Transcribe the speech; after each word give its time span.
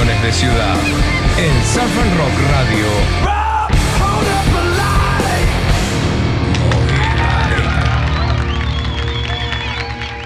De 0.00 0.32
ciudad. 0.32 0.76
En 1.36 2.16
Rock 2.16 2.32
Radio. 2.50 2.86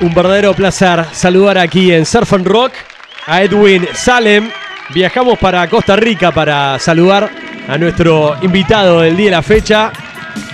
Un 0.01 0.15
verdadero 0.15 0.55
placer 0.55 1.05
saludar 1.11 1.59
aquí 1.59 1.93
en 1.93 2.07
Surf 2.07 2.35
and 2.35 2.47
Rock 2.47 2.73
a 3.27 3.43
Edwin 3.43 3.89
Salem. 3.95 4.49
Viajamos 4.95 5.41
para 5.41 5.69
Costa 5.69 5.97
Rica 5.97 6.31
para 6.31 6.79
saludar 6.79 7.29
a 7.67 7.77
nuestro 7.77 8.37
invitado 8.43 9.01
del 9.01 9.17
día 9.17 9.27
de 9.27 9.31
la 9.33 9.43
fecha. 9.43 9.91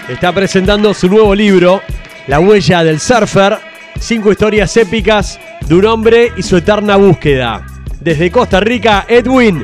Está 0.08 0.32
presentando 0.32 0.94
su 0.94 1.08
nuevo 1.10 1.34
libro, 1.34 1.82
La 2.26 2.40
huella 2.40 2.82
del 2.82 2.98
surfer, 2.98 3.58
cinco 3.98 4.32
historias 4.32 4.74
épicas 4.78 5.38
de 5.66 5.74
un 5.74 5.84
hombre 5.84 6.32
y 6.38 6.42
su 6.42 6.56
eterna 6.56 6.96
búsqueda. 6.96 7.66
Desde 8.00 8.30
Costa 8.30 8.60
Rica, 8.60 9.04
Edwin, 9.06 9.62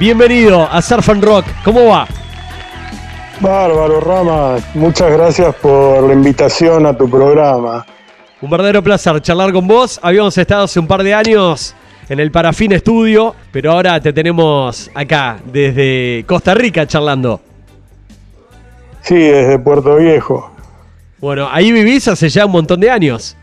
bienvenido 0.00 0.68
a 0.68 0.82
Surf 0.82 1.08
and 1.08 1.22
Rock. 1.22 1.46
¿Cómo 1.64 1.86
va? 1.86 2.08
Bárbaro, 3.38 4.00
Rama. 4.00 4.56
Muchas 4.74 5.12
gracias 5.12 5.54
por 5.54 6.02
la 6.02 6.12
invitación 6.12 6.84
a 6.84 6.96
tu 6.96 7.08
programa. 7.08 7.86
Un 8.42 8.50
verdadero 8.50 8.82
placer 8.82 9.22
charlar 9.22 9.52
con 9.52 9.68
vos. 9.68 10.00
Habíamos 10.02 10.36
estado 10.36 10.64
hace 10.64 10.80
un 10.80 10.88
par 10.88 11.04
de 11.04 11.14
años 11.14 11.76
en 12.08 12.18
el 12.18 12.32
Parafín 12.32 12.72
Estudio, 12.72 13.36
pero 13.52 13.70
ahora 13.70 14.00
te 14.00 14.12
tenemos 14.12 14.90
acá, 14.92 15.38
desde 15.44 16.24
Costa 16.26 16.54
Rica, 16.54 16.88
charlando. 16.88 17.40
Sí, 19.02 19.14
desde 19.14 19.60
Puerto 19.60 19.94
Viejo. 19.94 20.50
Bueno, 21.20 21.48
ahí 21.52 21.70
vivís 21.70 22.08
hace 22.08 22.28
ya 22.30 22.46
un 22.46 22.52
montón 22.52 22.80
de 22.80 22.90
años. 22.90 23.36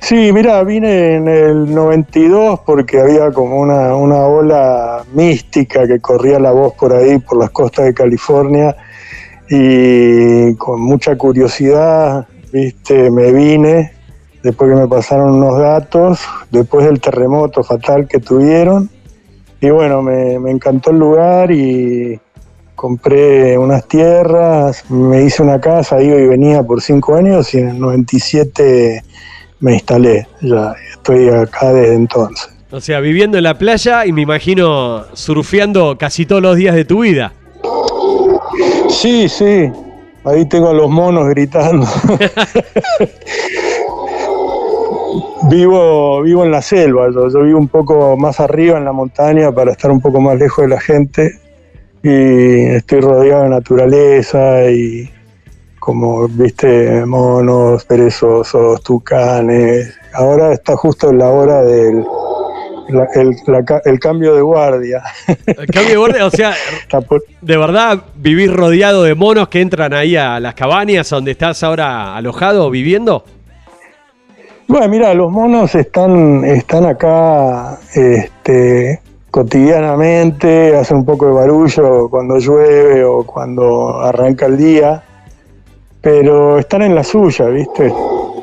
Sí, 0.00 0.32
mira, 0.32 0.62
vine 0.62 1.16
en 1.16 1.28
el 1.28 1.74
92 1.74 2.60
porque 2.64 3.00
había 3.00 3.32
como 3.32 3.60
una, 3.60 3.96
una 3.96 4.26
ola 4.26 5.04
mística 5.12 5.86
que 5.86 6.00
corría 6.00 6.38
la 6.38 6.52
voz 6.52 6.74
por 6.74 6.92
ahí, 6.92 7.18
por 7.18 7.38
las 7.38 7.50
costas 7.50 7.86
de 7.86 7.94
California, 7.94 8.76
y 9.48 10.54
con 10.56 10.80
mucha 10.80 11.16
curiosidad 11.16 12.26
viste, 12.52 13.10
me 13.10 13.32
vine 13.32 13.92
después 14.42 14.70
que 14.70 14.76
me 14.76 14.86
pasaron 14.86 15.34
unos 15.34 15.58
datos, 15.58 16.20
después 16.50 16.86
del 16.86 17.00
terremoto 17.00 17.64
fatal 17.64 18.06
que 18.06 18.20
tuvieron. 18.20 18.88
Y 19.60 19.70
bueno, 19.70 20.02
me, 20.02 20.34
encantó 20.50 20.90
el 20.90 20.98
lugar 20.98 21.50
y 21.50 22.20
compré 22.74 23.58
unas 23.58 23.88
tierras, 23.88 24.88
me 24.90 25.22
hice 25.22 25.42
una 25.42 25.60
casa, 25.60 26.00
iba 26.00 26.16
y 26.16 26.26
venía 26.26 26.62
por 26.62 26.80
cinco 26.80 27.16
años 27.16 27.52
y 27.54 27.58
en 27.58 27.70
el 27.70 27.80
97 27.80 29.02
me 29.60 29.74
instalé. 29.74 30.26
Ya 30.40 30.74
estoy 30.92 31.28
acá 31.28 31.72
desde 31.72 31.94
entonces. 31.94 32.48
O 32.70 32.80
sea, 32.80 33.00
viviendo 33.00 33.38
en 33.38 33.44
la 33.44 33.56
playa 33.56 34.06
y 34.06 34.12
me 34.12 34.22
imagino 34.22 35.04
surfeando 35.14 35.96
casi 35.98 36.26
todos 36.26 36.42
los 36.42 36.56
días 36.56 36.74
de 36.74 36.84
tu 36.84 37.00
vida. 37.00 37.32
Sí, 38.88 39.28
sí, 39.28 39.70
Ahí 40.26 40.44
tengo 40.46 40.70
a 40.70 40.74
los 40.74 40.90
monos 40.90 41.28
gritando. 41.28 41.86
vivo, 45.48 46.20
vivo 46.22 46.44
en 46.44 46.50
la 46.50 46.60
selva, 46.62 47.08
yo, 47.12 47.28
vivo 47.42 47.60
un 47.60 47.68
poco 47.68 48.16
más 48.16 48.40
arriba 48.40 48.76
en 48.76 48.84
la 48.84 48.90
montaña 48.90 49.52
para 49.52 49.70
estar 49.70 49.92
un 49.92 50.00
poco 50.00 50.20
más 50.20 50.36
lejos 50.36 50.64
de 50.64 50.68
la 50.68 50.80
gente 50.80 51.30
y 52.02 52.64
estoy 52.74 53.02
rodeado 53.02 53.44
de 53.44 53.50
naturaleza 53.50 54.68
y 54.68 55.08
como 55.86 56.26
viste 56.26 57.06
monos, 57.06 57.84
perezosos, 57.84 58.82
tucanes. 58.82 59.96
Ahora 60.14 60.52
está 60.52 60.76
justo 60.76 61.10
en 61.10 61.18
la 61.18 61.28
hora 61.28 61.62
del, 61.62 62.04
el, 63.84 64.00
cambio 64.00 64.34
de 64.34 64.42
guardia. 64.42 65.04
El 65.46 65.66
cambio 65.68 65.90
de 65.90 65.96
guardia, 65.96 66.26
o 66.26 66.30
sea, 66.30 66.54
de 67.40 67.56
verdad 67.56 68.02
vivís 68.16 68.52
rodeado 68.52 69.04
de 69.04 69.14
monos 69.14 69.46
que 69.46 69.60
entran 69.60 69.94
ahí 69.94 70.16
a 70.16 70.40
las 70.40 70.54
cabañas 70.54 71.08
donde 71.08 71.30
estás 71.30 71.62
ahora 71.62 72.16
alojado, 72.16 72.68
viviendo. 72.68 73.22
Bueno, 74.66 74.88
mira, 74.88 75.14
los 75.14 75.30
monos 75.30 75.72
están, 75.76 76.44
están 76.44 76.84
acá 76.84 77.78
este, 77.94 79.00
cotidianamente, 79.30 80.76
hacen 80.76 80.96
un 80.96 81.04
poco 81.04 81.26
de 81.26 81.32
barullo 81.32 82.08
cuando 82.08 82.38
llueve 82.38 83.04
o 83.04 83.22
cuando 83.24 84.00
arranca 84.00 84.46
el 84.46 84.56
día, 84.56 85.04
pero 86.06 86.60
están 86.60 86.82
en 86.82 86.94
la 86.94 87.02
suya, 87.02 87.46
¿viste? 87.46 87.92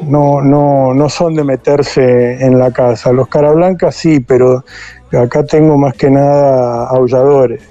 no, 0.09 0.41
no, 0.41 0.93
no 0.93 1.07
son 1.07 1.33
de 1.33 1.45
meterse 1.45 2.45
en 2.45 2.59
la 2.59 2.71
casa. 2.71 3.13
Los 3.13 3.29
cara 3.29 3.53
blancas 3.53 3.95
sí, 3.95 4.19
pero 4.19 4.65
acá 5.13 5.45
tengo 5.45 5.77
más 5.77 5.93
que 5.93 6.09
nada 6.09 6.89
aulladores. 6.89 7.63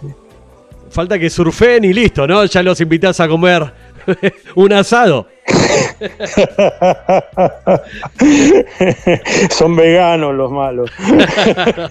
Falta 0.88 1.18
que 1.18 1.28
surfen 1.28 1.84
y 1.84 1.92
listo, 1.92 2.26
¿no? 2.26 2.42
Ya 2.46 2.62
los 2.62 2.80
invitas 2.80 3.20
a 3.20 3.28
comer 3.28 3.70
un 4.54 4.72
asado. 4.72 5.28
son 9.50 9.76
veganos 9.76 10.34
los 10.34 10.50
malos. 10.50 10.90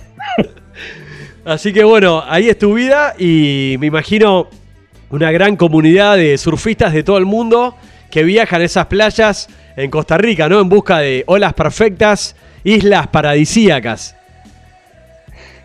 Así 1.45 1.71
que 1.71 1.83
bueno, 1.83 2.23
ahí 2.27 2.49
es 2.49 2.57
tu 2.57 2.73
vida 2.73 3.13
y 3.19 3.75
me 3.79 3.85
imagino 3.85 4.47
una 5.11 5.31
gran 5.31 5.55
comunidad 5.55 6.17
de 6.17 6.35
surfistas 6.39 6.93
de 6.93 7.03
todo 7.03 7.19
el 7.19 7.27
mundo 7.27 7.75
que 8.11 8.23
viajan 8.23 8.61
a 8.61 8.65
esas 8.65 8.85
playas 8.85 9.47
en 9.75 9.89
Costa 9.89 10.17
Rica, 10.17 10.47
¿no? 10.47 10.59
En 10.59 10.69
busca 10.69 10.99
de 10.99 11.23
olas 11.25 11.53
perfectas, 11.53 12.35
islas 12.63 13.07
paradisíacas. 13.07 14.15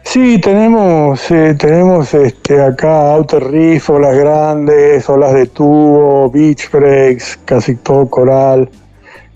Sí, 0.02 0.40
tenemos, 0.40 1.30
eh, 1.32 1.56
tenemos 1.58 2.14
este, 2.14 2.62
acá 2.62 3.12
outer 3.12 3.42
reef, 3.42 3.90
olas 3.90 4.16
grandes, 4.16 5.08
olas 5.10 5.34
de 5.34 5.46
tubo, 5.46 6.30
beach 6.30 6.70
breaks, 6.70 7.36
casi 7.44 7.74
todo 7.74 8.08
coral. 8.08 8.70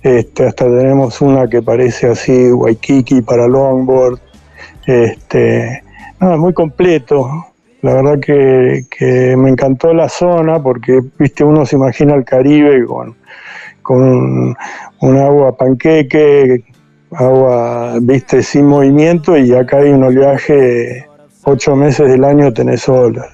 Este, 0.03 0.47
hasta 0.47 0.65
tenemos 0.65 1.21
una 1.21 1.49
que 1.49 1.61
parece 1.61 2.07
así, 2.07 2.53
Waikiki 2.53 3.21
para 3.21 3.49
longboard. 3.49 4.21
Este, 4.87 5.83
nada, 6.21 6.37
muy 6.37 6.55
completo. 6.55 7.50
La 7.83 7.95
verdad 7.95 8.21
que, 8.21 9.35
me 9.37 9.51
encantó 9.51 9.95
la 9.95 10.09
zona 10.09 10.63
porque, 10.63 11.01
viste, 11.19 11.45
uno 11.45 11.65
se 11.65 11.77
imagina 11.77 12.15
el 12.15 12.25
Caribe 12.25 12.85
con 12.85 13.17
con 13.83 14.55
un, 15.01 15.17
agua 15.19 15.57
panqueque, 15.57 16.63
agua, 17.13 17.99
viste, 18.01 18.41
sin 18.43 18.67
movimiento 18.67 19.37
y 19.37 19.53
acá 19.53 19.79
hay 19.79 19.91
un 19.91 20.05
oleaje, 20.05 21.09
ocho 21.43 21.75
meses 21.75 22.09
del 22.09 22.23
año 22.25 22.53
tenés 22.53 22.89
olas. 22.89 23.27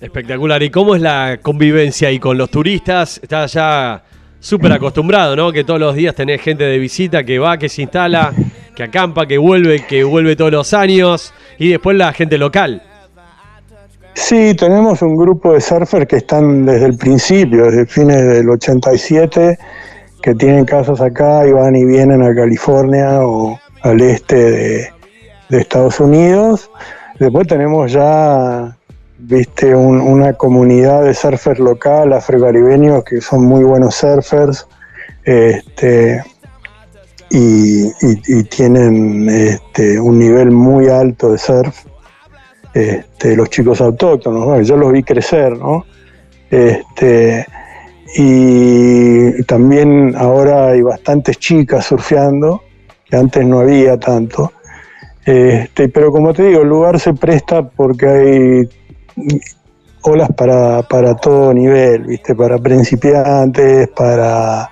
Espectacular. 0.00 0.62
¿Y 0.62 0.70
cómo 0.70 0.96
es 0.96 1.02
la 1.02 1.38
convivencia 1.40 2.08
ahí 2.08 2.18
con 2.18 2.36
los 2.36 2.50
turistas? 2.50 3.20
Estás 3.22 3.52
ya 3.52 4.02
súper 4.40 4.72
acostumbrado, 4.72 5.36
¿no? 5.36 5.52
Que 5.52 5.62
todos 5.62 5.78
los 5.78 5.94
días 5.94 6.14
tenés 6.14 6.40
gente 6.40 6.64
de 6.64 6.78
visita 6.78 7.22
que 7.22 7.38
va, 7.38 7.58
que 7.58 7.68
se 7.68 7.82
instala, 7.82 8.32
que 8.74 8.82
acampa, 8.82 9.26
que 9.26 9.38
vuelve, 9.38 9.84
que 9.86 10.02
vuelve 10.02 10.34
todos 10.34 10.50
los 10.50 10.74
años 10.74 11.32
y 11.58 11.68
después 11.68 11.96
la 11.96 12.12
gente 12.12 12.38
local. 12.38 12.82
Sí, 14.14 14.54
tenemos 14.54 15.02
un 15.02 15.16
grupo 15.16 15.52
de 15.52 15.60
surfers 15.60 16.06
que 16.06 16.16
están 16.16 16.66
desde 16.66 16.86
el 16.86 16.96
principio, 16.96 17.66
desde 17.66 17.86
fines 17.86 18.26
del 18.26 18.50
87, 18.50 19.58
que 20.20 20.34
tienen 20.34 20.64
casas 20.64 21.00
acá 21.00 21.46
y 21.46 21.52
van 21.52 21.76
y 21.76 21.84
vienen 21.84 22.22
a 22.22 22.34
California 22.34 23.20
o 23.22 23.58
al 23.82 24.00
este 24.00 24.36
de, 24.36 24.90
Estados 25.50 26.00
Unidos. 26.00 26.70
Después 27.18 27.46
tenemos 27.46 27.92
ya, 27.92 28.76
viste, 29.22 29.74
una 29.74 30.32
comunidad 30.34 31.04
de 31.04 31.14
surfers 31.14 31.60
local, 31.60 32.12
afrocaribeños, 32.12 33.04
que 33.04 33.20
son 33.20 33.44
muy 33.44 33.62
buenos 33.64 33.94
surfers. 33.94 34.66
Este, 35.24 36.22
y, 37.30 38.44
tienen 38.44 39.28
este, 39.28 40.00
un 40.00 40.18
nivel 40.18 40.50
muy 40.50 40.88
alto 40.88 41.30
de 41.32 41.38
surf 41.38 41.84
este, 42.74 43.36
los 43.36 43.50
chicos 43.50 43.80
autóctonos, 43.80 44.66
yo 44.66 44.76
los 44.76 44.92
vi 44.92 45.02
crecer, 45.02 45.56
¿no? 45.56 45.84
Y 48.16 49.42
también 49.44 50.14
ahora 50.16 50.68
hay 50.68 50.82
bastantes 50.82 51.38
chicas 51.38 51.86
surfeando, 51.86 52.62
que 53.04 53.16
antes 53.16 53.44
no 53.44 53.60
había 53.60 53.98
tanto. 53.98 54.52
Pero 55.24 56.10
como 56.10 56.32
te 56.32 56.44
digo, 56.44 56.62
el 56.62 56.68
lugar 56.68 56.98
se 56.98 57.14
presta 57.14 57.68
porque 57.68 58.06
hay 58.06 58.68
olas 60.02 60.28
para, 60.36 60.82
para 60.82 61.14
todo 61.16 61.52
nivel, 61.52 62.04
¿viste? 62.04 62.34
para 62.34 62.58
principiantes, 62.58 63.88
para, 63.88 64.68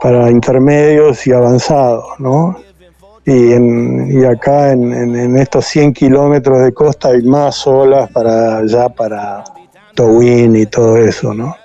para 0.00 0.30
intermedios 0.30 1.26
y 1.26 1.32
avanzados. 1.32 2.04
¿no? 2.18 2.56
y, 3.26 3.52
en, 3.52 4.24
acá 4.26 4.72
en, 4.72 5.38
estos 5.38 5.66
100 5.66 5.92
kilómetros 5.92 6.62
de 6.62 6.72
costa 6.72 7.08
hay 7.08 7.22
más 7.22 7.66
olas 7.66 8.10
para 8.10 8.58
allá, 8.58 8.88
para 8.88 9.44
Towin 9.94 10.56
y 10.56 10.66
todo 10.66 10.96
eso, 10.96 11.34
¿no? 11.34 11.56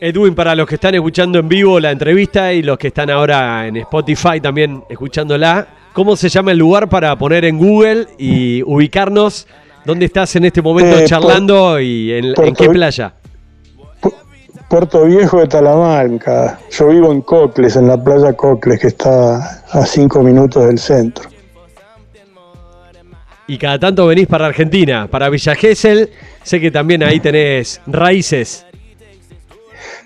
Edwin, 0.00 0.34
para 0.34 0.56
los 0.56 0.66
que 0.66 0.74
están 0.74 0.96
escuchando 0.96 1.38
en 1.38 1.48
vivo 1.48 1.78
la 1.78 1.92
entrevista 1.92 2.52
y 2.52 2.62
los 2.62 2.76
que 2.76 2.88
están 2.88 3.08
ahora 3.08 3.68
en 3.68 3.76
Spotify 3.76 4.40
también 4.40 4.82
escuchándola, 4.88 5.68
¿Cómo 5.92 6.16
se 6.16 6.30
llama 6.30 6.52
el 6.52 6.58
lugar 6.58 6.88
para 6.88 7.14
poner 7.18 7.44
en 7.44 7.58
Google 7.58 8.06
y 8.16 8.62
ubicarnos? 8.62 9.46
¿Dónde 9.84 10.06
estás 10.06 10.36
en 10.36 10.44
este 10.44 10.62
momento 10.62 10.98
Eh, 10.98 11.04
charlando 11.04 11.80
y 11.80 12.12
en, 12.12 12.34
qué 12.54 12.68
playa? 12.68 13.14
Puerto 14.68 15.04
Viejo 15.04 15.40
de 15.40 15.48
Talamanca. 15.48 16.58
Yo 16.70 16.88
vivo 16.88 17.12
en 17.12 17.20
Cocles, 17.20 17.76
en 17.76 17.88
la 17.88 18.02
playa 18.02 18.32
Cocles, 18.32 18.80
que 18.80 18.86
está 18.86 19.62
a 19.70 19.84
cinco 19.84 20.22
minutos 20.22 20.66
del 20.66 20.78
centro. 20.78 21.28
Y 23.46 23.58
cada 23.58 23.78
tanto 23.78 24.06
venís 24.06 24.26
para 24.28 24.46
Argentina, 24.46 25.08
para 25.10 25.28
Villa 25.28 25.54
Gesell. 25.54 26.08
Sé 26.42 26.60
que 26.60 26.70
también 26.70 27.02
ahí 27.02 27.20
tenés 27.20 27.80
raíces. 27.86 28.64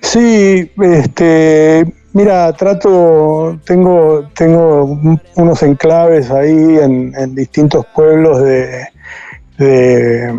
Sí, 0.00 0.70
este, 0.81 1.84
mira, 2.12 2.52
trato, 2.55 3.58
tengo, 3.64 4.28
tengo 4.34 4.99
unos 5.37 5.62
enclaves 5.62 6.31
ahí 6.31 6.78
en, 6.82 7.14
en 7.17 7.34
distintos 7.34 7.87
pueblos 7.94 8.43
de, 8.43 8.84
de, 9.58 10.32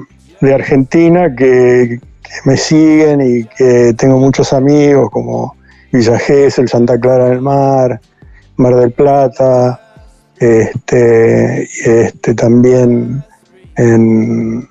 Argentina 0.53 1.35
que, 1.35 1.99
me 2.45 2.57
siguen 2.57 3.21
y 3.21 3.43
que 3.45 3.93
tengo 3.97 4.17
muchos 4.17 4.51
amigos 4.53 5.09
como 5.09 5.55
Villa 5.91 6.19
Gesell, 6.19 6.67
Santa 6.67 6.99
Clara 6.99 7.29
del 7.29 7.41
Mar, 7.41 7.99
Mar 8.57 8.75
del 8.75 8.91
Plata, 8.91 9.79
este, 10.37 11.63
este 11.63 12.33
también 12.35 13.23
en, 13.77 14.67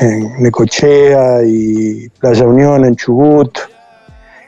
en 0.00 0.42
Necochea 0.42 1.42
y 1.44 2.08
Playa 2.20 2.46
Unión 2.46 2.84
en 2.84 2.96
Chubut. 2.96 3.58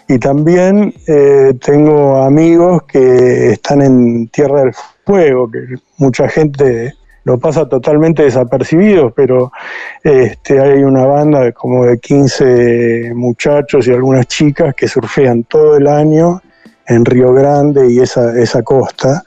Y 0.08 0.18
también 0.18 0.92
eh, 1.06 1.54
tengo 1.64 2.22
amigos 2.22 2.82
que 2.84 3.52
están 3.52 3.82
en 3.82 4.28
Tierra 4.28 4.60
del 4.60 4.74
Fuego, 5.06 5.50
que 5.50 5.60
mucha 5.96 6.28
gente 6.28 6.94
lo 7.24 7.38
pasa 7.38 7.68
totalmente 7.68 8.24
desapercibido, 8.24 9.10
pero 9.10 9.52
este, 10.02 10.60
hay 10.60 10.82
una 10.82 11.06
banda 11.06 11.40
de 11.40 11.52
como 11.52 11.84
de 11.86 11.98
15 11.98 13.12
muchachos 13.14 13.86
y 13.86 13.92
algunas 13.92 14.26
chicas 14.26 14.74
que 14.74 14.88
surfean 14.88 15.44
todo 15.44 15.76
el 15.76 15.86
año 15.86 16.42
en 16.86 17.04
Río 17.04 17.32
Grande 17.32 17.90
y 17.90 18.00
esa, 18.00 18.38
esa 18.38 18.62
costa. 18.62 19.24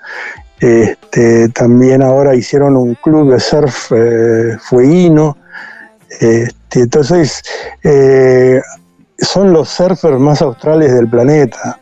Este, 0.59 1.49
también 1.49 2.01
ahora 2.01 2.35
hicieron 2.35 2.75
un 2.77 2.95
club 2.95 3.31
de 3.31 3.39
surf 3.39 3.91
eh, 3.95 4.57
fueguino. 4.59 5.37
Este, 6.09 6.81
entonces, 6.81 7.41
eh, 7.83 8.61
son 9.17 9.53
los 9.53 9.69
surfers 9.69 10.19
más 10.19 10.41
australes 10.41 10.93
del 10.93 11.09
planeta. 11.09 11.79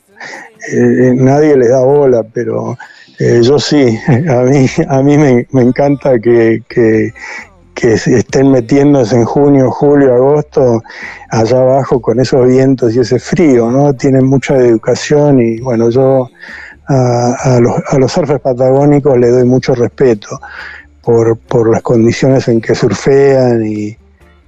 Eh, 0.72 1.14
nadie 1.16 1.58
les 1.58 1.70
da 1.70 1.82
bola, 1.82 2.24
pero 2.24 2.78
eh, 3.20 3.42
yo 3.44 3.60
sí. 3.60 3.98
A 4.08 4.44
mí, 4.44 4.68
a 4.88 5.02
mí 5.02 5.18
me, 5.18 5.62
encanta 5.62 6.20
que, 6.20 6.64
que, 6.68 7.12
estén 7.76 8.50
metiéndose 8.50 9.16
en 9.18 9.26
junio, 9.26 9.70
julio, 9.70 10.14
agosto, 10.14 10.82
allá 11.30 11.58
abajo 11.58 12.02
con 12.02 12.20
esos 12.20 12.48
vientos 12.48 12.96
y 12.96 13.00
ese 13.00 13.20
frío, 13.20 13.70
¿no? 13.70 13.94
Tienen 13.94 14.26
mucha 14.26 14.56
educación 14.56 15.42
y 15.42 15.60
bueno, 15.60 15.90
yo 15.90 16.30
a, 16.88 17.60
los, 17.60 17.74
a 17.90 17.98
los 17.98 18.12
surfers 18.12 18.40
patagónicos 18.40 19.18
le 19.18 19.30
doy 19.30 19.44
mucho 19.44 19.76
respeto 19.76 20.40
por 21.02 21.70
las 21.70 21.82
condiciones 21.82 22.48
en 22.48 22.62
que 22.62 22.74
surfean 22.74 23.66
y 23.66 23.98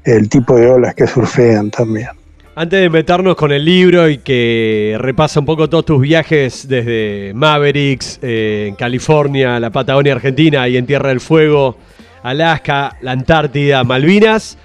el 0.06 0.30
tipo 0.30 0.56
de 0.56 0.70
olas 0.70 0.96
que 0.96 1.06
surfean 1.06 1.72
también. 1.72 2.15
Antes 2.58 2.80
de 2.80 2.90
meternos 2.90 3.36
con 3.36 3.52
el 3.52 3.66
libro 3.66 4.08
y 4.08 4.20
que 4.20 4.96
repasa 4.98 5.42
un 5.42 5.46
poco 5.46 5.70
todos 5.70 5.84
tus 5.84 6.00
viajes 6.00 6.66
desde 6.66 7.34
Mavericks, 7.36 8.18
eh, 8.22 8.68
en 8.70 8.76
California, 8.76 9.60
la 9.60 9.72
Patagonia 9.72 10.14
Argentina 10.14 10.66
y 10.70 10.78
en 10.78 10.86
Tierra 10.86 11.10
del 11.10 11.20
Fuego, 11.20 11.76
Alaska, 12.24 12.96
la 13.02 13.12
Antártida, 13.12 13.84
Malvinas, 13.84 14.58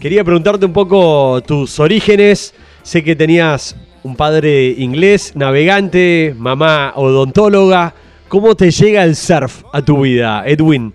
quería 0.00 0.24
preguntarte 0.24 0.64
un 0.64 0.72
poco 0.72 1.42
tus 1.42 1.78
orígenes. 1.80 2.54
Sé 2.82 3.04
que 3.04 3.14
tenías 3.14 3.76
un 4.04 4.16
padre 4.16 4.68
inglés, 4.78 5.36
navegante, 5.36 6.34
mamá 6.38 6.94
odontóloga. 6.96 7.92
¿Cómo 8.28 8.54
te 8.54 8.70
llega 8.70 9.04
el 9.04 9.16
surf 9.16 9.64
a 9.70 9.82
tu 9.82 10.00
vida, 10.00 10.44
Edwin? 10.46 10.94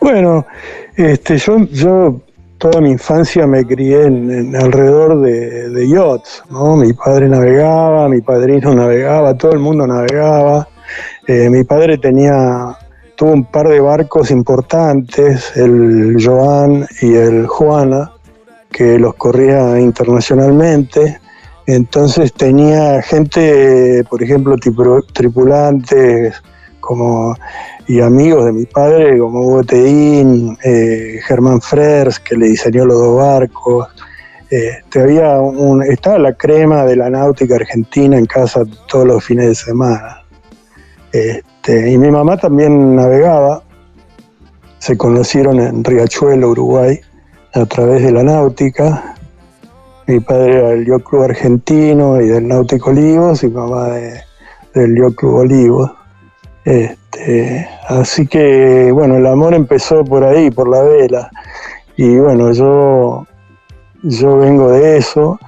Bueno, 0.00 0.46
este, 0.96 1.36
yo, 1.36 1.58
yo 1.66 2.22
toda 2.62 2.80
mi 2.80 2.92
infancia 2.92 3.44
me 3.44 3.66
crié 3.66 4.04
en, 4.04 4.54
alrededor 4.54 5.20
de, 5.20 5.68
de 5.70 5.88
yachts, 5.88 6.44
¿no? 6.48 6.76
Mi 6.76 6.92
padre 6.92 7.28
navegaba, 7.28 8.08
mi 8.08 8.20
padrino 8.20 8.72
navegaba, 8.72 9.34
todo 9.34 9.50
el 9.50 9.58
mundo 9.58 9.84
navegaba. 9.84 10.68
Eh, 11.26 11.50
mi 11.50 11.64
padre 11.64 11.98
tenía, 11.98 12.78
tuvo 13.16 13.32
un 13.32 13.46
par 13.46 13.68
de 13.68 13.80
barcos 13.80 14.30
importantes, 14.30 15.56
el 15.56 16.16
Joan 16.24 16.86
y 17.00 17.14
el 17.14 17.48
Juana, 17.48 18.12
que 18.70 18.96
los 18.96 19.14
corría 19.14 19.80
internacionalmente. 19.80 21.18
Entonces 21.66 22.32
tenía 22.32 23.02
gente, 23.02 24.04
por 24.08 24.22
ejemplo, 24.22 24.56
tripulantes 25.12 26.40
como 26.82 27.34
y 27.86 28.00
amigos 28.00 28.44
de 28.44 28.52
mi 28.52 28.66
padre 28.66 29.18
como 29.18 29.40
Hugo 29.46 29.64
Tedín, 29.64 30.58
eh, 30.62 31.20
Germán 31.26 31.60
Frers, 31.62 32.18
que 32.18 32.36
le 32.36 32.48
diseñó 32.48 32.84
los 32.84 32.98
dos 32.98 33.16
barcos. 33.16 33.88
Este, 34.50 35.18
estaba 35.88 36.18
la 36.18 36.34
crema 36.34 36.84
de 36.84 36.96
la 36.96 37.08
náutica 37.08 37.54
argentina 37.54 38.18
en 38.18 38.26
casa 38.26 38.64
todos 38.86 39.06
los 39.06 39.24
fines 39.24 39.46
de 39.48 39.54
semana. 39.54 40.22
Este, 41.10 41.90
y 41.90 41.96
mi 41.96 42.10
mamá 42.10 42.36
también 42.36 42.94
navegaba. 42.94 43.62
Se 44.78 44.98
conocieron 44.98 45.60
en 45.60 45.82
Riachuelo, 45.84 46.50
Uruguay, 46.50 47.00
a 47.54 47.64
través 47.66 48.02
de 48.02 48.12
la 48.12 48.22
náutica. 48.24 49.14
Mi 50.06 50.18
padre 50.20 50.56
era 50.58 50.68
del 50.70 50.86
Yacht 50.86 51.04
Club 51.08 51.22
Argentino 51.22 52.20
y 52.20 52.26
del 52.26 52.48
Náutico 52.48 52.90
Olivos, 52.90 53.44
y 53.44 53.48
mamá 53.48 53.88
de- 53.90 54.20
del 54.74 54.96
Yacht 54.96 55.14
Club 55.14 55.34
Olivos. 55.36 55.90
Este, 56.64 57.68
así 57.88 58.26
que, 58.26 58.90
bueno, 58.92 59.16
el 59.16 59.26
amor 59.26 59.54
empezó 59.54 60.04
por 60.04 60.24
ahí, 60.24 60.50
por 60.50 60.68
la 60.68 60.82
vela. 60.82 61.30
Y 61.96 62.16
bueno, 62.18 62.52
yo, 62.52 63.26
yo 64.02 64.38
vengo 64.38 64.70
de 64.70 64.96
eso 64.98 65.38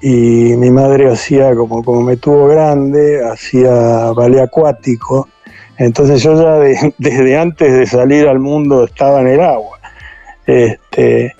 y 0.00 0.54
mi 0.56 0.70
madre 0.70 1.10
hacía, 1.10 1.54
como, 1.54 1.82
como 1.84 2.02
me 2.02 2.16
tuvo 2.16 2.48
grande, 2.48 3.22
hacía 3.24 4.10
ballet 4.12 4.40
acuático. 4.42 5.28
Entonces 5.78 6.22
yo 6.22 6.34
ya 6.34 6.58
de- 6.58 6.94
desde 6.98 7.38
antes 7.38 7.72
de 7.72 7.86
salir 7.86 8.28
al 8.28 8.38
mundo 8.40 8.84
estaba 8.84 9.20
en 9.20 9.28
el 9.28 9.40
agua. 9.40 9.78
Este, 10.46 11.34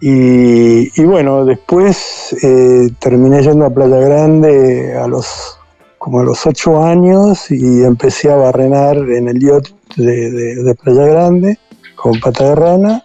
y, 0.00 1.00
y 1.00 1.04
bueno, 1.04 1.44
después 1.44 2.34
eh, 2.42 2.88
terminé 2.98 3.42
yendo 3.42 3.66
a 3.66 3.70
Playa 3.70 3.98
Grande 3.98 4.96
a 4.96 5.06
los 5.06 5.59
como 6.00 6.20
a 6.20 6.24
los 6.24 6.46
ocho 6.46 6.82
años 6.82 7.50
y 7.50 7.84
empecé 7.84 8.32
a 8.32 8.36
barrenar 8.36 8.96
en 8.96 9.28
el 9.28 9.38
yacht 9.38 9.70
de, 9.96 10.74
Playa 10.82 11.04
Grande 11.04 11.58
con 11.94 12.18
pata 12.18 12.48
de 12.48 12.54
rana. 12.54 13.04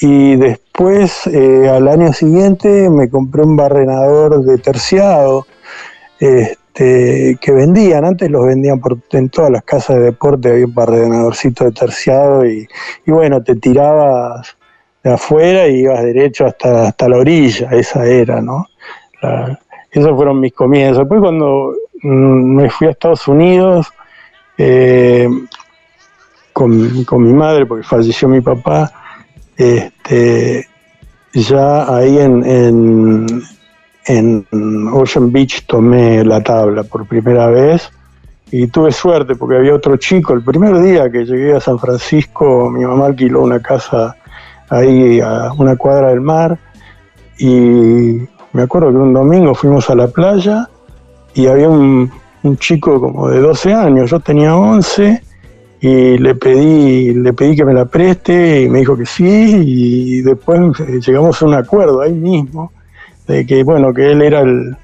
Y 0.00 0.36
después, 0.36 1.26
eh, 1.26 1.68
al 1.68 1.88
año 1.88 2.12
siguiente, 2.12 2.88
me 2.90 3.10
compré 3.10 3.42
un 3.42 3.56
barrenador 3.56 4.44
de 4.44 4.56
terciado 4.58 5.48
este, 6.20 7.38
que 7.40 7.50
vendían. 7.50 8.04
Antes 8.04 8.30
los 8.30 8.46
vendían 8.46 8.78
por, 8.78 8.98
en 9.10 9.28
todas 9.28 9.50
las 9.50 9.64
casas 9.64 9.96
de 9.96 10.02
deporte, 10.02 10.50
había 10.50 10.66
un 10.66 10.74
barrenadorcito 10.74 11.64
de 11.64 11.72
terciado 11.72 12.46
y, 12.46 12.68
bueno, 13.04 13.42
te 13.42 13.56
tirabas 13.56 14.56
de 15.02 15.12
afuera 15.12 15.66
y 15.66 15.80
ibas 15.80 16.04
derecho 16.04 16.46
hasta, 16.46 16.86
hasta 16.86 17.08
la 17.08 17.16
orilla, 17.16 17.70
esa 17.72 18.06
era, 18.06 18.40
¿no? 18.40 18.64
Esos 19.90 20.14
fueron 20.14 20.38
mis 20.38 20.52
comienzos. 20.52 20.98
Después 20.98 21.20
cuando 21.20 21.74
me 22.02 22.68
fui 22.70 22.86
a 22.86 22.90
Estados 22.90 23.26
Unidos 23.28 23.88
eh, 24.58 25.28
con, 26.52 27.04
con 27.04 27.22
mi 27.22 27.32
madre, 27.32 27.66
porque 27.66 27.84
falleció 27.84 28.28
mi 28.28 28.40
papá, 28.40 28.90
este, 29.56 30.66
ya 31.32 31.94
ahí 31.94 32.18
en, 32.18 32.44
en, 32.44 33.42
en 34.06 34.88
Ocean 34.92 35.30
Beach 35.30 35.66
tomé 35.66 36.24
la 36.24 36.42
tabla 36.42 36.82
por 36.82 37.06
primera 37.06 37.48
vez 37.48 37.90
y 38.50 38.68
tuve 38.68 38.92
suerte 38.92 39.34
porque 39.34 39.56
había 39.56 39.74
otro 39.74 39.96
chico. 39.96 40.32
El 40.32 40.42
primer 40.42 40.80
día 40.80 41.10
que 41.10 41.24
llegué 41.24 41.54
a 41.54 41.60
San 41.60 41.78
Francisco, 41.78 42.70
mi 42.70 42.84
mamá 42.84 43.06
alquiló 43.06 43.42
una 43.42 43.60
casa 43.60 44.16
ahí 44.70 45.20
a 45.20 45.52
una 45.56 45.76
cuadra 45.76 46.08
del 46.08 46.20
mar 46.20 46.58
y 47.38 48.20
me 48.52 48.62
acuerdo 48.62 48.90
que 48.90 48.96
un 48.96 49.12
domingo 49.12 49.54
fuimos 49.54 49.90
a 49.90 49.94
la 49.94 50.08
playa 50.08 50.68
y 51.36 51.46
había 51.46 51.68
un, 51.68 52.10
un 52.42 52.56
chico 52.58 53.00
como 53.00 53.28
de 53.28 53.40
12 53.40 53.72
años, 53.72 54.10
yo 54.10 54.18
tenía 54.18 54.56
11 54.56 55.22
y 55.80 56.18
le 56.18 56.34
pedí, 56.34 57.14
le 57.14 57.32
pedí 57.32 57.54
que 57.54 57.64
me 57.64 57.74
la 57.74 57.84
preste 57.84 58.62
y 58.62 58.68
me 58.68 58.80
dijo 58.80 58.96
que 58.96 59.06
sí 59.06 59.62
y 59.64 60.20
después 60.22 60.80
eh, 60.80 60.98
llegamos 61.06 61.40
a 61.40 61.46
un 61.46 61.54
acuerdo 61.54 62.00
ahí 62.00 62.14
mismo 62.14 62.72
de 63.28 63.46
que 63.46 63.62
bueno 63.62 63.92
que 63.92 64.10
él 64.10 64.22
era 64.22 64.40
el, 64.40 64.76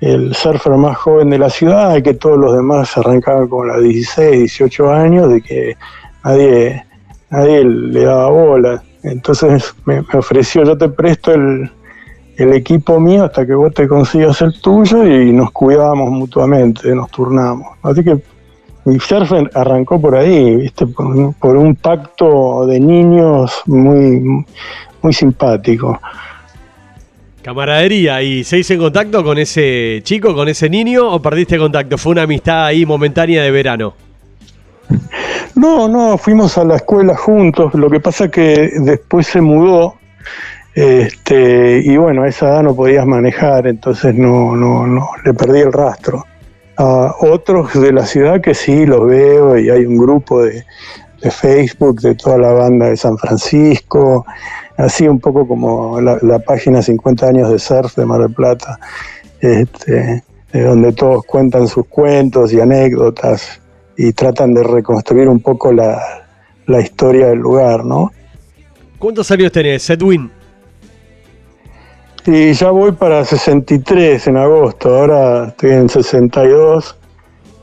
el 0.00 0.34
surfer 0.34 0.72
más 0.72 0.96
joven 0.96 1.30
de 1.30 1.38
la 1.38 1.50
ciudad, 1.50 1.96
y 1.96 2.02
que 2.02 2.14
todos 2.14 2.38
los 2.38 2.54
demás 2.54 2.96
arrancaban 2.96 3.48
con 3.48 3.68
los 3.68 3.82
16, 3.82 4.38
18 4.38 4.92
años, 4.92 5.30
de 5.30 5.42
que 5.42 5.76
nadie, 6.24 6.84
nadie 7.30 7.64
le 7.64 8.04
daba 8.04 8.30
bola. 8.30 8.82
Entonces 9.02 9.74
me, 9.84 10.00
ofreció, 10.12 10.64
yo 10.64 10.76
te 10.76 10.88
presto 10.88 11.32
el, 11.32 11.70
equipo 12.38 13.00
mío 13.00 13.24
hasta 13.24 13.46
que 13.46 13.54
vos 13.54 13.72
te 13.72 13.88
consigas 13.88 14.40
el 14.42 14.60
tuyo 14.60 15.06
y 15.06 15.32
nos 15.32 15.50
cuidábamos 15.52 16.10
mutuamente, 16.10 16.94
nos 16.94 17.10
turnamos. 17.10 17.66
Así 17.82 18.04
que 18.04 18.18
mi 18.84 19.00
surf 19.00 19.32
arrancó 19.54 20.00
por 20.00 20.14
ahí, 20.14 20.56
¿viste? 20.56 20.86
Por, 20.86 21.56
un 21.56 21.74
pacto 21.74 22.66
de 22.66 22.78
niños 22.78 23.62
muy, 23.66 24.44
muy 25.02 25.12
simpático. 25.12 25.98
Camaradería, 27.42 28.22
¿y 28.22 28.44
se 28.44 28.58
hizo 28.58 28.74
en 28.74 28.80
contacto 28.80 29.24
con 29.24 29.38
ese 29.38 30.00
chico, 30.02 30.34
con 30.34 30.48
ese 30.48 30.68
niño 30.68 31.08
o 31.08 31.20
perdiste 31.20 31.58
contacto? 31.58 31.96
¿Fue 31.96 32.12
una 32.12 32.22
amistad 32.22 32.66
ahí 32.66 32.84
momentánea 32.84 33.42
de 33.42 33.50
verano? 33.50 33.94
No, 35.54 35.88
no, 35.88 36.18
fuimos 36.18 36.58
a 36.58 36.64
la 36.64 36.76
escuela 36.76 37.16
juntos, 37.16 37.74
lo 37.74 37.88
que 37.88 37.98
pasa 37.98 38.30
que 38.30 38.70
después 38.80 39.26
se 39.26 39.40
mudó 39.40 39.94
este, 40.76 41.80
y 41.82 41.96
bueno, 41.96 42.26
esa 42.26 42.48
edad 42.48 42.62
no 42.62 42.76
podías 42.76 43.06
manejar, 43.06 43.66
entonces 43.66 44.14
no, 44.14 44.54
no, 44.54 44.86
no, 44.86 45.08
le 45.24 45.32
perdí 45.32 45.60
el 45.60 45.72
rastro. 45.72 46.26
A 46.76 47.14
otros 47.18 47.72
de 47.80 47.92
la 47.92 48.04
ciudad 48.04 48.42
que 48.42 48.52
sí 48.52 48.84
los 48.84 49.06
veo 49.06 49.58
y 49.58 49.70
hay 49.70 49.86
un 49.86 49.96
grupo 49.96 50.42
de, 50.42 50.64
Facebook 51.30 52.02
de 52.02 52.14
toda 52.14 52.36
la 52.38 52.52
banda 52.52 52.90
de 52.90 52.96
San 52.96 53.16
Francisco, 53.16 54.26
así 54.76 55.08
un 55.08 55.18
poco 55.18 55.48
como 55.48 55.98
la, 56.00 56.38
página 56.40 56.82
50 56.82 57.26
años 57.26 57.50
de 57.50 57.58
surf 57.58 57.96
de 57.96 58.04
Mar 58.04 58.20
del 58.20 58.34
Plata, 58.34 58.78
este, 59.40 60.22
donde 60.52 60.92
todos 60.92 61.24
cuentan 61.24 61.66
sus 61.66 61.86
cuentos 61.86 62.52
y 62.52 62.60
anécdotas 62.60 63.60
y 63.96 64.12
tratan 64.12 64.52
de 64.52 64.62
reconstruir 64.62 65.26
un 65.26 65.40
poco 65.40 65.72
la, 65.72 65.98
historia 66.80 67.28
del 67.28 67.38
lugar, 67.38 67.82
¿no? 67.84 68.12
¿Cuántos 68.98 69.30
años 69.30 69.50
tenés, 69.50 69.88
Edwin? 69.90 70.35
Y 72.26 72.52
ya 72.52 72.70
voy 72.70 72.92
para 72.92 73.24
63 73.24 74.26
en 74.26 74.36
agosto, 74.36 74.96
ahora 74.96 75.48
estoy 75.48 75.70
en 75.70 75.88
62. 75.88 76.96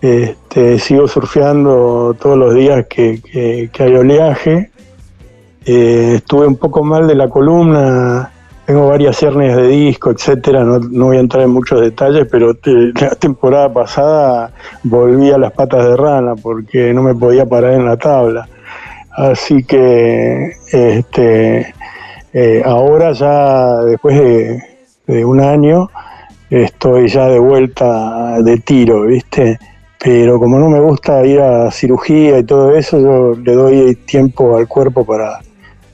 Este, 0.01 0.79
sigo 0.79 1.07
surfeando 1.07 2.15
todos 2.19 2.37
los 2.37 2.55
días 2.55 2.85
que, 2.87 3.69
hay 3.77 3.95
oleaje. 3.95 4.71
Eh, 5.65 6.13
estuve 6.15 6.47
un 6.47 6.57
poco 6.57 6.83
mal 6.83 7.07
de 7.07 7.15
la 7.15 7.29
columna 7.29 8.33
tengo 8.65 8.87
varias 8.87 9.17
ciernes 9.17 9.55
de 9.57 9.67
disco, 9.67 10.11
etcétera, 10.11 10.63
no, 10.63 10.79
voy 10.79 11.17
a 11.17 11.19
entrar 11.19 11.43
en 11.43 11.49
muchos 11.49 11.81
detalles, 11.81 12.27
pero 12.31 12.53
la 12.99 13.09
temporada 13.15 13.73
pasada 13.73 14.53
volví 14.83 15.31
a 15.31 15.37
las 15.37 15.51
patas 15.51 15.85
de 15.85 15.97
rana 15.97 16.35
porque 16.41 16.93
no 16.93 17.03
me 17.03 17.13
podía 17.13 17.45
parar 17.45 17.73
en 17.73 17.85
la 17.85 17.97
tabla. 17.97 18.47
Así 19.11 19.63
que 19.63 20.53
este, 20.71 21.73
eh, 22.33 22.61
ahora 22.65 23.11
ya 23.11 23.83
después 23.83 24.19
de, 24.19 25.25
un 25.25 25.39
año 25.41 25.89
estoy 26.49 27.07
ya 27.07 27.27
de 27.27 27.39
vuelta 27.39 28.41
de 28.41 28.57
tiro, 28.59 29.03
¿viste? 29.03 29.59
Pero 29.99 30.39
como 30.39 30.57
no 30.59 30.69
me 30.69 30.79
gusta 30.79 31.25
ir 31.25 31.39
a 31.39 31.69
cirugía 31.71 32.39
y 32.39 32.43
todo 32.43 32.75
eso, 32.75 32.99
yo 32.99 33.39
le 33.39 33.53
doy 33.53 33.95
tiempo 33.95 34.57
al 34.57 34.67
cuerpo 34.67 35.05
para, 35.05 35.39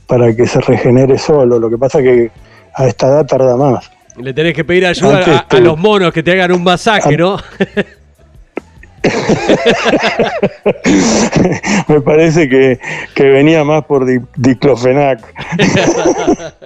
para 0.07 0.35
que 0.35 0.47
se 0.47 0.61
regenere 0.61 1.17
solo. 1.17 1.59
Lo 1.59 1.69
que 1.69 1.77
pasa 1.77 2.01
que 2.01 2.31
a 2.73 2.87
esta 2.87 3.07
edad 3.07 3.25
tarda 3.25 3.55
más. 3.57 3.91
Le 4.17 4.33
tenés 4.33 4.53
que 4.53 4.63
pedir 4.63 4.85
ayuda 4.85 5.45
a, 5.49 5.59
los 5.59 5.77
monos 5.77 6.11
que 6.11 6.23
te 6.23 6.31
hagan 6.31 6.51
un 6.51 6.63
masaje, 6.63 7.15
¿no? 7.17 7.37
Me 11.87 12.01
parece 12.01 12.49
que, 12.49 12.79
venía 13.17 13.63
más 13.63 13.85
por 13.85 14.05
diclofenac. 14.35 15.21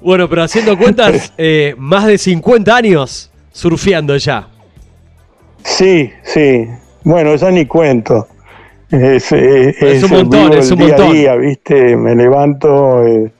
bueno, 0.00 0.26
pero 0.28 0.42
haciendo 0.42 0.76
cuentas, 0.78 1.32
eh, 1.38 1.74
más 1.78 2.06
de 2.06 2.18
50 2.18 2.74
años 2.74 3.30
surfeando 3.52 4.16
ya. 4.16 4.48
Sí, 5.64 6.10
sí. 6.22 6.66
Bueno, 7.04 7.34
ya 7.36 7.50
ni 7.50 7.66
cuento. 7.66 8.26
Es, 8.90 9.32
un 9.32 10.10
montón, 10.10 10.52
es 10.52 10.70
un 10.70 10.78
día 10.78 10.88
montón. 10.88 11.08
A 11.08 11.12
día, 11.12 11.36
¿viste? 11.36 11.96
Me 11.96 12.14
levanto. 12.14 13.06
Eh, 13.06 13.32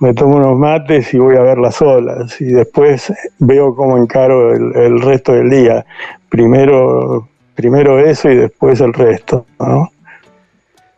me 0.00 0.14
tomo 0.14 0.36
unos 0.36 0.58
mates 0.58 1.12
y 1.14 1.18
voy 1.18 1.36
a 1.36 1.42
ver 1.42 1.58
las 1.58 1.80
olas 1.80 2.40
y 2.40 2.46
después 2.46 3.12
veo 3.38 3.74
cómo 3.74 3.98
encaro 3.98 4.54
el, 4.54 5.00
resto 5.00 5.32
del 5.32 5.50
día. 5.50 5.84
Primero, 6.28 7.28
primero 7.54 7.98
eso 7.98 8.30
y 8.30 8.36
después 8.36 8.80
el 8.80 8.92
resto. 8.92 9.46
¿no? 9.58 9.90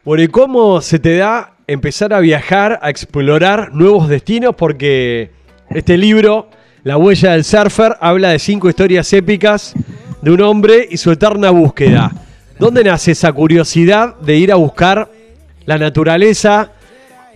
¿y 0.05 0.29
cómo 0.29 0.81
se 0.81 0.99
te 0.99 1.17
da 1.17 1.53
empezar 1.67 2.15
a 2.15 2.21
viajar, 2.21 2.79
a 2.83 2.91
explorar 2.91 3.73
nuevos 3.73 4.09
destinos? 4.09 4.55
Porque 4.55 5.31
este 5.71 5.97
libro, 5.97 6.49
La 6.85 6.97
huella 6.97 7.33
del 7.33 7.45
surfer, 7.45 7.97
habla 8.01 8.31
de 8.31 8.39
cinco 8.39 8.69
historias 8.69 9.13
épicas 9.13 9.75
de 10.23 10.31
un 10.31 10.41
hombre 10.41 10.87
y 10.89 10.97
su 10.97 11.11
eterna 11.11 11.51
búsqueda. 11.51 12.13
¿Dónde 12.59 12.85
nace 12.85 13.13
esa 13.13 13.33
curiosidad 13.33 14.17
de 14.21 14.37
ir 14.37 14.53
a 14.53 14.55
buscar 14.55 15.11
la 15.67 15.79
naturaleza, 15.79 16.71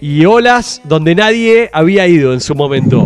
y 0.00 0.24
olas 0.24 0.80
donde 0.84 1.14
nadie 1.14 1.70
había 1.72 2.06
ido 2.06 2.32
en 2.32 2.40
su 2.40 2.54
momento. 2.54 3.04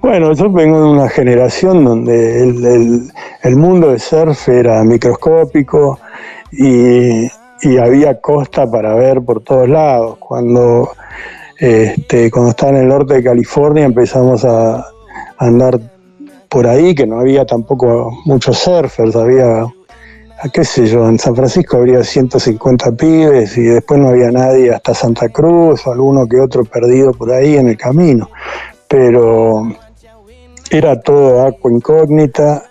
Bueno, 0.00 0.32
yo 0.32 0.50
vengo 0.50 0.80
de 0.80 0.88
una 0.88 1.08
generación 1.10 1.84
donde 1.84 2.42
el, 3.42 3.56
mundo 3.56 3.90
de 3.90 3.98
surf 3.98 4.48
era 4.48 4.82
microscópico 4.82 5.98
y, 6.52 7.28
había 7.78 8.18
costa 8.18 8.70
para 8.70 8.94
ver 8.94 9.20
por 9.20 9.42
todos 9.42 9.68
lados. 9.68 10.16
Cuando, 10.18 10.92
este, 11.58 12.30
cuando 12.30 12.50
estaba 12.50 12.72
en 12.72 12.78
el 12.78 12.88
norte 12.88 13.14
de 13.14 13.22
California 13.22 13.84
empezamos 13.84 14.42
a 14.46 14.86
andar 15.36 15.78
por 16.48 16.66
ahí, 16.66 16.94
que 16.94 17.06
no 17.06 17.20
había 17.20 17.44
tampoco 17.44 18.10
muchos 18.24 18.56
surfers, 18.56 19.14
había 19.14 19.66
qué 20.48 20.64
sé 20.64 20.86
yo, 20.86 21.06
en 21.08 21.18
San 21.18 21.36
Francisco 21.36 21.76
habría 21.76 22.02
150 22.02 22.92
pibes 22.92 23.58
y 23.58 23.62
después 23.62 24.00
no 24.00 24.08
había 24.08 24.30
nadie 24.30 24.72
hasta 24.72 24.94
Santa 24.94 25.28
Cruz 25.28 25.86
o 25.86 25.92
alguno 25.92 26.26
que 26.26 26.40
otro 26.40 26.64
perdido 26.64 27.12
por 27.12 27.30
ahí 27.30 27.56
en 27.56 27.68
el 27.68 27.76
camino. 27.76 28.30
Pero 28.88 29.68
era 30.70 31.00
todo 31.00 31.42
agua 31.42 31.70
incógnita. 31.70 32.64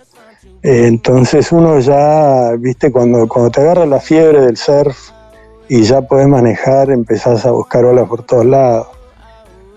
Eh, 0.62 0.86
entonces 0.86 1.52
uno 1.52 1.78
ya, 1.78 2.52
viste, 2.58 2.90
cuando, 2.90 3.28
cuando 3.28 3.50
te 3.50 3.60
agarra 3.60 3.86
la 3.86 4.00
fiebre 4.00 4.40
del 4.40 4.56
surf 4.56 5.10
y 5.68 5.82
ya 5.82 6.02
podés 6.02 6.26
manejar, 6.26 6.90
empezás 6.90 7.46
a 7.46 7.52
buscar 7.52 7.84
olas 7.84 8.08
por 8.08 8.24
todos 8.24 8.46
lados. 8.46 8.88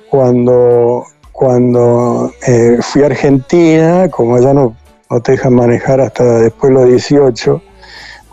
Cuando, 0.09 1.05
cuando 1.31 2.31
eh, 2.47 2.79
fui 2.81 3.03
a 3.03 3.07
Argentina, 3.07 4.09
como 4.09 4.39
ya 4.39 4.53
no, 4.53 4.75
no 5.09 5.21
te 5.21 5.33
dejan 5.33 5.53
manejar 5.53 6.01
hasta 6.01 6.23
después 6.39 6.73
de 6.73 6.79
los 6.79 6.89
18, 6.89 7.61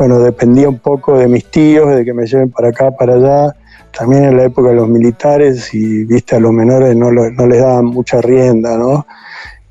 bueno, 0.00 0.18
dependía 0.18 0.66
un 0.66 0.78
poco 0.78 1.18
de 1.18 1.28
mis 1.28 1.44
tíos, 1.50 1.94
de 1.94 2.06
que 2.06 2.14
me 2.14 2.24
lleven 2.24 2.50
para 2.50 2.70
acá, 2.70 2.90
para 2.90 3.16
allá. 3.16 3.54
También 3.92 4.24
en 4.24 4.38
la 4.38 4.44
época 4.44 4.70
de 4.70 4.76
los 4.76 4.88
militares 4.88 5.74
y, 5.74 6.04
viste, 6.04 6.36
a 6.36 6.40
los 6.40 6.54
menores 6.54 6.96
no, 6.96 7.10
no 7.10 7.46
les 7.46 7.60
daban 7.60 7.84
mucha 7.84 8.22
rienda, 8.22 8.78
¿no? 8.78 9.06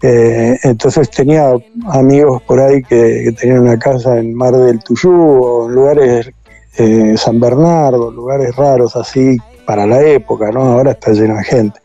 Eh, 0.04 0.56
entonces 0.62 1.10
tenía 1.10 1.52
amigos 1.88 2.44
por 2.44 2.60
ahí 2.60 2.84
que, 2.84 3.34
tenían 3.40 3.62
una 3.62 3.80
casa 3.80 4.20
en 4.20 4.36
Mar 4.36 4.56
del 4.56 4.84
Tuyú 4.84 5.12
o 5.12 5.68
en 5.68 5.74
lugares, 5.74 6.30
eh, 6.78 7.16
San 7.18 7.40
Bernardo, 7.40 8.12
lugares 8.12 8.56
raros 8.56 8.96
así 8.96 9.36
para 9.66 9.88
la 9.88 10.00
época, 10.04 10.52
¿no? 10.52 10.62
Ahora 10.62 10.92
está 10.92 11.12
lleno 11.12 11.38
de 11.38 11.44
gente. 11.44 11.80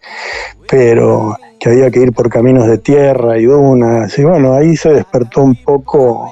Pero 0.69 1.35
que 1.59 1.71
había 1.71 1.91
que 1.91 2.01
ir 2.01 2.13
por 2.13 2.29
caminos 2.29 2.67
de 2.67 2.77
tierra 2.77 3.39
y 3.39 3.47
dunas. 3.47 4.19
Y 4.19 4.25
bueno, 4.25 4.53
ahí 4.53 4.77
se 4.77 4.91
despertó 4.91 5.43
un 5.43 5.55
poco 5.55 6.31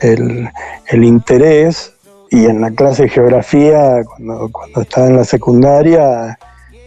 el, 0.00 1.04
interés 1.04 1.92
y 2.30 2.46
en 2.46 2.60
la 2.60 2.70
clase 2.70 3.04
de 3.04 3.08
geografía, 3.08 4.02
cuando, 4.52 4.80
estaba 4.80 5.06
en 5.08 5.16
la 5.16 5.24
secundaria, 5.24 6.38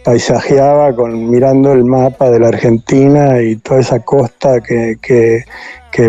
paisajeaba 0.04 0.94
con, 0.94 1.30
mirando 1.30 1.72
el 1.72 1.84
mapa 1.84 2.30
de 2.30 2.40
la 2.40 2.48
Argentina 2.48 3.40
y 3.40 3.56
toda 3.56 3.80
esa 3.80 4.00
costa 4.00 4.60
que, 4.60 4.96
que, 5.00 5.44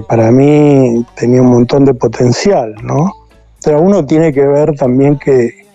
para 0.02 0.32
mí 0.32 1.06
tenía 1.16 1.42
un 1.42 1.50
montón 1.50 1.86
de 1.86 1.94
potencial, 1.94 2.76
¿no? 2.82 3.04
O 3.04 3.60
sea, 3.60 3.78
uno 3.78 4.06
tiene 4.06 4.34
que 4.34 4.46
ver 4.46 4.76
también 4.76 5.18
que, 5.18 5.66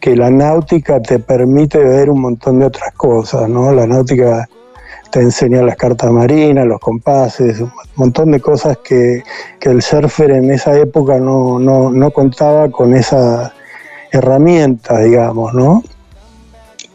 que 0.00 0.16
la 0.16 0.30
náutica 0.30 1.00
te 1.00 1.18
permite 1.18 1.78
ver 1.78 2.10
un 2.10 2.20
montón 2.20 2.58
de 2.58 2.66
otras 2.66 2.92
cosas, 2.94 3.48
¿no? 3.48 3.72
La 3.72 3.86
náutica 3.86 4.48
te 5.14 5.20
enseña 5.20 5.62
las 5.62 5.76
cartas 5.76 6.10
marinas, 6.10 6.66
los 6.66 6.80
compases, 6.80 7.60
un 7.60 7.70
montón 7.94 8.32
de 8.32 8.40
cosas 8.40 8.78
que, 8.78 9.22
el 9.60 9.80
surfer 9.80 10.32
en 10.32 10.50
esa 10.50 10.76
época 10.76 11.20
no, 11.20 11.60
no, 11.60 12.10
contaba 12.10 12.68
con 12.68 12.96
esa 12.96 13.54
herramienta, 14.10 14.98
digamos, 14.98 15.54
¿no? 15.54 15.84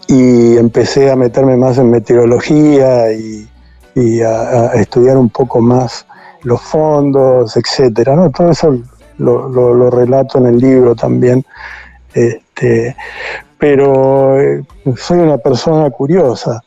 Y 0.08 0.58
empecé 0.58 1.10
a 1.10 1.16
meterme 1.16 1.56
más 1.56 1.78
en 1.78 1.92
meteorología 1.92 3.10
y, 3.14 3.48
y 3.96 4.22
a, 4.22 4.74
estudiar 4.74 5.16
un 5.16 5.30
poco 5.30 5.62
más 5.62 6.06
los 6.44 6.62
fondos, 6.62 7.56
etcétera, 7.56 8.18
¿no? 8.18 8.32
Todo 8.32 8.52
eso 8.52 8.78
lo, 9.18 9.90
relato 9.90 10.40
en 10.40 10.48
el 10.48 10.58
libro 10.58 10.94
también. 10.94 11.46
Este, 12.14 12.98
pero 13.58 14.42
eh, 14.42 14.62
soy 14.98 15.20
una 15.20 15.38
persona 15.38 15.90
curiosa, 15.90 16.62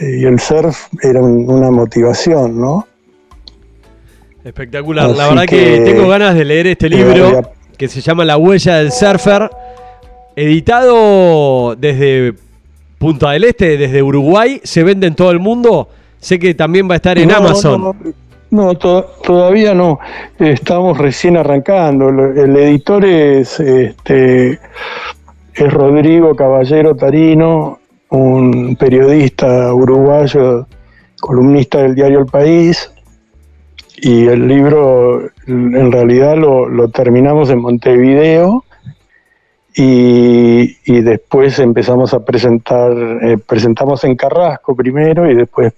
y 0.00 0.24
el 0.24 0.40
surf 0.40 0.88
era 1.02 1.20
una 1.20 1.70
motivación, 1.70 2.60
¿no? 2.60 2.86
Espectacular. 4.44 5.10
la 5.10 5.28
verdad 5.28 5.44
que, 5.44 5.82
tengo 5.84 6.08
ganas 6.08 6.34
de 6.34 6.44
leer 6.44 6.66
este 6.66 6.88
libro 6.88 7.52
que 7.76 7.88
se 7.88 8.00
llama 8.00 8.24
La 8.24 8.36
huella 8.36 8.76
del 8.76 8.92
surfer, 8.92 9.50
editado 10.36 11.76
desde 11.76 12.34
Punta 12.98 13.30
del 13.30 13.44
Este, 13.44 13.76
desde 13.76 14.02
Uruguay. 14.02 14.60
Se 14.64 14.82
vende 14.82 15.06
en 15.06 15.14
todo 15.14 15.30
el 15.30 15.38
mundo. 15.38 15.88
Sé 16.18 16.38
que 16.38 16.54
también 16.54 16.88
va 16.88 16.94
a 16.94 16.96
estar 16.96 17.18
en 17.18 17.32
Amazon. 17.32 18.14
No, 18.50 18.74
todavía 18.74 19.74
no. 19.74 19.98
Estamos 20.38 20.98
recién 20.98 21.36
arrancando. 21.36 22.08
El 22.08 22.56
editor 22.56 23.04
es, 23.04 23.60
este, 23.60 24.58
es 25.54 25.72
Rodrigo 25.72 26.34
Caballero 26.34 26.94
Tarino, 26.94 27.79
un 28.10 28.76
periodista 28.76 29.72
uruguayo, 29.72 30.66
columnista 31.20 31.82
del 31.82 31.94
diario 31.94 32.20
El 32.20 32.26
País, 32.26 32.92
y 34.02 34.26
el 34.26 34.48
libro 34.48 35.28
en 35.46 35.92
realidad 35.92 36.36
lo, 36.36 36.88
terminamos 36.88 37.50
en 37.50 37.60
Montevideo 37.60 38.64
y, 39.74 41.00
después 41.02 41.58
empezamos 41.58 42.12
a 42.14 42.24
presentar, 42.24 42.92
eh, 43.22 43.38
presentamos 43.38 44.02
en 44.04 44.16
Carrasco 44.16 44.74
primero 44.74 45.30
y 45.30 45.34
después 45.34 45.72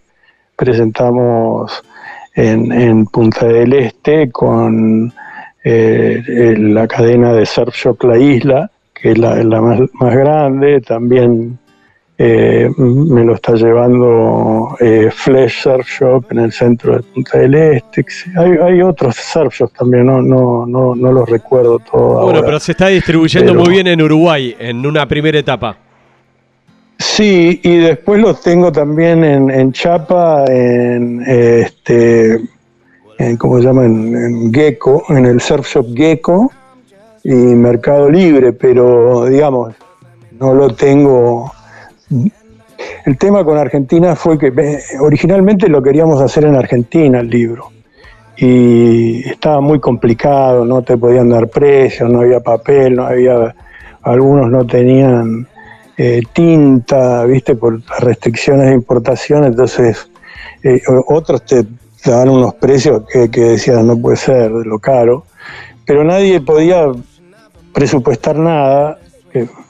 presentamos 0.56 1.82
en, 2.34 3.06
Punta 3.06 3.46
del 3.46 3.72
Este 3.74 4.30
con 4.30 5.12
eh, 5.64 6.54
la 6.58 6.86
cadena 6.86 7.32
de 7.32 7.44
Surf 7.44 8.02
La 8.04 8.18
Isla, 8.18 8.70
que 8.94 9.12
es 9.12 9.18
la, 9.18 9.60
más, 9.60 9.80
grande, 10.14 10.80
también 10.80 11.58
eh, 12.24 12.70
me 12.76 13.24
lo 13.24 13.34
está 13.34 13.54
llevando 13.54 14.76
eh, 14.78 15.10
Flesh 15.12 15.62
Surf 15.62 15.88
Shop 15.88 16.24
en 16.30 16.38
el 16.38 16.52
centro 16.52 16.94
de 16.94 17.02
Punta 17.02 17.36
del 17.36 17.52
Este. 17.52 18.06
Hay, 18.36 18.80
otros 18.80 19.16
surf 19.16 19.52
shops 19.52 19.72
también, 19.72 20.06
no, 20.06 20.22
no, 20.22 20.64
no, 20.64 20.94
no 20.94 21.10
los 21.10 21.28
recuerdo 21.28 21.80
todos. 21.80 22.22
Bueno, 22.22 22.42
pero 22.44 22.60
se 22.60 22.72
está 22.72 22.86
distribuyendo 22.86 23.52
muy 23.54 23.70
bien 23.70 23.88
en 23.88 24.00
Uruguay 24.00 24.54
en 24.56 24.86
una 24.86 25.08
primera 25.08 25.36
etapa. 25.36 25.76
Sí, 26.96 27.60
y 27.60 27.78
después 27.78 28.20
los 28.20 28.40
tengo 28.40 28.70
también 28.70 29.24
en, 29.24 29.50
en 29.50 29.72
Chapa, 29.72 30.44
en 30.46 31.24
este, 31.26 32.40
en, 33.18 33.36
¿cómo 33.36 33.58
se 33.58 33.64
llama? 33.64 33.84
En, 33.84 34.14
en 34.14 34.54
Gecko, 34.54 35.02
en 35.08 35.26
el 35.26 35.40
surf 35.40 35.66
shop 35.66 35.86
Gecko 35.92 36.52
y 37.24 37.34
Mercado 37.34 38.08
Libre, 38.08 38.52
pero 38.52 39.24
digamos, 39.24 39.74
no 40.38 40.54
lo 40.54 40.72
tengo 40.72 41.50
el 43.04 43.18
tema 43.18 43.44
con 43.44 43.58
Argentina 43.58 44.14
fue 44.16 44.38
que 44.38 44.48
eh, 44.48 44.80
originalmente 45.00 45.68
lo 45.68 45.82
queríamos 45.82 46.20
hacer 46.20 46.44
en 46.44 46.56
Argentina 46.56 47.20
el 47.20 47.28
libro 47.28 47.70
y 48.36 49.28
estaba 49.28 49.60
muy 49.60 49.78
complicado, 49.78 50.64
no 50.64 50.82
te 50.82 50.96
podían 50.96 51.28
dar 51.28 51.48
precios, 51.48 52.10
no 52.10 52.20
había 52.20 52.40
papel, 52.40 52.96
no 52.96 53.06
había, 53.06 53.54
algunos 54.02 54.50
no 54.50 54.66
tenían 54.66 55.46
eh, 55.96 56.22
tinta, 56.32 57.24
viste, 57.24 57.54
por 57.54 57.80
restricciones 58.00 58.68
de 58.68 58.74
importación, 58.74 59.44
entonces 59.44 60.10
eh, 60.62 60.80
otros 61.06 61.44
te 61.44 61.66
daban 62.04 62.30
unos 62.30 62.54
precios 62.54 63.02
que, 63.12 63.30
que 63.30 63.42
decían 63.42 63.86
no 63.86 63.96
puede 63.96 64.16
ser, 64.16 64.52
de 64.52 64.64
lo 64.64 64.78
caro, 64.78 65.24
pero 65.84 66.02
nadie 66.02 66.40
podía 66.40 66.86
presupuestar 67.72 68.36
nada 68.36 68.98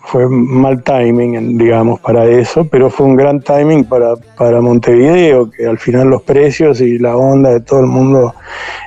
fue 0.04 0.28
mal 0.28 0.83
timing, 0.83 1.57
digamos, 1.57 2.00
para 2.00 2.26
eso, 2.26 2.64
pero 2.64 2.90
fue 2.90 3.07
un 3.07 3.16
gran 3.16 3.40
timing 3.40 3.85
para, 3.85 4.16
para 4.37 4.61
Montevideo, 4.61 5.51
que 5.51 5.66
al 5.66 5.79
final 5.79 6.09
los 6.09 6.22
precios 6.22 6.81
y 6.81 6.98
la 6.98 7.16
onda 7.16 7.51
de 7.51 7.61
todo 7.61 7.81
el 7.81 7.87
mundo, 7.87 8.35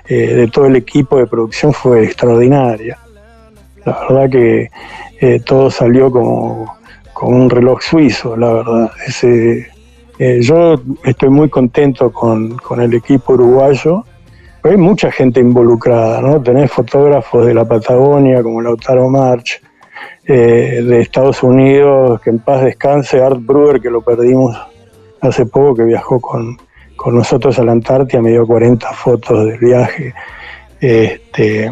eh, 0.08 0.34
de 0.36 0.48
todo 0.48 0.66
el 0.66 0.76
equipo 0.76 1.18
de 1.18 1.28
producción 1.28 1.74
fue 1.74 2.04
extraordinaria. 2.04 2.98
La 3.86 4.00
verdad 4.02 4.30
que 4.30 4.70
eh, 5.22 5.40
todo 5.46 5.72
salió 5.72 6.12
como, 6.12 6.76
como, 7.14 7.38
un 7.38 7.50
reloj 7.50 7.82
suizo, 7.82 8.36
la 8.36 8.54
verdad. 8.54 8.92
Ese, 9.08 9.68
eh, 10.20 10.40
yo 10.42 10.76
estoy 11.04 11.30
muy 11.30 11.50
contento 11.50 12.12
con, 12.12 12.58
con 12.58 12.82
el 12.82 12.94
equipo 12.94 13.34
uruguayo. 13.34 14.04
Hay 14.64 14.78
mucha 14.78 15.12
gente 15.12 15.40
involucrada, 15.40 16.22
¿no? 16.22 16.42
Tenés 16.42 16.72
fotógrafos 16.72 17.46
de 17.46 17.54
la 17.54 17.66
Patagonia 17.66 18.42
como 18.42 18.62
Lautaro 18.62 19.08
March, 19.10 19.62
eh, 20.28 20.82
de 20.84 21.02
Estados 21.02 21.44
Unidos, 21.44 22.20
que 22.22 22.32
en 22.32 22.40
paz 22.40 22.64
descanse, 22.64 23.22
Art 23.22 23.40
Brewer, 23.40 23.80
que 23.80 23.92
lo 23.92 24.02
perdimos 24.02 24.58
hace 25.22 25.46
poco, 25.46 25.76
que 25.76 25.84
viajó 25.84 26.20
con, 26.20 26.58
nosotros 27.12 27.60
a 27.60 27.64
la 27.64 27.74
Antártida, 27.74 28.22
me 28.24 28.32
dio 28.32 28.48
40 28.48 28.92
fotos 28.94 29.46
del 29.46 29.60
viaje. 29.60 30.16
Este, 30.82 31.70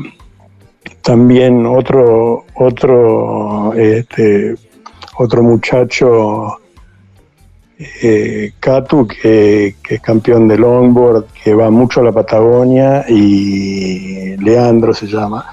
también 1.02 1.66
otro, 1.66 2.46
otro, 2.54 3.74
este, 3.74 4.54
otro 5.18 5.42
muchacho, 5.42 6.60
eh, 7.80 8.52
Katu, 8.60 9.08
que, 9.08 9.78
que, 9.84 9.96
es 9.96 10.02
campeón 10.02 10.48
de 10.48 10.60
longboard, 10.60 11.26
que 11.44 11.56
va 11.56 11.72
mucho 11.72 12.02
a 12.02 12.04
la 12.04 12.12
Patagonia, 12.12 13.04
y 13.10 14.38
Leandro 14.38 14.94
se 14.94 15.08
llama 15.08 15.44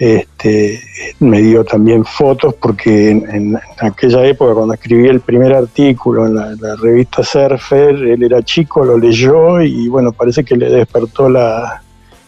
este, 0.00 0.80
me 1.18 1.42
dio 1.42 1.62
también 1.62 2.06
fotos 2.06 2.54
porque 2.54 3.10
en, 3.10 3.54
aquella 3.78 4.24
época 4.24 4.54
cuando 4.54 4.72
escribí 4.72 5.06
el 5.06 5.20
primer 5.20 5.52
artículo 5.52 6.26
en 6.26 6.36
la, 6.36 6.76
revista 6.76 7.22
Surfer, 7.22 7.96
él 7.96 8.22
era 8.22 8.42
chico, 8.42 8.82
lo 8.82 8.96
leyó 8.96 9.60
y 9.60 9.88
bueno, 9.88 10.12
parece 10.12 10.42
que 10.42 10.56
le 10.56 10.70
despertó 10.70 11.28
la, 11.28 11.82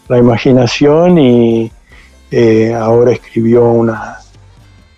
imaginación 0.07 1.17
y 1.17 1.71
eh, 2.29 2.71
ahora 2.75 3.13
escribió 3.13 3.65
una, 3.65 4.19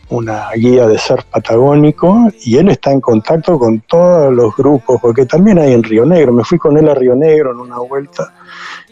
una 0.09 0.49
guía 0.53 0.85
de 0.85 0.97
surf 0.97 1.23
patagónico 1.23 2.29
y 2.43 2.57
él 2.57 2.67
está 2.67 2.91
en 2.91 2.99
contacto 2.99 3.57
con 3.57 3.79
todos 3.87 4.33
los 4.33 4.53
grupos, 4.53 4.99
porque 5.01 5.25
también 5.25 5.59
hay 5.59 5.71
en 5.71 5.83
Río 5.83 6.05
Negro, 6.05 6.33
me 6.33 6.43
fui 6.43 6.57
con 6.57 6.77
él 6.77 6.89
a 6.89 6.93
Río 6.93 7.15
Negro 7.15 7.53
en 7.53 7.59
una 7.59 7.77
vuelta 7.79 8.33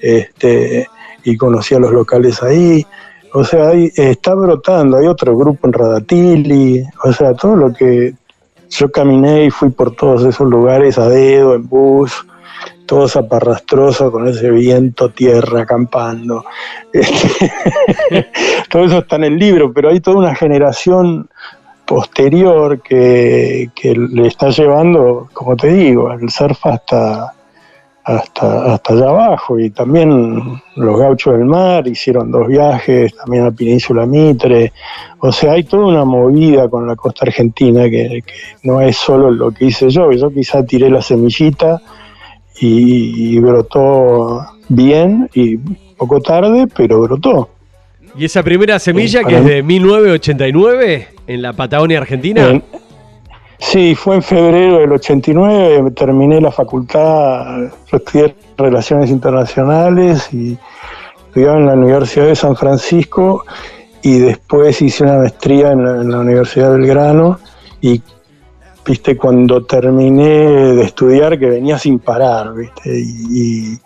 este, 0.02 0.88
y 1.26 1.36
conocí 1.36 1.76
a 1.76 1.80
los 1.80 1.92
locales 1.92 2.42
ahí. 2.42 2.88
O 3.34 3.44
sea, 3.44 3.72
está 3.74 4.36
brotando, 4.36 4.98
hay 4.98 5.08
otro 5.08 5.36
grupo 5.36 5.68
en 5.68 5.74
Radatili, 5.74 6.84
o 7.04 7.12
sea, 7.12 7.34
todo 7.34 7.56
lo 7.56 7.74
que 7.74 8.14
yo 8.70 8.92
caminé 8.92 9.46
y 9.46 9.50
fui 9.50 9.70
por 9.70 9.96
todos 9.96 10.24
esos 10.24 10.48
lugares 10.48 11.00
a 11.00 11.10
dedo, 11.10 11.56
en 11.56 11.68
bus, 11.68 12.14
todo 12.86 13.08
zaparrastroso 13.08 14.12
con 14.12 14.28
ese 14.28 14.52
viento, 14.52 15.10
tierra, 15.10 15.62
acampando. 15.62 16.46
todo 18.70 18.86
eso 18.86 19.00
está 19.00 19.16
en 19.16 19.24
el 19.24 19.38
libro, 19.38 19.74
pero 19.74 19.90
hay 19.90 20.00
toda 20.00 20.18
una 20.18 20.36
generación 20.36 21.28
posterior 21.86 22.82
que, 22.82 23.72
que 23.74 23.96
le 23.96 24.28
está 24.28 24.50
llevando, 24.50 25.30
como 25.34 25.56
te 25.56 25.70
digo, 25.70 26.12
el 26.12 26.30
surf 26.30 26.66
hasta 26.68 27.34
hasta, 28.04 28.74
hasta 28.74 28.94
allá 28.94 29.10
abajo 29.10 29.60
y 29.60 29.70
también 29.70 30.62
los 30.76 31.00
gauchos 31.00 31.38
del 31.38 31.46
mar 31.46 31.88
hicieron 31.88 32.32
dos 32.32 32.48
viajes, 32.48 33.16
también 33.16 33.46
a 33.46 33.52
Península 33.52 34.06
Mitre, 34.06 34.74
o 35.20 35.32
sea, 35.32 35.54
hay 35.54 35.64
toda 35.64 35.86
una 35.86 36.04
movida 36.04 36.68
con 36.68 36.86
la 36.86 36.96
costa 36.96 37.26
argentina 37.26 37.90
que, 37.90 38.24
no 38.64 38.82
es 38.82 38.98
solo 38.98 39.32
lo 39.32 39.52
que 39.52 39.66
hice 39.66 39.90
yo, 39.90 40.12
yo 40.12 40.30
quizá 40.34 40.66
tiré 40.66 40.90
la 40.90 41.02
semillita 41.02 41.82
y, 42.60 43.40
brotó 43.40 44.46
bien 44.70 45.30
y 45.34 45.58
poco 45.98 46.22
tarde, 46.22 46.68
pero 46.76 47.02
brotó. 47.02 47.50
¿Y 48.18 48.26
esa 48.26 48.44
primera 48.44 48.80
semilla 48.80 49.24
que 49.24 49.38
es 49.38 49.46
de 49.46 49.64
1989 49.64 51.08
en 51.28 51.42
la 51.42 51.54
Patagonia 51.54 51.98
Argentina? 51.98 52.62
Sí, 53.66 53.96
fue 53.96 54.16
en 54.16 54.22
febrero 54.22 54.80
del 54.80 54.92
89, 54.92 55.92
terminé 55.92 56.40
la 56.42 56.52
facultad, 56.52 57.64
estudié 57.92 58.36
Relaciones 58.58 59.10
Internacionales 59.10 60.32
y 60.34 60.58
estudiaba 61.28 61.58
en 61.58 61.66
la 61.68 61.74
Universidad 61.74 62.28
de 62.28 62.36
San 62.36 62.56
Francisco 62.56 63.46
y 64.04 64.20
después 64.20 64.80
hice 64.82 65.06
una 65.06 65.18
maestría 65.18 65.72
en 65.72 66.12
la, 66.12 66.20
Universidad 66.20 66.74
del 66.74 66.86
Grano 66.86 67.40
y 67.82 68.00
viste 68.86 69.16
cuando 69.18 69.66
terminé 69.66 70.74
de 70.76 70.84
estudiar 70.84 71.40
que 71.40 71.50
venía 71.50 71.80
sin 71.80 72.00
parar, 72.00 72.54
viste, 72.54 72.92
y, 72.94 73.80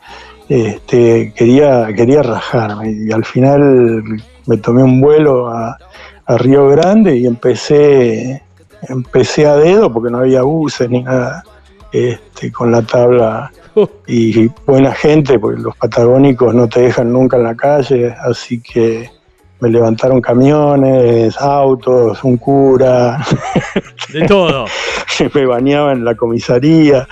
este, 0.49 1.33
quería, 1.33 1.93
quería 1.95 2.23
rajarme 2.23 2.91
y 2.91 3.11
al 3.11 3.23
final 3.23 4.03
me 4.47 4.57
tomé 4.57 4.83
un 4.83 4.99
vuelo 4.99 5.47
a, 5.47 5.77
a 6.25 6.37
Río 6.37 6.67
Grande 6.67 7.15
y 7.15 7.27
empecé 7.27 8.46
empecé 8.83 9.45
a 9.47 9.55
dedo 9.55 9.91
porque 9.91 10.11
no 10.11 10.19
había 10.19 10.43
buses 10.43 10.89
ni 10.89 11.03
nada. 11.03 11.43
este, 11.91 12.51
con 12.51 12.71
la 12.71 12.81
tabla 12.81 13.51
y 14.07 14.47
buena 14.65 14.93
gente, 14.93 15.39
porque 15.39 15.61
los 15.61 15.75
patagónicos 15.75 16.53
no 16.53 16.67
te 16.67 16.81
dejan 16.81 17.11
nunca 17.13 17.37
en 17.37 17.43
la 17.43 17.55
calle, 17.55 18.13
así 18.25 18.59
que 18.61 19.09
me 19.59 19.69
levantaron 19.69 20.21
camiones, 20.21 21.35
autos, 21.37 22.23
un 22.23 22.37
cura. 22.37 23.19
De 24.13 24.25
todo. 24.25 24.65
me 25.33 25.45
bañaba 25.45 25.91
en 25.93 26.05
la 26.05 26.15
comisaría. 26.15 27.07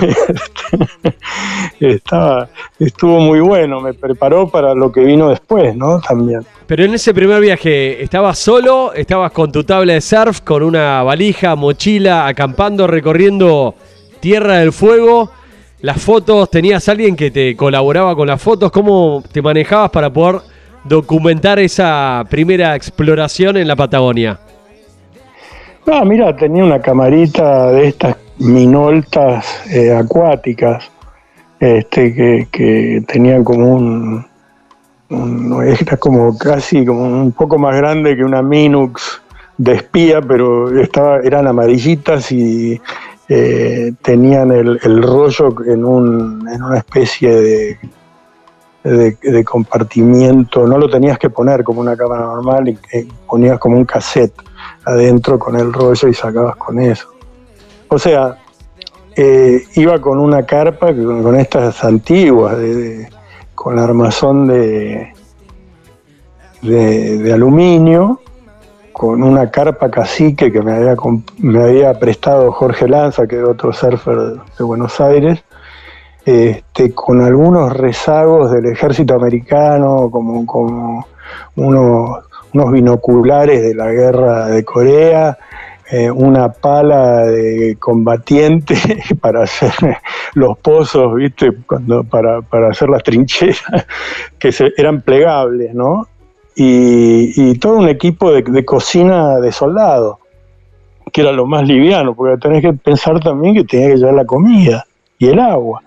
Estaba, 1.80 2.48
estuvo 2.78 3.20
muy 3.20 3.40
bueno, 3.40 3.80
me 3.80 3.94
preparó 3.94 4.48
para 4.48 4.74
lo 4.74 4.92
que 4.92 5.00
vino 5.00 5.30
después, 5.30 5.74
¿no? 5.74 6.00
También. 6.00 6.44
Pero 6.66 6.84
en 6.84 6.94
ese 6.94 7.14
primer 7.14 7.40
viaje, 7.40 8.02
¿estabas 8.02 8.38
solo? 8.38 8.92
¿Estabas 8.92 9.32
con 9.32 9.50
tu 9.50 9.64
tabla 9.64 9.94
de 9.94 10.00
surf, 10.00 10.40
con 10.42 10.62
una 10.62 11.02
valija, 11.02 11.56
mochila, 11.56 12.26
acampando, 12.26 12.86
recorriendo 12.86 13.74
Tierra 14.20 14.58
del 14.58 14.72
Fuego? 14.72 15.30
Las 15.80 16.02
fotos, 16.02 16.50
¿tenías 16.50 16.86
alguien 16.90 17.16
que 17.16 17.30
te 17.30 17.56
colaboraba 17.56 18.14
con 18.14 18.28
las 18.28 18.40
fotos? 18.40 18.70
¿Cómo 18.70 19.24
te 19.32 19.40
manejabas 19.40 19.90
para 19.90 20.12
poder 20.12 20.42
documentar 20.84 21.58
esa 21.58 22.24
primera 22.28 22.74
exploración 22.74 23.56
en 23.56 23.68
la 23.68 23.76
Patagonia? 23.76 24.38
Ah, 25.86 26.04
mira, 26.04 26.34
tenía 26.36 26.64
una 26.64 26.80
camarita 26.80 27.72
de 27.72 27.88
estas 27.88 28.16
minoltas 28.38 29.46
eh, 29.70 29.92
acuáticas, 29.92 30.90
este, 31.58 32.14
que, 32.14 32.48
que 32.50 33.02
tenían 33.06 33.44
como 33.44 33.74
un, 33.74 34.26
era 35.64 35.96
como 35.96 36.36
casi 36.38 36.84
como 36.86 37.02
un 37.02 37.32
poco 37.32 37.58
más 37.58 37.76
grande 37.76 38.16
que 38.16 38.24
una 38.24 38.42
Minux 38.42 39.20
de 39.58 39.74
espía, 39.74 40.22
pero 40.22 40.80
estaba, 40.80 41.18
eran 41.20 41.46
amarillitas 41.46 42.30
y 42.32 42.80
eh, 43.28 43.92
tenían 44.02 44.52
el, 44.52 44.78
el 44.82 45.02
rollo 45.02 45.54
en, 45.66 45.84
un, 45.84 46.48
en 46.48 46.62
una 46.62 46.78
especie 46.78 47.30
de 47.30 47.78
de, 48.82 49.44
compartimiento, 49.44 50.66
no 50.66 50.78
lo 50.78 50.88
tenías 50.88 51.18
que 51.18 51.30
poner 51.30 51.62
como 51.64 51.80
una 51.80 51.96
cámara 51.96 52.22
normal, 52.22 52.68
y, 52.68 52.78
ponías 53.26 53.58
como 53.58 53.76
un 53.76 53.84
cassette 53.84 54.34
adentro 54.84 55.38
con 55.38 55.56
el 55.56 55.72
rollo 55.72 56.08
y 56.08 56.14
sacabas 56.14 56.56
con 56.56 56.80
eso. 56.80 57.08
O 57.88 57.98
sea, 57.98 58.38
eh, 59.16 59.62
iba 59.74 60.00
con 60.00 60.18
una 60.18 60.44
carpa 60.46 60.94
con, 60.94 61.36
estas 61.36 61.84
antiguas, 61.84 62.56
con 63.54 63.78
armazón 63.78 64.46
de, 64.46 65.12
de, 66.62 67.32
aluminio, 67.32 68.20
con 68.92 69.22
una 69.22 69.50
carpa 69.50 69.90
cacique 69.90 70.50
que 70.50 70.62
me 70.62 70.72
había, 70.72 70.96
me 71.38 71.62
había 71.62 71.98
prestado 71.98 72.52
Jorge 72.52 72.88
Lanza, 72.88 73.26
que 73.26 73.36
era 73.36 73.48
otro 73.48 73.72
surfer 73.72 74.40
de 74.58 74.64
Buenos 74.64 75.00
Aires, 75.00 75.42
este, 76.24 76.92
con 76.94 77.20
algunos 77.22 77.72
rezagos 77.72 78.52
del 78.52 78.66
ejército 78.66 79.14
americano, 79.14 80.10
como, 80.10 80.44
como 80.46 81.06
unos, 81.56 82.72
binoculares 82.72 83.62
de 83.62 83.74
la 83.74 83.90
guerra 83.90 84.46
de 84.48 84.64
Corea, 84.64 85.38
eh, 85.90 86.10
una 86.10 86.52
pala 86.52 87.26
de 87.26 87.76
combatiente 87.80 88.76
para 89.20 89.42
hacer 89.42 89.72
los 90.34 90.58
pozos, 90.58 91.14
¿viste? 91.14 91.52
Cuando, 91.66 92.04
para, 92.04 92.40
hacer 92.68 92.90
las 92.90 93.02
trincheras, 93.02 93.62
que 94.38 94.52
eran 94.76 95.00
plegables, 95.00 95.74
¿no? 95.74 96.06
Y, 96.54 97.58
todo 97.58 97.78
un 97.78 97.88
equipo 97.88 98.32
de, 98.32 98.42
de 98.42 98.64
cocina 98.64 99.38
de 99.38 99.50
soldados, 99.50 100.18
que 101.10 101.22
era 101.22 101.32
lo 101.32 101.46
más 101.46 101.66
liviano, 101.66 102.14
porque 102.14 102.36
tenés 102.36 102.62
que 102.62 102.72
pensar 102.74 103.18
también 103.20 103.54
que 103.54 103.64
tenía 103.64 103.88
que 103.88 103.96
llevar 103.96 104.14
la 104.14 104.26
comida 104.26 104.84
y 105.18 105.28
el 105.28 105.38
agua. 105.38 105.82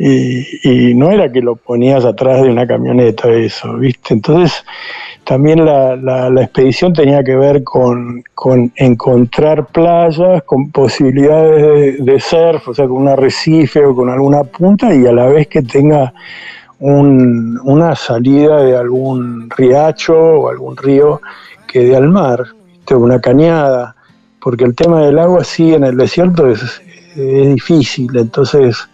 Y, 0.00 0.94
no 0.94 1.10
era 1.10 1.30
que 1.30 1.40
lo 1.40 1.56
ponías 1.56 2.04
atrás 2.04 2.42
de 2.42 2.50
una 2.50 2.66
camioneta, 2.68 3.28
eso, 3.30 3.74
¿viste? 3.78 4.14
Entonces, 4.14 4.64
también 5.24 5.64
la, 5.64 5.96
la, 5.96 6.42
expedición 6.42 6.92
tenía 6.92 7.24
que 7.24 7.34
ver 7.34 7.64
con, 7.64 8.22
encontrar 8.76 9.66
playas, 9.66 10.44
con 10.44 10.70
posibilidades 10.70 12.04
de, 12.04 12.20
surf, 12.20 12.68
o 12.68 12.74
sea, 12.74 12.86
con 12.86 12.98
un 12.98 13.08
arrecife 13.08 13.84
o 13.84 13.94
con 13.94 14.08
alguna 14.08 14.44
punta, 14.44 14.94
y 14.94 15.04
a 15.04 15.12
la 15.12 15.26
vez 15.26 15.48
que 15.48 15.62
tenga 15.62 16.14
una 16.80 17.96
salida 17.96 18.62
de 18.62 18.76
algún 18.76 19.50
riacho 19.50 20.16
o 20.16 20.48
algún 20.48 20.76
río 20.76 21.20
que 21.66 21.80
dé 21.80 21.96
al 21.96 22.08
mar, 22.08 22.44
¿viste? 22.70 22.94
una 22.94 23.20
cañada, 23.20 23.96
porque 24.40 24.62
el 24.62 24.76
tema 24.76 25.04
del 25.04 25.18
agua 25.18 25.42
sí 25.42 25.74
en 25.74 25.82
el 25.82 25.96
desierto 25.96 26.46
es, 26.46 26.80
es 27.16 27.54
difícil, 27.54 28.16
entonces 28.16 28.88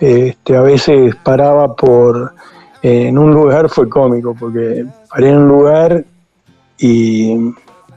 este, 0.00 0.56
a 0.56 0.62
veces 0.62 1.14
paraba 1.16 1.74
por, 1.74 2.34
en 2.82 3.18
un 3.18 3.32
lugar 3.32 3.68
fue 3.68 3.88
cómico, 3.88 4.34
porque 4.38 4.84
paré 5.08 5.30
en 5.30 5.38
un 5.38 5.48
lugar 5.48 6.04
y 6.78 7.54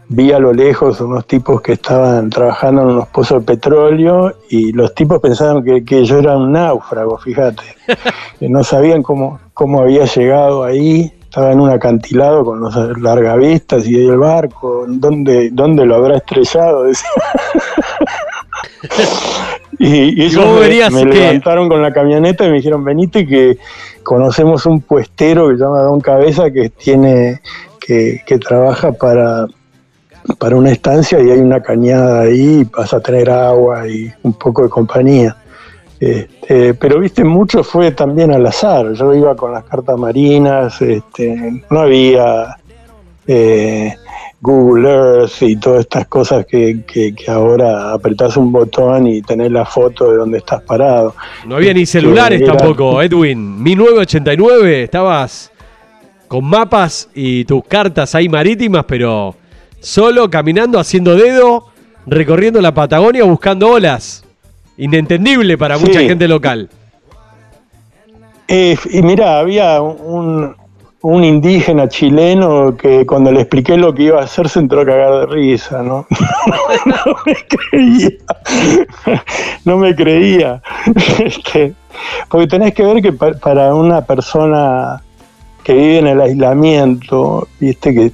vi 0.09 0.31
a 0.31 0.39
lo 0.39 0.53
lejos 0.53 1.01
unos 1.01 1.27
tipos 1.27 1.61
que 1.61 1.73
estaban 1.73 2.29
trabajando 2.29 2.83
en 2.83 2.87
unos 2.89 3.07
pozos 3.09 3.39
de 3.39 3.45
petróleo 3.55 4.33
y 4.49 4.71
los 4.71 4.95
tipos 4.95 5.19
pensaban 5.19 5.63
que, 5.63 6.05
yo 6.05 6.19
era 6.19 6.37
un 6.37 6.53
náufrago, 6.53 7.17
fíjate, 7.17 7.63
que 8.39 8.47
no 8.49 8.63
sabían 8.63 9.03
cómo, 9.03 9.39
cómo 9.53 9.81
había 9.81 10.05
llegado 10.05 10.63
ahí, 10.63 11.11
estaba 11.21 11.51
en 11.51 11.59
un 11.59 11.69
acantilado 11.69 12.45
con 12.45 12.61
los 12.61 12.75
largavistas 12.99 13.85
y 13.85 13.95
el 13.95 14.17
barco, 14.17 14.85
¿dónde, 14.87 15.49
dónde 15.51 15.85
lo 15.85 15.95
habrá 15.95 16.17
estrellado? 16.17 16.85
Y, 19.79 20.23
ellos 20.23 20.91
me, 20.91 21.05
levantaron 21.05 21.69
con 21.69 21.81
la 21.81 21.93
camioneta 21.93 22.45
y 22.45 22.49
me 22.49 22.57
dijeron, 22.57 22.83
venite 22.83 23.27
que 23.27 23.57
conocemos 24.03 24.65
un 24.65 24.81
puestero 24.81 25.49
que 25.49 25.57
se 25.57 25.63
llama 25.63 25.81
Don 25.81 26.01
Cabeza 26.01 26.49
que 26.51 26.69
tiene, 26.69 27.41
que, 27.79 28.21
trabaja 28.39 28.91
para, 28.91 29.45
para 30.39 30.55
una 30.55 30.71
estancia 30.71 31.19
y 31.21 31.29
hay 31.29 31.39
una 31.39 31.61
cañada 31.61 32.21
ahí 32.21 32.61
y 32.61 32.63
vas 32.63 32.93
a 32.93 32.99
tener 32.99 33.29
agua 33.29 33.87
y 33.87 34.11
un 34.23 34.33
poco 34.33 34.63
de 34.63 34.69
compañía. 34.69 35.35
Este, 35.99 36.73
pero 36.75 36.99
viste, 36.99 37.23
mucho 37.23 37.63
fue 37.63 37.91
también 37.91 38.31
al 38.31 38.45
azar. 38.45 38.93
Yo 38.93 39.13
iba 39.13 39.35
con 39.35 39.53
las 39.53 39.63
cartas 39.63 39.97
marinas, 39.97 40.81
este, 40.81 41.63
no 41.69 41.79
había 41.79 42.57
eh, 43.25 43.93
Google 44.39 44.89
Earth 44.89 45.41
y 45.41 45.55
todas 45.55 45.81
estas 45.81 46.07
cosas 46.07 46.45
que, 46.45 46.83
ahora 47.27 47.93
apretás 47.93 48.37
un 48.37 48.51
botón 48.51 49.07
y 49.07 49.21
tenés 49.21 49.51
la 49.51 49.65
foto 49.65 50.11
de 50.11 50.17
donde 50.17 50.37
estás 50.37 50.61
parado. 50.61 51.15
No 51.45 51.55
había 51.55 51.73
ni 51.73 51.85
celulares 51.85 52.43
tampoco, 52.45 53.01
Edwin. 53.01 53.61
1989 53.61 54.83
estabas 54.83 55.51
con 56.27 56.45
mapas 56.45 57.09
y 57.15 57.45
tus 57.45 57.63
cartas 57.65 58.13
ahí 58.13 58.29
marítimas, 58.29 58.85
pero 58.85 59.35
solo 59.79 60.29
caminando, 60.29 60.79
haciendo 60.79 61.15
dedo, 61.15 61.65
recorriendo 62.05 62.61
la 62.61 62.73
Patagonia 62.73 63.23
buscando 63.23 63.69
olas. 63.69 64.23
Inentendible 64.77 65.57
para 65.57 65.79
mucha 65.79 66.01
gente 66.01 66.27
local. 66.27 66.69
Eh, 68.47 68.77
y 68.91 69.01
mira, 69.01 69.39
había 69.39 69.81
un, 69.81 70.55
un 71.01 71.23
indígena 71.23 71.87
chileno 71.87 72.75
que 72.75 73.05
cuando 73.05 73.31
le 73.31 73.41
expliqué 73.41 73.77
lo 73.77 73.93
que 73.93 74.03
iba 74.03 74.19
a 74.19 74.23
hacer 74.23 74.49
se 74.49 74.59
entró 74.59 74.81
a 74.81 74.85
cagar 74.85 75.19
de 75.19 75.25
risa, 75.27 75.83
¿no? 75.83 76.07
no 76.85 77.15
me 77.25 77.35
creía. 77.47 78.09
No 79.63 79.77
me 79.77 79.95
creía. 79.95 80.61
Este, 81.19 81.73
porque 82.29 82.47
tenés 82.47 82.73
que 82.73 82.83
ver 82.83 83.01
que 83.01 83.13
para 83.13 83.73
una 83.75 84.01
persona 84.01 85.01
que 85.63 85.73
vive 85.73 85.99
en 85.99 86.07
el 86.07 86.21
aislamiento, 86.21 87.47
viste 87.59 87.93
que 87.93 88.11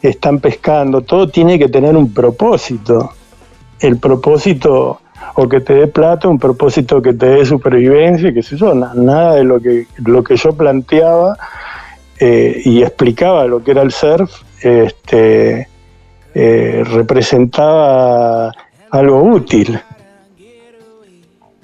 están 0.00 0.40
pescando, 0.40 1.02
todo 1.02 1.28
tiene 1.28 1.58
que 1.58 1.68
tener 1.68 1.96
un 1.96 2.12
propósito. 2.12 3.10
El 3.80 3.98
propósito 3.98 5.00
o 5.34 5.48
que 5.48 5.60
te 5.60 5.74
dé 5.74 5.86
plata, 5.86 6.28
un 6.28 6.38
propósito 6.38 7.02
que 7.02 7.12
te 7.12 7.26
dé 7.26 7.44
supervivencia, 7.44 8.32
qué 8.32 8.42
sé 8.42 8.56
yo, 8.56 8.74
nada 8.74 9.34
de 9.34 9.44
lo 9.44 9.60
que, 9.60 9.86
lo 10.04 10.22
que 10.22 10.36
yo 10.36 10.52
planteaba 10.52 11.36
eh, 12.24 12.62
y 12.64 12.82
explicaba 12.84 13.46
lo 13.46 13.64
que 13.64 13.72
era 13.72 13.82
el 13.82 13.90
surf, 13.90 14.30
este, 14.60 15.66
eh, 16.32 16.84
representaba 16.86 18.52
algo 18.92 19.22
útil. 19.24 19.76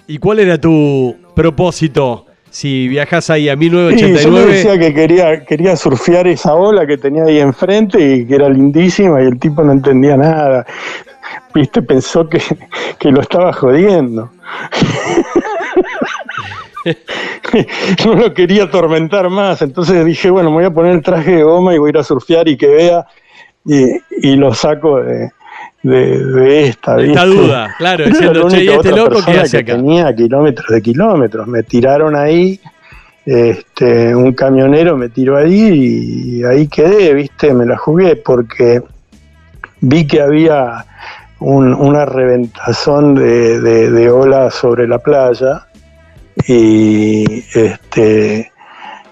¿Y 0.09 0.19
cuál 0.19 0.41
era 0.41 0.61
tu 0.61 1.15
propósito 1.33 2.27
si 2.51 2.89
viajas 2.89 3.31
ahí 3.31 3.49
a 3.49 3.55
1989? 3.55 4.47
yo 4.47 4.53
decía 4.53 4.79
que 4.81 4.93
quería, 4.93 5.45
quería 5.45 5.77
surfear 5.77 6.27
esa 6.27 6.57
ola 6.57 6.89
que 6.89 6.99
tenía 6.99 7.23
ahí 7.23 7.39
enfrente 7.39 8.17
y 8.17 8.27
que 8.27 8.35
era 8.35 8.49
lindísima 8.49 9.23
y 9.23 9.27
el 9.27 9.39
tipo 9.39 9.63
no 9.63 9.71
entendía 9.71 10.17
nada. 10.17 10.67
Viste, 11.55 11.83
pensó 11.83 12.29
que, 12.29 12.43
que 12.99 13.13
lo 13.13 13.21
estaba 13.21 13.53
jodiendo. 13.53 14.29
no 18.05 18.15
lo 18.15 18.35
quería 18.35 18.65
atormentar 18.65 19.29
más, 19.29 19.63
entonces 19.63 20.05
dije, 20.05 20.31
bueno, 20.31 20.51
me 20.51 20.57
voy 20.57 20.65
a 20.65 20.71
poner 20.71 20.93
el 20.93 21.03
traje 21.03 21.37
de 21.37 21.43
goma 21.43 21.75
y 21.75 21.79
voy 21.79 21.89
a 21.89 21.91
ir 21.91 21.99
a 21.99 22.05
surfear 22.05 22.49
y 22.49 22.57
que 22.57 22.69
vea, 22.69 23.07
y, 23.65 24.37
lo 24.37 24.55
saco 24.55 25.03
de, 25.03 25.31
de, 25.83 26.69
esta. 26.69 27.01
Esta 27.01 27.27
duda, 27.27 27.75
claro, 27.77 28.07
diciendo, 28.07 28.49
che, 28.49 28.65
este 28.65 28.93
loco 28.93 29.23
que 29.25 29.33
hace 29.33 29.59
acá? 29.59 29.77
tenía 29.77 30.15
kilómetros 30.15 30.69
de 30.69 30.81
kilómetros. 30.81 31.47
Me 31.47 31.63
tiraron 31.63 32.17
ahí, 32.17 32.59
este, 33.27 34.17
un 34.17 34.33
camionero 34.33 34.97
me 34.97 35.11
tiró 35.11 35.37
ahí 35.37 36.39
y 36.41 36.45
ahí 36.45 36.67
quedé, 36.67 37.13
viste, 37.13 37.53
me 37.53 37.67
la 37.67 37.77
jugué 37.77 38.17
porque 38.17 38.83
vi 39.81 40.07
que 40.07 40.21
había 40.21 40.87
una 41.41 42.05
reventazón 42.05 43.15
de, 43.15 43.61
de, 43.61 44.11
olas 44.11 44.55
sobre 44.55 44.89
la 44.89 44.99
playa 44.99 45.68
y 46.47 47.45
este 47.55 48.53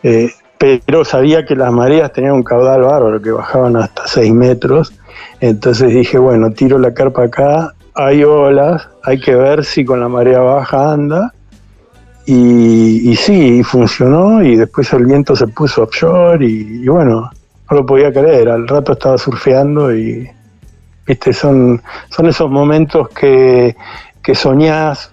eh, 0.03 0.31
pero 0.59 1.05
sabía 1.05 1.45
que 1.45 1.55
las 1.55 1.71
mareas 1.73 2.13
tenían 2.13 2.33
un 2.33 2.43
caudal 2.43 2.83
bárbaro 2.83 3.21
que 3.21 3.31
bajaban 3.31 3.77
hasta 3.77 4.07
6 4.07 4.33
metros 4.33 4.93
entonces 5.41 5.93
dije 5.93 6.19
bueno 6.19 6.51
tiro 6.51 6.79
la 6.79 6.95
carpa 6.95 7.25
acá 7.25 7.75
hay 7.95 8.25
olas 8.25 8.89
hay 9.03 9.21
que 9.21 9.35
ver 9.35 9.65
si 9.65 9.85
con 9.85 10.01
la 10.01 10.09
marea 10.09 10.41
baja 10.41 10.93
anda 10.93 11.33
y, 12.25 13.11
y 13.11 13.17
sí 13.17 13.63
funcionó 13.63 14.43
y 14.43 14.57
después 14.57 14.93
el 14.93 15.07
viento 15.07 15.37
se 15.37 15.47
puso 15.49 15.83
offshore 15.83 16.45
y, 16.45 16.83
y 16.83 16.89
bueno 16.89 17.31
no 17.71 17.77
lo 17.77 17.87
podía 17.87 18.13
creer 18.13 18.49
al 18.49 18.67
rato 18.67 18.93
estaba 18.93 19.19
surfeando 19.19 19.95
y 19.95 20.29
¿viste? 21.07 21.33
Son, 21.33 21.83
son 22.11 22.27
esos 22.27 22.51
momentos 22.51 23.09
que, 23.11 23.77
que 24.23 24.35
soñás, 24.35 25.13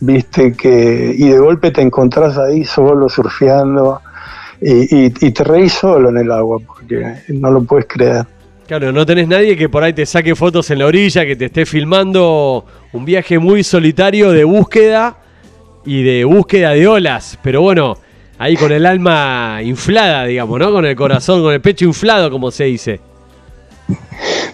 ¿viste? 0.00 0.52
Que, 0.52 1.14
y 1.16 1.28
de 1.28 1.38
golpe 1.38 1.70
te 1.70 1.82
encontrás 1.82 2.38
ahí 2.38 2.64
solo 2.64 3.08
surfeando 3.08 4.00
y, 4.60 5.10
te 5.10 5.44
reís 5.44 5.72
solo 5.72 6.10
en 6.10 6.18
el 6.18 6.32
agua 6.32 6.58
porque 6.66 7.14
no 7.28 7.50
lo 7.50 7.62
puedes 7.62 7.86
creer. 7.86 8.26
Claro, 8.66 8.92
no 8.92 9.06
tenés 9.06 9.28
nadie 9.28 9.56
que 9.56 9.68
por 9.68 9.82
ahí 9.82 9.92
te 9.92 10.04
saque 10.04 10.34
fotos 10.34 10.70
en 10.70 10.80
la 10.80 10.86
orilla, 10.86 11.24
que 11.24 11.36
te 11.36 11.46
esté 11.46 11.64
filmando 11.64 12.66
un 12.92 13.04
viaje 13.04 13.38
muy 13.38 13.64
solitario 13.64 14.30
de 14.30 14.44
búsqueda 14.44 15.16
y 15.86 16.02
de 16.02 16.24
búsqueda 16.24 16.72
de 16.72 16.86
olas. 16.86 17.38
Pero 17.42 17.62
bueno, 17.62 17.96
ahí 18.36 18.56
con 18.56 18.70
el 18.72 18.84
alma 18.84 19.60
inflada, 19.62 20.24
digamos, 20.26 20.58
¿no? 20.58 20.70
Con 20.70 20.84
el 20.84 20.94
corazón, 20.96 21.42
con 21.42 21.54
el 21.54 21.62
pecho 21.62 21.86
inflado, 21.86 22.30
como 22.30 22.50
se 22.50 22.64
dice. 22.64 23.00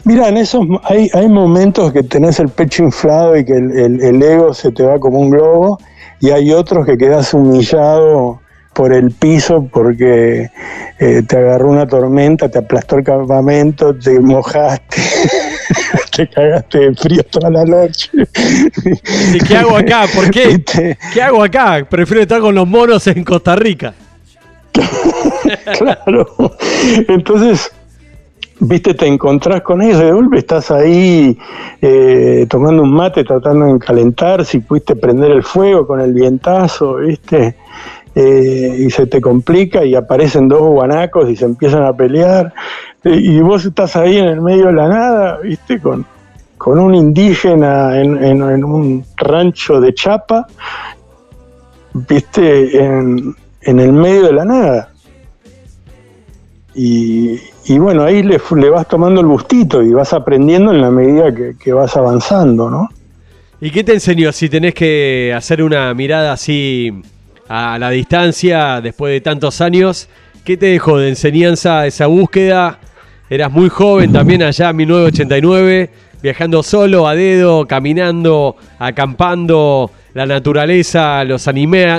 Mira, 0.05 0.29
en 0.29 0.37
esos 0.37 0.67
hay, 0.85 1.11
hay 1.15 1.29
momentos 1.29 1.93
que 1.93 2.03
tenés 2.03 2.39
el 2.39 2.49
pecho 2.49 2.83
inflado 2.83 3.37
y 3.37 3.45
que 3.45 3.55
el, 3.55 4.23
ego 4.23 4.53
se 4.53 4.71
te 4.71 4.83
va 4.83 4.99
como 4.99 5.19
un 5.19 5.31
globo, 5.31 5.79
y 6.21 6.31
hay 6.31 6.53
otros 6.53 6.87
que 6.87 6.99
quedas 6.99 7.33
humillado 7.33 8.41
por 8.75 8.93
el 8.93 9.13
piso 9.13 9.69
porque 9.73 10.51
eh, 10.99 11.23
te 11.27 11.37
agarró 11.37 11.71
una 11.71 11.87
tormenta, 11.87 12.49
te 12.49 12.59
aplastó 12.59 12.97
el 12.97 13.05
campamento, 13.05 13.95
te 13.95 14.21
mojaste, 14.21 14.97
te 16.17 16.29
cagaste 16.29 16.79
de 16.79 16.95
frío 16.95 17.23
toda 17.25 17.51
la 17.51 17.65
noche. 17.65 18.11
¿Y 19.33 19.39
qué 19.39 19.57
hago 19.57 19.77
acá? 19.77 20.07
¿Por 20.15 20.31
qué? 20.31 20.63
¿Qué 21.13 21.23
hago 21.23 21.43
acá? 21.43 21.87
Prefiero 21.89 22.23
estar 22.23 22.41
con 22.41 22.55
los 22.55 22.67
monos 22.67 23.07
en 23.07 23.25
Costa 23.25 23.57
Rica. 23.57 23.95
claro. 25.79 26.27
Entonces, 27.09 27.71
viste, 28.67 28.95
te 28.95 29.07
encontrás 29.07 29.63
con 29.63 29.83
ellos, 29.83 29.99
de 29.99 30.13
golpe 30.13 30.39
estás 30.39 30.71
ahí 30.71 31.39
eh, 31.81 32.47
tomando 32.49 32.83
un 32.83 32.93
mate, 32.93 33.25
tratando 33.25 33.67
de 33.67 33.79
calentar, 33.79 34.45
si 34.45 34.61
pudiste 34.61 34.97
prender 34.97 35.31
el 35.31 35.43
fuego 35.43 35.87
con 35.87 36.01
el 36.01 36.13
vientazo, 36.13 36.97
viste, 36.97 37.57
eh, 38.15 38.77
y 38.79 38.91
se 38.91 39.07
te 39.07 39.21
complica 39.21 39.85
y 39.85 39.95
aparecen 39.95 40.49
dos 40.49 40.63
guanacos 40.63 41.29
y 41.29 41.37
se 41.37 41.45
empiezan 41.45 41.85
a 41.85 41.93
pelear, 41.93 42.53
y 43.05 43.39
vos 43.41 43.65
estás 43.65 43.97
ahí 43.97 44.17
en 44.17 44.27
el 44.27 44.41
medio 44.41 44.67
de 44.67 44.73
la 44.73 44.89
nada, 44.89 45.39
viste, 45.43 45.81
con, 45.81 46.07
con 46.57 46.79
un 46.79 46.95
indígena 46.95 48.01
en, 48.01 48.43
un 48.65 49.05
rancho 49.17 49.81
de 49.81 49.93
chapa, 49.93 50.47
viste, 51.93 52.83
en, 52.83 53.35
en 53.61 53.81
el 53.81 53.93
medio 53.93 54.25
de 54.25 54.33
la 54.33 54.45
nada. 54.45 54.91
Y, 56.75 57.39
y 57.67 57.79
bueno, 57.79 58.05
ahí 58.05 58.23
le, 58.23 58.39
vas 58.71 58.87
tomando 58.89 59.21
el 59.21 59.27
gustito 59.27 59.83
y 59.83 59.93
vas 59.93 60.13
aprendiendo 60.13 60.71
en 60.73 60.81
la 60.83 60.91
medida 60.91 61.35
que, 61.59 61.73
vas 61.73 61.97
avanzando, 61.97 62.69
¿no? 62.69 62.89
¿Y 63.61 63.71
qué 63.71 63.83
te 63.83 63.95
enseñó 63.95 64.33
si 64.33 64.51
tenés 64.51 64.75
que 64.75 65.33
hacer 65.35 65.63
una 65.63 65.95
mirada 65.95 66.33
así 66.33 66.93
a 67.49 67.79
la 67.79 67.89
distancia 67.91 68.81
después 68.83 69.13
de 69.13 69.21
tantos 69.23 69.63
años? 69.63 70.09
¿Qué 70.45 70.59
te 70.59 70.67
dejó 70.67 70.99
de 70.99 71.09
enseñanza 71.09 71.87
esa 71.87 72.07
búsqueda? 72.07 72.79
Eras 73.31 73.51
muy 73.51 73.71
joven 73.71 74.13
también 74.13 74.43
allá 74.43 74.69
en 74.69 74.77
1989, 74.77 75.91
viajando 76.23 76.63
solo, 76.63 77.09
a 77.09 77.15
dedo, 77.15 77.67
caminando, 77.67 78.57
acampando, 78.79 79.91
la 80.13 80.27
naturaleza, 80.27 81.25
los, 81.25 81.49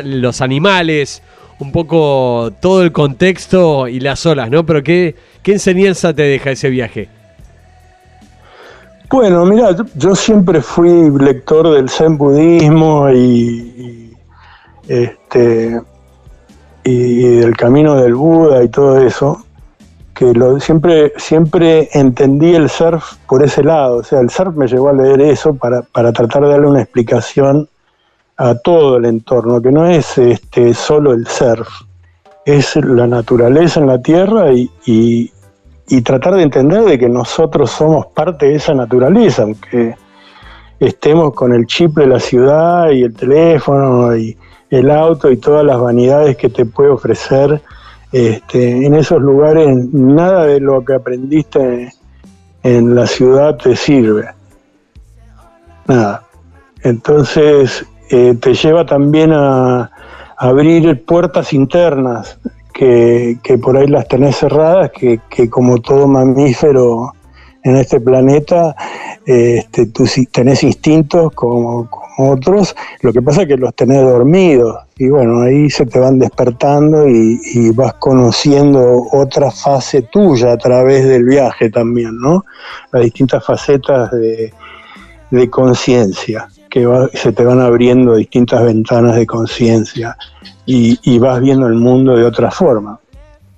los 0.03 0.41
animales, 0.41 1.23
un 1.59 1.71
poco 1.71 2.51
todo 2.59 2.83
el 2.83 2.91
contexto 2.91 3.87
y 3.87 3.99
las 3.99 4.25
olas, 4.25 4.49
¿no? 4.49 4.65
Pero 4.65 4.83
¿qué, 4.83 5.15
qué 5.41 5.53
enseñanza 5.53 6.13
te 6.13 6.23
deja 6.23 6.51
ese 6.51 6.69
viaje? 6.69 7.09
Bueno, 9.09 9.45
mira, 9.45 9.69
yo, 9.95 10.15
siempre 10.15 10.61
fui 10.61 11.09
lector 11.19 11.73
del 11.73 11.89
Zen 11.89 12.17
budismo 12.17 13.09
y, 13.11 14.11
este 14.87 15.79
y 16.83 17.37
del 17.39 17.55
camino 17.55 17.95
del 17.95 18.15
Buda 18.15 18.63
y 18.63 18.67
todo 18.67 18.99
eso, 18.99 19.43
que 20.13 20.33
lo, 20.33 20.59
siempre, 20.59 21.13
siempre 21.17 21.87
entendí 21.93 22.55
el 22.55 22.69
surf 22.69 23.15
por 23.27 23.43
ese 23.43 23.63
lado. 23.63 23.97
O 23.97 24.03
sea, 24.03 24.19
el 24.19 24.29
surf 24.29 24.55
me 24.55 24.67
llevó 24.67 24.89
a 24.89 24.93
leer 24.93 25.21
eso 25.21 25.53
para, 25.53 25.81
para 25.81 26.11
tratar 26.11 26.43
de 26.43 26.49
darle 26.49 26.67
una 26.67 26.81
explicación 26.81 27.69
a 28.37 28.55
todo 28.55 28.97
el 28.97 29.05
entorno, 29.05 29.61
que 29.61 29.71
no 29.71 29.87
es 29.87 30.17
este, 30.17 30.73
solo 30.73 31.13
el 31.13 31.25
surf, 31.27 31.67
es 32.45 32.75
la 32.75 33.07
naturaleza 33.07 33.79
en 33.79 33.87
la 33.87 34.01
tierra 34.01 34.51
y, 34.53 34.69
y, 34.85 35.31
tratar 36.01 36.35
de 36.35 36.43
entender 36.43 36.83
de 36.83 36.99
que 36.99 37.09
nosotros 37.09 37.71
somos 37.71 38.07
parte 38.07 38.47
de 38.47 38.55
esa 38.55 38.73
naturaleza, 38.73 39.43
aunque 39.43 39.95
estemos 40.79 41.33
con 41.33 41.53
el 41.53 41.65
chip 41.65 41.97
de 41.97 42.07
la 42.07 42.19
ciudad 42.19 42.91
y 42.91 43.03
el 43.03 43.15
teléfono 43.15 44.15
y 44.15 44.37
el 44.69 44.91
auto 44.91 45.31
y 45.31 45.37
todas 45.37 45.65
las 45.65 45.79
vanidades 45.79 46.35
que 46.37 46.49
te 46.49 46.65
puede 46.65 46.89
ofrecer 46.89 47.61
este, 48.11 48.85
en 48.85 48.95
esos 48.95 49.21
lugares, 49.21 49.67
nada 49.93 50.45
de 50.45 50.59
lo 50.59 50.83
que 50.83 50.93
aprendiste 50.93 51.91
en 52.63 52.95
la 52.95 53.07
ciudad 53.07 53.57
te 53.57 53.75
sirve. 53.75 54.29
Nada. 55.87 56.23
Entonces, 56.81 57.85
eh, 58.09 58.35
te 58.39 58.53
lleva 58.53 58.85
también 58.85 59.31
a, 59.33 59.91
abrir 60.37 61.05
puertas 61.05 61.53
internas 61.53 62.37
que, 62.73 63.39
por 63.61 63.77
ahí 63.77 63.87
las 63.87 64.07
tenés 64.07 64.35
cerradas, 64.35 64.91
que, 64.91 65.49
como 65.49 65.79
todo 65.79 66.07
mamífero 66.07 67.13
en 67.63 67.77
este 67.77 67.99
planeta, 67.99 68.75
este, 69.25 69.87
tú 69.87 70.03
tenés 70.31 70.61
instintos 70.63 71.31
como, 71.33 71.89
otros, 72.17 72.75
lo 73.01 73.11
que 73.11 73.21
pasa 73.21 73.41
es 73.41 73.47
que 73.47 73.57
los 73.57 73.73
tenés 73.75 74.01
dormidos 74.01 74.77
y 74.97 75.09
bueno, 75.09 75.41
ahí 75.41 75.69
se 75.69 75.85
te 75.85 75.99
van 75.99 76.19
despertando 76.19 77.07
y, 77.09 77.71
vas 77.71 77.93
conociendo 77.95 79.03
otra 79.11 79.51
fase 79.51 80.03
tuya 80.03 80.53
a 80.53 80.57
través 80.57 81.05
del 81.05 81.23
viaje 81.23 81.69
también, 81.69 82.17
¿no? 82.19 82.45
Las 82.91 83.03
distintas 83.03 83.43
facetas 83.43 84.11
de 84.11 85.49
conciencia 85.49 86.47
que 86.75 86.85
se 87.13 87.31
te 87.31 87.45
van 87.45 87.61
abriendo 87.61 88.17
distintas 88.17 88.65
ventanas 88.65 89.15
de 89.15 89.25
conciencia 89.25 90.17
y, 90.65 91.19
vas 91.19 91.39
viendo 91.39 91.67
el 91.67 91.75
mundo 91.75 92.17
de 92.17 92.25
otra 92.25 92.51
forma. 92.51 92.99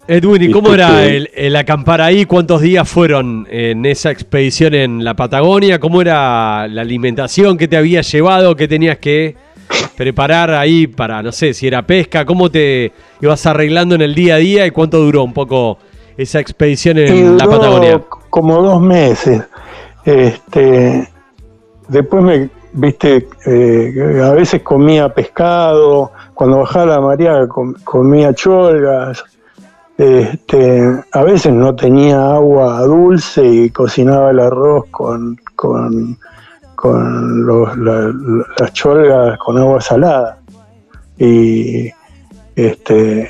Edwin, 0.08 0.43
¿y 0.43 0.51
cómo 0.51 0.71
era 0.71 1.03
el, 1.03 1.56
acampar 1.56 1.99
ahí? 1.99 2.25
¿Cuántos 2.25 2.62
días 2.62 2.88
fueron 2.88 3.47
en 3.49 3.88
esa 3.88 4.12
expedición 4.12 4.75
en 4.75 5.03
la 5.03 5.15
Patagonia? 5.15 5.80
¿Cómo 5.80 5.99
era 5.99 6.67
la 6.67 6.82
alimentación 6.82 7.58
que 7.58 7.67
te 7.67 7.75
había 7.75 8.01
llevado? 8.01 8.56
¿Qué 8.56 8.67
tenías 8.67 8.99
que 8.99 9.36
preparar 9.95 10.51
ahí 10.51 10.86
para, 10.86 11.23
no 11.23 11.32
sé, 11.32 11.56
si 11.56 11.65
era 11.65 11.88
pesca? 11.88 12.23
¿Cómo 12.23 12.51
te 12.51 12.91
ibas 13.19 13.43
arreglando 13.47 13.95
en 13.95 14.01
el 14.01 14.13
día 14.13 14.36
a 14.36 14.38
día 14.38 14.67
y 14.67 14.69
cuánto 14.69 14.99
duró 14.99 15.23
un 15.23 15.34
poco 15.34 15.80
esa 16.15 16.39
expedición 16.39 16.99
en 16.99 17.36
la 17.36 17.45
Patagonia? 17.47 17.99
Como 18.30 18.62
dos 18.62 18.80
meses. 18.80 19.41
Este, 20.06 21.10
después 21.89 22.23
me, 22.23 22.57
viste, 22.78 23.28
eh, 23.46 24.22
a 24.24 24.32
veces 24.32 24.62
comía 24.62 25.13
pescado, 25.13 26.12
cuando 26.34 26.60
bajaba 26.60 26.86
la 26.86 27.02
marea 27.02 27.48
comía 27.84 28.34
cholgas, 28.34 29.24
este, 29.98 31.04
a 31.12 31.24
veces 31.24 31.54
no 31.54 31.76
tenía 31.76 32.34
agua 32.36 32.82
dulce 32.84 33.44
y 33.44 33.70
cocinaba 33.72 34.30
el 34.30 34.40
arroz 34.40 34.86
con, 34.92 35.40
con, 35.56 36.18
las 38.56 38.74
cholgas 38.74 39.40
con 39.40 39.58
agua 39.58 39.82
salada. 39.82 40.38
Y 41.18 41.90
este, 42.56 43.28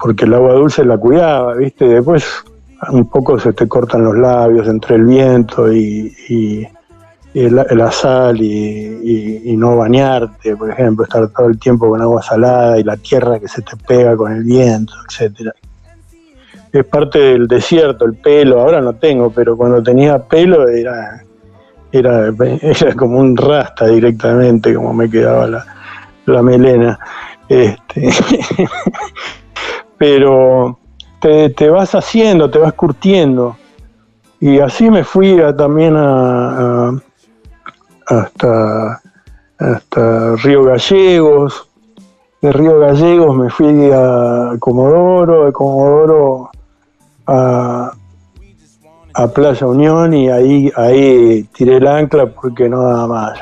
porque 0.00 0.24
el 0.24 0.34
agua 0.34 0.54
dulce 0.54 0.84
la 0.84 0.98
cuidaba, 0.98 1.54
¿viste? 1.54 1.86
Después 1.86 2.44
un 2.90 3.08
poco 3.08 3.38
se 3.38 3.52
te 3.52 3.68
cortan 3.68 4.02
los 4.02 4.16
labios 4.16 4.66
entre 4.66 4.96
el 4.96 5.04
viento 5.04 5.72
y, 5.72 6.66
la, 7.34 7.90
sal 7.90 8.40
y, 8.40 9.54
no 9.56 9.76
bañarte, 9.76 10.56
por 10.56 10.70
ejemplo, 10.70 11.04
estar 11.04 11.28
todo 11.28 11.48
el 11.48 11.58
tiempo 11.58 11.88
con 11.88 12.00
agua 12.00 12.22
salada 12.22 12.78
y 12.78 12.84
la 12.84 12.96
tierra 12.96 13.38
que 13.38 13.48
se 13.48 13.62
te 13.62 13.76
pega 13.76 14.16
con 14.16 14.32
el 14.32 14.44
viento, 14.44 14.94
etcétera. 15.08 15.52
Es 16.72 16.84
parte 16.84 17.18
del 17.18 17.48
desierto, 17.48 18.04
el 18.04 18.14
pelo, 18.14 18.60
ahora 18.60 18.80
no 18.80 18.94
tengo, 18.94 19.30
pero 19.30 19.56
cuando 19.56 19.82
tenía 19.82 20.18
pelo 20.18 20.68
era, 20.68 21.22
era, 21.90 22.28
era 22.62 22.94
como 22.94 23.18
un 23.18 23.36
rasta 23.36 23.86
directamente, 23.86 24.74
como 24.74 24.92
me 24.94 25.10
quedaba 25.10 25.46
la, 25.46 25.66
la 26.26 26.42
melena. 26.42 26.98
Este, 27.48 28.08
pero 29.98 30.78
te, 31.20 31.68
vas 31.68 31.94
haciendo, 31.94 32.50
te 32.50 32.58
vas 32.58 32.72
curtiendo. 32.72 33.56
Y 34.40 34.58
así 34.58 34.90
me 34.90 35.04
fui 35.04 35.40
también 35.56 35.94
a, 35.96 36.92
hasta, 38.12 39.00
hasta 39.58 40.36
Río 40.36 40.64
Gallegos. 40.64 41.68
De 42.40 42.52
Río 42.52 42.78
Gallegos 42.78 43.36
me 43.36 43.50
fui 43.50 43.90
a 43.92 44.56
Comodoro, 44.58 45.46
de 45.46 45.52
Comodoro 45.52 46.50
a, 47.26 47.92
a 49.14 49.28
Playa 49.28 49.66
Unión 49.66 50.12
y 50.12 50.28
ahí, 50.28 50.72
ahí 50.76 51.44
tiré 51.54 51.76
el 51.76 51.86
ancla 51.86 52.26
porque 52.26 52.68
no 52.68 52.82
daba 52.82 53.06
más. 53.06 53.38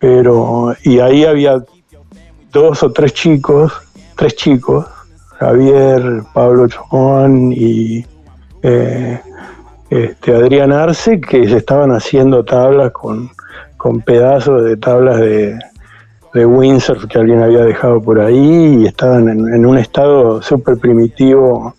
Pero, 0.00 0.74
y 0.82 0.98
ahí 0.98 1.24
había 1.24 1.64
dos 2.50 2.82
o 2.82 2.90
tres 2.90 3.14
chicos, 3.14 3.72
tres 4.16 4.34
chicos, 4.34 4.84
Javier, 5.38 6.24
Pablo 6.34 6.66
Chomón 6.66 7.52
y 7.52 8.04
eh, 8.62 9.20
este, 9.90 10.34
Adrián 10.34 10.72
Arce, 10.72 11.20
que 11.20 11.48
se 11.48 11.58
estaban 11.58 11.92
haciendo 11.92 12.44
tablas 12.44 12.90
con, 12.90 13.30
pedazos 14.00 14.64
de 14.64 14.76
tablas 14.76 15.18
de, 15.18 15.58
de, 16.34 16.46
windsurf 16.46 17.06
que 17.06 17.18
alguien 17.18 17.42
había 17.42 17.64
dejado 17.64 18.00
por 18.00 18.20
ahí 18.20 18.80
y 18.80 18.86
estaban 18.86 19.28
en, 19.28 19.66
un 19.66 19.78
estado 19.78 20.40
súper 20.40 20.78
primitivo 20.78 21.74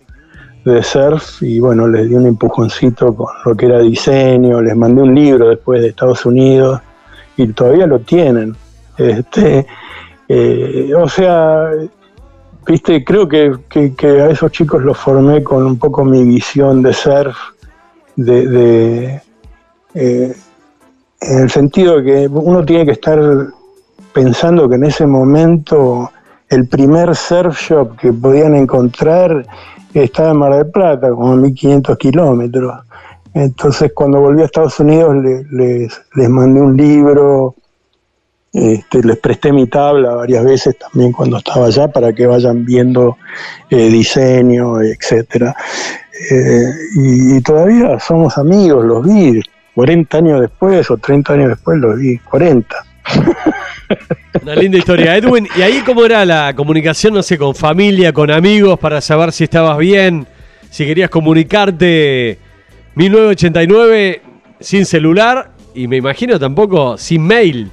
de 0.64 0.82
surf 0.82 1.42
y 1.42 1.60
bueno, 1.60 1.88
les 1.88 2.08
di 2.08 2.14
un 2.14 2.26
empujoncito 2.26 3.14
con 3.14 3.28
lo 3.44 3.54
que 3.54 3.66
era 3.66 3.80
diseño, 3.80 4.60
les 4.60 4.76
mandé 4.76 5.02
un 5.02 5.14
libro 5.14 5.48
después 5.48 5.80
de 5.80 5.88
Estados 5.88 6.24
Unidos 6.24 6.80
y 7.36 7.48
todavía 7.48 7.86
lo 7.86 8.00
tienen. 8.00 8.54
Este, 8.96 9.66
eh, 10.28 10.92
o 10.96 11.08
sea, 11.08 11.70
viste, 12.66 13.04
creo 13.04 13.28
que, 13.28 13.52
a 14.06 14.30
esos 14.30 14.52
chicos 14.52 14.82
los 14.82 14.96
formé 14.96 15.42
con 15.42 15.66
un 15.66 15.78
poco 15.78 16.04
mi 16.04 16.24
visión 16.24 16.82
de 16.82 16.92
surf, 16.92 17.36
de, 18.16 19.20
eh, 19.94 20.34
en 21.20 21.38
el 21.38 21.50
sentido 21.50 22.00
de 22.00 22.04
que 22.04 22.28
uno 22.28 22.64
tiene 22.64 22.84
que 22.84 22.92
estar 22.92 23.18
pensando 24.12 24.68
que 24.68 24.76
en 24.76 24.84
ese 24.84 25.06
momento 25.06 26.10
el 26.48 26.68
primer 26.68 27.16
surf 27.16 27.58
shop 27.58 27.96
que 27.96 28.12
podían 28.12 28.54
encontrar 28.54 29.46
estaba 29.92 30.30
en 30.30 30.36
Mar 30.36 30.54
del 30.54 30.70
Plata, 30.70 31.10
como 31.10 31.32
a 31.32 31.36
1500 31.36 31.96
kilómetros. 31.98 32.74
Entonces 33.32 33.92
cuando 33.94 34.20
volví 34.20 34.42
a 34.42 34.46
Estados 34.46 34.78
Unidos 34.80 35.16
les, 35.50 36.02
les 36.14 36.28
mandé 36.28 36.60
un 36.60 36.76
libro, 36.76 37.54
este, 38.54 39.02
les 39.02 39.18
presté 39.18 39.52
mi 39.52 39.66
tabla 39.66 40.14
varias 40.14 40.44
veces 40.44 40.78
también 40.78 41.10
cuando 41.10 41.38
estaba 41.38 41.66
allá 41.66 41.88
para 41.88 42.12
que 42.12 42.24
vayan 42.24 42.64
viendo 42.64 43.16
eh, 43.68 43.88
diseño, 43.88 44.80
etcétera. 44.80 45.56
Eh, 46.30 46.70
y, 46.94 47.40
todavía 47.40 47.98
somos 47.98 48.38
amigos, 48.38 48.84
los 48.84 49.04
vi 49.04 49.42
40 49.74 50.18
años 50.18 50.40
después 50.40 50.90
o 50.90 50.96
30 50.96 51.32
años 51.32 51.48
después, 51.48 51.78
los 51.78 51.98
vi 51.98 52.18
40. 52.18 52.76
Una 54.42 54.54
linda 54.54 54.78
historia, 54.78 55.16
Edwin. 55.16 55.48
¿Y 55.56 55.62
ahí 55.62 55.82
cómo 55.84 56.04
era 56.04 56.24
la 56.24 56.54
comunicación, 56.54 57.14
no 57.14 57.22
sé, 57.22 57.38
con 57.38 57.54
familia, 57.54 58.12
con 58.12 58.30
amigos, 58.30 58.78
para 58.78 59.00
saber 59.00 59.32
si 59.32 59.44
estabas 59.44 59.78
bien, 59.78 60.26
si 60.70 60.86
querías 60.86 61.10
comunicarte 61.10 62.38
1989 62.94 64.22
sin 64.60 64.86
celular 64.86 65.50
y 65.74 65.88
me 65.88 65.96
imagino 65.96 66.38
tampoco 66.38 66.96
sin 66.96 67.26
mail? 67.26 67.70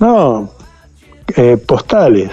No, 0.00 0.50
eh, 1.36 1.56
postales. 1.56 2.30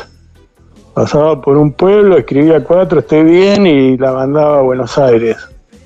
Pasaba 0.93 1.41
por 1.41 1.57
un 1.57 1.71
pueblo, 1.73 2.17
escribía 2.17 2.63
cuatro, 2.63 2.99
estoy 2.99 3.23
bien, 3.23 3.65
y 3.65 3.97
la 3.97 4.11
mandaba 4.11 4.59
a 4.59 4.61
Buenos 4.61 4.97
Aires 4.97 5.37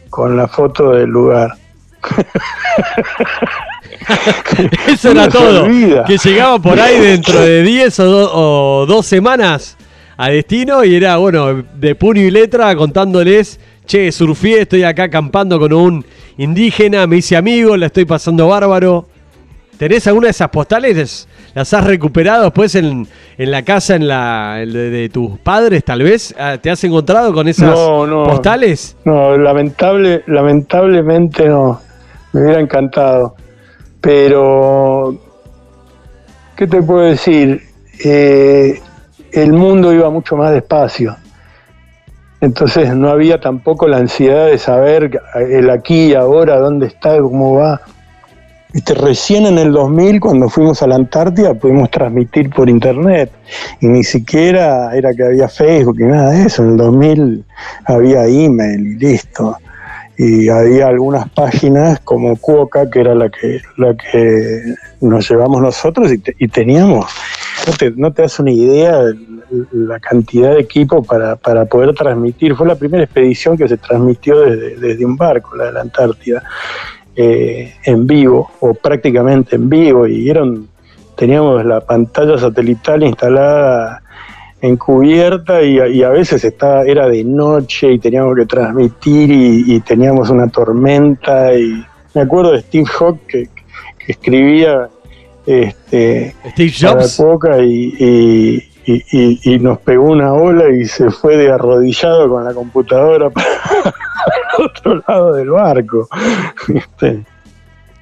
con 0.09 0.37
la 0.37 0.47
foto 0.47 0.91
del 0.91 1.09
lugar. 1.09 1.62
Eso 4.87 5.11
era 5.11 5.29
todo. 5.29 5.65
Que 6.05 6.17
llegaba 6.23 6.59
por 6.59 6.79
ahí 6.79 6.99
dentro 6.99 7.39
de 7.39 7.63
10 7.63 7.99
o, 7.99 8.85
dos 8.87 9.05
semanas 9.05 9.77
a 10.17 10.29
destino 10.29 10.83
y 10.83 10.95
era, 10.95 11.17
bueno, 11.17 11.63
de 11.75 11.95
puño 11.95 12.21
y 12.21 12.31
letra 12.31 12.75
contándoles, 12.75 13.59
che, 13.85 14.11
surfié, 14.11 14.61
estoy 14.61 14.83
acá 14.83 15.03
acampando 15.03 15.59
con 15.59 15.73
un 15.73 16.05
indígena, 16.37 17.07
me 17.07 17.17
hice 17.17 17.35
amigo, 17.35 17.75
la 17.77 17.87
estoy 17.87 18.05
pasando 18.05 18.47
bárbaro. 18.47 19.07
¿Tenés 19.77 20.05
alguna 20.07 20.27
de 20.27 20.31
esas 20.31 20.49
postales? 20.49 21.27
¿Las 21.55 21.73
has 21.73 21.83
recuperado 21.83 22.45
después 22.45 22.75
en, 22.75 23.07
la 23.37 23.63
casa 23.63 23.95
en 23.95 24.07
la, 24.07 24.63
de, 24.65 25.09
tus 25.09 25.39
padres, 25.39 25.83
tal 25.83 26.03
vez? 26.03 26.33
Ah, 26.37 26.57
¿Te 26.61 26.69
has 26.69 26.83
encontrado 26.83 27.33
con 27.33 27.47
esas 27.47 27.75
postales? 27.75 28.95
No, 29.03 29.37
lamentable, 29.37 30.23
lamentablemente 30.27 31.47
no. 31.47 31.81
Me 32.33 32.41
hubiera 32.41 32.59
encantado. 32.59 33.35
Pero, 34.01 35.15
¿qué 36.55 36.67
te 36.67 36.81
puedo 36.81 37.01
decir? 37.01 37.61
Eh, 38.03 38.81
el 39.31 39.53
mundo 39.53 39.93
iba 39.93 40.09
mucho 40.09 40.35
más 40.35 40.51
despacio. 40.51 41.15
Entonces 42.41 42.93
no 42.93 43.09
había 43.09 43.39
tampoco 43.39 43.87
la 43.87 43.97
ansiedad 43.97 44.47
de 44.47 44.57
saber 44.57 45.21
el 45.49 45.69
aquí 45.69 46.07
y 46.07 46.13
ahora, 46.13 46.57
dónde 46.57 46.87
está, 46.87 47.17
cómo 47.19 47.55
va. 47.55 47.79
Viste, 48.73 48.95
recién 48.95 49.45
en 49.45 49.59
el 49.59 49.71
2000, 49.71 50.19
cuando 50.19 50.49
fuimos 50.49 50.81
a 50.81 50.87
la 50.87 50.95
Antártida, 50.95 51.53
pudimos 51.53 51.89
transmitir 51.89 52.49
por 52.49 52.69
internet. 52.69 53.31
Y 53.79 53.87
ni 53.87 54.03
siquiera 54.03 54.93
era 54.93 55.13
que 55.13 55.23
había 55.23 55.47
Facebook 55.47 55.95
y 55.99 56.03
nada 56.03 56.31
de 56.31 56.47
eso. 56.47 56.63
En 56.63 56.71
el 56.71 56.77
2000 56.77 57.45
había 57.85 58.25
email 58.25 58.87
y 58.87 58.95
listo. 58.95 59.55
Y 60.17 60.47
había 60.49 60.87
algunas 60.87 61.27
páginas 61.29 61.99
como 62.01 62.35
Cuoca, 62.37 62.89
que 62.89 62.99
era 62.99 63.15
la 63.15 63.29
que, 63.29 63.61
la 63.77 63.95
que 63.95 64.75
nos 65.01 65.29
llevamos 65.29 65.61
nosotros, 65.61 66.11
y, 66.11 66.47
teníamos, 66.47 67.11
no 67.67 67.73
te, 67.73 67.91
no 67.91 68.13
te 68.13 68.21
das 68.21 68.39
una 68.39 68.51
idea 68.51 68.99
de 68.99 69.15
la 69.71 69.99
cantidad 69.99 70.53
de 70.53 70.59
equipo 70.59 71.03
para, 71.03 71.35
para, 71.35 71.65
poder 71.65 71.93
transmitir. 71.95 72.55
Fue 72.55 72.67
la 72.67 72.75
primera 72.75 73.03
expedición 73.03 73.57
que 73.57 73.67
se 73.67 73.77
transmitió 73.77 74.39
desde, 74.39 74.75
desde 74.77 75.05
un 75.05 75.15
barco, 75.15 75.55
la 75.55 75.65
de 75.65 75.71
la 75.73 75.81
Antártida. 75.81 76.43
Eh, 77.15 77.75
en 77.85 78.07
vivo 78.07 78.49
o 78.59 78.73
prácticamente 78.73 79.55
en 79.55 79.69
vivo 79.69 80.07
y 80.07 80.33
teníamos 81.15 81.63
la 81.63 81.79
pantalla 81.81 82.39
satelital 82.39 83.03
instalada 83.03 84.01
en 84.63 84.77
cubierta 84.77 85.61
y, 85.61 86.03
a 86.03 86.09
veces 86.09 86.45
estaba, 86.45 86.83
era 86.83 87.09
de 87.09 87.21
noche 87.25 87.91
y 87.91 87.99
teníamos 87.99 88.37
que 88.37 88.45
transmitir 88.45 89.29
y, 89.29 89.79
teníamos 89.81 90.29
una 90.29 90.47
tormenta 90.47 91.53
y 91.53 91.85
me 92.13 92.21
acuerdo 92.21 92.53
de 92.53 92.61
Steve 92.61 92.85
Hawk 92.97 93.19
que, 93.27 93.49
escribía 94.07 94.87
este, 95.45 96.33
Steve 96.51 96.71
Jobs. 96.79 97.21
y, 97.61 98.63
y, 98.85 99.59
nos 99.59 99.79
pegó 99.79 100.05
una 100.05 100.31
ola 100.31 100.73
y 100.73 100.85
se 100.85 101.11
fue 101.11 101.35
de 101.35 101.51
arrodillado 101.51 102.29
con 102.29 102.45
la 102.45 102.53
computadora 102.53 103.29
para 103.31 103.49
el 104.57 104.65
otro 104.65 105.03
lado 105.05 105.33
del 105.33 105.49
barco. 105.49 106.07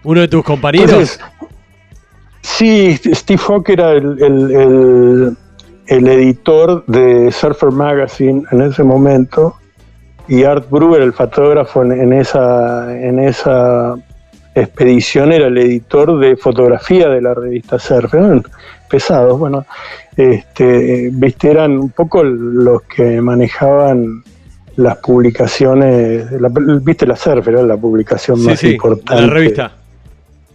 ¿Uno 0.03 0.21
de 0.21 0.27
tus 0.27 0.43
compañeros? 0.43 1.19
sí, 2.41 2.95
Steve 2.97 3.41
Hawk 3.47 3.67
era 3.69 3.93
el, 3.93 4.21
el, 4.21 5.37
editor 5.91 6.85
de 6.85 7.31
Surfer 7.31 7.71
Magazine 7.71 8.43
en 8.51 8.61
ese 8.61 8.81
momento 8.81 9.55
y 10.27 10.43
Art 10.43 10.69
Brewer, 10.69 11.01
el 11.01 11.11
fotógrafo 11.11 11.83
en, 11.83 12.13
esa, 12.13 12.97
en 12.97 13.19
esa 13.19 13.95
expedición, 14.55 15.33
era 15.33 15.47
el 15.47 15.57
editor 15.57 16.17
de 16.19 16.37
fotografía 16.37 17.09
de 17.09 17.21
la 17.21 17.33
revista 17.33 17.77
Surfer. 17.77 18.41
pesados, 18.89 19.37
bueno, 19.37 19.65
este, 20.15 21.09
viste, 21.11 21.51
eran 21.51 21.77
un 21.77 21.89
poco 21.89 22.23
los 22.23 22.83
que 22.83 23.19
manejaban 23.19 24.23
las 24.77 24.97
publicaciones, 24.97 26.27
viste 26.81 27.05
la 27.05 27.17
SERF 27.17 27.49
era 27.49 27.63
la 27.63 27.75
publicación 27.75 28.41
más 28.43 28.63
importante 28.63 29.21
la 29.21 29.33
revista. 29.33 29.71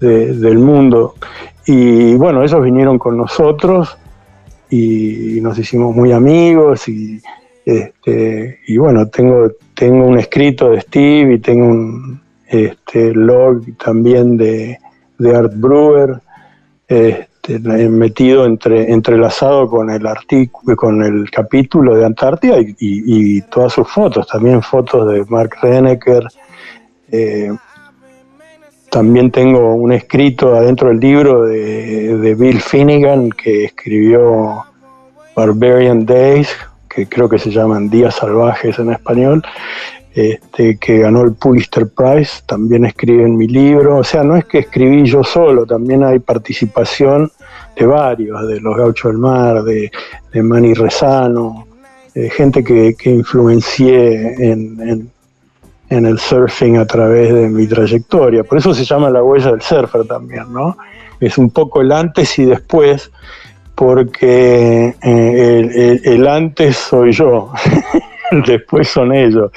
del 0.00 0.58
mundo. 0.58 1.14
Y 1.66 2.14
bueno, 2.14 2.42
ellos 2.42 2.62
vinieron 2.62 2.98
con 2.98 3.18
nosotros 3.18 3.98
y 4.70 5.40
nos 5.40 5.58
hicimos 5.58 5.94
muy 5.94 6.12
amigos 6.12 6.88
y, 6.88 7.20
este, 7.66 8.60
y 8.68 8.76
bueno, 8.76 9.08
tengo, 9.08 9.50
tengo 9.74 10.06
un 10.06 10.20
escrito 10.20 10.70
de 10.70 10.82
Steve 10.82 11.34
y 11.34 11.38
tengo 11.40 11.66
un 11.66 12.20
este, 12.46 13.12
log 13.12 13.76
también 13.76 14.36
de, 14.36 14.78
de 15.18 15.36
Art 15.36 15.52
Brewer, 15.56 16.20
este, 16.86 17.58
metido 17.58 18.46
entre, 18.46 18.92
entrelazado 18.92 19.68
con 19.68 19.90
el 19.90 20.06
artículo, 20.06 20.76
con 20.76 21.02
el 21.02 21.28
capítulo 21.28 21.96
de 21.96 22.04
Antártida 22.06 22.56
y, 22.60 23.42
todas 23.42 23.72
sus 23.72 23.90
fotos, 23.90 24.28
también 24.28 24.62
fotos 24.62 25.12
de 25.12 25.24
Mark 25.28 25.56
Reneker. 25.60 26.28
Eh, 27.10 27.50
también 28.96 29.30
tengo 29.30 29.74
un 29.74 29.92
escrito 29.92 30.54
adentro 30.54 30.88
del 30.88 31.00
libro 31.00 31.44
de, 31.44 32.34
Bill 32.34 32.62
Finnegan 32.62 33.28
que 33.28 33.66
escribió 33.66 34.64
Barbarian 35.36 36.06
Days, 36.06 36.48
que 36.88 37.06
creo 37.06 37.28
que 37.28 37.38
se 37.38 37.50
llaman 37.50 37.90
Días 37.90 38.14
Salvajes 38.14 38.78
en 38.78 38.92
español, 38.92 39.42
este, 40.14 40.78
que 40.78 41.00
ganó 41.00 41.20
el 41.24 41.34
Pulitzer 41.34 41.90
Prize, 41.90 42.40
también 42.46 42.86
escribe 42.86 43.24
en 43.24 43.36
mi 43.36 43.46
libro. 43.46 43.98
O 43.98 44.04
sea, 44.04 44.24
no 44.24 44.34
es 44.34 44.46
que 44.46 44.60
escribí 44.60 45.04
yo 45.04 45.22
solo, 45.22 45.66
también 45.66 46.02
hay 46.02 46.18
participación 46.18 47.30
de 47.78 47.84
varios, 47.84 48.48
de 48.48 48.60
los 48.60 48.78
Gauchos 48.78 49.12
del 49.12 49.18
Mar, 49.18 49.62
de, 49.62 49.90
de 50.32 50.42
Manny 50.42 50.72
Rezano, 50.72 51.66
de 52.14 52.30
gente 52.30 52.64
que, 52.64 52.94
que 52.98 53.10
influencié 53.10 54.36
en, 54.42 54.80
en, 54.80 55.10
el 55.88 56.18
surfing 56.18 56.78
a 56.78 56.86
través 56.86 57.32
de 57.32 57.48
mi 57.48 57.66
trayectoria. 57.66 58.42
Por 58.42 58.58
eso 58.58 58.74
se 58.74 58.84
llama 58.84 59.10
la 59.10 59.22
huella 59.22 59.52
del 59.52 59.62
surfer 59.62 60.04
también, 60.06 60.52
¿no? 60.52 60.76
Es 61.20 61.38
un 61.38 61.50
poco 61.50 61.80
el 61.80 61.92
antes 61.92 62.38
y 62.38 62.44
después 62.44 63.10
porque 63.76 64.96
eh, 65.02 66.00
el, 66.04 66.26
antes 66.26 66.76
soy 66.76 67.12
yo, 67.12 67.52
después 68.46 68.88
son 68.88 69.14
ellos. 69.14 69.52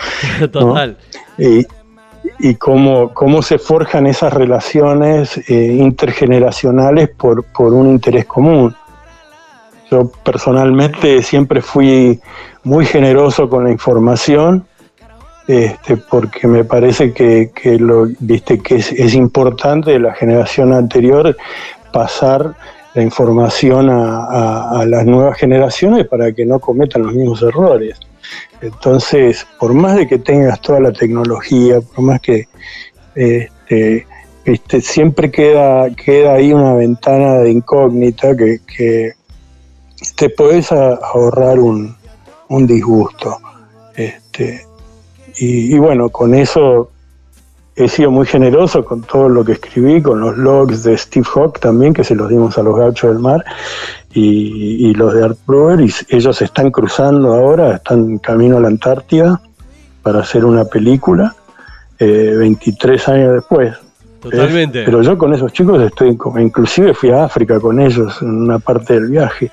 Total. 0.51 0.97
Y, 1.37 1.65
y 2.39 2.55
cómo, 2.55 3.13
cómo, 3.13 3.41
se 3.41 3.57
forjan 3.57 4.07
esas 4.07 4.33
relaciones 4.33 5.37
eh, 5.49 5.77
intergeneracionales 5.79 7.09
por, 7.09 7.45
por 7.45 7.73
un 7.73 7.87
interés 7.87 8.25
común. 8.25 8.75
Yo 9.89 10.11
personalmente 10.23 11.23
siempre 11.23 11.61
fui 11.61 12.19
muy 12.63 12.85
generoso 12.85 13.49
con 13.49 13.63
la 13.63 13.71
información, 13.71 14.65
este, 15.49 15.97
porque 15.97 16.45
me 16.45 16.63
parece 16.63 17.11
que, 17.11 17.49
que 17.55 17.79
lo, 17.79 18.05
viste, 18.19 18.59
que 18.59 18.75
es, 18.75 19.15
importante 19.15 19.89
de 19.89 19.99
la 19.99 20.13
generación 20.13 20.71
anterior 20.73 21.35
pasar 21.91 22.53
la 22.93 23.01
información 23.01 23.89
a, 23.89 24.85
las 24.85 25.07
nuevas 25.07 25.39
generaciones 25.39 26.07
para 26.07 26.33
que 26.33 26.45
no 26.45 26.59
cometan 26.59 27.01
los 27.01 27.15
mismos 27.15 27.41
errores. 27.41 27.99
Entonces, 28.61 29.47
por 29.59 29.73
más 29.73 29.95
de 29.95 30.07
que 30.07 30.19
tengas 30.19 30.61
toda 30.61 30.81
la 30.81 30.91
tecnología, 30.91 31.81
por 31.81 32.05
más 32.05 32.21
que 32.21 32.47
este, 33.15 34.05
siempre 34.81 35.31
queda, 35.31 35.89
queda 35.95 36.33
ahí 36.33 36.53
una 36.53 36.75
ventana 36.75 37.39
de 37.39 37.49
incógnita 37.49 38.37
que, 38.37 39.13
te 40.15 40.29
puedes 40.29 40.71
ahorrar 40.71 41.57
un, 41.57 41.97
disgusto. 42.67 43.39
Este, 43.95 44.68
y, 45.37 45.75
y, 45.75 45.77
bueno, 45.77 46.09
con 46.09 46.33
eso 46.33 46.91
he 47.79 47.87
sido 47.87 48.11
muy 48.11 48.25
generoso 48.25 48.83
con 48.83 49.01
todo 49.03 49.29
lo 49.29 49.45
que 49.45 49.53
escribí, 49.53 50.01
con 50.01 50.19
los 50.19 50.37
logs 50.37 50.83
de 50.83 50.97
Steve 50.97 51.25
Hawk 51.33 51.59
también, 51.59 51.93
que 51.93 52.03
se 52.03 52.13
los 52.13 52.29
dimos 52.29 52.57
a 52.57 52.63
los 52.63 52.75
gauchos 52.77 53.09
del 53.09 53.19
mar, 53.19 53.45
y, 54.13 54.93
los 54.95 55.13
de 55.13 55.23
Art 55.23 55.37
Brewer, 55.47 55.79
y 55.79 55.93
ellos 56.09 56.41
están 56.41 56.71
cruzando 56.71 57.33
ahora, 57.33 57.75
están 57.75 58.17
camino 58.17 58.57
a 58.57 58.59
la 58.59 58.67
Antártida 58.67 59.41
para 60.01 60.19
hacer 60.19 60.43
una 60.43 60.65
película, 60.65 61.35
23 61.99 63.07
eh, 63.07 63.11
años 63.11 63.33
después. 63.35 63.73
Totalmente. 64.19 64.83
pero 64.83 65.01
yo 65.01 65.17
con 65.17 65.33
esos 65.33 65.53
chicos 65.53 65.81
estoy, 65.81 66.17
inclusive 66.39 66.93
fui 66.93 67.09
a 67.09 67.23
África 67.23 67.57
con 67.57 67.79
ellos 67.79 68.21
en 68.21 68.41
una 68.41 68.59
parte 68.59 68.95
del 68.95 69.07
viaje, 69.07 69.49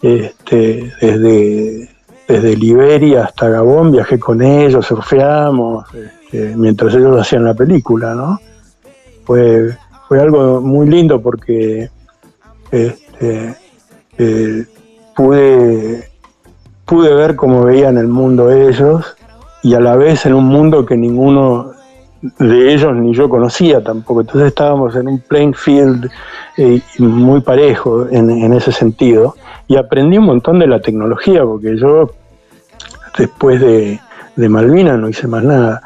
este, 0.00 0.92
desde, 1.00 1.88
desde 2.28 2.56
Liberia 2.56 3.24
hasta 3.24 3.48
Gabón 3.48 3.92
viajé 3.92 4.18
con 4.18 4.42
ellos, 4.42 4.86
surfeamos. 4.86 5.86
Este, 5.94 6.56
mientras 6.56 6.94
ellos 6.94 7.20
hacían 7.20 7.44
la 7.44 7.54
película, 7.54 8.14
¿no? 8.14 8.40
Fue, 9.24 9.76
fue 10.08 10.20
algo 10.20 10.60
muy 10.60 10.88
lindo 10.88 11.20
porque 11.20 11.90
este, 12.70 13.54
eh, 14.18 14.66
pude, 15.14 16.10
pude 16.84 17.14
ver 17.14 17.36
cómo 17.36 17.64
veían 17.64 17.98
el 17.98 18.08
mundo 18.08 18.50
ellos 18.50 19.16
y 19.62 19.74
a 19.74 19.80
la 19.80 19.96
vez 19.96 20.26
en 20.26 20.34
un 20.34 20.46
mundo 20.46 20.86
que 20.86 20.96
ninguno 20.96 21.72
de 22.22 22.72
ellos 22.72 22.94
ni 22.94 23.14
yo 23.14 23.28
conocía 23.28 23.82
tampoco. 23.82 24.20
Entonces 24.20 24.48
estábamos 24.48 24.94
en 24.96 25.08
un 25.08 25.18
playing 25.20 25.54
field 25.54 26.10
eh, 26.56 26.80
muy 26.98 27.40
parejo 27.40 28.06
en, 28.10 28.52
ese 28.52 28.72
sentido 28.72 29.34
y 29.66 29.76
aprendí 29.76 30.18
un 30.18 30.26
montón 30.26 30.58
de 30.58 30.66
la 30.66 30.80
tecnología 30.80 31.42
porque 31.44 31.76
yo 31.76 32.10
después 33.18 33.60
de, 33.60 34.00
de 34.36 34.48
Malvinas 34.48 34.98
no 34.98 35.08
hice 35.08 35.26
más 35.26 35.42
nada. 35.42 35.82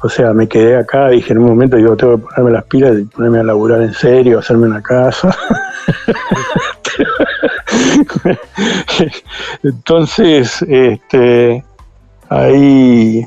O 0.00 0.08
sea, 0.08 0.32
me 0.32 0.46
quedé 0.46 0.76
acá, 0.76 1.08
dije 1.08 1.32
en 1.32 1.38
un 1.38 1.48
momento, 1.48 1.76
digo, 1.76 1.96
tengo 1.96 2.18
que 2.18 2.24
ponerme 2.24 2.52
las 2.52 2.64
pilas 2.64 2.96
y 2.98 3.04
ponerme 3.04 3.40
a 3.40 3.42
laburar 3.42 3.82
en 3.82 3.92
serio, 3.92 4.38
hacerme 4.38 4.66
una 4.66 4.80
casa. 4.80 5.36
Entonces, 9.64 10.62
este, 10.62 11.64
ahí 12.28 13.26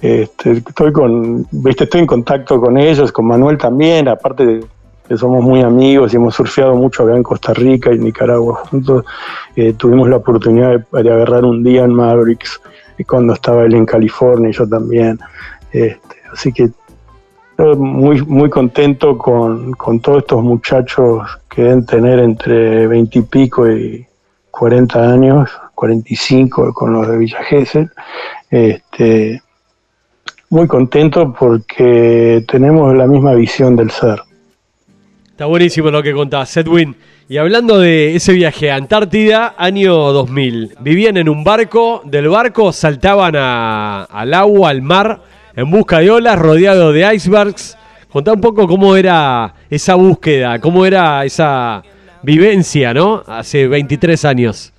este, 0.00 0.52
estoy 0.52 0.92
con, 0.92 1.46
viste, 1.50 1.84
estoy 1.84 2.00
en 2.00 2.06
contacto 2.06 2.60
con 2.60 2.76
ellos, 2.76 3.12
con 3.12 3.26
Manuel 3.26 3.58
también, 3.58 4.08
aparte 4.08 4.44
de 4.44 4.64
que 5.08 5.16
somos 5.16 5.42
muy 5.42 5.60
amigos 5.60 6.12
y 6.12 6.16
hemos 6.16 6.34
surfeado 6.34 6.74
mucho 6.74 7.04
acá 7.04 7.16
en 7.16 7.22
Costa 7.22 7.52
Rica 7.52 7.92
y 7.92 7.98
Nicaragua 7.98 8.64
juntos, 8.70 9.04
eh, 9.54 9.74
tuvimos 9.74 10.08
la 10.08 10.16
oportunidad 10.16 10.86
de, 10.92 11.10
agarrar 11.10 11.44
un 11.44 11.62
día 11.62 11.84
en 11.84 11.94
Mavericks 11.94 12.60
cuando 13.06 13.34
estaba 13.34 13.64
él 13.64 13.74
en 13.74 13.86
California 13.86 14.50
y 14.50 14.52
yo 14.52 14.68
también. 14.68 15.18
Este, 15.72 16.16
así 16.32 16.52
que 16.52 16.70
muy, 17.76 18.22
muy 18.22 18.50
contento 18.50 19.16
con, 19.16 19.74
todos 20.02 20.18
estos 20.18 20.42
muchachos 20.42 21.22
que 21.48 21.62
deben 21.62 21.86
tener 21.86 22.18
entre 22.18 22.86
20 22.86 23.18
y 23.18 23.22
pico 23.22 23.70
y 23.70 24.06
40 24.50 25.12
años, 25.12 25.50
45 25.74 26.72
con 26.72 26.92
los 26.92 27.08
de 27.08 27.18
Villa 27.18 27.42
Gesell. 27.44 27.90
Este, 28.50 29.42
muy 30.50 30.66
contento 30.66 31.32
porque 31.32 32.44
tenemos 32.48 32.94
la 32.96 33.06
misma 33.06 33.34
visión 33.34 33.76
del 33.76 33.90
ser. 33.90 34.20
Está 35.30 35.46
buenísimo 35.46 35.90
lo 35.90 36.02
que 36.02 36.12
contás, 36.12 36.56
Edwin. 36.56 36.94
Y 37.28 37.38
hablando 37.38 37.78
de 37.78 38.14
ese 38.14 38.32
viaje 38.32 38.70
a 38.70 38.76
Antártida, 38.76 39.54
año 39.56 39.94
2000, 40.12 40.76
vivían 40.80 41.16
en 41.16 41.28
un 41.28 41.42
barco, 41.42 42.02
del 42.04 42.28
barco 42.28 42.72
saltaban 42.72 43.34
al 43.34 44.34
agua, 44.34 44.70
al 44.70 44.82
mar 44.82 45.22
en 45.56 45.70
busca 45.70 46.00
de 46.00 46.10
olas, 46.10 46.38
rodeado 46.38 46.92
de 46.92 47.14
icebergs. 47.14 47.76
Contá 48.12 48.34
un 48.34 48.40
poco 48.40 48.68
cómo 48.68 48.94
era 48.94 49.54
esa 49.70 49.94
búsqueda, 49.96 50.60
cómo 50.60 50.86
era 50.86 51.24
esa 51.24 51.82
vivencia, 52.22 52.94
¿no? 52.94 53.24
Hace 53.26 53.66
23 53.66 54.24
años. 54.24 54.72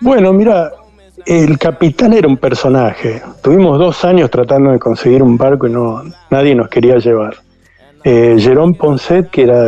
Bueno, 0.00 0.32
mira, 0.32 0.72
el 1.26 1.58
capitán 1.58 2.12
era 2.12 2.28
un 2.28 2.36
personaje. 2.36 3.20
Tuvimos 3.42 3.78
dos 3.78 4.04
años 4.04 4.30
tratando 4.30 4.70
de 4.70 4.78
conseguir 4.78 5.22
un 5.22 5.36
barco 5.36 5.66
y 5.66 5.70
no 5.70 6.02
nadie 6.30 6.54
nos 6.54 6.68
quería 6.68 6.98
llevar. 6.98 7.34
Eh, 8.04 8.36
Jerón 8.38 8.74
Ponset, 8.74 9.30
que 9.30 9.42
era 9.42 9.64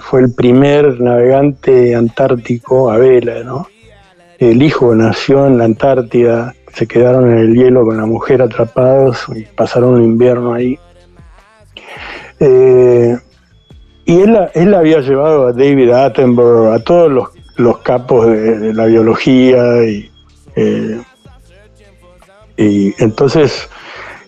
fue 0.00 0.20
el 0.20 0.34
primer 0.34 1.00
navegante 1.00 1.94
antártico 1.94 2.90
a 2.90 2.98
vela, 2.98 3.42
¿no? 3.42 3.66
El 4.38 4.62
hijo 4.62 4.94
nació 4.94 5.46
en 5.46 5.58
la 5.58 5.64
Antártida, 5.64 6.54
se 6.72 6.86
quedaron 6.86 7.32
en 7.32 7.38
el 7.38 7.54
hielo 7.54 7.84
con 7.84 7.96
la 7.96 8.06
mujer 8.06 8.40
atrapados 8.42 9.26
y 9.34 9.42
pasaron 9.42 9.94
un 9.94 10.04
invierno 10.04 10.52
ahí. 10.52 10.78
Eh, 12.38 13.16
y 14.04 14.20
él, 14.20 14.38
él, 14.54 14.74
había 14.74 15.00
llevado 15.00 15.48
a 15.48 15.52
David 15.52 15.90
Attenborough, 15.90 16.72
a 16.72 16.78
todos 16.78 17.10
los, 17.56 17.78
capos 17.78 18.26
de, 18.26 18.72
la 18.72 18.86
biología 18.86 19.82
y, 19.84 20.08
eh, 20.58 21.02
y 22.56 23.02
entonces 23.02 23.68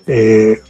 eh, 0.07 0.61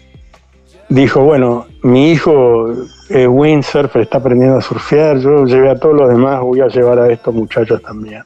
dijo, 0.89 1.23
bueno, 1.23 1.67
mi 1.83 2.13
hijo 2.13 2.73
windsurfer 3.11 4.03
está 4.03 4.19
aprendiendo 4.19 4.59
a 4.59 4.63
surfear, 4.63 5.19
yo 5.19 5.45
llevé 5.45 5.71
a 5.71 5.79
todos 5.79 5.97
los 5.97 6.09
demás, 6.09 6.41
voy 6.41 6.61
a 6.61 6.69
llevar 6.69 6.99
a 6.99 7.13
estos 7.13 7.35
muchachos 7.35 7.83
también. 7.83 8.23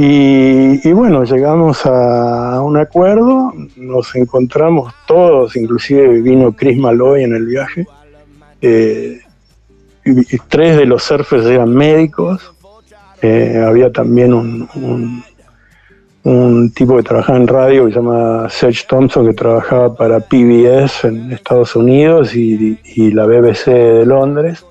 Y, 0.00 0.92
bueno, 0.92 1.24
llegamos 1.24 1.84
a 1.84 2.60
un 2.62 2.76
acuerdo, 2.76 3.52
nos 3.74 4.14
encontramos 4.14 4.94
todos, 5.08 5.56
inclusive 5.56 6.20
vino 6.20 6.52
Chris 6.52 6.78
Malloy 6.78 7.24
en 7.24 7.34
el 7.34 7.46
viaje. 7.46 7.84
Eh, 8.60 9.18
y, 10.04 10.38
tres 10.48 10.76
de 10.76 10.86
los 10.86 11.02
surfers 11.02 11.46
eran 11.46 11.74
médicos. 11.74 12.54
Eh, 13.22 13.60
había 13.66 13.90
también 13.90 14.34
un 14.34 15.24
tipo 16.74 16.96
que 16.96 17.02
trabajaba 17.02 17.38
en 17.38 17.48
radio 17.48 17.86
que 17.86 17.92
se 17.92 17.98
llama 17.98 18.48
Serge 18.48 18.84
Thompson, 18.88 19.26
que 19.26 19.34
trabajaba 19.34 19.94
para 19.94 20.20
PBS 20.20 21.04
en 21.04 21.32
Estados 21.32 21.74
Unidos 21.76 22.34
y, 22.34 22.76
la 23.12 23.26
BBC 23.26 23.66
de 23.66 24.06
Londres. 24.06 24.64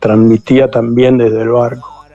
Transmitía 0.00 0.70
también 0.70 1.18
desde 1.18 1.42
el 1.42 1.50
barco. 1.50 2.06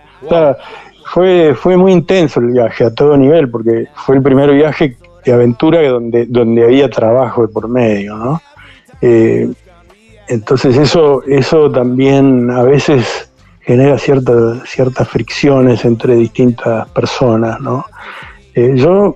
fue, 1.05 1.53
fue 1.55 1.77
muy 1.77 1.91
intenso 1.91 2.39
el 2.39 2.47
viaje 2.47 2.85
a 2.85 2.93
todo 2.93 3.17
nivel, 3.17 3.49
porque 3.49 3.87
fue 3.95 4.15
el 4.15 4.23
primer 4.23 4.51
viaje 4.53 4.97
de 5.25 5.33
aventura 5.33 5.81
donde, 5.87 6.25
donde 6.25 6.63
había 6.63 6.89
trabajo 6.89 7.45
de 7.45 7.47
por 7.49 7.67
medio, 7.67 8.15
¿no? 8.15 8.41
Eh, 9.01 9.49
entonces 10.27 10.77
eso, 10.77 11.23
eso 11.23 11.69
también 11.71 12.49
a 12.51 12.63
veces 12.63 13.29
genera 13.59 13.97
ciertas 13.97 14.67
ciertas 14.67 15.07
fricciones 15.07 15.85
entre 15.85 16.15
distintas 16.15 16.87
personas, 16.89 17.59
¿no? 17.59 17.85
Eh, 18.53 18.73
yo, 18.75 19.15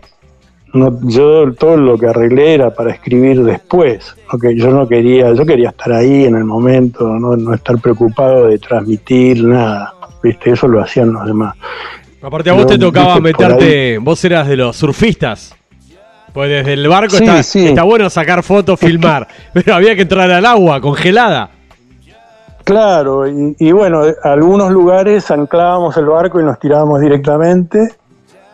no, 0.73 0.99
yo 1.03 1.53
todo 1.53 1.77
lo 1.77 1.97
que 1.97 2.07
arreglé 2.07 2.53
era 2.53 2.73
para 2.73 2.91
escribir 2.91 3.43
después, 3.43 4.15
que 4.41 4.55
yo 4.55 4.71
no 4.71 4.87
quería, 4.87 5.33
yo 5.33 5.45
quería 5.45 5.69
estar 5.69 5.91
ahí 5.93 6.25
en 6.25 6.35
el 6.35 6.45
momento, 6.45 7.07
no, 7.07 7.53
estar 7.53 7.79
preocupado 7.79 8.47
de 8.47 8.59
transmitir 8.59 9.43
nada, 9.43 9.93
viste, 10.21 10.51
eso 10.51 10.67
lo 10.67 10.81
hacían 10.81 11.13
los 11.13 11.25
demás. 11.25 11.55
Aparte 12.21 12.49
a 12.49 12.53
vos 12.53 12.65
te 12.65 12.77
tocaba 12.77 13.19
meterte, 13.19 13.97
vos 13.99 14.23
eras 14.25 14.47
de 14.47 14.57
los 14.57 14.75
surfistas. 14.75 15.55
Pues 16.33 16.49
desde 16.49 16.73
el 16.73 16.87
barco 16.89 17.15
está, 17.15 17.39
está, 17.39 17.83
bueno 17.83 18.09
sacar 18.09 18.43
fotos, 18.43 18.77
filmar, 18.77 19.25
pero 19.53 19.75
había 19.75 19.95
que 19.95 20.01
entrar 20.01 20.29
al 20.29 20.45
agua 20.45 20.81
congelada. 20.81 21.49
Claro, 22.65 23.27
y, 23.27 23.55
y, 23.59 23.71
bueno, 23.71 24.01
algunos 24.23 24.71
lugares 24.71 25.29
anclábamos 25.29 25.95
el 25.97 26.07
barco 26.07 26.41
y 26.41 26.43
nos 26.43 26.59
tirábamos 26.59 26.99
directamente, 26.99 27.95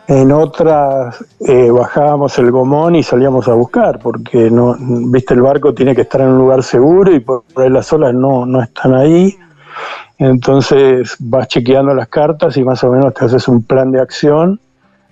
en 0.07 0.31
otras 0.31 1.23
eh, 1.39 1.69
bajábamos 1.71 2.37
el 2.39 2.51
gomón 2.51 2.95
y 2.95 3.03
salíamos 3.03 3.47
a 3.47 3.53
buscar, 3.53 3.99
porque 3.99 4.49
no, 4.49 4.75
viste, 4.79 5.33
el 5.33 5.41
barco 5.41 5.73
tiene 5.73 5.95
que 5.95 6.01
estar 6.01 6.21
en 6.21 6.29
un 6.29 6.37
lugar 6.37 6.63
seguro 6.63 7.13
y 7.13 7.19
por, 7.19 7.43
ahí 7.55 7.69
las 7.69 7.91
olas 7.93 8.13
no, 8.13 8.45
no 8.45 8.61
están 8.61 8.93
ahí. 8.93 9.37
Entonces 10.17 11.15
vas 11.19 11.47
chequeando 11.47 11.93
las 11.93 12.07
cartas 12.07 12.55
y 12.57 12.63
más 12.63 12.83
o 12.83 12.91
menos 12.91 13.13
te 13.13 13.25
haces 13.25 13.47
un 13.47 13.63
plan 13.63 13.91
de 13.91 14.01
acción 14.01 14.59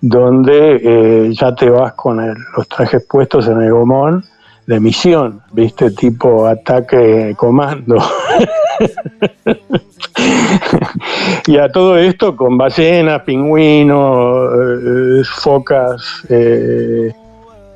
donde 0.02 0.80
eh, 0.82 1.34
ya 1.34 1.54
te 1.56 1.70
vas 1.70 1.94
con 1.94 2.18
los 2.56 2.68
trajes 2.68 3.06
puestos 3.10 3.48
en 3.48 3.62
el 3.62 3.72
gomón 3.72 4.24
de 4.66 4.80
misión, 4.80 5.42
viste, 5.52 5.92
tipo 5.92 6.46
ataque 6.46 7.34
comando. 7.36 7.98
y 11.48 11.58
a 11.58 11.70
todo 11.70 11.98
esto 11.98 12.36
con 12.36 12.58
ballenas, 12.58 13.22
pingüinos, 13.24 14.52
eh, 14.54 15.24
focas, 15.26 16.26
eh, 16.30 17.12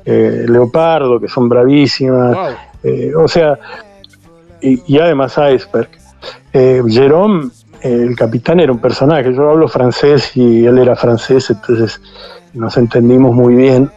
eh, 0.04 0.44
leopardo, 0.48 1.20
que 1.20 1.28
son 1.28 1.48
bravísimas. 1.48 2.36
o 3.16 3.28
sea, 3.28 3.58
y, 4.60 4.98
además 4.98 5.32
iceberg. 5.32 5.88
Jerome, 6.52 7.50
el 7.82 8.16
capitán, 8.16 8.60
era 8.60 8.72
un 8.72 8.78
personaje. 8.78 9.34
Yo 9.34 9.50
hablo 9.50 9.68
francés 9.68 10.36
y 10.36 10.64
él 10.64 10.78
era 10.78 10.96
francés, 10.96 11.50
entonces 11.50 12.00
nos 12.52 12.76
entendimos 12.76 13.34
muy 13.34 13.54
bien. 13.54 13.90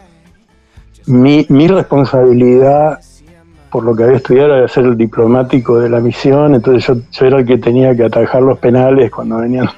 Mi, 1.06 1.46
mi 1.50 1.68
responsabilidad 1.68 3.00
por 3.70 3.84
lo 3.84 3.96
que 3.96 4.04
había 4.04 4.18
estudiado 4.18 4.56
era 4.56 4.68
ser 4.68 4.86
el 4.86 4.98
diplomático 4.98 5.80
de 5.80 5.90
la 5.90 6.00
misión, 6.00 6.56
entonces 6.56 6.86
yo, 6.86 7.26
era 7.26 7.40
el 7.40 7.46
que 7.46 7.58
tenía 7.58 7.96
que 7.96 8.06
atajar 8.06 8.42
los 8.42 8.58
penales 8.60 9.12
cuando 9.12 9.38
venían 9.38 9.70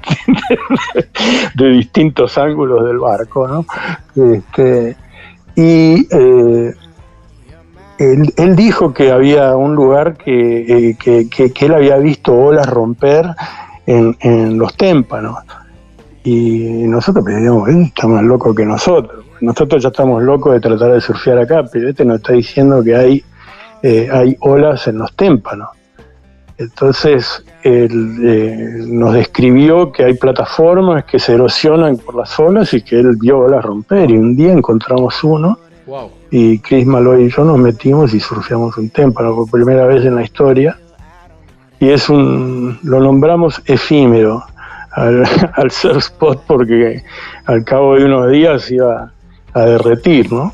de, 1.55 1.69
distintos 1.69 2.37
ángulos 2.37 2.85
del 2.85 2.99
barco, 2.99 3.47
¿no? 3.47 3.65
Este, 4.15 4.95
y 5.55 6.07
eh, 6.11 6.73
él, 7.99 8.55
dijo 8.55 8.93
que 8.93 9.11
había 9.11 9.55
un 9.57 9.75
lugar 9.75 10.15
que, 10.15 10.95
eh, 11.05 11.51
él 11.59 11.73
había 11.73 11.97
visto 11.97 12.33
olas 12.33 12.67
romper 12.67 13.27
en, 13.85 14.57
los 14.57 14.75
témpanos. 14.75 15.37
Y 16.23 16.83
nosotros 16.87 17.25
pedíamos, 17.25 17.67
él 17.69 17.83
está 17.83 18.07
más 18.07 18.23
loco 18.23 18.53
que 18.53 18.65
nosotros. 18.65 19.25
Nosotros 19.41 19.81
ya 19.81 19.89
estamos 19.89 20.21
locos 20.21 20.53
de 20.53 20.59
tratar 20.59 20.93
de 20.93 21.01
surfear 21.01 21.39
acá, 21.39 21.65
pero 21.71 21.89
este 21.89 22.05
nos 22.05 22.17
está 22.17 22.33
diciendo 22.33 22.83
que 22.83 22.95
hay 22.95 23.23
eh, 23.83 24.09
hay 24.11 24.35
olas 24.41 24.87
en 24.87 24.97
los 24.97 25.15
témpanos. 25.15 25.69
Entonces, 26.57 27.43
él 27.63 28.17
eh, 28.21 28.83
nos 28.85 29.13
describió 29.13 29.91
que 29.93 30.03
hay 30.03 30.13
plataformas 30.15 31.05
que 31.05 31.17
se 31.17 31.33
erosionan 31.33 31.97
por 31.97 32.15
las 32.15 32.37
olas 32.37 32.73
y 32.73 32.81
que 32.81 32.99
él 32.99 33.15
vio 33.17 33.39
olas 33.39 33.63
romper. 33.63 34.11
Y 34.11 34.17
un 34.17 34.35
día 34.35 34.51
encontramos 34.51 35.23
uno 35.23 35.57
y 36.29 36.59
Chris 36.59 36.85
Malloy 36.85 37.25
y 37.25 37.29
yo 37.29 37.45
nos 37.45 37.57
metimos 37.57 38.13
y 38.13 38.19
surfeamos 38.19 38.77
un 38.77 38.89
témpano 38.89 39.35
por 39.35 39.49
primera 39.49 39.85
vez 39.85 40.05
en 40.05 40.15
la 40.15 40.23
historia. 40.23 40.77
Y 41.79 41.89
es 41.89 42.09
un, 42.09 42.77
lo 42.83 42.99
nombramos 42.99 43.61
efímero 43.65 44.43
al, 44.91 45.23
al 45.53 45.71
surf 45.71 45.97
spot 45.97 46.43
porque 46.45 47.03
al 47.45 47.63
cabo 47.63 47.95
de 47.95 48.03
unos 48.03 48.31
días 48.31 48.69
iba 48.69 49.13
a 49.53 49.61
derretir, 49.61 50.31
¿no? 50.31 50.53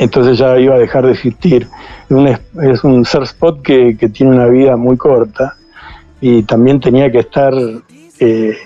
Entonces 0.00 0.38
ya 0.38 0.58
iba 0.58 0.76
a 0.76 0.78
dejar 0.78 1.04
de 1.04 1.12
existir. 1.12 1.68
es 2.62 2.84
un 2.84 3.04
surf 3.04 3.24
spot 3.24 3.60
que, 3.60 3.94
tiene 4.10 4.32
una 4.32 4.46
vida 4.46 4.74
muy 4.78 4.96
corta 4.96 5.56
y 6.22 6.42
también 6.44 6.80
tenía 6.80 7.12
que 7.12 7.18
estar 7.18 7.52
eh, 8.18 8.56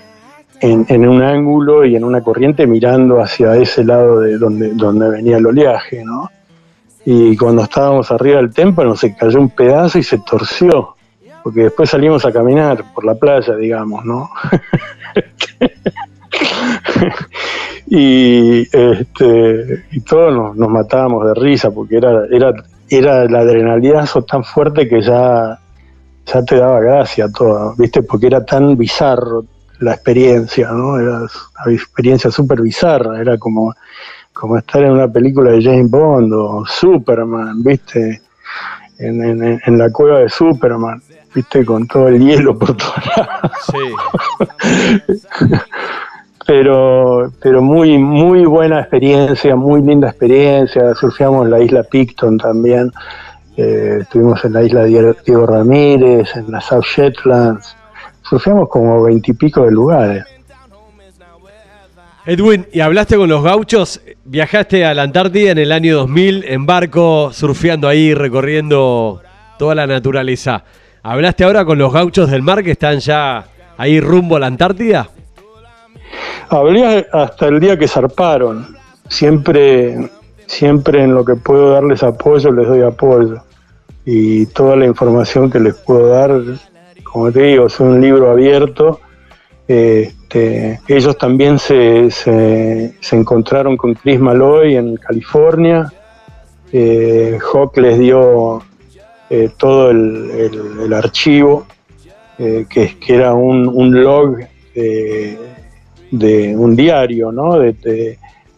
en, 0.61 1.07
un 1.07 1.21
ángulo 1.21 1.83
y 1.83 1.97
en 1.97 2.05
una 2.05 2.21
corriente 2.21 2.65
mirando 2.65 3.21
hacia 3.21 3.57
ese 3.57 3.83
lado 3.83 4.21
de 4.21 4.37
donde, 4.37 4.69
donde 4.75 5.09
venía 5.09 5.35
el 5.35 5.45
oleaje, 5.45 6.05
¿no? 6.05 6.31
Y 7.03 7.35
cuando 7.35 7.63
estábamos 7.63 8.09
arriba 8.11 8.37
del 8.37 8.53
témpano 8.53 8.95
se 8.95 9.13
cayó 9.13 9.37
un 9.41 9.49
pedazo 9.49 9.99
y 9.99 10.03
se 10.03 10.19
torció, 10.19 10.95
porque 11.43 11.63
después 11.63 11.89
salimos 11.89 12.25
a 12.25 12.31
caminar 12.31 12.93
por 12.93 13.03
la 13.03 13.15
playa, 13.15 13.57
digamos, 13.57 14.05
¿no? 14.05 14.29
y 17.87 18.61
este 18.61 19.85
y 19.91 19.99
todos 20.01 20.55
nos, 20.55 20.69
matábamos 20.69 21.25
de 21.27 21.33
risa 21.35 21.71
porque 21.71 21.97
era 21.97 22.25
era 22.31 22.53
era 22.89 23.23
el 23.23 23.35
adrenalinazo 23.35 24.23
tan 24.23 24.43
fuerte 24.43 24.87
que 24.87 25.01
ya 25.01 25.59
ya 26.25 26.43
te 26.43 26.57
daba 26.57 26.79
gracia 26.79 27.27
todo 27.29 27.75
viste 27.77 28.03
porque 28.03 28.27
era 28.27 28.43
tan 28.43 28.75
bizarro 28.77 29.45
la 29.79 29.93
experiencia 29.93 30.71
no 30.71 30.99
era 30.99 31.19
una 31.19 31.73
experiencia 31.73 32.31
súper 32.31 32.61
bizarra 32.61 33.19
era 33.21 33.37
como 33.37 33.73
como 34.33 34.57
estar 34.57 34.83
en 34.83 34.91
una 34.91 35.07
película 35.07 35.51
de 35.51 35.63
James 35.63 35.89
Bond 35.89 36.33
o 36.33 36.65
Superman 36.65 37.63
viste 37.63 38.21
en, 38.97 39.61
en 39.65 39.77
la 39.77 39.89
cueva 39.91 40.19
de 40.19 40.29
Superman 40.29 41.01
viste 41.33 41.65
con 41.65 41.85
todo 41.85 42.07
el 42.07 42.19
hielo 42.19 42.57
por 42.57 42.75
todos 42.77 42.95
lados. 43.17 43.51
Sí 43.67 43.77
pero, 46.45 47.31
pero 47.41 47.61
muy, 47.61 47.97
muy 47.97 48.45
buena 48.45 48.79
experiencia, 48.79 49.55
muy 49.55 49.81
linda 49.81 50.09
experiencia. 50.09 50.93
Surfeamos 50.93 51.49
la 51.49 51.59
isla 51.59 51.83
Picton 51.83 52.37
también. 52.37 52.91
Eh, 53.57 53.99
estuvimos 54.01 54.43
en 54.45 54.53
la 54.53 54.63
isla 54.63 54.83
Diego 54.83 55.45
Ramírez, 55.45 56.35
en 56.35 56.51
la 56.51 56.61
South 56.61 56.85
Shetlands. 56.85 57.75
Surfeamos 58.21 58.69
como 58.69 59.03
veintipico 59.03 59.63
de 59.63 59.71
lugares. 59.71 60.25
Edwin, 62.27 62.65
¿y 62.73 62.79
hablaste 62.79 63.17
con 63.17 63.29
los 63.29 63.43
gauchos? 63.43 64.01
Viajaste 64.23 64.83
a 64.83 64.95
la 64.95 65.03
Antártida 65.03 65.51
en 65.51 65.59
el 65.59 65.71
año 65.71 65.95
2000 65.95 66.45
en 66.47 66.65
barco, 66.65 67.31
surfeando 67.31 67.87
ahí, 67.87 68.15
recorriendo 68.15 69.21
toda 69.59 69.75
la 69.75 69.85
naturaleza. 69.85 70.63
¿Hablaste 71.03 71.43
ahora 71.43 71.65
con 71.65 71.77
los 71.77 71.93
gauchos 71.93 72.31
del 72.31 72.41
mar 72.41 72.63
que 72.63 72.71
están 72.71 72.99
ya 72.99 73.45
ahí 73.77 73.99
rumbo 73.99 74.37
a 74.37 74.39
la 74.39 74.47
Antártida? 74.47 75.07
Hablé 76.49 77.07
hasta 77.11 77.47
el 77.47 77.59
día 77.59 77.77
que 77.77 77.87
zarparon. 77.87 78.75
Siempre, 79.09 80.09
siempre 80.47 81.03
en 81.03 81.13
lo 81.13 81.23
que 81.25 81.35
puedo 81.35 81.71
darles 81.71 82.03
apoyo, 82.03 82.51
les 82.51 82.67
doy 82.67 82.81
apoyo. 82.81 83.43
Y 84.05 84.45
toda 84.47 84.75
la 84.75 84.85
información 84.85 85.49
que 85.49 85.59
les 85.59 85.75
puedo 85.75 86.07
dar, 86.09 86.39
como 87.03 87.31
te 87.31 87.41
digo, 87.41 87.67
es 87.67 87.79
un 87.79 87.99
libro 87.99 88.31
abierto. 88.31 88.99
Este, 89.67 90.79
ellos 90.87 91.17
también 91.17 91.57
se, 91.57 92.11
se, 92.11 92.93
encontraron 93.11 93.77
con 93.77 93.95
Chris 93.95 94.19
Malloy 94.19 94.75
en 94.75 94.95
California. 94.97 95.91
Eh, 96.71 97.39
Hawk 97.41 97.77
les 97.77 97.97
dio 97.97 98.61
eh, 99.29 99.49
todo 99.57 99.89
el, 99.89 100.93
archivo, 100.93 101.65
eh, 102.37 102.65
que, 102.69 102.95
era 103.07 103.33
un, 103.33 103.67
un 103.67 104.03
log 104.03 104.37
de 106.17 106.55
un 106.55 106.75
diario, 106.75 107.31
¿no? 107.31 107.59
De, 107.59 108.17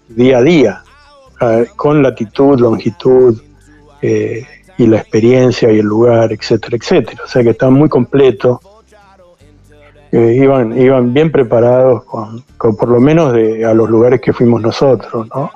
día 0.10 0.38
a 0.38 0.42
día, 0.42 0.84
con 1.76 2.02
latitud, 2.02 2.60
longitud 2.60 3.40
eh, 4.02 4.46
y 4.78 4.88
la 4.88 4.98
experiencia 4.98 5.72
y 5.72 5.80
el 5.80 5.86
lugar, 5.86 6.32
etcétera, 6.32 6.78
etcétera. 6.78 7.24
O 7.26 7.28
sea 7.28 7.44
que 7.44 7.50
está 7.50 7.70
muy 7.70 7.90
completo. 7.90 8.62
eh, 10.12 10.38
iban, 10.40 10.80
iban 10.80 11.14
bien 11.14 11.32
preparados 11.32 12.04
con, 12.06 12.44
por 12.58 12.88
lo 12.88 13.00
menos 13.00 13.34
de, 13.34 13.66
a 13.66 13.74
los 13.74 13.90
lugares 13.90 14.22
que 14.22 14.32
fuimos 14.32 14.62
nosotros, 14.62 15.28
¿no? 15.36 15.52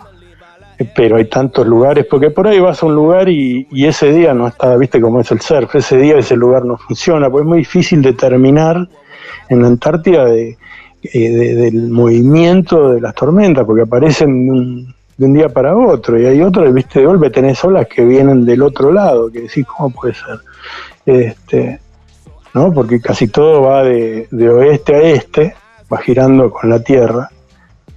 Pero 0.95 1.17
hay 1.17 1.25
tantos 1.25 1.65
lugares, 1.67 2.07
porque 2.09 2.31
por 2.31 2.47
ahí 2.47 2.59
vas 2.59 2.81
a 2.81 2.87
un 2.87 2.95
lugar 2.95 3.29
y, 3.29 3.67
ese 3.71 4.11
día 4.11 4.33
no 4.33 4.47
está, 4.47 4.75
viste 4.77 4.99
cómo 4.99 5.21
es 5.21 5.31
el 5.31 5.39
surf, 5.39 5.75
ese 5.75 5.95
día 5.97 6.17
ese 6.17 6.35
lugar 6.35 6.65
no 6.65 6.75
funciona, 6.75 7.29
pues 7.29 7.43
es 7.43 7.47
muy 7.47 7.59
difícil 7.59 8.01
determinar 8.01 8.89
en 9.47 9.61
la 9.61 9.67
Antártida 9.67 10.25
de, 10.25 10.57
eh, 11.03 11.29
del 11.55 11.89
movimiento 11.89 12.89
de 12.89 13.01
las 13.01 13.15
tormentas, 13.15 13.65
porque 13.65 13.81
aparecen 13.81 14.85
de 15.17 15.25
un 15.25 15.33
día 15.33 15.49
para 15.49 15.75
otro, 15.75 16.19
y 16.19 16.25
hay 16.25 16.41
otros, 16.41 16.71
viste, 16.73 16.99
de 16.99 17.05
golpe 17.05 17.29
tenés 17.29 17.63
olas 17.63 17.87
que 17.87 18.05
vienen 18.05 18.45
del 18.45 18.61
otro 18.61 18.91
lado, 18.91 19.31
que 19.31 19.41
decís, 19.41 19.65
¿cómo 19.65 19.89
puede 19.89 20.13
ser? 20.13 20.39
Este, 21.05 21.79
¿no? 22.53 22.71
Porque 22.71 23.01
casi 23.01 23.27
todo 23.29 23.63
va 23.63 23.83
de, 23.83 24.27
oeste 24.31 24.95
a 24.95 25.01
este, 25.01 25.55
va 25.91 25.97
girando 25.97 26.51
con 26.51 26.69
la 26.69 26.83
Tierra, 26.83 27.29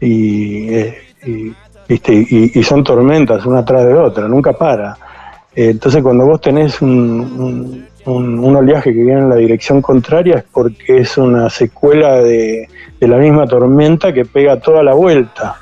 y, 0.00 0.68
eh, 0.74 0.98
¿viste? 1.86 2.14
y, 2.14 2.62
son 2.62 2.82
tormentas 2.82 3.44
una 3.44 3.64
tras 3.64 3.86
de 3.86 3.94
otra, 3.94 4.28
nunca 4.28 4.52
para. 4.54 4.96
entonces 5.54 6.02
cuando 6.02 6.24
vos 6.26 6.40
tenés 6.40 6.80
un, 6.80 7.86
oleaje 8.06 8.92
que 8.92 9.02
viene 9.02 9.20
en 9.20 9.28
la 9.28 9.36
dirección 9.36 9.80
contraria 9.80 10.36
es 10.36 10.44
porque 10.44 10.98
es 10.98 11.16
una 11.16 11.48
secuela 11.48 12.16
de, 12.22 12.68
la 13.00 13.18
misma 13.18 13.46
tormenta 13.46 14.12
que 14.12 14.24
pega 14.24 14.60
toda 14.60 14.82
la 14.82 14.94
vuelta. 14.94 15.56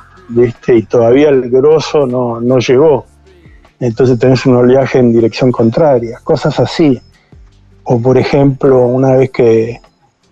Y 0.69 0.83
todavía 0.85 1.29
el 1.29 1.51
grosso 1.51 2.07
no, 2.07 2.41
no 2.41 2.59
llegó. 2.59 3.07
Entonces 3.81 4.19
tenés 4.19 4.47
un 4.47 4.57
oleaje 4.57 4.99
en 4.99 5.13
dirección 5.13 5.51
contraria, 5.51 6.21
cosas 6.23 6.59
así. 6.61 7.01
O 7.85 8.01
por 8.01 8.17
ejemplo, 8.17 8.87
una 8.87 9.17
vez 9.17 9.31
que 9.31 9.81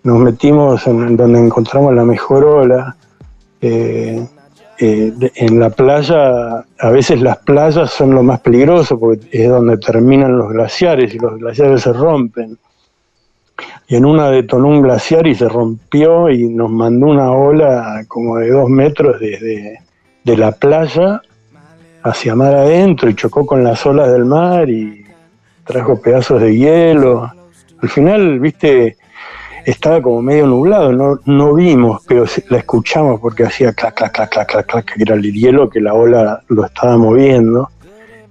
nos 0.03 0.19
metimos 0.19 0.87
en, 0.87 1.17
donde 1.17 1.39
encontramos 1.39 1.93
la 1.93 2.05
mejor 2.05 2.45
ola, 2.45 2.95
eh, 3.59 4.25
eh, 4.83 5.13
en 5.35 5.59
la 5.59 5.69
playa, 5.69 6.65
a 6.79 6.89
veces 6.89 7.21
las 7.21 7.37
playas 7.37 7.91
son 7.91 8.15
lo 8.15 8.23
más 8.23 8.39
peligroso 8.39 8.99
porque 8.99 9.27
es 9.31 9.47
donde 9.47 9.77
terminan 9.77 10.35
los 10.35 10.49
glaciares 10.51 11.13
y 11.13 11.19
los 11.19 11.37
glaciares 11.37 11.81
se 11.81 11.93
rompen. 11.93 12.57
Y 13.87 13.95
en 13.95 14.05
una 14.05 14.31
detonó 14.31 14.69
un 14.69 14.81
glaciar 14.81 15.27
y 15.27 15.35
se 15.35 15.47
rompió 15.47 16.31
y 16.31 16.49
nos 16.49 16.71
mandó 16.71 17.05
una 17.05 17.31
ola 17.31 18.03
como 18.07 18.37
de 18.37 18.49
dos 18.49 18.67
metros 18.71 19.19
desde, 19.19 19.81
de 20.23 20.37
la 20.37 20.51
playa 20.51 21.21
hacia 22.01 22.33
mar 22.33 22.55
adentro 22.55 23.07
y 23.07 23.13
chocó 23.13 23.45
con 23.45 23.63
las 23.63 23.85
olas 23.85 24.11
del 24.11 24.25
mar 24.25 24.67
y 24.67 25.05
trajo 25.63 26.01
pedazos 26.01 26.41
de 26.41 26.57
hielo. 26.57 27.31
Al 27.83 27.89
final, 27.89 28.39
viste, 28.39 28.97
estaba 29.65 30.01
como 30.01 30.21
medio 30.21 30.47
nublado, 30.47 30.91
no, 30.91 31.19
no 31.25 31.53
vimos, 31.53 32.01
pero 32.07 32.25
la 32.49 32.57
escuchamos 32.57 33.19
porque 33.19 33.43
hacía 33.43 33.73
clac, 33.73 33.95
clac, 33.95 34.13
clac, 34.13 34.29
clac, 34.29 34.47
clac, 34.47 34.65
clac, 34.65 34.85
que 34.85 35.01
era 35.01 35.15
el 35.15 35.23
hielo 35.31 35.69
que 35.69 35.81
la 35.81 35.93
ola 35.93 36.43
lo 36.47 36.65
estaba 36.65 36.97
moviendo. 36.97 37.69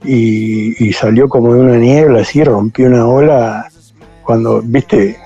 Y, 0.02 0.82
y 0.82 0.92
salió 0.94 1.28
como 1.28 1.52
de 1.52 1.60
una 1.60 1.76
niebla 1.76 2.20
así, 2.20 2.42
rompió 2.42 2.86
una 2.86 3.06
ola 3.06 3.66
cuando, 4.22 4.62
viste, 4.62 5.18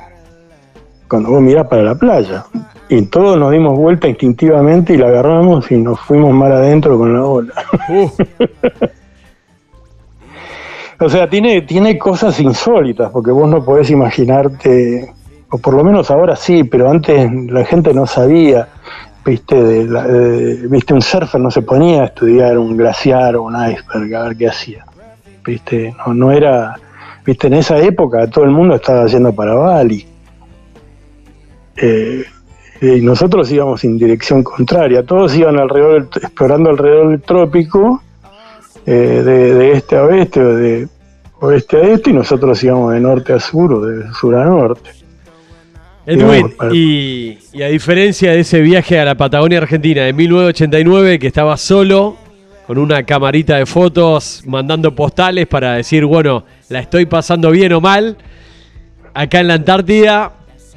cuando 1.09 1.31
vos 1.31 1.41
mirás 1.41 1.69
para 1.69 1.83
la 1.83 1.95
playa. 1.95 2.45
Y 2.89 3.03
todos 3.03 3.39
nos 3.39 3.53
dimos 3.53 3.79
vuelta 3.79 4.09
instintivamente 4.09 4.95
y 4.95 4.97
la 4.97 5.07
agarramos 5.07 5.71
y 5.71 5.77
nos 5.77 6.01
fuimos 6.01 6.35
mar 6.35 6.53
adentro 6.53 6.99
con 6.99 7.15
la 7.15 7.25
ola. 7.25 7.53
Uh. 7.89 8.11
o 11.05 11.09
sea, 11.09 11.29
tiene, 11.31 11.63
tiene 11.63 11.99
cosas 11.99 12.39
insólitas, 12.41 13.11
porque 13.11 13.31
vos 13.31 13.49
no 13.49 13.65
podés 13.65 13.91
imaginarte, 13.91 15.14
o 15.55 15.59
por 15.59 15.75
lo 15.75 15.85
menos 15.85 16.11
ahora 16.11 16.35
sí, 16.35 16.65
pero 16.65 16.91
antes 16.91 17.31
la 17.49 17.65
gente 17.65 17.95
no 17.95 18.09
sabía, 18.09 18.67
viste, 19.25 19.55
de 19.55 20.67
viste, 20.67 20.93
un 20.93 21.01
surfer 21.01 21.41
no 21.41 21.49
se 21.49 21.63
ponía 21.63 22.03
a 22.03 22.05
estudiar 22.07 22.59
un 22.59 22.77
glaciar 22.77 23.37
o 23.37 23.45
un 23.45 23.55
iceberg 23.55 24.13
a 24.17 24.25
ver 24.25 24.37
qué 24.37 24.49
hacía. 24.49 24.85
Viste, 25.47 25.95
no, 26.05 26.13
no 26.13 26.33
era, 26.33 26.75
viste, 27.25 27.47
en 27.47 27.55
esa 27.55 27.79
época 27.79 28.29
todo 28.29 28.45
el 28.45 28.51
mundo 28.51 28.75
estaba 28.75 29.07
yendo 29.07 29.33
para 29.33 29.55
Bali. 29.55 30.05
Eh, 31.77 32.25
y 32.81 33.01
nosotros 33.01 33.49
íbamos 33.53 33.85
en 33.85 33.97
dirección 33.97 34.43
contraria, 34.43 35.07
todos 35.07 35.37
iban 35.37 35.57
alrededor, 35.57 36.09
explorando 36.17 36.71
alrededor 36.71 37.11
del 37.11 37.23
trópico, 37.23 38.03
eh, 38.87 39.23
de, 39.25 39.71
este 39.71 39.97
a 39.99 40.03
oeste 40.03 40.41
o 40.41 40.57
de 40.57 40.89
oeste 41.39 41.77
a 41.77 41.81
este, 41.83 42.11
y 42.11 42.13
nosotros 42.13 42.61
íbamos 42.65 42.93
de 42.93 42.99
norte 42.99 43.33
a 43.33 43.39
sur 43.39 43.73
o 43.73 43.81
de 43.87 44.13
sur 44.15 44.35
a 44.35 44.45
norte. 44.45 45.04
Edwin, 46.07 46.55
y, 46.73 47.39
y, 47.53 47.63
a 47.63 47.69
diferencia 47.69 48.33
de 48.33 48.41
ese 48.41 48.61
viaje 48.61 48.99
a 48.99 49.05
la 49.05 49.15
Patagonia 49.15 49.59
Argentina 49.59 50.03
de 50.03 50.13
1989, 50.13 51.19
que 51.19 51.27
estaba 51.27 51.57
solo, 51.57 52.17
con 52.67 52.79
una 52.79 53.03
camarita 53.05 53.57
de 53.57 53.67
fotos, 53.67 54.43
mandando 54.47 54.95
postales 54.95 55.47
para 55.47 55.75
decir, 55.75 56.05
bueno, 56.05 56.45
la 56.69 56.81
estoy 56.81 57.07
pasando 57.07 57.51
bien 57.51 57.73
o 57.73 57.81
mal, 57.81 58.17
acá 59.15 59.41
en 59.41 59.49
la 59.49 59.55
Antártida, 59.55 60.33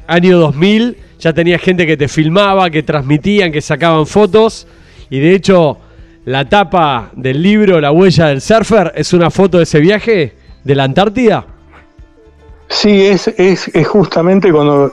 año 0.08 0.38
2000, 0.38 0.98
ya 1.20 1.34
tenía 1.34 1.58
gente 1.60 1.86
que 1.88 1.98
te 1.98 2.08
filmaba, 2.08 2.70
que 2.70 2.84
transmitían, 2.84 3.52
que 3.52 3.62
sacaban 3.62 4.06
fotos. 4.06 4.68
Y 5.10 5.20
de 5.20 5.34
hecho, 5.34 5.78
la 6.26 6.46
tapa 6.48 7.12
del 7.16 7.42
libro 7.42 7.82
La 7.82 7.92
huella 7.92 8.28
del 8.28 8.42
surfer 8.42 8.94
es 8.96 9.14
una 9.14 9.32
foto 9.32 9.58
de 9.58 9.64
ese 9.64 9.80
viaje 9.80 10.36
de 10.64 10.76
la 10.76 10.84
Antártida. 10.84 11.46
Sí, 12.70 13.06
es, 13.06 13.28
es, 13.30 13.70
justamente 13.88 14.52
cuando, 14.52 14.92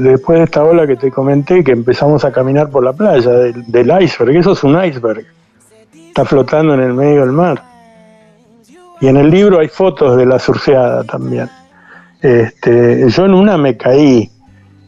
después 0.00 0.38
de 0.38 0.44
esta 0.44 0.64
ola 0.64 0.86
que 0.86 0.96
te 0.96 1.10
comenté, 1.10 1.62
que 1.62 1.72
empezamos 1.72 2.24
a 2.24 2.32
caminar 2.32 2.70
por 2.70 2.82
la 2.82 2.92
playa 2.92 3.30
del, 3.30 3.64
del 3.70 4.02
iceberg. 4.02 4.36
Eso 4.36 4.52
es 4.52 4.64
un 4.64 4.82
iceberg. 4.84 5.24
Está 6.08 6.24
flotando 6.24 6.74
en 6.74 6.80
el 6.80 6.92
medio 6.92 7.20
del 7.20 7.32
mar. 7.32 7.62
Y 9.00 9.08
en 9.08 9.16
el 9.16 9.30
libro 9.30 9.60
hay 9.60 9.68
fotos 9.68 10.16
de 10.16 10.26
la 10.26 10.38
surfeada 10.38 11.04
también. 11.04 11.48
Este, 12.20 13.08
yo 13.10 13.26
en 13.26 13.34
una 13.34 13.58
me 13.58 13.76
caí, 13.76 14.30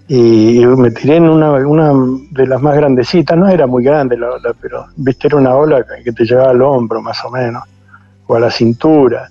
y 0.08 0.64
me 0.64 0.90
tiré 0.90 1.16
en 1.16 1.28
una, 1.28 1.52
una 1.66 1.92
de 2.30 2.46
las 2.46 2.62
más 2.62 2.76
grandecitas, 2.76 3.36
no 3.36 3.48
era 3.48 3.66
muy 3.66 3.84
grande 3.84 4.16
la 4.16 4.30
ola, 4.30 4.54
pero 4.60 4.86
viste, 4.96 5.26
era 5.26 5.36
una 5.36 5.54
ola 5.54 5.84
que 6.02 6.12
te 6.12 6.24
llevaba 6.24 6.50
al 6.50 6.62
hombro 6.62 7.02
más 7.02 7.24
o 7.24 7.30
menos, 7.30 7.62
o 8.26 8.36
a 8.36 8.40
la 8.40 8.50
cintura. 8.50 9.28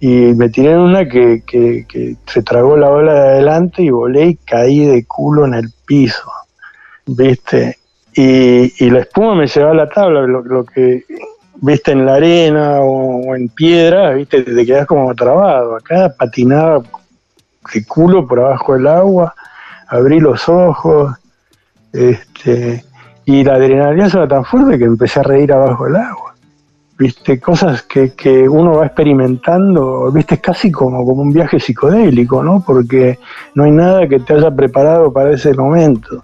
Y 0.00 0.34
me 0.34 0.48
tiré 0.48 0.72
en 0.72 0.78
una 0.78 1.08
que, 1.08 1.42
que, 1.46 2.16
se 2.26 2.42
tragó 2.42 2.76
la 2.76 2.90
ola 2.90 3.14
de 3.14 3.28
adelante 3.30 3.82
y 3.82 3.90
volé 3.90 4.26
y 4.26 4.36
caí 4.36 4.84
de 4.84 5.06
culo 5.06 5.46
en 5.46 5.54
el 5.54 5.70
piso, 5.86 6.30
viste. 7.06 7.78
Y, 8.14 8.72
y 8.84 8.90
la 8.90 9.00
espuma 9.00 9.34
me 9.34 9.46
llevaba 9.46 9.72
a 9.72 9.76
la 9.76 9.88
tabla, 9.88 10.26
lo, 10.26 10.64
que 10.64 11.04
viste 11.56 11.92
en 11.92 12.06
la 12.06 12.14
arena 12.14 12.80
o, 12.80 13.34
en 13.34 13.48
piedra, 13.48 14.12
viste, 14.12 14.42
te 14.42 14.66
quedas 14.66 14.86
como 14.86 15.14
trabado. 15.14 15.76
Acá 15.76 16.14
patinaba 16.16 16.82
de 17.72 17.86
culo 17.86 18.26
por 18.26 18.40
abajo 18.40 18.74
del 18.74 18.86
agua 18.86 19.34
abrí 19.88 20.20
los 20.20 20.48
ojos, 20.48 21.14
este, 21.92 22.84
y 23.24 23.44
la 23.44 23.54
adrenalina 23.54 24.06
era 24.06 24.28
tan 24.28 24.44
fuerte 24.44 24.78
que 24.78 24.84
empecé 24.84 25.20
a 25.20 25.24
reír 25.24 25.52
abajo 25.52 25.84
del 25.84 25.96
agua. 25.96 26.25
Viste, 26.98 27.38
cosas 27.38 27.82
que, 27.82 28.14
que 28.14 28.48
uno 28.48 28.78
va 28.78 28.86
experimentando, 28.86 30.10
viste, 30.10 30.36
es 30.36 30.40
casi 30.40 30.72
como, 30.72 31.04
como 31.04 31.22
un 31.22 31.32
viaje 31.32 31.60
psicodélico, 31.60 32.42
¿no? 32.42 32.62
Porque 32.66 33.18
no 33.54 33.64
hay 33.64 33.70
nada 33.70 34.08
que 34.08 34.18
te 34.20 34.32
haya 34.32 34.50
preparado 34.50 35.12
para 35.12 35.32
ese 35.32 35.52
momento. 35.52 36.22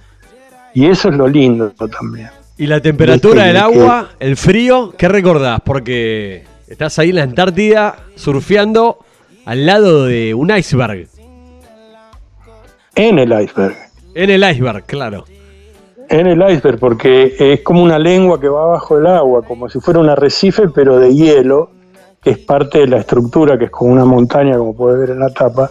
Y 0.72 0.86
eso 0.86 1.10
es 1.10 1.16
lo 1.16 1.28
lindo 1.28 1.70
también. 1.70 2.30
¿Y 2.56 2.66
la 2.66 2.80
temperatura 2.80 3.44
del 3.44 3.56
agua, 3.56 4.10
el 4.18 4.36
frío, 4.36 4.94
qué 4.96 5.08
recordás? 5.08 5.60
Porque 5.62 6.44
estás 6.68 6.98
ahí 6.98 7.10
en 7.10 7.16
la 7.16 7.22
Antártida 7.24 7.96
surfeando 8.14 8.98
al 9.44 9.66
lado 9.66 10.06
de 10.06 10.32
un 10.32 10.56
iceberg. 10.56 11.08
En 12.94 13.18
el 13.18 13.32
iceberg. 13.32 13.76
En 14.14 14.30
el 14.30 14.48
iceberg, 14.48 14.84
claro. 14.84 15.24
En 16.12 16.26
el 16.26 16.42
iceberg, 16.42 16.78
porque 16.78 17.34
es 17.38 17.62
como 17.62 17.82
una 17.82 17.98
lengua 17.98 18.38
que 18.38 18.46
va 18.46 18.66
bajo 18.66 18.98
el 18.98 19.06
agua, 19.06 19.40
como 19.40 19.70
si 19.70 19.80
fuera 19.80 19.98
un 19.98 20.10
arrecife, 20.10 20.68
pero 20.68 20.98
de 20.98 21.14
hielo, 21.14 21.70
que 22.22 22.32
es 22.32 22.38
parte 22.38 22.80
de 22.80 22.86
la 22.86 22.98
estructura, 22.98 23.56
que 23.56 23.64
es 23.64 23.70
como 23.70 23.92
una 23.92 24.04
montaña, 24.04 24.58
como 24.58 24.76
puede 24.76 24.98
ver 24.98 25.10
en 25.12 25.20
la 25.20 25.30
tapa, 25.30 25.70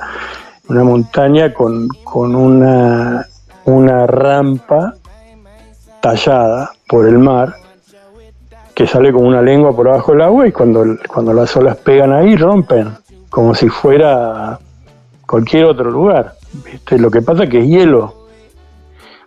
una 0.68 0.84
montaña 0.84 1.54
con, 1.54 1.88
una, 2.12 3.24
una 3.66 4.08
rampa 4.08 4.96
tallada 6.02 6.72
por 6.88 7.08
el 7.08 7.20
mar, 7.20 7.54
que 8.74 8.88
sale 8.88 9.14
como 9.14 9.28
una 9.28 9.44
lengua 9.44 9.76
por 9.76 9.90
abajo 9.90 10.14
del 10.14 10.22
agua 10.22 10.48
y 10.48 10.52
cuando, 10.52 10.84
cuando 11.08 11.34
las 11.34 11.56
olas 11.56 11.78
pegan 11.78 12.14
ahí 12.14 12.36
rompen, 12.36 12.90
como 13.30 13.54
si 13.54 13.70
fuera 13.70 14.58
cualquier 15.28 15.66
otro 15.66 15.92
lugar. 15.92 16.34
¿viste? 16.66 16.98
Lo 16.98 17.12
que 17.12 17.22
pasa 17.22 17.44
es 17.44 17.52
que 17.52 17.60
es 17.60 17.68
hielo. 17.68 18.21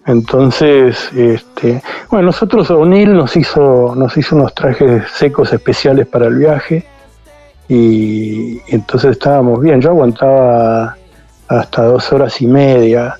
Entonces, 0.07 1.11
este, 1.17 1.83
bueno, 2.11 2.27
nosotros 2.27 2.71
O'Neill 2.71 3.15
nos 3.15 3.37
hizo, 3.37 3.95
nos 3.97 4.17
hizo 4.17 4.37
unos 4.37 4.55
trajes 4.55 5.03
secos 5.13 5.53
especiales 5.53 6.07
para 6.07 6.27
el 6.27 6.37
viaje 6.37 6.85
y, 7.69 8.61
entonces 8.69 9.13
estábamos 9.13 9.61
bien. 9.61 9.81
Yo 9.81 9.91
aguantaba 9.91 10.97
hasta 11.49 11.85
dos 11.85 12.13
horas 12.13 12.41
y 12.43 12.47
media 12.47 13.17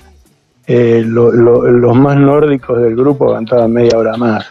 eh, 0.67 1.03
lo- 1.05 1.31
lo- 1.31 1.63
los 1.71 1.95
más 1.97 2.17
nórdicos 2.17 2.81
del 2.81 2.97
grupo 2.97 3.27
aguantaban 3.27 3.73
media 3.73 3.99
hora 3.99 4.17
más. 4.17 4.47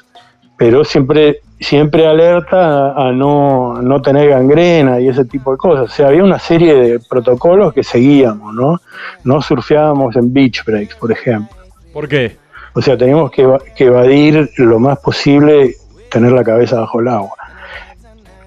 Pero 0.58 0.84
siempre, 0.84 1.42
siempre 1.60 2.06
alerta 2.06 2.92
a, 2.94 3.10
a 3.10 3.12
no, 3.12 3.82
no 3.82 4.02
tener 4.02 4.30
gangrena 4.30 5.00
y 5.00 5.08
ese 5.10 5.26
tipo 5.26 5.52
de 5.52 5.58
cosas. 5.58 5.86
O 5.86 5.94
sea, 5.94 6.08
había 6.10 6.24
una 6.24 6.38
serie 6.40 6.76
de 6.76 7.00
protocolos 7.00 7.74
que 7.74 7.84
seguíamos, 7.84 8.54
¿no? 8.54 8.80
No 9.24 9.42
surfeábamos 9.42 10.16
en 10.16 10.32
beach 10.32 10.64
breaks, 10.66 10.96
por 10.96 11.12
ejemplo. 11.12 11.58
¿Por 11.94 12.08
qué? 12.08 12.36
O 12.74 12.82
sea, 12.82 12.98
teníamos 12.98 13.30
que, 13.32 13.44
eva- 13.44 13.62
que 13.76 13.86
evadir 13.86 14.50
lo 14.58 14.80
más 14.80 14.98
posible 15.00 15.76
tener 16.10 16.32
la 16.32 16.44
cabeza 16.44 16.80
bajo 16.80 17.00
el 17.00 17.08
agua. 17.08 17.34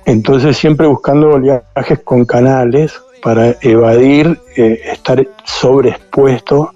Entonces 0.04 0.56
siempre 0.56 0.86
buscando 0.86 1.30
oleajes 1.30 2.00
con 2.04 2.24
canales 2.24 3.00
para 3.22 3.54
evadir 3.60 4.38
eh, 4.56 4.80
estar 4.92 5.26
sobreexpuesto 5.44 6.70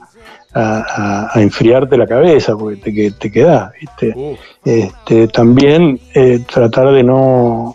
a, 0.52 0.78
a- 0.78 1.30
a 1.38 1.42
enfriarte 1.42 1.96
la 1.96 2.06
cabeza, 2.06 2.56
porque 2.56 2.76
te, 2.80 2.92
que- 2.92 3.10
te 3.12 3.30
quedás, 3.30 3.72
¿viste? 3.80 4.12
Uh, 4.16 4.36
Este, 4.64 5.28
también 5.28 6.00
eh, 6.14 6.44
tratar 6.52 6.90
de 6.92 7.02
no 7.02 7.74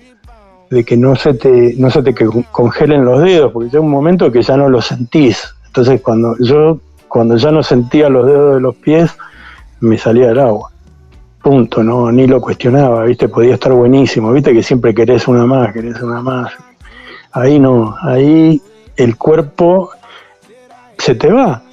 de 0.69 0.83
que 0.83 0.97
no 0.97 1.15
se 1.15 1.35
te 1.35 1.75
no 1.77 1.89
se 1.91 2.01
te 2.01 2.13
congelen 2.51 3.05
los 3.05 3.21
dedos 3.21 3.51
porque 3.53 3.69
llega 3.69 3.81
un 3.81 3.89
momento 3.91 4.31
que 4.31 4.41
ya 4.41 4.57
no 4.57 4.67
los 4.67 4.87
sentís 4.87 5.53
entonces 5.67 6.01
cuando 6.01 6.35
yo 6.39 6.79
cuando 7.15 7.37
ya 7.37 7.49
no 7.49 7.63
sentía 7.63 8.09
los 8.09 8.25
dedos 8.25 8.55
de 8.55 8.59
los 8.59 8.75
pies 8.75 9.09
me 9.79 9.97
salía 9.97 10.27
del 10.27 10.39
agua 10.39 10.69
punto 11.41 11.81
no 11.81 12.11
ni 12.11 12.27
lo 12.27 12.41
cuestionaba 12.41 13.05
viste 13.05 13.29
podía 13.29 13.53
estar 13.53 13.71
buenísimo 13.71 14.33
viste 14.33 14.51
que 14.51 14.61
siempre 14.61 14.93
querés 14.93 15.25
una 15.25 15.45
más 15.45 15.71
querés 15.71 16.01
una 16.01 16.21
más 16.21 16.51
ahí 17.31 17.57
no 17.57 17.95
ahí 18.01 18.61
el 18.97 19.15
cuerpo 19.15 19.91
se 20.97 21.15
te 21.15 21.31
va 21.31 21.63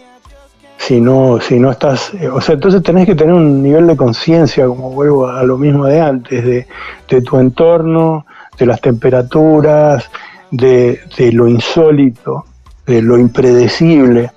si 0.79 1.01
no, 1.01 1.41
si 1.41 1.59
no 1.59 1.73
estás, 1.73 2.13
o 2.33 2.41
sea, 2.41 2.55
entonces 2.55 2.83
tenés 2.83 3.07
que 3.07 3.15
tener 3.15 3.35
un 3.35 3.63
nivel 3.63 3.87
de 3.87 3.97
conciencia, 3.97 4.67
como 4.67 4.91
vuelvo 4.91 5.29
a 5.29 5.45
lo 5.45 5.57
mismo 5.57 5.87
de 5.87 6.01
antes, 6.01 6.45
de, 6.45 6.67
de 7.09 7.23
tu 7.23 7.39
entorno, 7.39 8.27
de 8.59 8.67
las 8.67 8.81
temperaturas, 8.81 10.11
de, 10.51 11.01
de 11.17 11.31
lo 11.31 11.47
insólito, 11.47 12.47
de 12.85 13.01
lo 13.01 13.17
impredecible. 13.17 14.33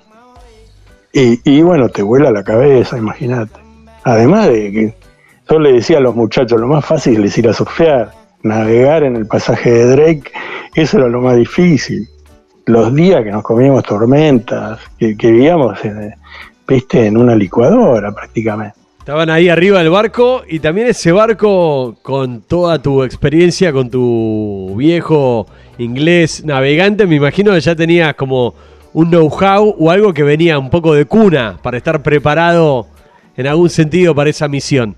Y, 1.16 1.40
y 1.44 1.62
bueno, 1.62 1.88
te 1.88 2.02
vuela 2.02 2.30
la 2.30 2.44
cabeza, 2.44 2.98
imagínate. 2.98 3.58
Además 4.04 4.48
de 4.48 4.70
que 4.70 4.94
yo 5.50 5.58
le 5.58 5.72
decía 5.72 5.96
a 5.96 6.00
los 6.00 6.14
muchachos, 6.14 6.60
lo 6.60 6.68
más 6.68 6.84
fácil 6.84 7.24
es 7.24 7.38
ir 7.38 7.48
a 7.48 7.54
surfear, 7.54 8.12
navegar 8.42 9.02
en 9.02 9.16
el 9.16 9.26
pasaje 9.26 9.70
de 9.70 9.86
Drake, 9.86 10.30
eso 10.74 10.98
era 10.98 11.08
lo 11.08 11.22
más 11.22 11.36
difícil 11.36 12.06
los 12.66 12.92
días 12.94 13.22
que 13.22 13.30
nos 13.30 13.42
comíamos 13.42 13.84
tormentas, 13.84 14.80
que, 14.98 15.14
vivíamos 15.14 15.78
viste, 16.66 17.06
en 17.06 17.16
una 17.16 17.34
licuadora 17.34 18.12
prácticamente. 18.12 18.76
Estaban 18.98 19.30
ahí 19.30 19.48
arriba 19.48 19.78
del 19.78 19.90
barco 19.90 20.42
y 20.48 20.58
también 20.58 20.88
ese 20.88 21.12
barco 21.12 21.96
con 22.02 22.42
toda 22.42 22.82
tu 22.82 23.04
experiencia, 23.04 23.72
con 23.72 23.88
tu 23.88 24.74
viejo 24.76 25.46
inglés 25.78 26.44
navegante, 26.44 27.06
me 27.06 27.14
imagino 27.14 27.52
que 27.52 27.60
ya 27.60 27.76
tenías 27.76 28.14
como 28.14 28.54
un 28.96 29.10
know-how 29.10 29.76
o 29.78 29.90
algo 29.90 30.14
que 30.14 30.22
venía 30.22 30.58
un 30.58 30.70
poco 30.70 30.94
de 30.94 31.04
cuna 31.04 31.58
para 31.62 31.76
estar 31.76 32.02
preparado 32.02 32.86
en 33.36 33.46
algún 33.46 33.68
sentido 33.68 34.14
para 34.14 34.30
esa 34.30 34.48
misión. 34.48 34.96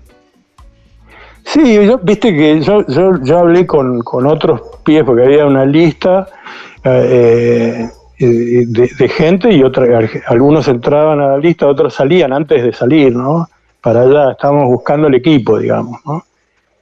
Sí, 1.43 1.73
yo, 1.85 1.97
viste 1.97 2.33
que 2.33 2.61
yo, 2.61 2.85
yo, 2.87 3.37
hablé 3.37 3.65
con, 3.67 3.99
con 3.99 4.25
otros 4.25 4.61
pies 4.85 5.03
porque 5.03 5.23
había 5.23 5.45
una 5.45 5.65
lista 5.65 6.27
eh, 6.81 7.89
eh, 8.19 8.63
de, 8.67 8.89
de 8.97 9.09
gente 9.09 9.51
y 9.51 9.63
otra, 9.63 9.99
algunos 10.27 10.69
entraban 10.69 11.19
a 11.19 11.31
la 11.31 11.37
lista, 11.37 11.67
otros 11.67 11.93
salían 11.93 12.31
antes 12.31 12.63
de 12.63 12.71
salir, 12.71 13.13
¿no? 13.13 13.49
Para 13.81 14.03
allá, 14.03 14.31
estábamos 14.31 14.67
buscando 14.67 15.07
el 15.07 15.15
equipo, 15.15 15.59
digamos, 15.59 15.99
¿no? 16.05 16.23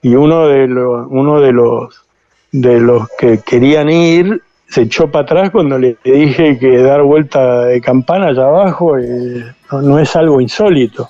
Y 0.04 0.14
uno 0.14 0.48
de 0.48 0.68
los, 0.68 1.08
uno 1.10 1.42
de 1.42 1.52
los 1.52 2.06
de 2.52 2.80
los 2.80 3.10
que 3.18 3.40
querían 3.40 3.90
ir 3.90 4.44
se 4.70 4.82
echó 4.82 5.10
para 5.10 5.24
atrás 5.24 5.50
cuando 5.52 5.78
le 5.78 5.98
dije 6.04 6.58
que 6.60 6.78
dar 6.78 7.02
vuelta 7.04 7.66
de 7.66 7.80
campana 7.82 8.28
allá 8.28 8.44
abajo 8.44 8.98
eh, 8.98 9.46
no, 9.72 10.00
es 10.00 10.16
algo 10.16 10.42
insólito. 10.42 11.10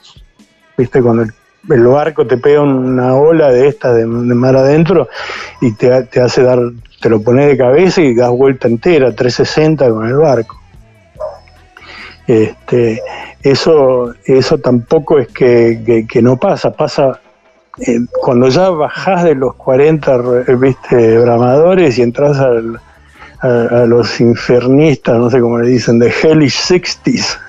Viste, 0.78 1.01
cuando 1.01 1.24
el 1.24 1.88
barco 1.88 2.26
te 2.26 2.38
pega 2.38 2.62
una 2.62 3.16
ola 3.16 3.51
de 3.51 3.68
esta 3.68 3.93
de, 3.93 4.01
de 4.01 4.05
mar 4.05 4.55
adentro 4.55 5.10
y 5.60 5.74
te, 5.74 6.03
te, 6.03 6.22
hace 6.22 6.43
dar, 6.43 6.60
te 7.01 7.10
lo 7.10 7.22
pones 7.22 7.47
de 7.47 7.58
cabeza 7.58 8.01
y 8.01 8.16
das 8.16 8.30
vuelta 8.30 8.68
entera, 8.68 9.14
360 9.14 9.89
con 9.89 10.08
el 10.08 10.16
barco. 10.16 10.60
Este, 12.28 13.01
eso, 13.41 14.14
eso 14.26 14.58
tampoco 14.60 15.18
es 15.18 15.30
que, 15.30 15.82
que, 15.86 16.05
que 16.05 16.22
no 16.22 16.38
pasa, 16.38 16.72
pasa 16.72 17.22
eh, 17.80 17.99
cuando 18.22 18.49
ya 18.49 18.70
bajás 18.70 19.24
de 19.24 19.36
los 19.36 19.55
40 19.55 20.18
viste, 20.60 21.18
bramadores 21.20 21.97
y 21.97 22.01
entras 22.01 22.38
al, 22.38 22.80
a, 23.42 23.86
los 23.86 24.20
infernistas, 24.20 25.18
no 25.18 25.30
sé 25.30 25.40
cómo 25.40 25.60
le 25.60 25.70
dicen, 25.70 26.00
de 26.00 26.12
Hellish 26.12 26.58
Sixties, 26.58 27.40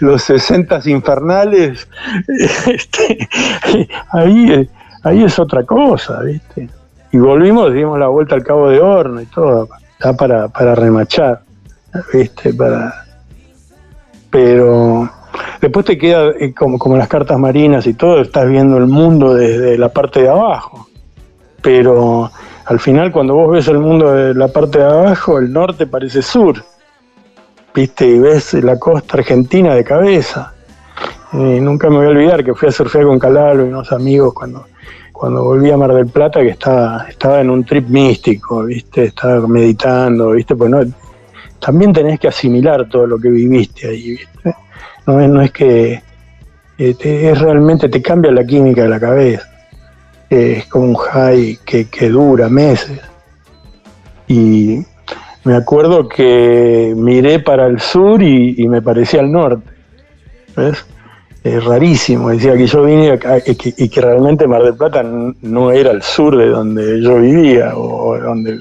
los 0.00 0.22
60 0.22 0.80
infernales, 0.86 1.88
este, 2.66 3.28
ahí, 4.12 4.68
ahí 5.02 5.24
es 5.24 5.38
otra 5.38 5.64
cosa, 5.64 6.22
¿viste? 6.22 6.68
Y 7.12 7.18
volvimos, 7.18 7.72
dimos 7.72 7.98
la 7.98 8.08
vuelta 8.08 8.34
al 8.34 8.44
cabo 8.44 8.70
de 8.70 8.80
horno 8.80 9.20
y 9.20 9.26
todo, 9.26 9.68
ya 10.02 10.12
para, 10.14 10.48
para 10.48 10.74
remachar, 10.74 11.42
¿viste? 12.12 12.52
Para, 12.54 13.04
pero 14.30 15.10
después 15.60 15.86
te 15.86 15.98
queda 15.98 16.30
eh, 16.38 16.54
como, 16.54 16.78
como 16.78 16.96
las 16.96 17.08
cartas 17.08 17.38
marinas 17.38 17.86
y 17.86 17.94
todo, 17.94 18.20
estás 18.20 18.48
viendo 18.48 18.76
el 18.78 18.86
mundo 18.86 19.34
desde 19.34 19.76
la 19.78 19.90
parte 19.90 20.22
de 20.22 20.28
abajo, 20.28 20.88
pero 21.60 22.30
al 22.68 22.78
final 22.78 23.10
cuando 23.10 23.34
vos 23.34 23.50
ves 23.50 23.66
el 23.68 23.78
mundo 23.78 24.12
de 24.12 24.34
la 24.34 24.48
parte 24.48 24.78
de 24.78 24.84
abajo, 24.84 25.38
el 25.38 25.50
norte 25.50 25.86
parece 25.86 26.20
sur, 26.20 26.62
viste, 27.74 28.06
y 28.06 28.18
ves 28.18 28.52
la 28.52 28.78
costa 28.78 29.16
argentina 29.16 29.74
de 29.74 29.82
cabeza. 29.82 30.52
Y 31.32 31.60
nunca 31.60 31.88
me 31.88 31.96
voy 31.96 32.06
a 32.06 32.10
olvidar 32.10 32.44
que 32.44 32.54
fui 32.54 32.68
a 32.68 32.72
surfear 32.72 33.06
con 33.06 33.18
Calalo 33.18 33.64
y 33.64 33.70
unos 33.70 33.90
amigos 33.90 34.34
cuando, 34.34 34.66
cuando 35.12 35.44
volví 35.44 35.70
a 35.70 35.78
Mar 35.78 35.94
del 35.94 36.08
Plata, 36.08 36.40
que 36.40 36.50
estaba, 36.50 37.06
estaba 37.08 37.40
en 37.40 37.48
un 37.48 37.64
trip 37.64 37.88
místico, 37.88 38.64
viste, 38.64 39.04
estaba 39.04 39.46
meditando, 39.48 40.32
viste, 40.32 40.54
pues 40.54 40.70
no, 40.70 40.80
también 41.58 41.94
tenés 41.94 42.20
que 42.20 42.28
asimilar 42.28 42.86
todo 42.90 43.06
lo 43.06 43.18
que 43.18 43.30
viviste 43.30 43.88
ahí, 43.88 44.10
viste. 44.10 44.54
No 45.06 45.18
es, 45.20 45.30
no 45.30 45.40
es 45.40 45.52
que 45.52 46.02
eh, 46.76 46.96
es 47.00 47.38
realmente 47.40 47.88
te 47.88 48.02
cambia 48.02 48.30
la 48.30 48.44
química 48.44 48.82
de 48.82 48.88
la 48.90 49.00
cabeza 49.00 49.57
es 50.30 50.66
como 50.66 50.86
un 50.86 50.94
high 50.94 51.58
que, 51.64 51.88
que, 51.88 52.08
dura 52.08 52.48
meses. 52.48 53.00
Y 54.26 54.80
me 55.44 55.54
acuerdo 55.54 56.08
que 56.08 56.92
miré 56.96 57.40
para 57.40 57.66
el 57.66 57.80
sur 57.80 58.22
y, 58.22 58.54
y 58.58 58.68
me 58.68 58.82
parecía 58.82 59.20
al 59.20 59.32
norte. 59.32 59.70
¿Ves? 60.56 60.84
Es 61.44 61.64
rarísimo. 61.64 62.30
Decía 62.30 62.56
que 62.56 62.66
yo 62.66 62.84
vine 62.84 63.12
acá 63.12 63.38
y 63.38 63.54
que, 63.54 63.74
y 63.76 63.88
que, 63.88 64.00
realmente 64.00 64.46
Mar 64.46 64.62
del 64.62 64.74
Plata 64.74 65.02
no 65.02 65.70
era 65.70 65.92
el 65.92 66.02
sur 66.02 66.36
de 66.36 66.48
donde 66.48 67.00
yo 67.00 67.20
vivía 67.20 67.72
o 67.76 68.18
donde. 68.18 68.60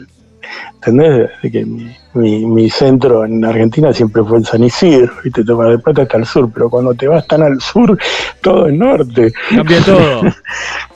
¿Entendés? 0.75 1.29
De 1.41 1.51
que 1.51 1.65
mi, 1.65 1.91
mi, 2.13 2.45
mi, 2.45 2.69
centro 2.69 3.25
en 3.25 3.43
Argentina 3.43 3.91
siempre 3.91 4.23
fue 4.23 4.37
en 4.37 4.45
San 4.45 4.63
Isidro, 4.63 5.11
¿viste? 5.23 5.43
Mar 5.43 5.69
del 5.69 5.81
Plata 5.81 6.03
está 6.03 6.17
al 6.17 6.25
sur, 6.25 6.49
pero 6.53 6.69
cuando 6.69 6.93
te 6.93 7.07
vas 7.07 7.27
tan 7.27 7.41
al 7.41 7.59
sur, 7.59 7.97
todo 8.41 8.67
es 8.67 8.73
norte. 8.73 9.33
Cambia 9.49 9.81
todo. 9.83 10.21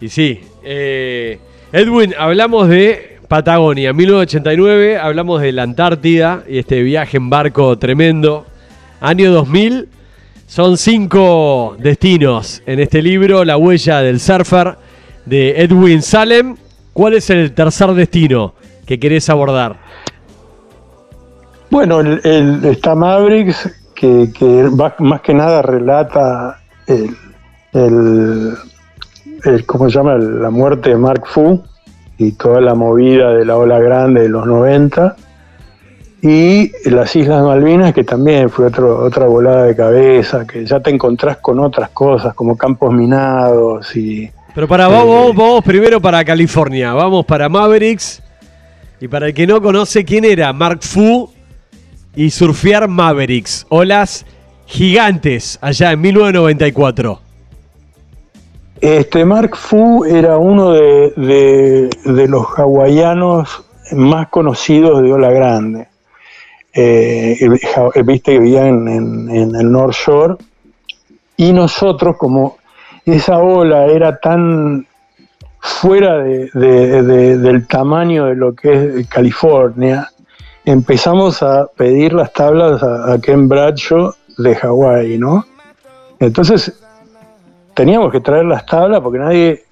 Y 0.00 0.08
sí, 0.08 0.40
eh, 0.62 1.38
Edwin, 1.72 2.14
hablamos 2.18 2.68
de 2.68 3.18
Patagonia, 3.28 3.92
1989, 3.92 4.98
hablamos 4.98 5.42
de 5.42 5.52
la 5.52 5.62
Antártida 5.62 6.42
y 6.48 6.58
este 6.58 6.82
viaje 6.82 7.18
en 7.18 7.28
barco 7.28 7.78
tremendo. 7.78 8.46
Año 9.00 9.30
2000, 9.30 9.88
son 10.46 10.78
cinco 10.78 11.76
destinos 11.78 12.62
en 12.64 12.80
este 12.80 13.02
libro, 13.02 13.44
La 13.44 13.58
huella 13.58 14.00
del 14.00 14.20
surfer 14.20 14.76
de 15.26 15.62
Edwin 15.62 16.00
Salem. 16.00 16.56
¿Cuál 16.94 17.14
es 17.14 17.28
el 17.28 17.52
tercer 17.52 17.92
destino 17.92 18.54
que 18.86 18.98
querés 18.98 19.28
abordar? 19.28 19.76
Bueno, 21.70 22.00
el, 22.00 22.20
el, 22.24 22.64
está 22.64 22.94
Mavericks, 22.94 23.70
que, 23.94 24.32
que 24.36 24.68
más 24.98 25.20
que 25.20 25.34
nada 25.34 25.60
relata 25.62 26.58
el, 26.86 27.14
el 27.74 28.56
el, 29.44 29.66
¿cómo 29.66 29.88
se 29.88 29.96
llama? 29.96 30.16
La 30.16 30.50
muerte 30.50 30.90
de 30.90 30.96
Mark 30.96 31.24
Fu 31.26 31.62
y 32.18 32.32
toda 32.32 32.60
la 32.60 32.74
movida 32.74 33.32
de 33.32 33.44
la 33.44 33.56
ola 33.56 33.78
grande 33.78 34.22
de 34.22 34.28
los 34.28 34.46
90. 34.46 35.16
Y 36.22 36.70
las 36.90 37.16
Islas 37.16 37.42
Malvinas, 37.42 37.94
que 37.94 38.04
también 38.04 38.50
fue 38.50 38.66
otro, 38.66 39.02
otra 39.02 39.26
volada 39.26 39.64
de 39.64 39.74
cabeza, 39.74 40.46
que 40.46 40.66
ya 40.66 40.80
te 40.80 40.90
encontrás 40.90 41.38
con 41.38 41.58
otras 41.60 41.90
cosas, 41.90 42.34
como 42.34 42.56
campos 42.56 42.92
minados 42.92 43.96
y... 43.96 44.30
Pero 44.54 44.68
para, 44.68 44.86
eh, 44.86 44.92
vamos, 44.92 45.34
vamos 45.34 45.64
primero 45.64 46.00
para 46.00 46.22
California, 46.24 46.92
vamos 46.92 47.24
para 47.24 47.48
Mavericks. 47.48 48.22
Y 49.00 49.08
para 49.08 49.28
el 49.28 49.34
que 49.34 49.46
no 49.46 49.62
conoce 49.62 50.04
quién 50.04 50.26
era 50.26 50.52
Mark 50.52 50.80
Fu, 50.82 51.30
y 52.14 52.30
surfear 52.30 52.88
Mavericks, 52.88 53.66
olas 53.68 54.26
gigantes 54.66 55.58
allá 55.60 55.92
en 55.92 56.00
1994? 56.00 57.29
Este 58.80 59.26
Mark 59.26 59.56
Fu 59.56 60.06
era 60.06 60.38
uno 60.38 60.72
de, 60.72 61.90
los 62.04 62.46
hawaianos 62.56 63.62
más 63.92 64.28
conocidos 64.28 65.02
de 65.02 65.12
ola 65.12 65.30
grande. 65.30 65.88
Eh, 66.72 67.36
viste 68.04 68.32
que 68.32 68.38
vivía 68.38 68.66
en, 68.66 69.28
el 69.30 69.70
North 69.70 69.94
Shore 69.94 70.36
y 71.36 71.52
nosotros 71.52 72.16
como 72.16 72.56
esa 73.04 73.38
ola 73.38 73.86
era 73.86 74.18
tan 74.18 74.86
fuera 75.58 76.18
del 76.18 77.66
tamaño 77.68 78.26
de 78.26 78.34
lo 78.34 78.54
que 78.54 79.00
es 79.00 79.08
California, 79.08 80.08
empezamos 80.64 81.42
a 81.42 81.66
pedir 81.66 82.14
las 82.14 82.32
tablas 82.32 82.82
a, 82.82 83.18
Ken 83.20 83.46
Bradshaw 83.46 84.14
de 84.38 84.54
Hawái, 84.54 85.18
¿no? 85.18 85.44
Entonces 86.18 86.72
teníamos 87.80 88.12
que 88.12 88.20
traer 88.20 88.44
las 88.44 88.66
tablas 88.66 89.00
porque 89.00 89.18
nadie, 89.18 89.64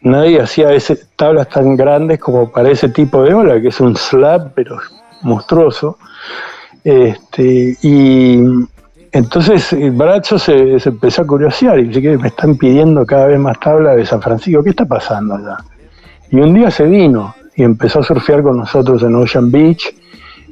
nadie 0.00 0.40
hacía 0.40 0.72
ese, 0.72 0.98
tablas 1.16 1.50
tan 1.50 1.76
grandes 1.76 2.18
como 2.18 2.50
para 2.50 2.70
ese 2.70 2.88
tipo 2.88 3.22
de 3.24 3.34
ola, 3.34 3.60
que 3.60 3.68
es 3.68 3.78
un 3.78 3.94
slab, 3.94 4.54
pero 4.54 4.78
monstruoso. 5.20 5.98
Este, 6.82 7.76
y 7.82 8.38
entonces 9.12 9.70
el 9.74 9.90
brazo 9.90 10.38
se, 10.38 10.78
empezó 10.82 11.20
a 11.20 11.26
curiosear 11.26 11.78
y 11.78 11.88
dice 11.88 12.00
que 12.00 12.16
me 12.16 12.28
están 12.28 12.56
pidiendo 12.56 13.04
cada 13.04 13.26
vez 13.26 13.38
más 13.38 13.60
tablas 13.60 13.96
de 13.96 14.06
San 14.06 14.22
Francisco, 14.22 14.64
¿qué 14.64 14.70
está 14.70 14.86
pasando 14.86 15.34
allá? 15.34 15.58
Y 16.30 16.36
un 16.36 16.54
día 16.54 16.70
se 16.70 16.84
vino 16.84 17.34
y 17.54 17.64
empezó 17.64 18.00
a 18.00 18.02
surfear 18.02 18.42
con 18.42 18.56
nosotros 18.56 19.02
en 19.02 19.14
Ocean 19.14 19.50
Beach 19.50 19.94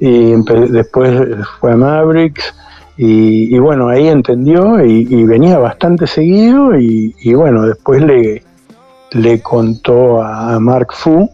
y 0.01 0.35
después 0.69 1.19
fue 1.61 1.73
a 1.73 1.77
Mavericks 1.77 2.55
y, 3.03 3.59
bueno, 3.59 3.89
ahí 3.89 4.09
entendió 4.09 4.85
y, 4.85 5.25
venía 5.25 5.59
bastante 5.59 6.07
seguido 6.07 6.79
y, 6.79 7.33
bueno, 7.33 7.67
después 7.67 8.03
le, 8.03 8.43
le 9.13 9.41
contó 9.41 10.23
a 10.23 10.61
Mark 10.61 10.89
Fu. 10.93 11.31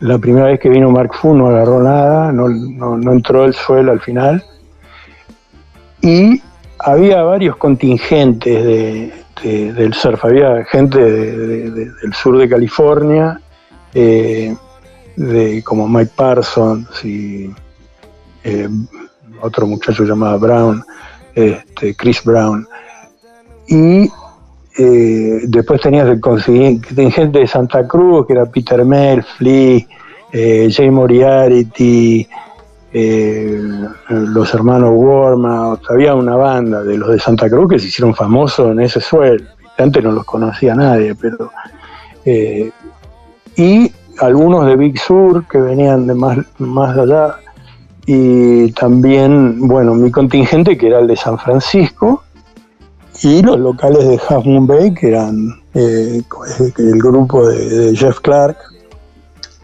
La 0.00 0.18
primera 0.18 0.46
vez 0.46 0.58
que 0.58 0.68
vino 0.68 0.90
Mark 0.90 1.14
Fu 1.14 1.36
no 1.36 1.46
agarró 1.46 1.80
nada, 1.80 2.32
no, 2.32 2.48
no, 2.48 3.12
entró 3.12 3.44
el 3.44 3.54
suelo 3.54 3.92
al 3.92 4.00
final. 4.00 4.44
Y 6.00 6.42
había 6.80 7.22
varios 7.22 7.54
contingentes 7.54 8.64
de, 8.64 9.72
del 9.72 9.94
surf, 9.94 10.24
había 10.24 10.64
gente 10.64 10.98
del 10.98 12.12
sur 12.12 12.36
de 12.36 12.48
California, 12.48 13.40
eh, 13.94 14.56
de, 15.14 15.62
como 15.62 15.86
Mike 15.86 16.10
Parsons 16.16 17.04
y 17.04 17.54
eh, 18.42 18.68
otro 19.42 19.66
muchacho 19.66 20.04
llamado 20.04 20.38
Brown, 20.38 20.84
este, 21.34 21.94
Chris 21.94 22.22
Brown. 22.24 22.66
Y 23.68 24.10
eh, 24.78 25.40
después 25.46 25.80
tenías 25.80 26.08
el 26.08 26.20
contingente 26.20 27.38
de 27.38 27.46
Santa 27.46 27.86
Cruz, 27.86 28.26
que 28.26 28.32
era 28.32 28.46
Peter 28.46 28.84
Melfly, 28.84 29.86
eh, 30.32 30.68
Jay 30.70 30.90
Moriarty, 30.90 32.26
eh, 32.92 33.60
los 34.08 34.54
hermanos 34.54 34.90
Worma, 34.94 35.78
había 35.88 36.14
una 36.14 36.36
banda 36.36 36.82
de 36.82 36.98
los 36.98 37.10
de 37.10 37.18
Santa 37.18 37.48
Cruz 37.48 37.70
que 37.70 37.78
se 37.78 37.86
hicieron 37.88 38.14
famosos 38.14 38.72
en 38.72 38.80
ese 38.80 39.00
suelo. 39.00 39.44
Antes 39.78 40.02
no 40.02 40.12
los 40.12 40.24
conocía 40.24 40.74
nadie, 40.74 41.14
pero. 41.14 41.50
y 43.56 43.92
algunos 44.20 44.66
de 44.66 44.76
Big 44.76 44.98
Sur 44.98 45.46
que 45.48 45.58
venían 45.58 46.06
de 46.06 46.14
más, 46.14 46.38
más 46.58 46.96
allá 46.96 47.36
y 48.12 48.72
también, 48.72 49.68
bueno, 49.68 49.94
mi 49.94 50.10
contingente 50.10 50.76
que 50.76 50.88
era 50.88 50.98
el 50.98 51.06
de 51.06 51.14
San 51.14 51.38
Francisco 51.38 52.24
y 53.22 53.40
los 53.40 53.56
locales 53.56 54.04
de 54.04 54.18
Half 54.28 54.46
Moon 54.46 54.66
Bay 54.66 54.92
que 54.92 55.10
eran 55.10 55.60
eh, 55.74 56.20
el 56.78 56.98
grupo 56.98 57.48
de, 57.48 57.94
Jeff 57.94 58.18
Clark, 58.18 58.56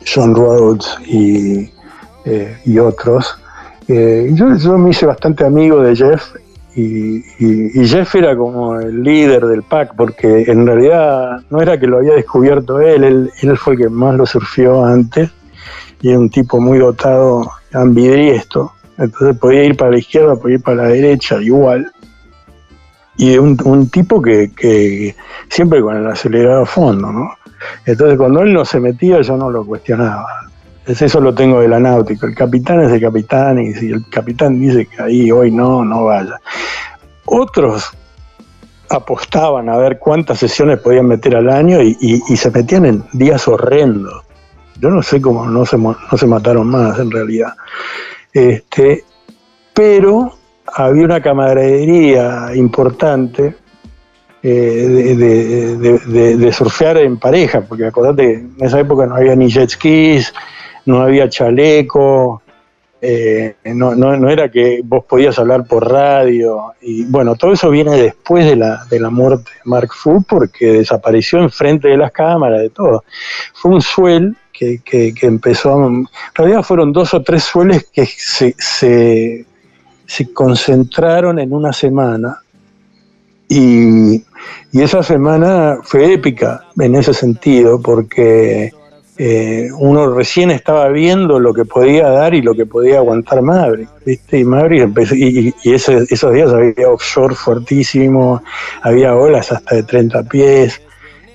John 0.06 0.32
Rhodes 0.36 0.96
y, 1.08 1.72
eh, 2.24 2.80
otros. 2.80 3.36
Eh, 3.88 4.30
yo, 4.34 4.78
me 4.78 4.90
hice 4.90 5.06
bastante 5.06 5.44
amigo 5.44 5.82
de 5.82 5.96
Jeff 5.96 6.22
y, 6.76 7.24
Jeff 7.84 8.14
era 8.14 8.36
como 8.36 8.78
el 8.78 9.02
líder 9.02 9.44
del 9.44 9.64
pack 9.64 9.96
porque 9.96 10.44
en 10.46 10.64
realidad 10.64 11.40
no 11.50 11.60
era 11.60 11.80
que 11.80 11.88
lo 11.88 11.96
había 11.96 12.14
descubierto 12.14 12.78
él, 12.78 13.02
él, 13.02 13.30
él 13.42 13.56
fue 13.56 13.72
el 13.72 13.80
que 13.80 13.88
más 13.88 14.14
lo 14.14 14.24
surfió 14.24 14.84
antes 14.84 15.30
y 16.00 16.10
era 16.10 16.20
un 16.20 16.30
tipo 16.30 16.60
muy 16.60 16.78
dotado 16.78 17.50
ambidiesto, 17.76 18.72
entonces 18.98 19.38
podía 19.38 19.64
ir 19.64 19.76
para 19.76 19.92
la 19.92 19.98
izquierda, 19.98 20.36
podía 20.36 20.56
ir 20.56 20.62
para 20.62 20.84
la 20.84 20.88
derecha, 20.88 21.40
igual. 21.40 21.92
Y 23.18 23.38
un, 23.38 23.56
un 23.64 23.88
tipo 23.88 24.20
que, 24.20 25.14
siempre 25.48 25.80
con 25.80 25.96
el 25.96 26.06
acelerador 26.06 26.62
a 26.62 26.66
fondo, 26.66 27.12
¿no? 27.12 27.30
Entonces 27.84 28.18
cuando 28.18 28.42
él 28.42 28.52
no 28.52 28.64
se 28.64 28.78
metía 28.78 29.20
yo 29.22 29.36
no 29.36 29.50
lo 29.50 29.64
cuestionaba. 29.64 30.26
Eso 30.86 31.20
lo 31.20 31.34
tengo 31.34 31.60
de 31.60 31.68
la 31.68 31.80
náutica. 31.80 32.26
El 32.26 32.34
capitán 32.34 32.80
es 32.82 32.92
el 32.92 33.00
capitán 33.00 33.58
y 33.58 33.74
si 33.74 33.90
el 33.90 34.08
capitán 34.08 34.60
dice 34.60 34.86
que 34.86 35.02
ahí 35.02 35.32
hoy 35.32 35.50
no, 35.50 35.84
no 35.84 36.04
vaya. 36.04 36.38
Otros 37.24 37.90
apostaban 38.88 39.68
a 39.68 39.78
ver 39.78 39.98
cuántas 39.98 40.38
sesiones 40.38 40.78
podían 40.78 41.06
meter 41.06 41.34
al 41.34 41.50
año 41.50 41.82
y, 41.82 41.96
y 42.00 42.36
se 42.36 42.50
metían 42.50 42.84
en 42.86 43.04
días 43.12 43.48
horrendos. 43.48 44.25
Yo 44.80 44.90
no 44.90 45.02
sé 45.02 45.20
cómo 45.20 45.46
no 45.46 45.64
se, 45.64 45.78
no 45.78 45.96
se 46.16 46.26
mataron 46.26 46.68
más 46.68 46.98
en 46.98 47.10
realidad. 47.10 47.54
Este, 48.32 49.04
pero 49.72 50.32
había 50.66 51.04
una 51.04 51.20
camaradería 51.20 52.50
importante 52.54 53.54
eh, 54.42 55.16
de, 56.06 56.52
surfear 56.52 56.98
en 56.98 57.16
pareja, 57.16 57.62
porque 57.62 57.86
acordate 57.86 58.22
que 58.22 58.34
en 58.34 58.54
esa 58.60 58.78
época 58.78 59.06
no 59.06 59.16
había 59.16 59.34
ni 59.34 59.48
jet 59.48 59.70
skis, 59.70 60.32
no 60.84 61.00
había 61.00 61.28
chaleco, 61.28 62.42
eh, 63.00 63.56
no, 63.64 63.94
no, 63.94 64.30
era 64.30 64.50
que 64.50 64.80
vos 64.84 65.04
podías 65.04 65.38
hablar 65.38 65.64
por 65.66 65.90
radio. 65.90 66.74
Y 66.80 67.04
bueno, 67.04 67.34
todo 67.34 67.52
eso 67.52 67.70
viene 67.70 67.96
después 67.96 68.44
de 68.46 68.56
la, 68.56 68.84
de 68.88 69.00
la 69.00 69.10
muerte 69.10 69.50
de 69.50 69.70
Mark 69.70 69.90
Fu, 69.92 70.22
porque 70.22 70.72
desapareció 70.72 71.40
enfrente 71.40 71.88
de 71.88 71.96
las 71.96 72.12
cámaras, 72.12 72.60
de 72.60 72.70
todo. 72.70 73.04
Fue 73.54 73.72
un 73.72 73.82
suel 73.82 74.36
que, 74.58 75.14
empezó, 75.22 75.86
en 75.86 76.06
realidad 76.34 76.62
fueron 76.62 76.92
dos 76.92 77.14
o 77.14 77.22
tres 77.22 77.44
sueles 77.44 77.88
que 77.92 78.06
se, 78.06 78.54
se, 78.58 79.44
concentraron 80.32 81.38
en 81.38 81.52
una 81.52 81.72
semana 81.72 82.40
y, 83.48 84.16
y, 84.72 84.82
esa 84.82 85.02
semana 85.02 85.78
fue 85.82 86.12
épica 86.12 86.64
en 86.78 86.94
ese 86.94 87.12
sentido 87.12 87.80
porque 87.80 88.72
eh, 89.18 89.70
uno 89.78 90.12
recién 90.12 90.50
estaba 90.50 90.88
viendo 90.88 91.40
lo 91.40 91.54
que 91.54 91.64
podía 91.64 92.08
dar 92.10 92.34
y 92.34 92.42
lo 92.42 92.54
que 92.54 92.66
podía 92.66 92.98
aguantar 92.98 93.40
Maverick, 93.40 93.88
¿viste? 94.04 94.38
Y 94.40 94.44
Maverick 94.44 94.82
empezó, 94.82 95.14
y, 95.14 95.54
esos 95.64 96.32
días 96.34 96.52
había 96.52 96.90
offshore 96.90 97.34
fuertísimo, 97.34 98.42
había 98.82 99.14
olas 99.14 99.52
hasta 99.52 99.76
de 99.76 99.84
30 99.84 100.22
pies, 100.24 100.82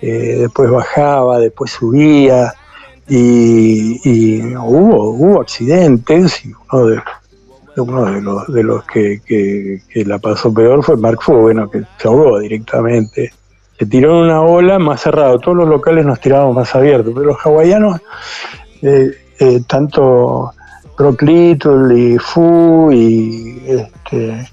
eh, 0.02 0.38
después 0.42 0.70
bajaba, 0.70 1.40
después 1.40 1.72
subía, 1.72 2.54
y, 3.14 4.56
hubo, 4.56 5.10
hubo 5.10 5.42
accidentes 5.42 6.46
y 6.46 6.54
uno 6.72 6.86
de, 6.86 7.02
uno 7.76 8.06
de 8.06 8.22
los, 8.22 8.48
de 8.48 8.64
los 8.64 8.84
que, 8.86 9.22
que, 9.26 10.06
la 10.06 10.18
pasó 10.18 10.54
peor 10.54 10.82
fue 10.82 10.96
Mark 10.96 11.22
Fu, 11.22 11.34
bueno, 11.34 11.70
que 11.70 11.84
se 11.98 12.08
ahogó 12.08 12.40
directamente. 12.40 13.34
Se 13.78 13.86
tiró 13.86 14.12
en 14.12 14.26
una 14.26 14.42
ola 14.42 14.80
más 14.80 15.02
cerrado, 15.02 15.40
todos 15.40 15.58
los 15.58 15.68
locales 15.68 16.06
nos 16.06 16.22
tirábamos 16.22 16.56
más 16.56 16.74
abiertos, 16.74 17.12
pero 17.14 17.26
los 17.26 17.38
hawaianos, 17.46 18.00
eh, 18.82 19.12
eh, 19.40 19.62
tanto 19.68 20.52
Brock 20.98 21.22
Little 21.24 22.00
y 22.00 22.18
Fu 22.18 22.92
y, 22.94 23.62
este, 23.68 24.48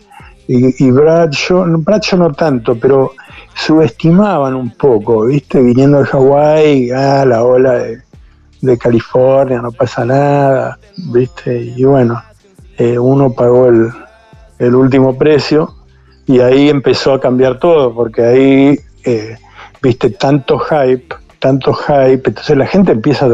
y, 0.49 0.85
y 0.85 0.91
Bradshaw, 0.91 1.65
no 1.67 2.33
tanto, 2.33 2.75
pero 2.75 3.13
subestimaban 3.55 4.55
un 4.55 4.71
poco, 4.71 5.27
¿viste? 5.27 5.61
Viniendo 5.61 5.99
de 5.99 6.07
Hawái, 6.07 6.91
ah, 6.91 7.25
la 7.25 7.45
ola 7.45 7.85
de 8.61 8.79
California, 8.79 9.61
no 9.63 9.73
pasa 9.73 10.05
nada, 10.05 10.79
¿viste? 10.97 11.63
Y 11.77 11.85
bueno, 11.85 12.23
eh, 12.77 12.99
uno 12.99 13.33
pagó 13.33 13.69
el, 13.69 13.91
el, 14.59 14.75
último 14.75 15.17
precio 15.17 15.75
y 16.27 16.41
ahí 16.41 16.69
empezó 16.69 17.15
a 17.15 17.21
cambiar 17.21 17.59
todo, 17.59 17.95
porque 17.95 18.25
ahí, 18.25 18.79
eh, 19.05 19.37
viste, 19.81 20.11
tanto 20.11 20.59
hype, 20.59 21.15
tanto 21.39 21.73
hype, 21.73 22.23
entonces 22.29 22.57
la 22.57 22.67
gente 22.67 22.93
empieza 22.93 23.27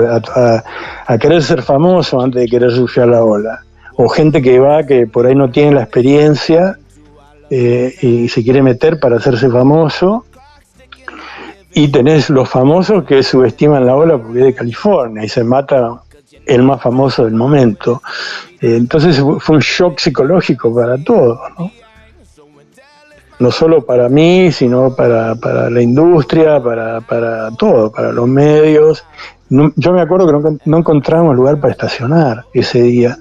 a, 1.06 1.18
querer 1.18 1.42
ser 1.42 1.62
famoso 1.62 2.20
antes 2.20 2.42
de 2.42 2.48
querer 2.48 2.70
surfear 2.70 3.08
la 3.08 3.22
ola. 3.22 3.60
O 3.96 4.08
gente 4.08 4.42
que 4.42 4.58
va, 4.58 4.84
que 4.84 5.06
por 5.06 5.26
ahí 5.26 5.34
no 5.34 5.50
tiene 5.50 5.72
la 5.72 5.82
experiencia 5.82 6.78
eh, 7.50 7.94
y 8.02 8.28
se 8.28 8.42
quiere 8.42 8.62
meter 8.62 8.98
para 8.98 9.16
hacerse 9.16 9.48
famoso 9.48 10.24
y 11.74 11.88
tenés 11.88 12.30
los 12.30 12.48
famosos 12.48 13.04
que 13.04 13.22
subestiman 13.22 13.84
la 13.84 13.96
ola 13.96 14.16
porque 14.16 14.38
es 14.38 14.44
de 14.46 14.54
California 14.54 15.24
y 15.24 15.28
se 15.28 15.42
mata 15.42 16.00
el 16.46 16.62
más 16.62 16.80
famoso 16.80 17.24
del 17.24 17.34
momento. 17.34 18.02
Eh, 18.60 18.76
entonces 18.76 19.18
fue 19.18 19.56
un 19.56 19.60
shock 19.60 19.98
psicológico 19.98 20.74
para 20.74 20.96
todos, 20.98 21.38
¿no? 21.58 21.70
No 23.40 23.50
solo 23.50 23.84
para 23.84 24.08
mí, 24.08 24.52
sino 24.52 24.94
para, 24.94 25.34
para 25.34 25.68
la 25.68 25.82
industria, 25.82 26.62
para, 26.62 27.00
para 27.00 27.50
todo, 27.50 27.90
para 27.90 28.12
los 28.12 28.28
medios. 28.28 29.04
yo 29.48 29.92
me 29.92 30.00
acuerdo 30.00 30.28
que 30.28 30.58
no, 30.70 30.78
encontrábamos 30.78 31.34
lugar 31.34 31.58
para 31.58 31.72
estacionar 31.72 32.44
ese 32.54 32.82
día 32.82 33.18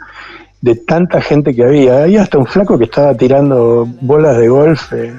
de 0.61 0.75
tanta 0.75 1.19
gente 1.19 1.55
que 1.55 1.63
había. 1.63 2.03
Había 2.03 2.21
hasta 2.21 2.37
un 2.37 2.45
flaco 2.45 2.77
que 2.77 2.83
estaba 2.85 3.15
tirando 3.15 3.87
bolas 4.01 4.37
de 4.37 4.47
golf, 4.47 4.93
eh, 4.93 5.13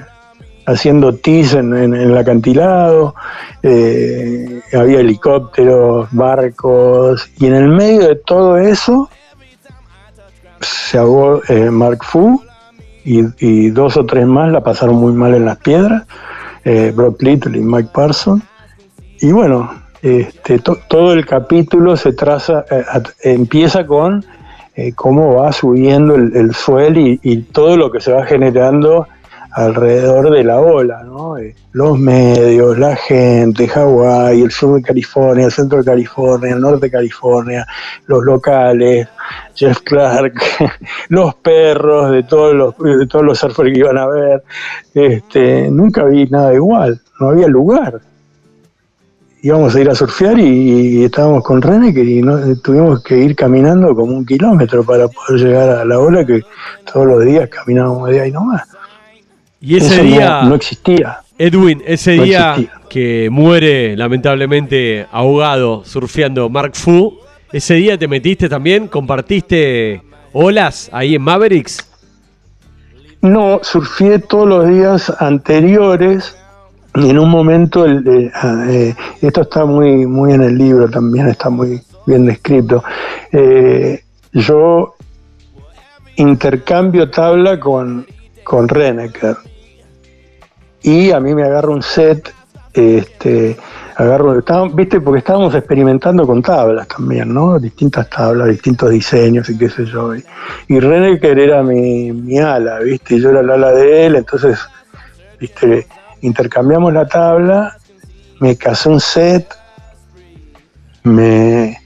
haciendo 0.65 1.13
tis 1.13 1.53
en, 1.53 1.73
el 1.73 2.17
acantilado, 2.17 3.15
eh, 3.63 4.61
había 4.73 4.99
helicópteros, 4.99 6.07
barcos, 6.11 7.29
y 7.39 7.47
en 7.47 7.55
el 7.55 7.67
medio 7.67 8.07
de 8.07 8.15
todo 8.15 8.57
eso 8.57 9.09
se 10.61 10.97
ahogó 10.97 11.41
eh, 11.47 11.69
Mark 11.69 12.03
Fu 12.03 12.41
y, 13.03 13.69
dos 13.69 13.97
o 13.97 14.05
tres 14.05 14.25
más 14.25 14.51
la 14.51 14.61
pasaron 14.61 14.95
muy 14.95 15.13
mal 15.13 15.35
en 15.35 15.45
las 15.45 15.57
piedras, 15.57 16.03
Brock 16.95 17.21
Little 17.21 17.55
y 17.55 17.61
Mike 17.61 17.89
Parson. 17.93 18.41
Y 19.21 19.31
bueno, 19.31 19.69
este, 20.01 20.59
todo 20.59 21.13
el 21.13 21.23
capítulo 21.27 21.95
se 21.97 22.13
traza, 22.13 22.65
empieza 23.21 23.85
con 23.85 24.25
eh, 24.77 24.91
cómo 24.93 25.35
va 25.35 25.53
subiendo 25.53 26.15
el, 26.15 26.53
suelo 26.53 26.99
y, 26.99 27.37
todo 27.53 27.77
lo 27.77 27.89
que 27.89 28.01
se 28.01 28.11
va 28.11 28.25
generando 28.25 29.07
alrededor 29.55 30.31
de 30.31 30.43
la 30.43 30.59
ola, 30.59 31.01
¿no? 31.03 31.37
Eh, 31.37 31.55
los 31.71 31.97
medios, 31.97 32.77
la 32.77 32.93
gente, 32.97 33.69
Hawái, 33.69 34.41
el 34.41 34.51
sur 34.51 34.75
de 34.75 34.81
California, 34.81 35.45
el 35.45 35.51
centro 35.51 35.77
de 35.77 35.85
California, 35.85 36.53
el 36.53 36.59
norte 36.59 36.87
de 36.87 36.91
California, 36.91 37.65
los 38.07 38.21
locales, 38.25 39.07
Jeff 39.55 39.79
Clark, 39.79 40.33
los 41.07 41.35
perros 41.35 42.11
de 42.11 42.23
todos 42.23 42.53
los, 42.53 42.77
de 42.77 43.07
todos 43.07 43.23
los 43.23 43.39
surfers 43.39 43.71
que 43.71 43.79
iban 43.79 43.97
a 43.97 44.07
ver. 44.07 44.43
Este, 44.93 45.71
nunca 45.71 46.03
vi 46.03 46.25
nada 46.25 46.53
igual, 46.53 47.01
no 47.21 47.29
había 47.29 47.47
lugar 47.47 48.01
íbamos 49.41 49.75
a 49.75 49.79
ir 49.79 49.87
a 49.91 49.93
surfear 49.93 50.39
y, 50.39 51.03
estábamos 51.03 51.43
con 51.43 51.61
René 51.61 51.89
y 51.89 52.21
no, 52.23 52.57
tuvimos 52.63 53.03
que 53.03 53.15
ir 53.15 53.35
caminando 53.35 53.93
como 53.93 54.17
un 54.17 54.25
kilómetro 54.25 54.83
para 54.83 55.07
poder 55.07 55.39
llegar 55.39 55.69
a 55.69 55.85
la 55.85 55.99
ola 55.99 56.25
que 56.25 56.41
todos 56.91 57.05
los 57.05 57.23
días 57.23 57.47
caminábamos 57.47 58.09
de 58.09 58.21
ahí 58.21 58.31
nomás. 58.31 58.63
Y 59.65 59.77
ese 59.77 60.03
día 60.03 60.43
no, 60.43 60.53
existía. 60.53 61.21
Edwin, 61.39 61.81
ese 61.87 62.11
día 62.11 62.55
que 62.87 63.29
muere 63.31 63.97
lamentablemente 63.97 65.07
ahogado 65.11 65.83
surfeando 65.83 66.49
Mark 66.49 66.75
Fu, 66.75 67.17
ese 67.51 67.73
día 67.73 67.97
te 67.97 68.07
metiste 68.07 68.47
también, 68.47 68.87
compartiste 68.87 70.03
olas 70.33 70.87
ahí 70.93 71.15
en 71.15 71.23
Mavericks. 71.23 71.83
No, 73.21 73.59
surfé 73.63 74.19
todos 74.19 74.47
los 74.47 74.69
días 74.69 75.11
anteriores 75.19 76.37
y 76.93 77.09
en 77.09 77.17
un 77.17 77.29
momento, 77.31 77.85
el, 77.85 78.31
ah, 78.35 78.67
eh, 78.69 78.93
esto 79.23 79.41
está 79.41 79.65
muy, 79.65 80.05
muy 80.05 80.33
en 80.33 80.43
el 80.43 80.59
libro 80.59 80.87
también, 80.91 81.27
está 81.27 81.49
muy 81.49 81.81
bien 82.05 82.27
descrito, 82.27 82.83
eh, 83.31 84.03
yo 84.31 84.93
intercambio 86.17 87.09
tabla 87.09 87.59
con, 87.59 88.05
con 88.43 88.69
Reneker 88.69 89.37
y 90.85 91.11
a 91.11 91.19
mí 91.19 91.33
me 91.33 91.43
agarra 91.43 91.69
un 91.69 91.81
set, 91.81 92.33
este, 92.73 93.57
agarro, 93.95 94.41
viste, 94.73 95.01
porque 95.01 95.19
estábamos 95.19 95.55
experimentando 95.55 96.27
con 96.27 96.41
tablas 96.41 96.87
también, 96.87 97.33
¿no? 97.33 97.57
Distintas 97.59 98.09
tablas, 98.09 98.49
distintos 98.49 98.91
diseños 98.91 99.49
y 99.49 99.57
qué 99.57 99.69
sé 99.69 99.85
yo. 99.85 100.15
Y, 100.15 100.23
y 100.67 100.79
Reneker 100.79 101.39
era 101.39 101.63
mi, 101.63 102.11
mi 102.11 102.37
ala, 102.37 102.79
viste, 102.79 103.15
y 103.15 103.21
yo 103.21 103.31
era 103.31 103.41
la 103.41 103.55
ala 103.55 103.71
de 103.71 104.05
él, 104.05 104.15
entonces, 104.15 104.59
viste, 105.39 105.87
intercambiamos 106.21 106.93
la 106.93 107.07
tabla, 107.07 107.77
me 108.39 108.55
casé 108.55 108.89
un 108.89 108.99
set, 108.99 109.47
me, 111.03 111.77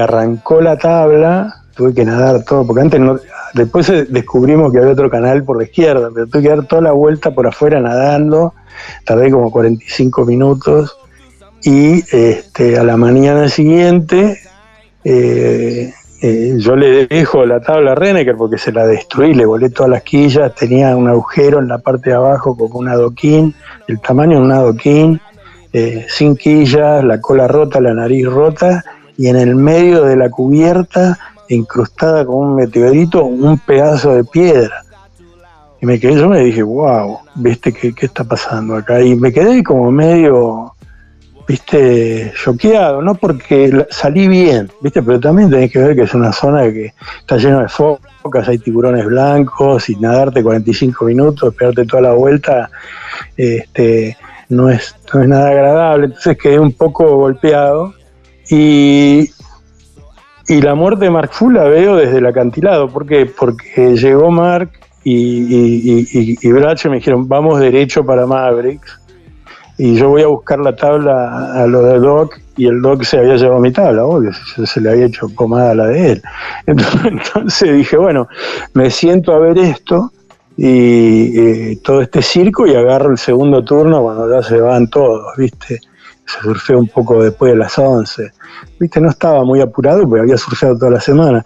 arrancó 0.00 0.60
la 0.60 0.76
tabla, 0.76 1.63
tuve 1.74 1.94
que 1.94 2.04
nadar 2.04 2.44
todo, 2.44 2.66
porque 2.66 2.82
antes 2.82 3.00
no, 3.00 3.18
después 3.54 3.90
descubrimos 4.08 4.72
que 4.72 4.78
había 4.78 4.92
otro 4.92 5.10
canal 5.10 5.44
por 5.44 5.58
la 5.58 5.64
izquierda, 5.64 6.10
pero 6.12 6.26
tuve 6.26 6.42
que 6.42 6.48
dar 6.48 6.66
toda 6.66 6.82
la 6.82 6.92
vuelta 6.92 7.34
por 7.34 7.46
afuera 7.46 7.80
nadando, 7.80 8.54
tardé 9.04 9.30
como 9.30 9.50
45 9.50 10.24
minutos 10.24 10.96
y 11.62 12.04
este, 12.14 12.78
a 12.78 12.84
la 12.84 12.96
mañana 12.96 13.48
siguiente 13.48 14.38
eh, 15.04 15.92
eh, 16.22 16.54
yo 16.56 16.74
le 16.74 17.06
dejo 17.06 17.44
la 17.44 17.60
tabla 17.60 17.92
a 17.92 17.94
Reneker 17.94 18.34
porque 18.36 18.56
se 18.56 18.72
la 18.72 18.86
destruí, 18.86 19.34
le 19.34 19.44
volé 19.44 19.68
todas 19.68 19.90
las 19.90 20.02
quillas, 20.02 20.54
tenía 20.54 20.96
un 20.96 21.06
agujero 21.06 21.58
en 21.58 21.68
la 21.68 21.76
parte 21.76 22.08
de 22.08 22.16
abajo 22.16 22.56
como 22.56 22.78
un 22.78 22.88
adoquín, 22.88 23.54
el 23.88 24.00
tamaño 24.00 24.38
de 24.38 24.44
un 24.44 24.52
adoquín, 24.52 25.20
eh, 25.74 26.06
sin 26.08 26.34
quillas, 26.34 27.04
la 27.04 27.20
cola 27.20 27.46
rota, 27.46 27.78
la 27.78 27.92
nariz 27.92 28.26
rota, 28.26 28.82
y 29.18 29.28
en 29.28 29.36
el 29.36 29.54
medio 29.54 30.04
de 30.04 30.16
la 30.16 30.30
cubierta, 30.30 31.18
incrustada 31.48 32.24
con 32.24 32.36
un 32.36 32.54
meteorito, 32.56 33.24
un 33.24 33.58
pedazo 33.58 34.14
de 34.14 34.24
piedra. 34.24 34.84
Y 35.80 35.86
me 35.86 36.00
quedé, 36.00 36.16
yo 36.16 36.28
me 36.28 36.40
dije, 36.40 36.62
wow, 36.62 37.18
¿viste 37.34 37.72
qué, 37.72 37.92
qué 37.94 38.06
está 38.06 38.24
pasando 38.24 38.76
acá? 38.76 39.02
Y 39.02 39.14
me 39.16 39.32
quedé 39.32 39.62
como 39.62 39.90
medio 39.90 40.74
viste, 41.46 42.32
choqueado, 42.42 43.02
no 43.02 43.14
porque 43.14 43.86
salí 43.90 44.28
bien, 44.28 44.70
viste, 44.80 45.02
pero 45.02 45.20
también 45.20 45.50
tenés 45.50 45.70
que 45.70 45.78
ver 45.78 45.94
que 45.94 46.02
es 46.02 46.14
una 46.14 46.32
zona 46.32 46.62
que 46.64 46.94
está 47.20 47.36
llena 47.36 47.62
de 47.62 47.68
focas, 47.68 48.48
hay 48.48 48.58
tiburones 48.58 49.04
blancos 49.04 49.88
y 49.90 49.96
nadarte 49.96 50.42
45 50.42 51.04
minutos, 51.04 51.52
esperarte 51.52 51.84
toda 51.84 52.02
la 52.02 52.12
vuelta, 52.12 52.70
este, 53.36 54.16
no 54.48 54.70
es, 54.70 54.94
no 55.12 55.22
es 55.22 55.28
nada 55.28 55.48
agradable, 55.50 56.06
entonces 56.06 56.38
quedé 56.38 56.58
un 56.58 56.72
poco 56.72 57.16
golpeado 57.16 57.92
y, 58.48 59.30
y 60.48 60.60
la 60.60 60.74
muerte 60.74 61.06
de 61.06 61.10
Mark 61.10 61.30
Fu 61.32 61.50
la 61.50 61.64
veo 61.64 61.96
desde 61.96 62.18
el 62.18 62.26
acantilado, 62.26 62.88
¿por 62.88 63.06
qué? 63.06 63.26
Porque 63.26 63.96
llegó 63.96 64.30
Mark 64.30 64.70
y, 65.02 65.14
y, 65.14 66.38
y, 66.42 66.48
me 66.48 66.96
dijeron, 66.96 67.28
vamos 67.28 67.60
derecho 67.60 68.04
para 68.04 68.26
Mavericks 68.26 69.00
y 69.76 69.96
yo 69.96 70.08
voy 70.10 70.22
a 70.22 70.28
buscar 70.28 70.60
la 70.60 70.76
tabla 70.76 71.62
a 71.62 71.66
lo 71.66 71.82
de 71.82 71.98
Doc 71.98 72.40
y 72.56 72.66
el 72.66 72.80
Doc 72.80 73.02
se 73.02 73.18
había 73.18 73.36
llevado 73.36 73.60
mi 73.60 73.72
tabla, 73.72 74.04
obvio, 74.04 74.30
se, 74.32 74.80
le 74.80 74.90
había 74.90 75.06
hecho 75.06 75.28
pomada 75.28 75.74
la 75.74 75.86
de 75.88 76.12
él. 76.12 76.22
Entonces, 76.66 77.74
dije, 77.74 77.96
bueno, 77.96 78.28
me 78.74 78.90
siento 78.90 79.32
a 79.32 79.40
ver 79.40 79.58
esto 79.58 80.12
y 80.56 81.74
todo 81.76 82.00
este 82.02 82.22
circo 82.22 82.66
y 82.66 82.74
agarro 82.76 83.10
el 83.10 83.18
segundo 83.18 83.64
turno 83.64 84.02
cuando 84.02 84.30
ya 84.30 84.46
se 84.46 84.60
van 84.60 84.88
todos, 84.88 85.36
¿viste? 85.36 85.80
Se 86.26 86.40
surfeó 86.40 86.78
un 86.78 86.88
poco 86.88 87.22
después 87.22 87.52
de 87.52 87.58
las 87.58 87.78
11. 87.78 88.32
¿Viste? 88.78 89.00
No 89.00 89.10
estaba 89.10 89.44
muy 89.44 89.60
apurado 89.60 90.08
porque 90.08 90.22
había 90.22 90.38
surfeado 90.38 90.78
toda 90.78 90.92
la 90.92 91.00
semana. 91.00 91.44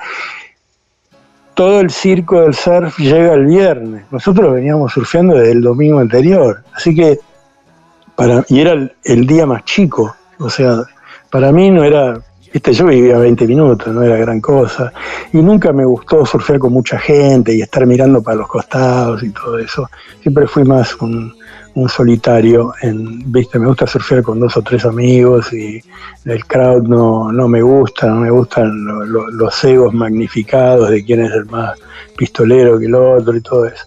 Todo 1.55 1.81
el 1.81 1.91
circo 1.91 2.41
del 2.41 2.55
surf 2.55 2.99
llega 2.99 3.35
el 3.35 3.47
viernes. 3.47 4.05
Nosotros 4.11 4.55
veníamos 4.55 4.93
surfeando 4.93 5.35
desde 5.35 5.53
el 5.53 5.61
domingo 5.61 5.99
anterior. 5.99 6.63
Así 6.73 6.95
que 6.95 7.19
y 8.49 8.61
era 8.61 8.91
el, 9.05 9.27
día 9.27 9.47
más 9.47 9.65
chico, 9.65 10.17
o 10.39 10.51
sea, 10.51 10.83
para 11.31 11.53
mí 11.53 11.71
no 11.71 11.85
era, 11.85 12.21
este, 12.53 12.73
yo 12.73 12.87
vivía 12.87 13.17
20 13.17 13.47
minutos, 13.47 13.95
no 13.95 14.03
era 14.03 14.17
gran 14.17 14.41
cosa, 14.41 14.93
y 15.33 15.39
nunca 15.39 15.73
me 15.73 15.85
gustó 15.85 16.27
surfear 16.27 16.59
con 16.59 16.73
mucha 16.73 16.99
gente 16.99 17.55
y 17.55 17.63
estar 17.63 17.87
mirando 17.87 18.21
para 18.21 18.39
los 18.39 18.49
costados 18.49 19.23
y 19.23 19.31
todo 19.31 19.59
eso, 19.59 19.89
siempre 20.21 20.49
fui 20.49 20.65
más 20.65 20.97
un, 20.97 21.33
solitario, 21.87 22.73
en, 22.81 23.31
viste, 23.31 23.59
me 23.59 23.67
gusta 23.67 23.87
surfear 23.87 24.23
con 24.23 24.41
dos 24.41 24.57
o 24.57 24.63
tres 24.63 24.87
amigos 24.87 25.53
y 25.53 25.83
el 26.25 26.47
crowd 26.47 26.85
no, 26.85 27.31
no 27.31 27.47
me 27.47 27.61
gusta, 27.61 28.07
no 28.07 28.21
me 28.21 28.31
gustan 28.31 28.87
los 28.87 29.65
egos 29.65 29.93
magnificados 29.93 30.89
de 30.89 31.05
quién 31.05 31.27
es 31.27 31.33
el 31.33 31.45
más 31.45 31.79
pistolero 32.17 32.79
que 32.79 32.87
el 32.87 32.95
otro 32.95 33.37
y 33.37 33.43
todo 33.43 33.67
eso. 33.67 33.85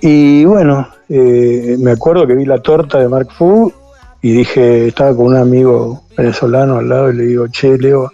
Y 0.00 0.44
bueno, 0.44 0.86
eh, 1.08 1.74
me 1.80 1.90
acuerdo 1.90 2.24
que 2.24 2.36
vi 2.36 2.44
la 2.44 2.62
torta 2.62 3.00
de 3.00 3.08
Mark 3.08 3.32
Fu 3.32 3.72
y 4.22 4.30
dije, 4.30 4.86
estaba 4.86 5.12
con 5.16 5.26
un 5.26 5.36
amigo 5.36 6.04
venezolano 6.16 6.76
al 6.76 6.88
lado 6.88 7.10
y 7.10 7.16
le 7.16 7.24
digo, 7.24 7.48
che, 7.48 7.76
Leo, 7.76 8.12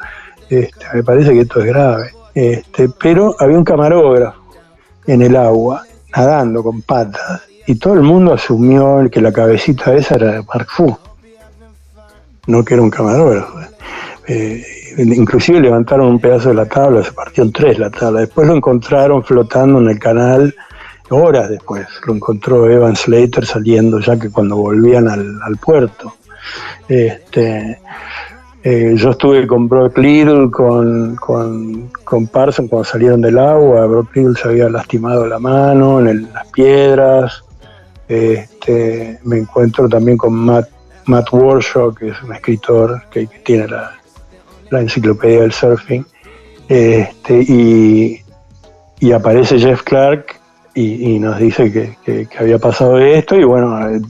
este, 0.48 0.86
me 0.94 1.02
parece 1.04 1.34
que 1.34 1.40
esto 1.40 1.60
es 1.60 1.66
grave. 1.66 2.10
Este, 2.34 2.88
pero 2.88 3.36
había 3.38 3.58
un 3.58 3.64
camarógrafo 3.64 4.40
en 5.06 5.20
el 5.20 5.36
agua, 5.36 5.82
nadando 6.16 6.62
con 6.62 6.80
patas, 6.80 7.42
y 7.66 7.74
todo 7.74 7.92
el 7.92 8.02
mundo 8.02 8.32
asumió 8.32 9.06
que 9.12 9.20
la 9.20 9.30
cabecita 9.30 9.92
esa 9.94 10.14
era 10.14 10.32
de 10.32 10.42
Mark 10.42 10.68
Fu. 10.70 10.96
no 12.46 12.64
que 12.64 12.72
era 12.72 12.82
un 12.82 12.88
camarógrafo. 12.88 13.60
Eh, 14.26 14.79
inclusive 14.98 15.60
levantaron 15.60 16.06
un 16.06 16.20
pedazo 16.20 16.50
de 16.50 16.54
la 16.54 16.66
tabla, 16.66 17.02
se 17.02 17.12
partió 17.12 17.44
en 17.44 17.52
tres 17.52 17.78
la 17.78 17.90
tabla. 17.90 18.20
Después 18.20 18.46
lo 18.46 18.56
encontraron 18.56 19.22
flotando 19.22 19.80
en 19.80 19.88
el 19.88 19.98
canal 19.98 20.54
horas 21.10 21.48
después. 21.50 21.86
Lo 22.06 22.14
encontró 22.14 22.70
Evan 22.70 22.96
Slater 22.96 23.44
saliendo 23.44 24.00
ya 24.00 24.18
que 24.18 24.30
cuando 24.30 24.56
volvían 24.56 25.08
al, 25.08 25.56
puerto. 25.58 26.14
Este, 26.88 27.78
eh, 28.62 28.94
yo 28.96 29.10
estuve 29.10 29.46
con 29.46 29.68
Brock 29.68 29.98
Little, 29.98 30.50
con, 30.50 31.16
con, 31.16 31.90
con, 32.04 32.26
Parson 32.28 32.68
cuando 32.68 32.84
salieron 32.84 33.20
del 33.20 33.38
agua. 33.38 33.86
Brock 33.86 34.14
Little 34.16 34.34
se 34.40 34.48
había 34.48 34.68
lastimado 34.68 35.26
la 35.26 35.38
mano 35.38 36.00
en 36.00 36.32
las 36.32 36.46
piedras. 36.48 37.44
Este, 38.08 39.18
me 39.24 39.38
encuentro 39.38 39.88
también 39.88 40.16
con 40.16 40.34
Matt, 40.34 40.68
Matt 41.06 41.32
Warshaw, 41.32 41.94
que 41.94 42.08
es 42.08 42.22
un 42.22 42.32
escritor 42.32 43.02
que, 43.10 43.28
tiene 43.44 43.68
la, 43.68 43.99
enciclopedia 44.78 45.40
del 45.40 45.52
surfing. 45.52 46.04
Este, 46.68 47.44
y, 47.48 48.22
y 49.00 49.12
aparece 49.12 49.58
Jeff 49.58 49.82
Clark 49.82 50.40
y, 50.74 51.18
nos 51.18 51.38
dice 51.38 51.72
que, 51.72 52.28
había 52.38 52.58
pasado 52.58 52.98
esto 52.98 53.36
y 53.36 53.44
bueno, 53.44 53.88
eh, 53.88 54.00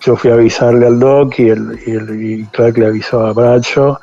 yo 0.00 0.16
fui 0.16 0.30
a 0.30 0.34
avisarle 0.34 0.86
al 0.86 0.98
doc 0.98 1.38
y, 1.38 1.48
el, 1.48 1.78
y, 1.86 1.90
el, 1.92 2.46
Clark 2.52 2.76
le 2.78 2.86
avisó 2.86 3.24
a 3.24 3.32
Bracho 3.32 4.00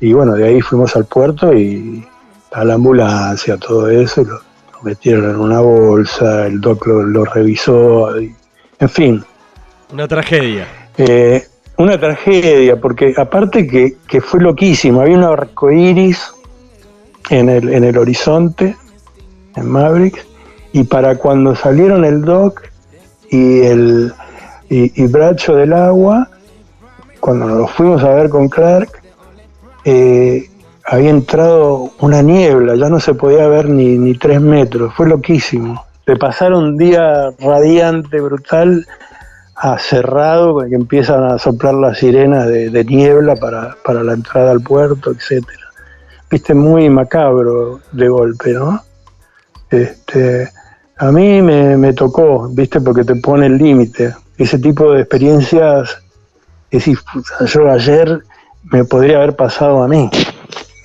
y 0.00 0.12
bueno, 0.12 0.34
de 0.34 0.48
ahí 0.48 0.60
fuimos 0.60 0.96
al 0.96 1.04
puerto 1.04 1.52
y 1.52 2.06
a 2.52 2.64
la 2.64 2.74
ambulancia, 2.74 3.56
todo 3.58 3.90
eso, 3.90 4.24
lo, 4.24 4.40
metieron 4.82 5.30
en 5.30 5.36
una 5.36 5.60
bolsa, 5.60 6.46
el 6.46 6.60
doc 6.60 6.86
lo, 6.86 7.24
revisó, 7.24 8.16
en 8.16 8.88
fin. 8.88 9.24
Una 9.92 10.06
tragedia. 10.06 10.66
Eh, 10.96 11.44
una 11.78 11.98
tragedia, 11.98 12.76
porque 12.76 13.14
aparte 13.16 13.66
que, 13.66 13.96
que, 14.08 14.20
fue 14.20 14.40
loquísimo, 14.40 15.00
había 15.00 15.16
un 15.16 15.24
arco 15.24 15.70
iris 15.70 16.32
en 17.30 17.48
el, 17.48 17.72
en 17.72 17.84
el 17.84 17.96
horizonte, 17.96 18.76
en 19.54 19.68
Mavericks, 19.68 20.26
y 20.72 20.84
para 20.84 21.16
cuando 21.16 21.54
salieron 21.54 22.04
el 22.04 22.22
Doc 22.22 22.62
y 23.30 23.60
el 23.60 24.12
y, 24.68 25.06
Bracho 25.06 25.54
del 25.54 25.72
agua, 25.72 26.28
cuando 27.20 27.46
nos 27.46 27.70
fuimos 27.70 28.02
a 28.02 28.10
ver 28.10 28.28
con 28.28 28.48
Clark, 28.48 28.90
eh, 29.84 30.50
había 30.84 31.10
entrado 31.10 31.92
una 32.00 32.22
niebla, 32.22 32.74
ya 32.74 32.88
no 32.88 32.98
se 32.98 33.14
podía 33.14 33.46
ver 33.46 33.68
ni, 33.68 33.96
ni 33.96 34.14
tres 34.14 34.40
metros, 34.40 34.92
fue 34.94 35.08
loquísimo. 35.08 35.84
De 36.06 36.16
pasar 36.16 36.52
un 36.54 36.76
día 36.76 37.30
radiante, 37.38 38.20
brutal, 38.20 38.84
a 39.60 39.76
que 40.68 40.74
empiezan 40.74 41.24
a 41.24 41.38
soplar 41.38 41.74
las 41.74 41.98
sirenas 41.98 42.46
de, 42.46 42.84
niebla 42.84 43.34
para, 43.34 43.76
para, 43.84 44.04
la 44.04 44.12
entrada 44.12 44.52
al 44.52 44.60
puerto, 44.60 45.10
etcétera. 45.10 45.66
Viste, 46.30 46.54
muy 46.54 46.88
macabro 46.88 47.80
de 47.90 48.08
golpe, 48.08 48.52
¿no? 48.52 48.80
Este, 49.70 50.48
a 50.98 51.10
mí 51.10 51.42
me, 51.42 51.92
tocó, 51.92 52.48
viste, 52.48 52.80
porque 52.80 53.04
te 53.04 53.16
pone 53.16 53.46
el 53.46 53.58
límite. 53.58 54.14
Ese 54.36 54.58
tipo 54.58 54.92
de 54.92 55.00
experiencias, 55.00 56.02
decir, 56.70 56.98
yo 57.46 57.70
ayer 57.70 58.22
me 58.70 58.84
podría 58.84 59.16
haber 59.16 59.34
pasado 59.34 59.82
a 59.82 59.88
mí 59.88 60.08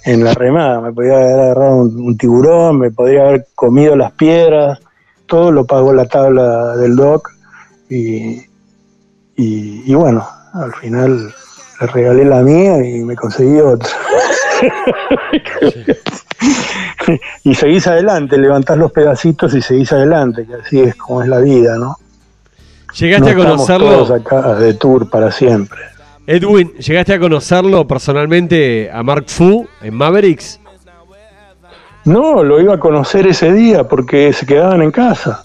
en 0.06 0.24
la 0.24 0.34
remada, 0.34 0.82
me 0.82 0.92
podría 0.92 1.16
haber 1.16 1.40
agarrado 1.40 1.76
un, 1.76 2.18
tiburón, 2.18 2.80
me 2.80 2.92
podría 2.92 3.28
haber 3.28 3.48
comido 3.54 3.96
las 3.96 4.14
piedras, 4.14 4.80
todo 5.28 5.52
lo 5.52 5.66
pagó 5.66 5.94
la 5.94 6.06
tabla 6.06 6.76
del 6.76 6.96
doc 6.96 7.30
y, 7.90 8.42
y 9.36 9.94
bueno, 9.94 10.26
al 10.54 10.74
final 10.74 11.34
le 11.80 11.88
regalé 11.88 12.26
la 12.26 12.42
mía 12.42 12.86
y 12.86 13.04
me 13.04 13.16
conseguí 13.16 13.60
otra. 13.60 13.90
y 17.44 17.56
seguís 17.56 17.88
adelante, 17.88 18.38
levantás 18.38 18.78
los 18.78 18.92
pedacitos 18.92 19.54
y 19.56 19.62
seguís 19.62 19.92
adelante, 19.92 20.46
que 20.46 20.56
así 20.56 20.80
es 20.80 20.96
como 20.96 21.22
es 21.22 21.28
la 21.28 21.40
vida, 21.40 21.78
¿no? 21.78 21.98
¿Llegaste 22.96 23.32
a 23.32 23.36
conocerlo? 23.36 24.14
acá 24.14 24.56
de 24.56 24.74
tour 24.76 25.10
para 25.10 25.32
siempre. 25.32 25.80
Edwin, 26.28 26.74
¿llegaste 26.76 27.14
a 27.14 27.20
conocerlo 27.20 27.86
personalmente 27.88 28.90
a 28.92 29.04
Mark 29.04 29.26
Fu 29.28 29.68
en 29.82 29.96
Mavericks? 29.96 30.60
No, 32.06 32.44
lo 32.44 32.62
iba 32.62 32.76
a 32.76 32.80
conocer 32.80 33.28
ese 33.28 33.52
día 33.52 33.86
porque 33.86 34.32
se 34.32 34.46
quedaban 34.46 34.82
en 34.82 34.92
casa. 34.92 35.44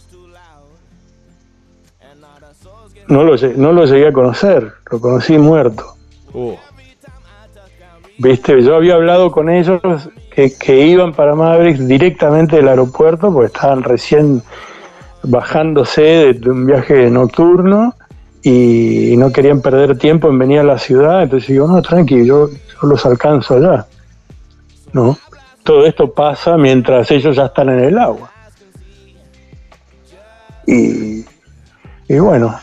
No 3.09 3.25
lo, 3.25 3.37
no 3.57 3.73
lo 3.73 3.87
llegué 3.87 4.09
a 4.09 4.13
conocer, 4.13 4.73
lo 4.91 5.01
conocí 5.01 5.39
muerto. 5.39 5.97
Uh. 6.35 6.55
Viste, 8.19 8.61
yo 8.63 8.75
había 8.75 8.95
hablado 8.95 9.31
con 9.31 9.49
ellos 9.49 9.81
que, 10.35 10.87
iban 10.87 11.13
para 11.13 11.35
Mavericks 11.35 11.87
directamente 11.87 12.57
del 12.57 12.69
aeropuerto 12.69 13.33
porque 13.33 13.47
estaban 13.47 13.83
recién 13.83 14.43
bajándose 15.23 16.35
de, 16.35 16.51
un 16.51 16.67
viaje 16.67 17.11
nocturno 17.11 17.95
y, 18.43 19.15
no 19.17 19.33
querían 19.33 19.63
perder 19.63 19.97
tiempo 19.99 20.29
en 20.29 20.39
venir 20.39 20.61
a 20.61 20.65
la 20.65 20.79
ciudad. 20.79 21.23
Entonces 21.23 21.49
digo, 21.49 21.69
no, 21.69 21.81
tranqui, 21.81 22.27
yo, 22.27 22.51
los 22.83 23.07
alcanzo 23.07 23.55
allá. 23.55 23.87
¿No? 24.93 25.17
Todo 25.63 25.87
esto 25.87 26.13
pasa 26.13 26.57
mientras 26.57 27.11
ellos 27.13 27.37
ya 27.37 27.47
están 27.47 27.69
en 27.69 27.81
el 27.81 27.99
agua. 27.99 28.31
Y, 30.67 31.25
y 32.09 32.19
bueno, 32.19 32.59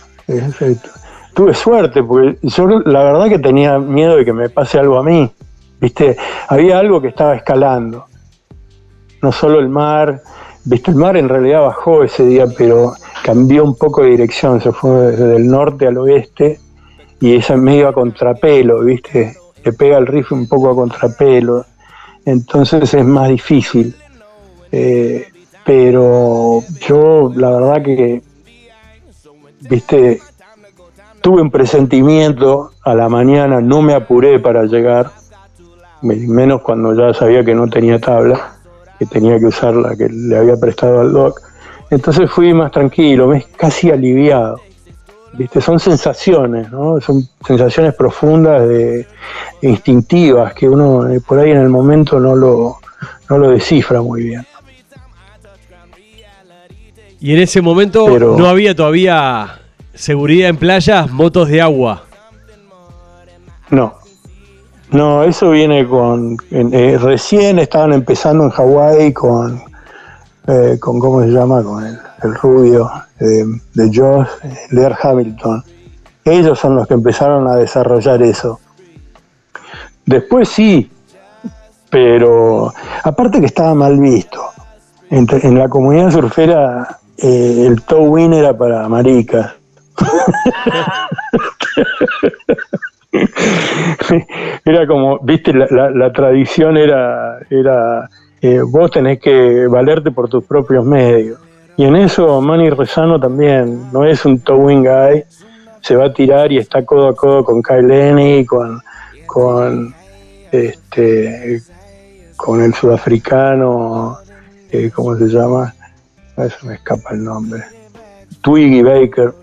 tuve 1.34 1.53
suerte 1.53 2.03
porque 2.03 2.38
yo 2.41 2.67
la 2.67 3.03
verdad 3.03 3.30
que 3.30 3.39
tenía 3.39 3.78
miedo 3.80 4.17
de 4.17 4.26
que 4.26 4.34
me 4.34 4.49
pase 4.49 4.80
algo 4.80 4.97
a 4.97 5.03
mí. 5.03 5.32
¿Viste? 5.80 6.15
Había 6.47 6.80
algo 6.80 7.01
que 7.01 7.09
estaba 7.09 7.36
escalando. 7.36 8.05
No 9.21 9.32
solo 9.32 9.59
el 9.59 9.69
mar, 9.69 10.21
¿viste? 10.63 10.91
El 10.91 10.97
mar 10.97 11.17
en 11.17 11.30
realidad 11.30 11.61
bajó 11.61 12.03
ese 12.03 12.26
día, 12.26 12.45
pero 12.57 12.93
cambió 13.23 13.63
un 13.63 13.76
poco 13.78 14.03
de 14.03 14.11
dirección, 14.11 14.61
se 14.61 14.71
fue 14.71 15.11
desde 15.11 15.36
el 15.36 15.47
norte 15.47 15.88
al 15.88 15.97
oeste 15.97 16.59
y 17.19 17.36
esa 17.36 17.57
medio 17.57 17.88
a 17.88 17.93
contrapelo, 17.93 18.82
¿viste? 18.82 19.36
Le 19.63 19.73
pega 19.73 19.97
el 19.97 20.07
rifle 20.07 20.38
un 20.38 20.47
poco 20.47 20.69
a 20.69 20.76
contrapelo. 20.76 21.65
Entonces 22.26 22.93
es 22.93 23.05
más 23.05 23.30
difícil. 23.30 23.95
Eh, 24.71 25.28
pero 25.65 26.61
yo 26.88 27.32
la 27.36 27.51
verdad 27.51 27.84
que, 27.84 28.21
viste, 29.62 30.22
tuve 31.22 31.41
un 31.41 31.51
presentimiento 31.51 32.72
a 32.84 32.93
la 32.93 33.10
mañana, 33.10 33.62
no 33.62 33.82
me 33.82 33.93
apuré 33.93 34.39
para 34.39 34.66
llegar, 34.66 35.12
menos 36.01 36.62
cuando 36.62 36.93
ya 36.93 37.14
sabía 37.18 37.43
que 37.43 37.56
no 37.56 37.68
tenía 37.68 37.99
tabla, 37.99 38.58
que 38.99 39.06
tenía 39.06 39.39
que 39.39 39.47
usar 39.47 39.76
la 39.76 39.95
que 39.95 40.08
le 40.10 40.38
había 40.38 40.56
prestado 40.58 41.01
al 41.01 41.12
doc. 41.12 41.41
Entonces 41.89 42.30
fui 42.30 42.53
más 42.53 42.72
tranquilo, 42.72 43.32
casi 43.58 43.91
aliviado. 43.91 44.60
¿Viste? 45.34 45.60
Son 45.60 45.80
sensaciones, 45.80 46.72
¿no? 46.72 47.01
Son 47.01 47.28
sensaciones 47.45 47.93
profundas, 47.93 48.68
de, 48.68 49.06
instintivas, 49.62 50.53
que 50.53 50.70
uno 50.70 51.10
eh, 51.10 51.20
por 51.20 51.39
ahí 51.39 51.51
en 51.51 51.58
el 51.58 51.70
momento 51.70 52.20
no 52.20 52.36
lo, 52.36 52.78
no 53.30 53.38
lo 53.38 53.49
descifra 53.49 54.02
muy 54.02 54.23
bien. 54.23 54.45
Y 57.26 57.34
en 57.34 57.39
ese 57.39 57.60
momento 57.60 58.19
no 58.19 58.47
había 58.47 58.76
todavía 58.76 59.57
seguridad 59.95 60.47
en 60.47 60.57
playas, 60.57 61.10
motos 61.10 61.49
de 61.49 61.60
agua. 61.60 62.03
No, 63.72 63.95
no, 64.91 65.23
eso 65.23 65.49
viene 65.49 65.88
con. 65.88 66.38
Eh, 66.52 66.99
recién 67.02 67.57
estaban 67.57 67.93
empezando 67.93 68.43
en 68.43 68.52
Hawái 68.52 69.11
con, 69.14 69.60
eh, 70.45 70.77
con. 70.80 70.99
¿Cómo 70.99 71.23
se 71.23 71.30
llama? 71.30 71.64
Con 71.64 71.84
el, 71.84 72.35
rubio 72.35 72.91
de, 73.18 73.60
de 73.73 73.91
Josh, 73.91 74.27
Lear 74.69 74.95
Hamilton. 75.02 75.64
Ellos 76.26 76.60
son 76.60 76.76
los 76.76 76.88
que 76.88 76.93
empezaron 76.93 77.47
a 77.47 77.56
desarrollar 77.56 78.22
eso. 78.22 78.60
Después 80.06 80.47
sí, 80.47 80.91
pero 81.89 82.72
aparte 83.03 83.39
que 83.39 83.47
estaba 83.47 83.73
mal 83.73 83.99
visto. 83.99 84.43
En, 85.10 85.26
en 85.41 85.57
la 85.57 85.68
comunidad 85.68 86.11
surfera 86.11 86.99
eh, 87.18 87.66
el 87.68 87.82
towing 87.84 88.34
era 88.34 88.58
para 88.58 88.90
maricas. 88.90 89.54
era 94.66 94.88
como, 94.88 95.20
viste, 95.20 95.54
la, 95.54 96.12
tradición 96.12 96.78
era, 96.78 97.40
era 97.50 98.10
eh, 98.42 98.62
vos 98.62 98.92
tenés 98.92 99.20
que 99.20 99.68
valerte 99.68 100.12
por 100.12 100.30
tus 100.30 100.44
propios 100.44 100.86
medios. 100.86 101.40
Y 101.78 101.84
en 101.84 101.96
eso 101.96 102.40
Manny 102.42 102.70
Rezano 102.70 103.20
también, 103.20 103.92
no 103.92 104.06
es 104.06 104.26
un 104.26 104.40
towing 104.40 104.84
guy, 104.84 105.24
se 105.82 105.96
va 105.96 106.06
a 106.06 106.14
tirar 106.14 106.52
y 106.52 106.58
está 106.58 106.86
codo 106.86 107.10
a 107.10 107.16
codo 107.16 107.44
con 107.44 107.62
Kyle 107.62 107.88
Lenny, 107.88 108.46
con, 108.46 108.82
con, 109.26 109.94
este, 110.52 111.62
con 112.36 112.62
el 112.62 112.74
sudafricano, 112.74 114.18
eh, 114.72 114.90
¿cómo 114.94 115.16
se 115.16 115.28
llama? 115.28 115.74
A 116.38 116.45
eso 116.45 116.57
me 116.66 116.76
escapa 116.76 117.14
el 117.14 117.24
nombre. 117.24 117.64
Twiggy 118.41 118.82
Baker. 118.82 119.34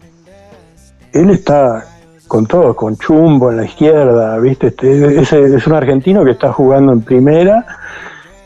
Él 1.12 1.30
está 1.30 1.84
con 2.28 2.46
todos, 2.46 2.74
con 2.76 2.96
Chumbo 2.96 3.50
en 3.50 3.58
la 3.58 3.64
izquierda, 3.64 4.38
¿viste? 4.38 4.68
Este, 4.68 5.20
es 5.56 5.66
un 5.66 5.74
argentino 5.74 6.24
que 6.24 6.30
está 6.30 6.52
jugando 6.52 6.92
en 6.92 7.02
primera 7.02 7.64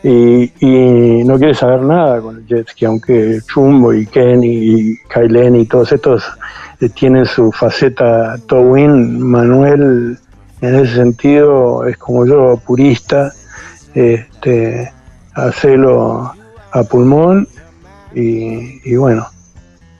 y, 0.03 1.23
no 1.25 1.37
quiere 1.37 1.53
saber 1.53 1.81
nada 1.81 2.21
con 2.21 2.37
el 2.37 2.45
Jets, 2.45 2.73
que 2.73 2.85
aunque 2.85 3.39
Chumbo 3.47 3.93
y 3.93 4.05
Kenny 4.05 4.47
y 4.47 4.97
Kailen 5.07 5.55
y 5.55 5.65
todos 5.65 5.91
estos 5.91 6.23
eh, 6.79 6.89
tienen 6.89 7.25
su 7.25 7.51
faceta 7.51 8.37
Towin, 8.47 9.21
Manuel 9.21 10.17
en 10.61 10.75
ese 10.75 10.95
sentido 10.95 11.85
es 11.85 11.97
como 11.97 12.25
yo, 12.25 12.61
purista, 12.65 13.31
este, 13.93 14.91
hacerlo 15.33 16.31
a 16.71 16.83
pulmón 16.83 17.47
y, 18.19 18.95
bueno, 18.95 19.27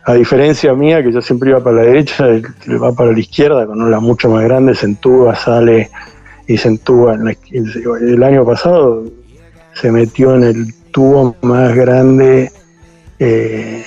a 0.06 0.14
diferencia 0.14 0.74
mía, 0.74 1.04
que 1.04 1.12
yo 1.12 1.22
siempre 1.22 1.52
iba 1.52 1.64
para 1.64 1.78
la 1.78 1.84
derecha, 1.84 2.28
él 2.28 2.46
va 2.82 2.92
para 2.94 3.12
la 3.12 3.20
izquierda, 3.20 3.66
con 3.68 3.82
una 3.82 4.00
mucho 4.00 4.30
más 4.30 4.44
grande, 4.44 4.74
se 4.74 4.88
entuba, 4.88 5.36
sale 5.36 5.90
y 6.48 6.58
se 6.58 6.70
entuba. 6.70 7.16
el 7.16 8.24
año 8.24 8.46
pasado 8.46 9.04
se 9.74 9.92
metió 9.92 10.36
en 10.36 10.44
el 10.44 10.74
tubo 10.92 11.36
más 11.42 11.76
grande 11.76 12.52
eh, 13.20 13.84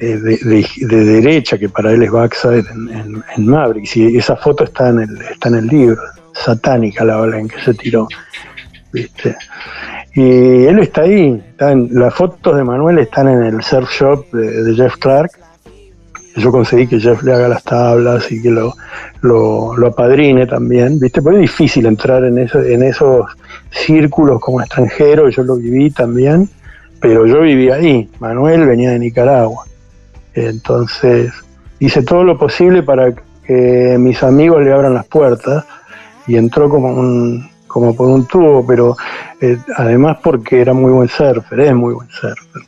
de, 0.00 0.88
derecha, 0.88 1.58
que 1.58 1.68
para 1.68 1.92
él 1.92 2.02
es 2.02 2.10
backside 2.10 2.64
en, 2.70 3.22
en. 3.36 3.82
Y 3.94 4.16
esa 4.16 4.36
foto 4.36 4.64
está 4.64 4.88
en 4.88 5.00
el, 5.00 5.20
está 5.22 5.48
en 5.48 5.56
el 5.56 5.66
libro, 5.66 6.00
satánica 6.32 7.04
la 7.04 7.20
ola 7.20 7.38
en 7.38 7.48
que 7.48 7.60
se 7.60 7.74
tiró. 7.74 8.08
¿viste? 8.92 9.36
Y 10.16 10.64
él 10.64 10.78
está 10.78 11.02
ahí, 11.02 11.42
las 11.58 12.14
fotos 12.14 12.56
de 12.56 12.64
Manuel 12.64 13.00
están 13.00 13.28
en 13.28 13.42
el 13.42 13.62
surf 13.62 13.90
shop 13.90 14.32
de, 14.32 14.74
Jeff 14.74 14.96
Clark. 14.96 15.30
Yo 16.36 16.50
conseguí 16.50 16.86
que 16.86 16.98
Jeff 16.98 17.22
le 17.22 17.34
haga 17.34 17.48
las 17.48 17.62
tablas 17.62 18.32
y 18.32 18.40
que 18.40 18.50
lo, 18.50 18.72
lo, 19.20 19.86
apadrine 19.86 20.46
también, 20.46 20.98
¿viste? 20.98 21.20
Porque 21.20 21.40
es 21.40 21.42
difícil 21.42 21.84
entrar 21.84 22.24
en, 22.24 22.38
eso, 22.38 22.62
en 22.62 22.82
esos 22.82 23.26
círculos 23.70 24.40
como 24.40 24.62
extranjero, 24.62 25.28
yo 25.28 25.42
lo 25.42 25.56
viví 25.56 25.90
también, 25.90 26.48
pero 26.98 27.26
yo 27.26 27.42
viví 27.42 27.68
ahí. 27.68 28.08
Manuel 28.18 28.64
venía 28.64 28.92
de 28.92 28.98
Nicaragua. 28.98 29.66
Entonces 30.32 31.30
hice 31.78 32.02
todo 32.02 32.24
lo 32.24 32.38
posible 32.38 32.82
para 32.82 33.12
que 33.46 33.96
mis 33.98 34.22
amigos 34.22 34.62
le 34.62 34.72
abran 34.72 34.94
las 34.94 35.06
puertas 35.06 35.66
y 36.26 36.36
entró 36.36 36.70
como 36.70 36.88
un, 36.88 37.50
como 37.66 37.94
por 37.94 38.08
un 38.08 38.26
tubo, 38.26 38.66
pero 38.66 38.96
eh, 39.40 39.58
además 39.76 40.18
porque 40.22 40.60
era 40.60 40.72
muy 40.72 40.92
buen 40.92 41.08
surfer, 41.08 41.60
es 41.60 41.74
muy 41.74 41.94
buen 41.94 42.08
surfer. 42.08 42.62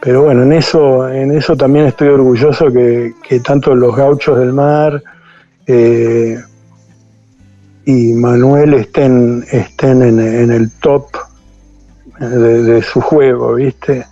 Pero 0.00 0.22
bueno, 0.22 0.42
en 0.44 0.52
eso, 0.52 1.08
en 1.08 1.32
eso 1.32 1.56
también 1.56 1.86
estoy 1.86 2.08
orgulloso 2.08 2.72
que, 2.72 3.14
tanto 3.44 3.74
los 3.74 3.96
gauchos 3.96 4.38
del 4.38 4.52
mar 4.52 5.02
eh, 5.66 6.38
y 7.84 8.12
Manuel 8.12 8.74
estén, 8.74 9.44
estén 9.50 10.02
en, 10.02 10.50
el 10.50 10.70
top 10.80 11.08
de, 12.20 12.80
su 12.82 13.00
juego, 13.00 13.54
¿viste? 13.54 14.04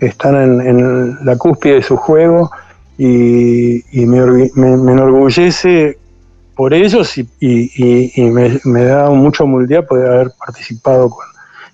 Están 0.00 0.60
en, 0.60 1.24
la 1.24 1.36
cúspide 1.36 1.74
de 1.74 1.82
su 1.82 1.96
juego 1.96 2.50
y, 2.96 3.82
me, 3.92 4.50
me 4.54 4.92
enorgullece 4.92 5.98
por 6.54 6.74
ellos 6.74 7.16
y, 7.18 8.12
me, 8.16 8.84
da 8.84 9.10
mucho 9.10 9.44
humildad 9.44 9.86
poder 9.86 10.12
haber 10.12 10.30
participado 10.38 11.10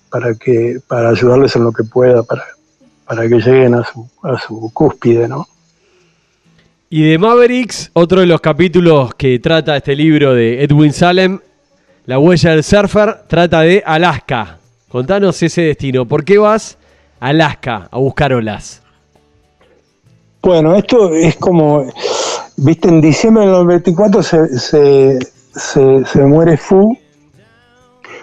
para 0.09 0.33
que 0.33 0.79
para 0.87 1.09
ayudarles 1.09 1.55
en 1.55 1.63
lo 1.63 1.71
que 1.71 1.83
pueda 1.83 2.23
para, 2.23 2.43
para 3.05 3.27
que 3.27 3.35
lleguen 3.35 3.75
a 3.75 3.83
su, 3.83 4.09
a 4.23 4.37
su 4.39 4.71
cúspide, 4.73 5.27
¿no? 5.27 5.47
Y 6.89 7.09
de 7.09 7.17
Mavericks, 7.17 7.89
otro 7.93 8.19
de 8.19 8.25
los 8.25 8.41
capítulos 8.41 9.15
que 9.15 9.39
trata 9.39 9.77
este 9.77 9.95
libro 9.95 10.33
de 10.33 10.61
Edwin 10.61 10.91
Salem, 10.91 11.39
La 12.05 12.19
huella 12.19 12.51
del 12.51 12.65
surfer, 12.65 13.23
trata 13.27 13.61
de 13.61 13.81
Alaska. 13.85 14.57
Contanos 14.89 15.41
ese 15.41 15.61
destino. 15.61 16.05
¿Por 16.05 16.25
qué 16.25 16.37
vas 16.37 16.77
a 17.21 17.29
Alaska 17.29 17.87
a 17.89 17.97
buscar 17.97 18.33
olas? 18.33 18.81
Bueno, 20.41 20.75
esto 20.75 21.13
es 21.13 21.37
como 21.37 21.85
Viste, 22.63 22.89
en 22.89 23.01
diciembre 23.01 23.43
del 23.43 23.53
94 23.53 24.21
se, 24.21 24.59
se, 24.59 25.19
se, 25.55 26.19
muere 26.19 26.57
Fu. 26.57 26.95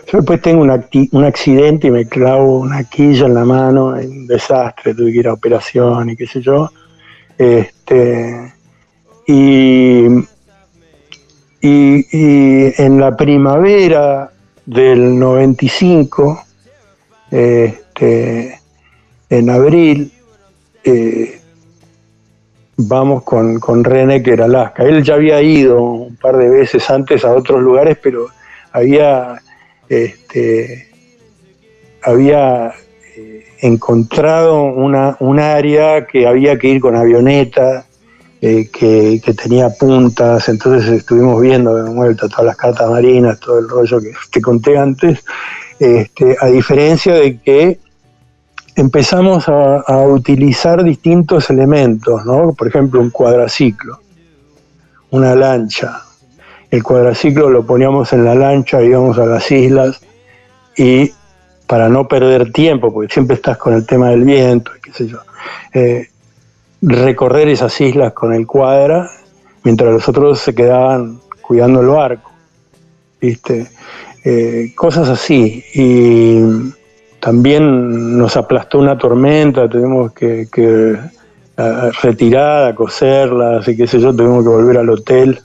Yo 0.06 0.18
después 0.18 0.40
tengo 0.40 0.62
un, 0.62 1.24
accidente 1.24 1.88
y 1.88 1.90
me 1.90 2.06
clavo 2.06 2.60
una 2.60 2.84
quilla 2.84 3.26
en 3.26 3.34
la 3.34 3.44
mano, 3.44 3.86
un 3.86 4.28
desastre, 4.28 4.94
tuve 4.94 5.10
que 5.10 5.18
ir 5.18 5.26
a 5.26 5.32
operación 5.32 6.10
y 6.10 6.16
qué 6.16 6.28
sé 6.28 6.40
yo. 6.40 6.70
Este, 7.36 8.54
y, 9.26 10.06
y, 11.60 12.80
en 12.80 13.00
la 13.00 13.16
primavera 13.16 14.30
del 14.64 15.18
95, 15.18 16.44
este, 17.32 18.60
en 19.30 19.50
abril, 19.50 20.12
eh, 20.84 21.37
vamos 22.78 23.24
con, 23.24 23.58
con 23.58 23.82
que 23.82 24.32
era 24.32 24.44
Alaska. 24.44 24.84
Él 24.84 25.02
ya 25.02 25.14
había 25.14 25.42
ido 25.42 25.82
un 25.82 26.16
par 26.16 26.36
de 26.36 26.48
veces 26.48 26.88
antes 26.88 27.24
a 27.24 27.32
otros 27.32 27.60
lugares, 27.60 27.98
pero 28.00 28.28
había, 28.72 29.42
este, 29.88 30.88
había 32.02 32.72
eh, 33.16 33.44
encontrado 33.60 34.62
una, 34.62 35.16
un 35.18 35.40
área 35.40 36.06
que 36.06 36.26
había 36.26 36.56
que 36.56 36.68
ir 36.68 36.80
con 36.80 36.94
avioneta, 36.94 37.84
eh, 38.40 38.68
que, 38.72 39.20
tenía 39.34 39.68
puntas, 39.70 40.48
entonces 40.48 40.88
estuvimos 40.88 41.42
viendo 41.42 41.74
de 41.74 41.90
vuelta 41.90 42.28
todas 42.28 42.46
las 42.46 42.56
cartas 42.56 42.88
marinas, 42.88 43.40
todo 43.40 43.58
el 43.58 43.68
rollo 43.68 44.00
que 44.00 44.12
te 44.30 44.40
conté 44.40 44.78
antes, 44.78 45.24
este, 45.80 46.36
a 46.40 46.46
diferencia 46.46 47.14
de 47.14 47.40
que 47.40 47.80
empezamos 48.78 49.48
a, 49.48 49.98
utilizar 50.06 50.84
distintos 50.84 51.50
elementos, 51.50 52.24
¿no? 52.24 52.52
Por 52.52 52.68
ejemplo, 52.68 53.00
un 53.00 53.10
cuadraciclo, 53.10 53.98
una 55.10 55.34
lancha. 55.34 56.02
El 56.70 56.84
cuadraciclo 56.84 57.50
lo 57.50 57.66
poníamos 57.66 58.12
en 58.12 58.24
la 58.24 58.36
lancha, 58.36 58.80
íbamos 58.80 59.18
a 59.18 59.26
las 59.26 59.50
islas 59.50 60.00
y 60.76 61.10
para 61.66 61.88
no 61.88 62.06
perder 62.06 62.52
tiempo, 62.52 62.92
porque 62.94 63.12
siempre 63.12 63.34
estás 63.34 63.58
con 63.58 63.74
el 63.74 63.84
tema 63.84 64.10
del 64.10 64.22
viento, 64.22 64.70
qué 64.80 64.92
sé 64.92 65.08
yo, 65.08 65.18
eh, 65.74 66.06
recorrer 66.80 67.48
esas 67.48 67.80
islas 67.80 68.12
con 68.12 68.32
el 68.32 68.46
cuadra, 68.46 69.10
mientras 69.64 69.92
los 69.92 70.08
otros 70.08 70.38
se 70.38 70.54
quedaban 70.54 71.18
cuidando 71.42 71.80
el 71.80 71.88
barco, 71.88 72.30
¿viste? 73.20 73.66
Eh, 74.24 74.72
cosas 74.76 75.08
así. 75.08 75.64
Y 75.74 76.40
también 77.20 78.16
nos 78.16 78.36
aplastó 78.36 78.78
una 78.78 78.96
tormenta, 78.96 79.68
tuvimos 79.68 80.12
que, 80.12 80.98
retirar, 82.02 82.70
a 82.70 82.74
coserla, 82.74 83.58
así 83.58 83.76
que 83.76 83.86
sé 83.86 84.00
yo, 84.00 84.14
tuvimos 84.14 84.44
que 84.44 84.50
volver 84.50 84.78
al 84.78 84.90
hotel. 84.90 85.40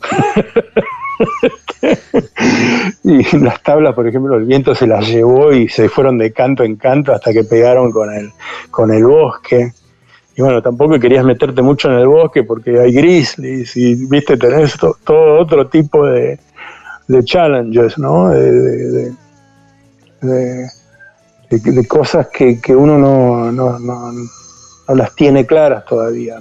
y 3.04 3.38
las 3.38 3.62
tablas, 3.64 3.96
por 3.96 4.08
ejemplo, 4.08 4.36
el 4.36 4.46
viento 4.46 4.76
se 4.76 4.86
las 4.86 5.08
llevó 5.08 5.52
y 5.52 5.68
se 5.68 5.90
fueron 5.90 6.18
de 6.18 6.32
canto 6.32 6.64
en 6.64 6.76
canto 6.76 7.12
hasta 7.14 7.34
que 7.34 7.44
pegaron 7.44 7.92
con 7.92 8.14
el, 8.14 8.32
con 8.70 8.92
el 8.92 9.06
bosque. 9.06 9.74
Y 10.36 10.42
bueno, 10.42 10.62
tampoco 10.62 11.00
querías 11.00 11.26
meterte 11.26 11.62
mucho 11.62 11.92
en 11.92 12.00
el 12.00 12.08
bosque 12.08 12.44
porque 12.44 12.80
hay 12.80 12.92
grizzlies 12.92 13.76
y, 13.78 14.08
viste, 14.08 14.38
tenés 14.38 14.78
todo 14.78 15.40
otro 15.40 15.68
tipo 15.68 16.06
de, 16.06 16.40
challenges, 17.24 17.98
¿no? 17.98 18.30
de, 18.30 19.12
de, 20.22 20.68
cosas 21.88 22.28
que, 22.28 22.60
uno 22.76 22.98
no, 22.98 23.52
no, 23.52 24.14
las 24.96 25.16
tiene 25.16 25.46
claras 25.46 25.86
todavía. 25.86 26.40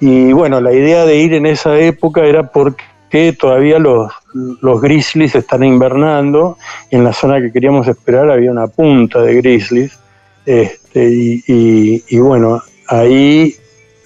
Y 0.00 0.32
bueno, 0.32 0.60
la 0.60 0.72
idea 0.72 1.04
de 1.04 1.16
ir 1.16 1.34
en 1.34 1.46
esa 1.46 1.78
época 1.78 2.24
era 2.24 2.50
porque 2.50 3.32
todavía 3.32 3.78
los, 3.78 4.12
los 4.60 4.80
grizzlies 4.80 5.34
están 5.34 5.64
invernando. 5.64 6.56
En 6.90 7.04
la 7.04 7.12
zona 7.12 7.40
que 7.40 7.52
queríamos 7.52 7.88
esperar 7.88 8.30
había 8.30 8.50
una 8.50 8.68
punta 8.68 9.20
de 9.22 9.34
grizzlies. 9.34 9.98
Este, 10.46 11.08
y, 11.10 12.18
bueno, 12.18 12.62
ahí 12.86 13.54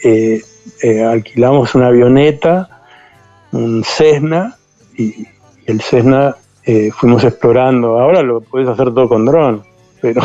eh, 0.02 0.42
eh, 0.82 1.04
alquilamos 1.04 1.74
una 1.74 1.88
avioneta, 1.88 2.82
un 3.52 3.84
Cessna, 3.84 4.56
y 4.96 5.26
el 5.66 5.80
Cessna 5.80 6.36
eh, 6.64 6.90
fuimos 6.90 7.22
explorando. 7.24 8.00
Ahora 8.00 8.22
lo 8.22 8.40
puedes 8.40 8.68
hacer 8.68 8.86
todo 8.94 9.08
con 9.08 9.24
dron 9.26 9.71
pero 10.02 10.20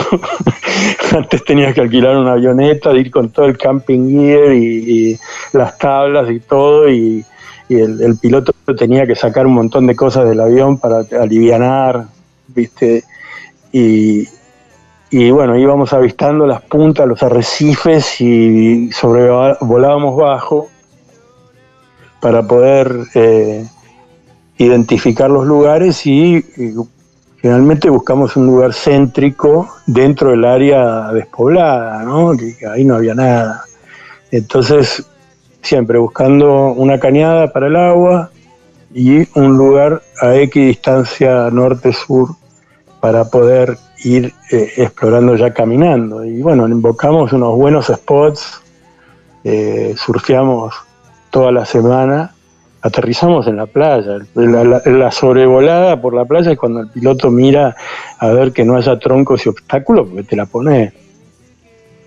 antes 1.15 1.45
tenías 1.45 1.73
que 1.73 1.81
alquilar 1.81 2.17
una 2.17 2.33
avioneta, 2.33 2.91
ir 2.93 3.11
con 3.11 3.29
todo 3.29 3.45
el 3.45 3.57
camping 3.57 4.09
gear 4.09 4.51
y, 4.51 5.17
las 5.53 5.77
tablas 5.77 6.29
y 6.31 6.39
todo, 6.39 6.89
y, 6.89 7.23
el, 7.69 8.17
piloto 8.19 8.53
tenía 8.75 9.05
que 9.05 9.15
sacar 9.15 9.45
un 9.45 9.53
montón 9.53 9.85
de 9.87 9.95
cosas 9.95 10.27
del 10.27 10.39
avión 10.39 10.79
para 10.79 11.05
alivianar, 11.21 12.07
¿viste? 12.47 13.03
Y, 13.71 14.27
y 15.11 15.31
bueno, 15.31 15.57
íbamos 15.57 15.93
avistando 15.93 16.47
las 16.47 16.61
puntas, 16.63 17.07
los 17.07 17.21
arrecifes 17.21 18.19
y 18.19 18.89
sobrevolábamos 18.91 20.17
bajo. 20.17 20.69
para 22.19 22.41
poder 22.47 22.91
eh, 23.13 23.67
identificar 24.57 25.29
los 25.29 25.45
lugares 25.45 26.05
y, 26.07 26.37
y 26.57 26.73
Finalmente 27.37 27.89
buscamos 27.89 28.35
un 28.35 28.47
lugar 28.47 28.73
céntrico 28.73 29.69
dentro 29.85 30.31
del 30.31 30.43
área 30.43 31.11
despoblada, 31.11 32.03
¿no? 32.03 32.35
que, 32.35 32.57
ahí 32.65 32.83
no 32.83 32.95
había 32.95 33.13
nada. 33.13 33.63
Entonces, 34.31 35.07
siempre 35.61 35.99
buscando 35.99 36.71
una 36.73 36.99
cañada 36.99 37.53
para 37.53 37.67
el 37.67 37.75
agua 37.75 38.31
y 38.93 39.27
un 39.37 39.55
lugar 39.55 40.01
a 40.19 40.35
equidistancia 40.35 41.49
norte-sur 41.51 42.29
para 42.99 43.25
poder 43.25 43.77
ir 44.03 44.33
eh, 44.51 44.73
explorando 44.77 45.35
ya 45.35 45.53
caminando. 45.53 46.25
Y 46.25 46.41
bueno, 46.41 46.67
invocamos 46.67 47.33
unos 47.33 47.55
buenos 47.55 47.87
spots, 47.87 48.61
eh, 49.43 49.93
surfeamos 49.95 50.73
toda 51.29 51.51
la 51.51 51.65
semana 51.65 52.33
aterrizamos 52.87 53.47
en 53.47 53.57
la 53.57 53.65
playa. 53.65 54.19
La, 54.35 55.11
sobrevolada 55.11 56.01
por 56.01 56.13
la 56.13 56.25
playa 56.25 56.51
es 56.51 56.57
cuando 56.57 56.81
el 56.81 56.89
piloto 56.89 57.29
mira 57.29 57.75
a 58.19 58.29
ver 58.29 58.51
que 58.51 58.65
no 58.65 58.75
haya 58.75 58.97
troncos 58.99 59.45
y 59.45 59.49
obstáculos, 59.49 60.07
porque 60.09 60.23
te 60.23 60.35
la 60.35 60.45
pone. 60.45 60.93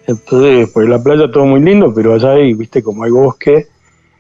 Entonces, 0.06 0.70
pues 0.72 0.88
la 0.88 1.02
playa 1.02 1.30
todo 1.30 1.46
muy 1.46 1.60
lindo, 1.60 1.92
pero 1.94 2.14
allá 2.14 2.32
hay, 2.32 2.54
viste, 2.54 2.82
como 2.82 3.04
hay 3.04 3.10
bosque, 3.10 3.68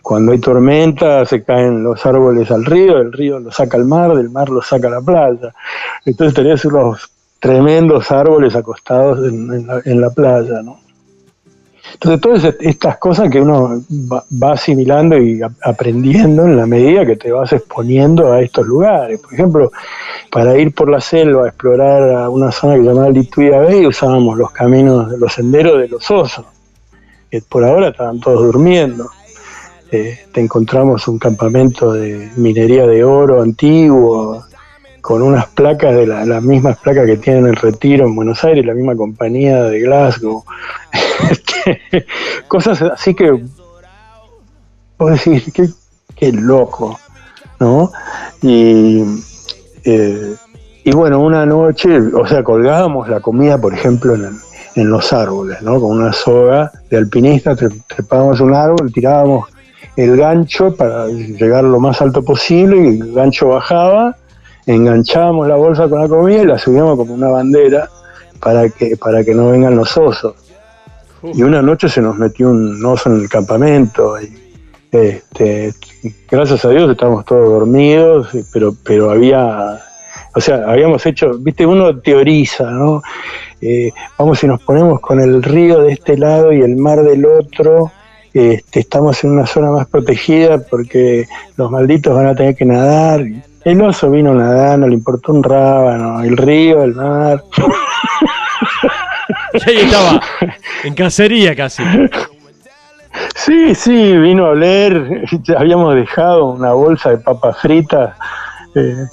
cuando 0.02 0.32
hay 0.32 0.38
tormenta 0.38 1.24
se 1.24 1.42
caen 1.42 1.82
los 1.82 2.04
árboles 2.06 2.50
al 2.50 2.64
río, 2.64 2.98
el 2.98 3.12
río 3.12 3.38
lo 3.38 3.50
saca 3.50 3.76
al 3.76 3.84
mar, 3.84 4.14
del 4.14 4.30
mar 4.30 4.48
lo 4.48 4.62
saca 4.62 4.88
a 4.88 4.92
la 4.92 5.00
playa. 5.00 5.54
Entonces 6.04 6.34
tenés 6.34 6.64
unos 6.64 7.10
tremendos 7.38 8.10
árboles 8.10 8.54
acostados 8.54 9.18
en 9.26 10.00
la 10.00 10.10
playa, 10.10 10.62
¿no? 10.62 10.78
Entonces, 11.94 12.20
todas 12.20 12.56
estas 12.60 12.98
cosas 12.98 13.30
que 13.30 13.40
uno 13.40 13.82
va, 13.90 14.52
asimilando 14.52 15.18
y 15.18 15.40
aprendiendo 15.62 16.44
en 16.44 16.56
la 16.56 16.66
medida 16.66 17.04
que 17.04 17.16
te 17.16 17.32
vas 17.32 17.52
exponiendo 17.52 18.32
a 18.32 18.40
estos 18.40 18.66
lugares. 18.66 19.20
Por 19.20 19.34
ejemplo, 19.34 19.70
para 20.30 20.56
ir 20.56 20.74
por 20.74 20.88
la 20.88 21.00
selva 21.00 21.44
a 21.44 21.48
explorar 21.48 22.10
a 22.10 22.30
una 22.30 22.52
zona 22.52 22.76
que 22.76 22.82
llamaba 22.82 23.10
Lituia 23.10 23.58
Bay, 23.58 23.86
usábamos 23.86 24.38
los 24.38 24.50
caminos, 24.52 25.12
los 25.18 25.32
senderos 25.32 25.78
de 25.80 25.88
los 25.88 26.10
osos, 26.10 26.46
que 27.30 27.42
por 27.42 27.64
ahora 27.64 27.88
estaban 27.88 28.20
todos 28.20 28.42
durmiendo. 28.42 29.08
Eh, 29.92 30.26
te 30.32 30.40
encontramos 30.40 31.08
un 31.08 31.18
campamento 31.18 31.92
de 31.92 32.30
minería 32.36 32.86
de 32.86 33.02
oro 33.02 33.42
antiguo, 33.42 34.44
con 35.00 35.22
unas 35.22 35.46
placas 35.48 35.94
de 35.94 36.06
las 36.06 36.42
mismas 36.42 36.78
placas 36.78 37.06
que 37.06 37.16
tienen 37.16 37.46
el 37.46 37.56
retiro 37.56 38.06
en 38.06 38.14
Buenos 38.14 38.42
Aires, 38.44 38.64
la 38.64 38.74
misma 38.74 38.96
compañía 38.96 39.64
de 39.64 39.80
Glasgow. 39.80 40.44
Este, 41.30 42.06
cosas 42.48 42.80
así 42.80 43.14
que 43.14 43.44
puedo 44.96 45.12
decir, 45.12 45.52
qué, 45.52 45.68
qué 46.16 46.32
loco, 46.32 46.98
¿no? 47.60 47.92
Y, 48.40 49.04
eh, 49.84 50.34
y 50.82 50.92
bueno, 50.92 51.20
una 51.20 51.44
noche, 51.44 51.98
o 51.98 52.26
sea, 52.26 52.42
colgábamos 52.42 53.08
la 53.10 53.20
comida, 53.20 53.60
por 53.60 53.74
ejemplo, 53.74 54.14
en, 54.14 54.30
en 54.74 54.90
los 54.90 55.12
árboles, 55.12 55.60
¿no? 55.62 55.80
Con 55.80 55.98
una 55.98 56.12
soga 56.12 56.72
de 56.88 56.96
alpinista, 56.96 57.54
trepábamos 57.54 58.40
un 58.40 58.54
árbol, 58.54 58.92
tirábamos 58.92 59.48
el 59.96 60.16
gancho 60.16 60.74
para 60.74 61.06
llegar 61.06 61.64
lo 61.64 61.80
más 61.80 62.00
alto 62.00 62.22
posible 62.22 62.76
y 62.82 63.00
el 63.00 63.12
gancho 63.12 63.48
bajaba 63.48 64.16
enganchábamos 64.66 65.48
la 65.48 65.56
bolsa 65.56 65.88
con 65.88 66.00
la 66.00 66.08
comida 66.08 66.42
y 66.42 66.46
la 66.46 66.58
subíamos 66.58 66.96
como 66.96 67.14
una 67.14 67.28
bandera 67.28 67.88
para 68.40 68.68
que, 68.68 68.96
para 68.96 69.24
que 69.24 69.34
no 69.34 69.50
vengan 69.50 69.76
los 69.76 69.96
osos. 69.96 70.34
Y 71.22 71.42
una 71.42 71.60
noche 71.60 71.88
se 71.88 72.00
nos 72.00 72.16
metió 72.16 72.50
un 72.50 72.84
oso 72.84 73.10
en 73.10 73.20
el 73.20 73.28
campamento 73.28 74.20
y 74.20 74.40
este, 74.90 75.72
gracias 76.28 76.64
a 76.64 76.70
Dios 76.70 76.90
estábamos 76.90 77.24
todos 77.24 77.48
dormidos, 77.48 78.28
pero, 78.52 78.74
pero 78.82 79.10
había, 79.10 79.78
o 80.34 80.40
sea, 80.40 80.64
habíamos 80.66 81.04
hecho, 81.06 81.38
viste, 81.38 81.64
uno 81.64 81.98
teoriza, 82.00 82.70
¿no? 82.70 83.02
Eh, 83.60 83.92
vamos 84.18 84.42
y 84.42 84.46
nos 84.46 84.62
ponemos 84.62 85.00
con 85.00 85.20
el 85.20 85.42
río 85.42 85.82
de 85.82 85.92
este 85.92 86.16
lado 86.16 86.52
y 86.52 86.62
el 86.62 86.76
mar 86.76 87.02
del 87.02 87.26
otro, 87.26 87.92
este, 88.32 88.80
estamos 88.80 89.22
en 89.22 89.30
una 89.30 89.46
zona 89.46 89.70
más 89.70 89.86
protegida 89.86 90.58
porque 90.58 91.26
los 91.56 91.70
malditos 91.70 92.16
van 92.16 92.26
a 92.26 92.34
tener 92.34 92.56
que 92.56 92.64
nadar. 92.64 93.24
El 93.64 93.82
oso 93.82 94.10
vino 94.10 94.34
nadando, 94.34 94.88
le 94.88 94.94
importó 94.94 95.32
un 95.32 95.42
rábano, 95.42 96.22
el 96.22 96.36
río, 96.36 96.82
el 96.82 96.94
mar. 96.94 97.44
Y 99.52 99.70
ahí 99.70 99.76
estaba, 99.78 100.20
en 100.84 100.94
cacería 100.94 101.54
casi. 101.54 101.82
Sí, 103.34 103.74
sí, 103.74 104.16
vino 104.16 104.46
a 104.46 104.50
oler. 104.50 105.24
Habíamos 105.56 105.94
dejado 105.94 106.46
una 106.46 106.72
bolsa 106.72 107.10
de 107.10 107.18
papas 107.18 107.58
fritas, 107.58 108.16
eh, 108.74 109.06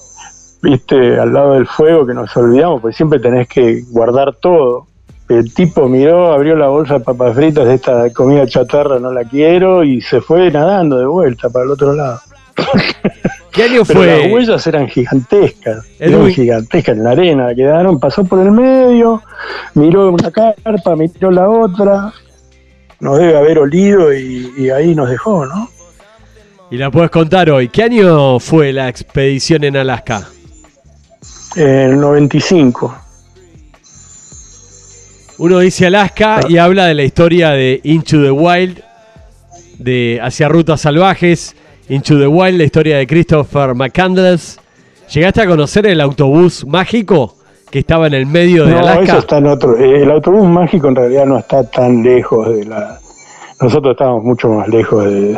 viste, 0.62 1.20
al 1.20 1.34
lado 1.34 1.54
del 1.54 1.68
fuego 1.68 2.06
que 2.06 2.14
nos 2.14 2.36
olvidamos, 2.38 2.82
porque 2.82 2.96
siempre 2.96 3.20
tenés 3.20 3.48
que 3.48 3.84
guardar 3.90 4.36
todo. 4.36 4.88
El 5.28 5.54
tipo 5.54 5.90
miró, 5.90 6.32
abrió 6.32 6.56
la 6.56 6.68
bolsa 6.68 6.96
de 6.96 7.00
papas 7.02 7.36
fritas 7.36 7.66
de 7.66 7.74
esta 7.74 8.14
comida 8.14 8.48
chatarra, 8.48 9.00
no 9.00 9.12
la 9.12 9.26
quiero, 9.26 9.84
y 9.84 10.02
se 10.02 10.22
fue 10.22 10.50
nadando 10.52 10.98
de 10.98 11.06
vuelta 11.06 11.50
para 11.50 11.66
el 11.66 11.72
otro 11.72 11.94
lado. 11.94 12.20
¿Qué 13.52 13.64
año 13.64 13.84
fue? 13.84 14.06
Las 14.06 14.32
huellas 14.32 14.68
eran 14.68 14.88
gigantescas, 14.88 15.86
eran 16.00 16.30
gigantescas 16.30 16.96
en 16.96 17.04
la 17.04 17.12
arena, 17.12 17.56
quedaron, 17.56 18.00
pasó 18.00 18.24
por 18.24 18.40
el 18.40 18.52
medio, 18.52 19.24
miró 19.74 20.12
una 20.12 20.30
carpa, 20.32 20.96
miró 20.96 21.32
la 21.32 21.50
otra, 21.50 22.14
nos 23.00 23.18
debe 23.18 23.36
haber 23.36 23.58
olido 23.58 24.14
y, 24.14 24.70
ahí 24.70 24.94
nos 24.94 25.10
dejó, 25.10 25.46
¿no? 25.46 25.70
Y 26.70 26.78
la 26.78 26.92
puedes 26.92 27.10
contar 27.10 27.50
hoy. 27.50 27.70
¿Qué 27.70 27.84
año 27.84 28.40
fue 28.40 28.74
la 28.74 28.90
expedición 28.90 29.64
en 29.64 29.78
Alaska? 29.78 30.28
El 31.56 32.00
95. 32.00 32.96
Uno 35.40 35.60
dice 35.60 35.88
Alaska 35.88 36.42
y 36.48 36.58
habla 36.58 36.86
de 36.86 36.94
la 36.94 37.04
historia 37.04 37.52
de 37.52 37.80
Into 37.84 38.22
the 38.22 38.32
Wild, 38.32 38.84
de 39.80 40.20
hacia 40.22 40.50
rutas 40.50 40.82
salvajes 40.82 41.56
Into 41.90 42.20
the 42.20 42.28
Wild, 42.28 42.58
la 42.58 42.66
historia 42.66 42.98
de 42.98 43.08
Christopher 43.08 43.74
McCandless. 43.74 44.60
¿Llegaste 45.14 45.42
a 45.44 45.48
conocer 45.48 45.86
el 45.86 46.02
autobús 46.02 46.66
mágico 46.68 47.36
que 47.72 47.80
estaba 47.80 48.08
en 48.08 48.14
el 48.14 48.26
medio 48.26 48.66
de 48.66 48.72
no, 48.72 49.02
Eso 49.02 49.20
está 49.20 49.38
en 49.38 49.48
otro. 49.48 49.78
Eh, 49.78 50.04
el 50.04 50.12
autobús 50.12 50.46
mágico 50.50 50.90
en 50.90 50.98
realidad 50.98 51.26
no 51.26 51.38
está 51.38 51.64
tan 51.64 52.04
lejos 52.04 52.50
de 52.50 52.66
la. 52.66 53.00
Nosotros 53.62 53.94
estábamos 53.94 54.26
mucho 54.26 54.50
más 54.50 54.68
lejos 54.68 55.06
de. 55.06 55.38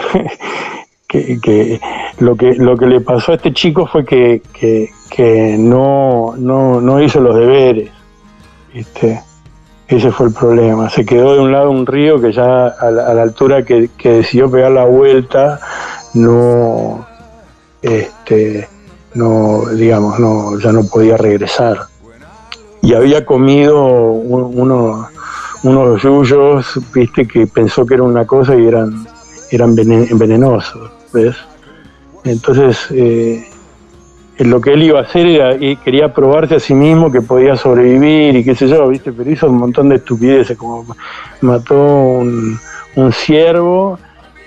que, 1.07 1.79
lo 2.17 2.35
que 2.35 2.55
lo 2.55 2.75
que 2.75 2.87
le 2.87 3.01
pasó 3.01 3.31
a 3.31 3.35
este 3.35 3.53
chico 3.53 3.85
fue 3.85 4.03
que, 4.03 4.41
que, 4.51 5.55
no, 5.59 6.33
no, 6.35 6.81
no 6.81 6.99
hizo 6.99 7.19
los 7.19 7.35
deberes. 7.35 7.91
¿viste? 8.73 9.21
Ese 9.87 10.09
fue 10.09 10.27
el 10.27 10.33
problema. 10.33 10.89
Se 10.89 11.05
quedó 11.05 11.35
de 11.35 11.41
un 11.41 11.51
lado 11.51 11.69
un 11.69 11.85
río 11.85 12.19
que 12.19 12.31
ya 12.31 12.67
a 12.67 12.89
la, 12.89 13.07
a 13.07 13.13
la 13.13 13.21
altura 13.21 13.63
que, 13.63 13.89
que 13.95 14.13
decidió 14.13 14.49
pegar 14.49 14.71
la 14.71 14.85
vuelta 14.85 15.59
no, 16.13 17.05
este, 17.81 18.67
no, 19.13 19.65
digamos, 19.67 20.19
no, 20.19 20.59
ya 20.59 20.71
no 20.71 20.83
podía 20.83 21.17
regresar. 21.17 21.87
Y 22.81 22.93
había 22.93 23.25
comido 23.25 23.85
unos 24.11 25.07
yuyos, 26.01 26.79
viste, 26.93 27.27
que 27.27 27.47
pensó 27.47 27.85
que 27.85 27.95
era 27.95 28.03
una 28.03 28.25
cosa 28.25 28.55
y 28.55 28.65
eran, 28.65 29.05
eran 29.51 29.75
venenosos, 29.75 30.91
¿ves? 31.11 31.35
Entonces, 32.23 32.87
eh, 32.91 33.45
lo 34.39 34.61
que 34.61 34.73
él 34.73 34.83
iba 34.83 34.99
a 34.99 35.03
hacer 35.03 35.27
era, 35.27 35.55
y 35.55 35.75
quería 35.77 36.13
probarse 36.13 36.55
a 36.55 36.59
sí 36.59 36.73
mismo 36.73 37.11
que 37.11 37.21
podía 37.21 37.57
sobrevivir 37.57 38.37
y 38.37 38.43
qué 38.43 38.55
sé 38.55 38.67
yo, 38.67 38.87
¿viste? 38.87 39.11
Pero 39.11 39.29
hizo 39.29 39.49
un 39.49 39.57
montón 39.57 39.89
de 39.89 39.95
estupideces, 39.95 40.57
como 40.57 40.85
mató 41.41 41.75
un, 41.75 42.57
un 42.95 43.11
ciervo 43.11 43.99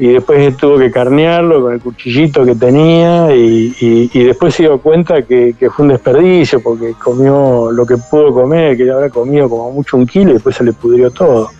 y 0.02 0.08
después 0.08 0.56
tuvo 0.56 0.78
que 0.78 0.90
carnearlo 0.90 1.62
con 1.62 1.74
el 1.74 1.80
cuchillito 1.80 2.44
que 2.44 2.56
tenía 2.56 3.32
y, 3.32 4.08
después 4.24 4.52
se 4.52 4.64
dio 4.64 4.80
cuenta 4.80 5.22
que, 5.22 5.54
fue 5.72 5.84
un 5.84 5.92
desperdicio 5.92 6.60
porque 6.60 6.94
comió 6.94 7.70
lo 7.70 7.86
que 7.86 7.96
pudo 8.10 8.34
comer, 8.34 8.76
que 8.76 8.90
habrá 8.90 9.08
comido 9.10 9.48
como 9.48 9.70
mucho 9.70 9.96
un 9.96 10.04
kilo 10.04 10.30
y 10.30 10.32
después 10.34 10.56
se 10.56 10.64
le 10.64 10.72
pudrió 10.72 11.12
todo. 11.12 11.50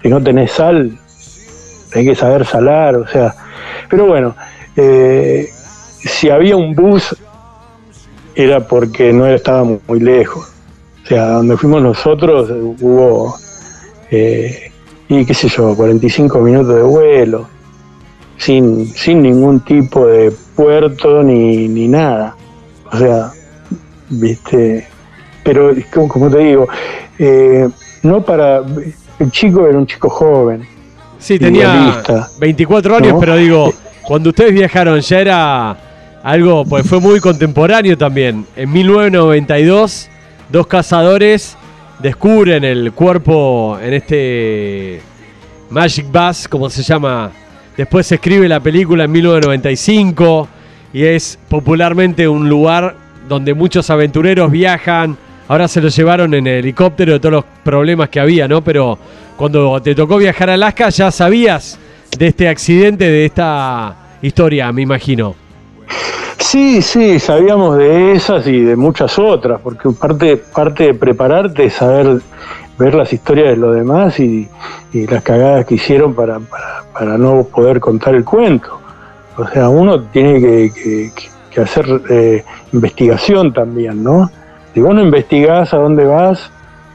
Si 0.00 0.08
no 0.08 0.22
tenés 0.22 0.52
sal, 0.52 0.98
tenés 1.90 2.08
que 2.08 2.14
saber 2.14 2.46
salar, 2.46 2.96
o 2.96 3.06
sea. 3.08 3.34
Pero 3.90 4.06
bueno, 4.06 4.34
eh, 4.74 5.46
si 5.98 6.30
había 6.30 6.56
un 6.56 6.74
bus 6.74 7.14
era 8.34 8.66
porque 8.66 9.12
no 9.12 9.26
estaba 9.26 9.64
muy 9.64 10.00
lejos. 10.00 10.50
O 11.04 11.06
sea, 11.06 11.26
donde 11.32 11.58
fuimos 11.58 11.82
nosotros 11.82 12.50
hubo, 12.80 13.36
eh, 14.10 14.72
y 15.08 15.26
qué 15.26 15.34
sé 15.34 15.48
yo, 15.48 15.76
45 15.76 16.38
minutos 16.38 16.74
de 16.74 16.82
vuelo 16.82 17.55
sin, 18.38 18.86
sin 18.86 19.22
ningún 19.22 19.60
tipo 19.60 20.06
de 20.06 20.32
puerto 20.54 21.22
ni, 21.22 21.68
ni 21.68 21.88
nada. 21.88 22.36
O 22.92 22.96
sea, 22.96 23.32
viste, 24.08 24.86
pero 25.42 25.72
como, 25.90 26.30
te 26.30 26.38
digo, 26.38 26.68
eh, 27.18 27.68
no 28.02 28.22
para... 28.22 28.62
El 29.18 29.30
chico 29.30 29.66
era 29.66 29.78
un 29.78 29.86
chico 29.86 30.10
joven. 30.10 30.66
Sí, 31.18 31.38
tenía 31.38 32.02
24 32.38 32.96
años, 32.96 33.16
pero 33.18 33.36
digo, 33.36 33.72
cuando 34.02 34.28
ustedes 34.28 34.52
viajaron 34.52 35.00
ya 35.00 35.20
era 35.20 35.76
algo, 36.22 36.64
pues 36.64 36.86
fue 36.86 37.00
muy 37.00 37.18
contemporáneo 37.18 37.96
también. 37.96 38.46
En 38.54 38.70
1992, 38.70 40.10
dos 40.50 40.66
cazadores 40.66 41.56
descubren 42.00 42.64
el 42.64 42.92
cuerpo 42.92 43.78
en 43.80 43.94
este 43.94 45.00
Magic 45.70 46.06
Bus, 46.10 46.48
como 46.48 46.68
se 46.68 46.82
llama. 46.82 47.30
Después 47.76 48.06
se 48.06 48.14
escribe 48.14 48.48
la 48.48 48.60
película 48.60 49.04
en 49.04 49.12
1995 49.12 50.48
y 50.92 51.04
es 51.04 51.38
popularmente 51.48 52.26
un 52.26 52.48
lugar 52.48 52.94
donde 53.28 53.52
muchos 53.52 53.90
aventureros 53.90 54.50
viajan. 54.50 55.16
Ahora 55.48 55.68
se 55.68 55.80
lo 55.80 55.88
llevaron 55.88 56.32
en 56.34 56.46
helicóptero 56.46 57.12
de 57.14 57.20
todos 57.20 57.32
los 57.32 57.44
problemas 57.62 58.08
que 58.08 58.18
había, 58.18 58.48
¿no? 58.48 58.62
Pero 58.62 58.98
cuando 59.36 59.80
te 59.82 59.94
tocó 59.94 60.16
viajar 60.16 60.48
a 60.50 60.54
Alaska 60.54 60.88
ya 60.88 61.10
sabías 61.10 61.78
de 62.18 62.28
este 62.28 62.48
accidente, 62.48 63.04
de 63.04 63.26
esta 63.26 63.94
historia, 64.22 64.72
me 64.72 64.82
imagino. 64.82 65.34
Sí, 66.38 66.80
sí, 66.80 67.18
sabíamos 67.18 67.76
de 67.76 68.12
esas 68.12 68.46
y 68.46 68.60
de 68.60 68.76
muchas 68.76 69.18
otras, 69.18 69.60
porque 69.60 69.90
parte, 69.90 70.36
parte 70.36 70.84
de 70.84 70.94
prepararte 70.94 71.64
es 71.64 71.74
saber 71.74 72.20
ver 72.78 72.94
las 72.94 73.12
historias 73.12 73.48
de 73.50 73.56
los 73.56 73.74
demás 73.74 74.18
y, 74.20 74.48
las 74.92 75.22
cagadas 75.22 75.66
que 75.66 75.74
hicieron 75.74 76.14
para, 76.14 76.40
para, 76.92 77.18
no 77.18 77.44
poder 77.44 77.80
contar 77.80 78.14
el 78.14 78.24
cuento. 78.24 78.80
O 79.36 79.46
sea, 79.46 79.68
uno 79.68 80.00
tiene 80.04 80.40
que, 80.72 81.12
hacer 81.60 81.86
eh, 82.08 82.44
investigación 82.72 83.52
también, 83.52 84.02
¿no? 84.02 84.30
Si 84.72 84.80
vos 84.80 84.94
no 84.94 85.02
investigás 85.02 85.74
a 85.74 85.78
dónde 85.78 86.04
vas, 86.04 86.50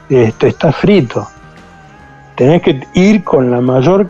este, 0.08 0.48
estás 0.48 0.74
frito. 0.76 1.28
Tenés 2.36 2.62
que 2.62 2.80
ir 2.94 3.22
con 3.22 3.50
la 3.50 3.60
mayor... 3.60 4.08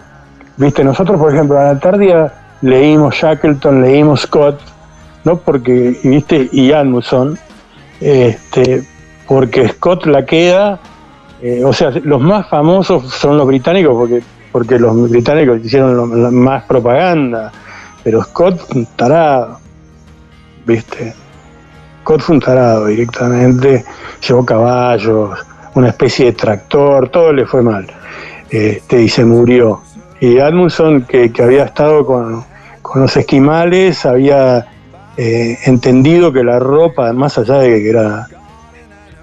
Viste, 0.56 0.84
nosotros, 0.84 1.18
por 1.18 1.34
ejemplo, 1.34 1.58
a 1.58 1.64
la 1.64 1.78
tarde 1.78 2.30
leímos 2.62 3.14
Shackleton, 3.14 3.82
leímos 3.82 4.20
Scott, 4.22 4.60
no 5.24 5.36
porque, 5.36 5.98
viste, 6.02 6.48
y 6.52 6.72
Admuson, 6.72 7.38
este, 8.00 8.84
porque 9.26 9.68
Scott 9.68 10.06
la 10.06 10.24
queda, 10.24 10.78
eh, 11.42 11.64
o 11.64 11.72
sea, 11.72 11.90
los 11.90 12.20
más 12.20 12.48
famosos 12.48 13.12
son 13.12 13.36
los 13.36 13.48
británicos, 13.48 13.94
porque, 13.94 14.22
porque 14.52 14.78
los 14.78 15.10
británicos 15.10 15.58
hicieron 15.64 16.32
más 16.32 16.62
propaganda, 16.64 17.50
pero 18.04 18.22
Scott 18.22 18.72
un 18.74 18.86
tarado, 18.86 19.58
viste, 20.64 21.12
Scott 22.02 22.20
fue 22.20 22.36
un 22.36 22.40
tarado 22.40 22.86
directamente, 22.86 23.84
llevó 24.26 24.46
caballos, 24.46 25.36
una 25.74 25.88
especie 25.88 26.26
de 26.26 26.32
tractor, 26.32 27.08
todo 27.08 27.32
le 27.32 27.44
fue 27.44 27.60
mal, 27.60 27.88
este, 28.48 29.02
y 29.02 29.08
se 29.08 29.24
murió. 29.24 29.82
Y 30.20 30.38
Admundson, 30.38 31.02
que, 31.02 31.32
que 31.32 31.42
había 31.42 31.64
estado 31.64 32.06
con, 32.06 32.44
con 32.82 33.02
los 33.02 33.16
esquimales, 33.16 34.06
había 34.06 34.64
eh, 35.16 35.58
entendido 35.64 36.32
que 36.32 36.44
la 36.44 36.60
ropa, 36.60 37.12
más 37.12 37.36
allá 37.36 37.58
de 37.58 37.82
que 37.82 37.90
era 37.90 38.28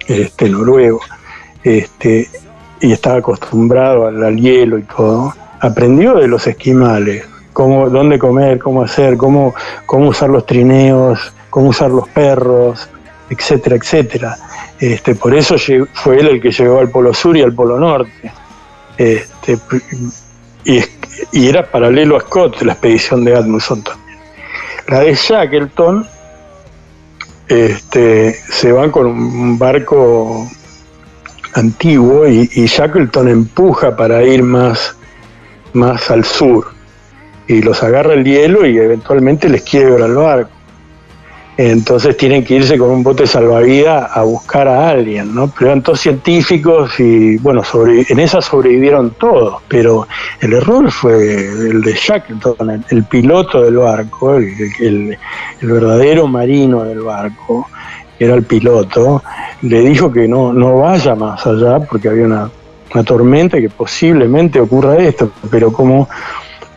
este, 0.06 0.50
noruego, 0.50 1.00
este, 1.64 2.30
y 2.81 2.91
estaba 2.91 3.18
acostumbrado 3.18 4.07
al, 4.07 4.38
hielo 4.38 4.77
y 4.77 4.84
todo, 4.84 5.34
aprendió 5.60 6.15
de 6.15 6.27
los 6.27 6.48
esquimales, 6.48 7.26
cómo, 7.53 7.90
dónde 7.90 8.18
comer, 8.18 8.60
cómo 8.60 8.81
hacer, 8.81 9.18
cómo, 9.18 9.53
cómo 9.86 10.10
usar 10.10 10.30
los 10.30 10.45
trineos, 10.45 11.34
cómo 11.49 11.69
usar 11.69 11.91
los 11.91 12.07
perros, 12.10 12.90
etcétera, 13.30 13.76
etcétera. 13.76 14.38
Este, 14.80 15.15
por 15.15 15.36
eso 15.36 15.56
fue 15.94 16.19
él 16.19 16.27
el 16.27 16.41
que 16.41 16.52
llegó 16.52 16.80
al 16.80 16.90
Polo 16.90 17.14
Sur 17.14 17.36
y 17.36 17.41
al 17.41 17.53
Polo 17.53 17.80
Norte. 17.80 18.31
Este, 18.98 19.57
y, 20.64 21.48
era 21.48 21.69
paralelo 21.69 22.18
a 22.18 22.22
Scott, 22.22 22.61
la 22.61 22.73
expedición 22.73 23.23
de 23.26 23.36
Admundson 23.36 23.84
la 24.88 25.02
de 25.02 25.14
Shackleton 25.14 26.07
este, 27.48 28.34
se 28.34 28.72
van 28.72 28.91
con 28.91 29.06
un 29.06 29.57
barco 29.57 30.48
antiguo 31.53 32.27
y, 32.27 32.47
Shackleton 32.47 33.27
empuja 33.27 33.95
para 33.95 34.23
ir 34.23 34.43
más, 34.43 34.95
más 35.73 36.09
al 36.11 36.23
sur 36.23 36.67
y 37.47 37.61
los 37.61 37.81
agarra 37.81 38.13
el 38.13 38.23
hielo 38.23 38.65
y 38.65 38.77
eventualmente 38.77 39.49
les 39.49 39.63
quiebra 39.63 40.05
el 40.05 40.15
barco. 40.15 40.59
Entonces 41.61 42.15
tienen 42.15 42.45
que 42.45 42.55
irse 42.55 42.77
con 42.77 42.89
un 42.89 43.03
bote 43.03 43.27
salvavidas 43.27 44.15
a 44.15 44.21
buscar 44.21 44.65
a 44.69 44.91
alguien, 44.91 45.35
¿no? 45.35 45.51
Pero 45.51 45.71
eran 45.71 45.84
todos 45.84 45.99
científicos 45.99 46.97
y, 47.01 47.38
bueno, 47.39 47.63
en 47.85 48.17
esa 48.17 48.39
sobrevivieron 48.39 49.11
todos, 49.19 49.61
pero 49.67 50.07
el 50.39 50.53
error 50.53 50.89
fue 50.89 51.47
el 51.47 51.81
de 51.81 51.93
Shackleton, 51.95 52.85
el, 52.89 53.03
piloto 53.03 53.61
del 53.61 53.76
barco, 53.76 54.38
el, 54.38 55.17
verdadero 55.61 56.27
marino 56.27 56.85
del 56.85 57.01
barco, 57.01 57.67
era 58.20 58.36
el 58.36 58.44
piloto, 58.44 59.24
le 59.62 59.82
dijo 59.82 60.12
que 60.12 60.28
no, 60.28 60.54
no 60.54 60.80
vaya 60.80 61.16
más 61.16 61.46
allá 61.46 61.80
porque 61.80 62.10
había 62.10 62.26
una, 62.26 62.50
una 62.94 63.04
tormenta 63.04 63.60
que 63.60 63.70
posiblemente 63.70 64.60
ocurra 64.60 64.98
esto, 64.98 65.32
pero 65.50 65.72
como 65.72 66.08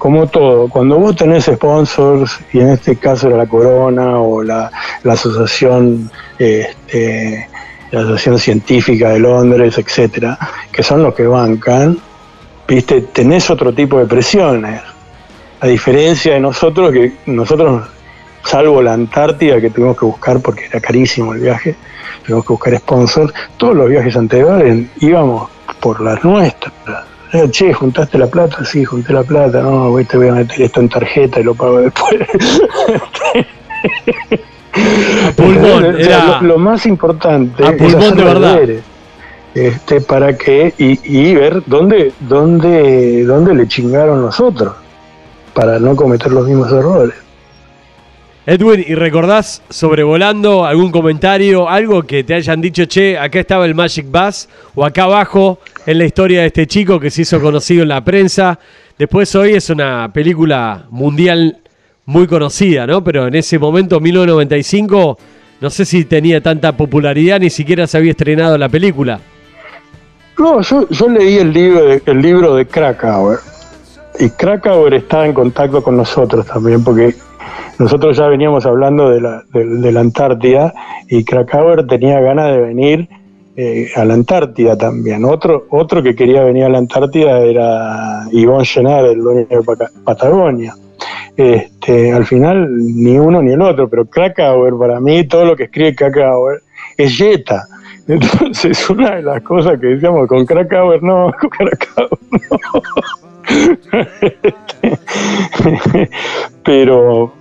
como 0.03 0.27
todo, 0.27 0.69
cuando 0.69 0.99
vos 0.99 1.15
tenés 1.15 1.45
sponsors, 1.45 2.41
y 2.53 2.59
en 2.59 2.71
este 2.71 2.97
caso 2.97 3.29
era 3.29 3.37
la 3.37 3.47
Corona 3.47 4.19
o 4.19 4.43
la, 4.43 4.69
asociación, 5.05 6.11
este, 6.41 7.49
la 7.93 8.01
Asociación 8.01 8.39
Científica 8.41 9.11
de 9.11 9.21
Londres, 9.21 9.79
etcétera, 9.79 10.37
que 10.73 10.83
son 10.83 11.05
los 11.05 11.15
que 11.15 11.25
bancan, 11.25 11.97
viste, 12.67 13.03
tenés 13.13 13.49
otro 13.49 13.73
tipo 13.73 14.01
de 14.01 14.07
presiones. 14.07 14.83
A 15.61 15.69
diferencia 15.69 16.35
de 16.35 16.41
nosotros, 16.41 16.91
que 16.91 17.13
nosotros, 17.27 17.89
salvo 18.45 18.83
la 18.83 18.93
Antártida 18.93 19.61
que 19.61 19.71
tuvimos 19.71 19.97
que 19.97 20.05
buscar 20.05 20.41
porque 20.41 20.67
era 20.67 20.81
carísimo 20.81 21.35
el 21.35 21.41
viaje, 21.41 21.77
tuvimos 22.25 22.45
que 22.45 22.53
buscar 22.53 22.77
sponsors, 22.79 23.33
todos 23.57 23.77
los 23.77 23.89
viajes 23.89 24.17
anteriores 24.17 24.87
íbamos 25.01 25.51
por 25.81 26.01
las 26.01 26.23
nuestras 26.25 27.13
eh, 27.33 27.49
che, 27.51 27.73
juntaste 27.73 28.19
la 28.19 28.27
plata, 28.27 28.63
sí, 28.63 28.85
junté 28.85 29.13
la 29.15 29.23
plata, 29.23 29.63
no, 29.63 29.89
voy, 29.91 30.05
te 30.05 30.19
voy 30.19 30.29
a 30.29 30.33
meter 30.35 30.61
esto 30.61 30.81
en 30.81 30.89
tarjeta 30.91 31.41
y 31.41 31.45
lo 31.45 31.55
pago 31.55 31.81
después. 31.81 32.15
pulmón, 35.37 35.99
era... 35.99 36.43
lo, 36.43 36.59
más 36.59 36.85
importante 36.85 37.65
a 37.65 37.75
pulmón 37.75 38.17
de 38.17 38.25
verdad. 38.25 38.61
este, 39.55 40.03
para 40.03 40.37
que 40.37 40.75
y, 40.77 41.01
y, 41.05 41.35
ver 41.35 41.63
dónde, 41.65 42.13
dónde, 42.21 43.25
dónde 43.25 43.55
le 43.55 43.67
chingaron 43.67 44.21
los 44.21 44.39
otros, 44.39 44.75
para 45.55 45.79
no 45.79 45.97
cometer 45.97 46.33
los 46.33 46.47
mismos 46.47 46.71
errores. 46.71 47.15
Edwin, 48.45 48.85
¿y 48.85 48.97
recordás 48.97 49.63
sobrevolando 49.69 50.65
algún 50.65 50.91
comentario, 50.91 51.69
algo 51.69 52.03
que 52.03 52.25
te 52.25 52.35
hayan 52.35 52.61
dicho, 52.61 52.87
che, 52.87 53.17
acá 53.17 53.39
estaba 53.39 53.65
el 53.67 53.75
Magic 53.77 54.07
Bus, 54.11 54.49
o 54.75 54.85
acá 54.85 55.05
abajo 55.05 55.61
en 55.87 55.99
la 55.99 56.07
historia 56.07 56.41
de 56.41 56.49
este 56.49 56.67
chico 56.67 56.99
que 56.99 57.09
se 57.11 57.23
hizo 57.23 57.41
conocido 57.41 57.85
en 57.85 57.91
la 57.91 58.03
prensa? 58.05 58.59
Después 58.99 59.33
hoy 59.37 59.53
es 59.53 59.71
una 59.71 60.13
película 60.13 60.87
mundial 60.91 61.59
muy 62.05 62.27
conocida, 62.27 62.85
¿no? 62.85 63.05
Pero 63.05 63.29
en 63.29 63.37
ese 63.37 63.61
momento, 63.61 64.01
1995, 64.01 65.19
no 65.61 65.71
sé 65.71 65.85
si 65.85 66.05
tenía 66.05 66.41
tanta 66.41 66.77
popularidad, 66.77 67.39
ni 67.39 67.49
siquiera 67.49 67.87
se 67.87 67.97
había 67.97 68.11
estrenado 68.11 68.59
la 68.59 68.69
película. 68.69 69.21
No, 70.37 70.61
yo, 70.63 71.09
leí 71.09 71.37
el 71.37 71.53
libro, 71.53 72.57
de, 72.57 72.67
Krakauer, 72.67 73.39
y 74.19 74.29
Krakauer 74.31 74.95
estaba 74.95 75.27
en 75.27 75.33
contacto 75.33 75.81
con 75.81 75.97
nosotros 75.97 76.45
también, 76.45 76.83
porque 76.83 77.15
nosotros 77.79 78.17
ya 78.17 78.27
veníamos 78.29 78.67
hablando 78.67 79.11
de 79.11 79.21
la, 79.21 79.43
de, 79.53 79.93
la 79.93 80.01
Antártida 80.01 80.73
y 81.09 81.25
Krakauer 81.25 81.87
tenía 81.87 82.21
ganas 82.21 82.53
de 82.53 82.61
venir 82.61 83.09
eh, 83.57 83.91
a 83.97 84.05
la 84.05 84.15
Antártida 84.15 84.77
también. 84.77 85.25
Otro, 85.25 85.67
otro 85.71 86.03
que 86.03 86.15
quería 86.15 86.45
venir 86.45 86.65
a 86.65 86.69
la 86.69 86.79
Antártida 86.79 87.41
era 87.41 88.25
Ivonne 88.31 88.65
Llenar, 88.65 89.05
el 89.07 89.21
dueño 89.21 89.47
de 89.49 89.89
Patagonia. 90.05 90.75
Este, 91.37 92.13
al 92.13 92.27
final 92.27 92.69
ni 92.77 93.19
uno 93.19 93.43
ni 93.43 93.53
el 93.53 93.63
otro, 93.63 93.89
pero 93.89 94.05
Krakauer, 94.05 94.75
para 94.79 95.01
mí, 95.01 95.27
todo 95.27 95.45
lo 95.45 95.57
que 95.57 95.65
escribe 95.65 95.95
Krakauer 95.95 96.63
es 96.97 97.17
Jetta. 97.17 97.67
Entonces, 98.07 98.89
una 98.91 99.17
de 99.17 99.23
las 99.23 99.43
cosas 99.43 99.81
que 99.81 99.89
decíamos 99.89 100.29
con 100.29 100.45
Krakauer, 100.45 101.03
no, 101.03 101.33
con 101.41 101.51
Krakauer 101.51 102.19
no. 102.31 102.83
pero, 106.65 107.33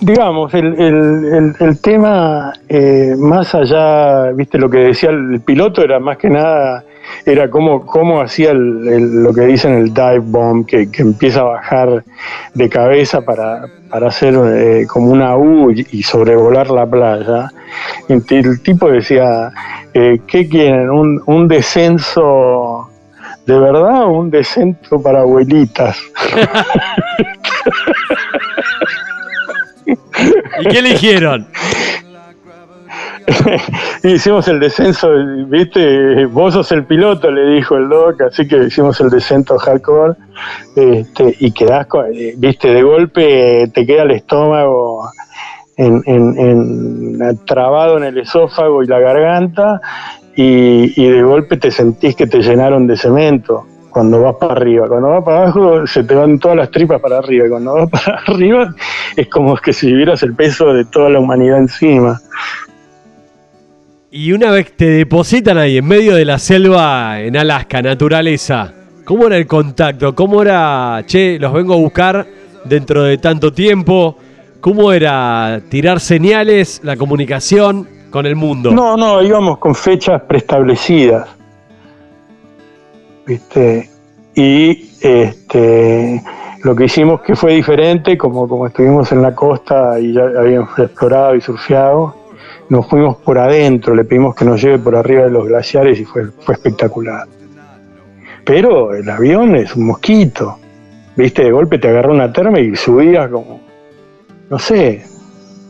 digamos, 0.00 0.54
el, 0.54 1.54
el, 1.58 1.80
tema 1.80 2.52
eh, 2.68 3.14
más 3.18 3.54
allá, 3.54 4.32
viste, 4.32 4.58
lo 4.58 4.70
que 4.70 4.78
decía 4.78 5.10
el 5.10 5.40
piloto 5.40 5.82
era 5.82 6.00
más 6.00 6.18
que 6.18 6.30
nada, 6.30 6.84
era 7.24 7.50
cómo, 7.50 7.84
cómo 7.84 8.20
hacía 8.20 8.52
lo 8.54 9.32
que 9.32 9.42
dicen 9.42 9.74
el 9.74 9.92
dive 9.92 10.20
bomb, 10.20 10.66
que, 10.66 10.88
empieza 10.98 11.40
a 11.40 11.44
bajar 11.44 12.04
de 12.54 12.68
cabeza 12.68 13.20
para, 13.20 13.66
para 13.90 14.08
hacer 14.08 14.34
eh, 14.34 14.86
como 14.86 15.10
una 15.10 15.36
U 15.36 15.70
y, 15.70 16.02
sobrevolar 16.02 16.70
la 16.70 16.86
playa. 16.86 17.50
El 18.08 18.24
tipo 18.62 18.90
decía, 18.90 19.50
eh, 19.92 20.20
¿qué 20.26 20.48
quieren? 20.48 20.90
¿Un, 20.90 21.22
un 21.26 21.48
descenso 21.48 22.85
de 23.46 23.58
verdad 23.58 24.06
un 24.06 24.30
descenso 24.30 25.00
para 25.00 25.20
abuelitas? 25.20 25.98
¿Y 30.60 30.68
qué 30.68 30.78
eligieron? 30.78 31.46
hicimos 34.04 34.46
el 34.48 34.60
descenso, 34.60 35.10
viste, 35.46 36.26
vos 36.26 36.54
sos 36.54 36.70
el 36.72 36.84
piloto, 36.84 37.30
le 37.30 37.54
dijo 37.56 37.76
el 37.76 37.88
doc, 37.88 38.20
así 38.22 38.46
que 38.46 38.64
hicimos 38.64 39.00
el 39.00 39.10
descenso 39.10 39.58
hardcore, 39.58 40.14
este, 40.76 41.34
y 41.40 41.50
quedás, 41.52 41.86
eh, 42.12 42.34
viste, 42.36 42.72
de 42.72 42.82
golpe 42.82 43.70
te 43.72 43.86
queda 43.86 44.02
el 44.02 44.12
estómago 44.12 45.10
en, 45.76 46.02
en, 46.06 47.38
trabado 47.46 47.98
en 47.98 48.04
el 48.04 48.18
esófago 48.18 48.82
y 48.82 48.86
la 48.86 48.98
garganta, 48.98 49.80
y, 50.36 51.08
de 51.08 51.22
golpe 51.22 51.56
te 51.56 51.70
sentís 51.70 52.14
que 52.14 52.26
te 52.26 52.40
llenaron 52.40 52.86
de 52.86 52.96
cemento 52.96 53.66
cuando 53.90 54.20
vas 54.20 54.36
para 54.36 54.52
arriba. 54.52 54.86
Cuando 54.86 55.08
vas 55.08 55.24
para 55.24 55.42
abajo 55.44 55.86
se 55.86 56.04
te 56.04 56.14
van 56.14 56.38
todas 56.38 56.58
las 56.58 56.70
tripas 56.70 57.00
para 57.00 57.18
arriba. 57.18 57.46
Y 57.46 57.50
cuando 57.50 57.74
vas 57.74 57.90
para 58.04 58.18
arriba 58.18 58.74
es 59.16 59.28
como 59.28 59.56
que 59.56 59.72
si 59.72 59.86
vivieras 59.86 60.22
el 60.22 60.34
peso 60.34 60.74
de 60.74 60.84
toda 60.84 61.08
la 61.08 61.18
humanidad 61.18 61.58
encima. 61.58 62.20
Y 64.10 64.32
una 64.32 64.50
vez 64.50 64.72
te 64.76 64.88
depositan 64.90 65.58
ahí 65.58 65.78
en 65.78 65.86
medio 65.86 66.14
de 66.14 66.24
la 66.24 66.38
selva 66.38 67.20
en 67.20 67.36
Alaska, 67.36 67.82
naturaleza, 67.82 68.72
¿cómo 69.04 69.26
era 69.26 69.36
el 69.36 69.46
contacto? 69.46 70.14
¿Cómo 70.14 70.40
era, 70.40 71.02
che, 71.06 71.38
los 71.38 71.52
vengo 71.52 71.74
a 71.74 71.76
buscar 71.76 72.26
dentro 72.64 73.02
de 73.02 73.18
tanto 73.18 73.52
tiempo? 73.52 74.16
¿Cómo 74.60 74.92
era 74.92 75.60
tirar 75.68 76.00
señales, 76.00 76.80
la 76.82 76.96
comunicación 76.96 77.95
con 78.10 78.26
el 78.26 78.36
mundo? 78.36 78.70
No, 78.70 78.96
no, 78.96 79.22
íbamos 79.22 79.58
con 79.58 79.74
fechas 79.74 80.22
preestablecidas. 80.22 81.28
¿Viste? 83.26 83.90
Y 84.34 84.90
este, 85.00 86.22
lo 86.62 86.76
que 86.76 86.84
hicimos 86.84 87.20
que 87.22 87.34
fue 87.34 87.54
diferente, 87.54 88.16
como, 88.16 88.48
como 88.48 88.66
estuvimos 88.66 89.10
en 89.12 89.22
la 89.22 89.34
costa 89.34 89.98
y 89.98 90.12
ya 90.12 90.22
habíamos 90.22 90.78
explorado 90.78 91.34
y 91.34 91.40
surfeado, 91.40 92.14
nos 92.68 92.86
fuimos 92.88 93.16
por 93.16 93.38
adentro, 93.38 93.94
le 93.94 94.04
pedimos 94.04 94.34
que 94.34 94.44
nos 94.44 94.60
lleve 94.62 94.78
por 94.78 94.96
arriba 94.96 95.24
de 95.24 95.30
los 95.30 95.46
glaciares 95.46 95.98
y 95.98 96.04
fue, 96.04 96.26
fue 96.26 96.54
espectacular. 96.54 97.26
Pero 98.44 98.94
el 98.94 99.08
avión 99.08 99.56
es 99.56 99.74
un 99.74 99.86
mosquito, 99.86 100.58
viste, 101.16 101.42
de 101.42 101.50
golpe 101.50 101.78
te 101.78 101.88
agarró 101.88 102.12
una 102.12 102.32
terma 102.32 102.60
y 102.60 102.76
subías 102.76 103.28
como, 103.28 103.60
no 104.48 104.58
sé 104.58 105.15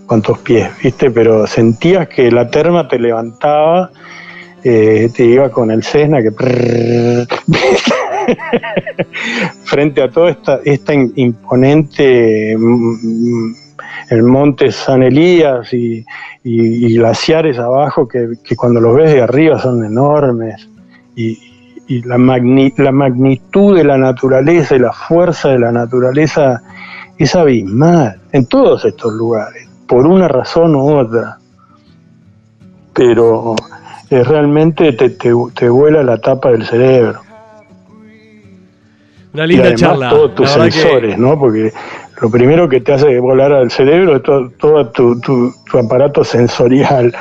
cuántos 0.06 0.38
pies, 0.38 0.70
viste, 0.82 1.10
pero 1.10 1.46
sentías 1.46 2.08
que 2.08 2.30
la 2.30 2.48
terma 2.50 2.88
te 2.88 2.98
levantaba, 2.98 3.90
eh, 4.62 5.10
te 5.14 5.24
iba 5.24 5.50
con 5.50 5.70
el 5.70 5.82
Cessna 5.82 6.22
que... 6.22 6.30
frente 9.64 10.02
a 10.02 10.10
toda 10.10 10.30
esta, 10.30 10.60
esta 10.64 10.94
imponente 10.94 12.56
mm, 12.58 13.54
el 14.10 14.22
monte 14.22 14.70
San 14.72 15.02
Elías 15.02 15.72
y, 15.72 16.04
glaciares 16.44 17.58
abajo 17.58 18.06
que, 18.06 18.36
cuando 18.56 18.80
los 18.80 18.94
ves 18.96 19.12
de 19.12 19.20
arriba 19.20 19.58
son 19.58 19.84
enormes 19.84 20.68
y, 21.16 21.38
la, 22.04 22.16
la 22.18 22.92
magnitud 22.92 23.76
de 23.76 23.84
la 23.84 23.96
naturaleza 23.96 24.74
y 24.74 24.80
la 24.80 24.92
fuerza 24.92 25.50
de 25.50 25.58
la 25.60 25.70
naturaleza 25.70 26.60
es 27.16 27.34
abismal 27.36 28.20
en 28.32 28.46
todos 28.46 28.84
estos 28.84 29.12
lugares, 29.12 29.65
por 29.86 30.06
una 30.06 30.28
razón 30.28 30.74
u 30.74 30.96
otra. 30.96 31.38
Pero 32.92 33.54
eh, 34.10 34.24
realmente 34.24 34.92
te, 34.92 35.10
te, 35.10 35.68
vuela 35.68 36.02
la 36.02 36.18
tapa 36.18 36.50
del 36.50 36.64
cerebro. 36.64 37.20
Una 39.34 39.46
linda 39.46 39.64
y 39.64 39.66
además, 39.66 39.80
charla. 39.80 40.10
Todos 40.10 40.34
tus 40.34 40.50
sensores, 40.50 41.18
¿no? 41.18 41.38
Porque 41.38 41.72
lo 42.20 42.30
primero 42.30 42.68
que 42.68 42.80
te 42.80 42.94
hace 42.94 43.18
volar 43.20 43.52
al 43.52 43.70
cerebro 43.70 44.16
es 44.16 44.22
todo, 44.22 44.88
tu, 44.90 45.52
aparato 45.78 46.24
sensorial 46.24 47.14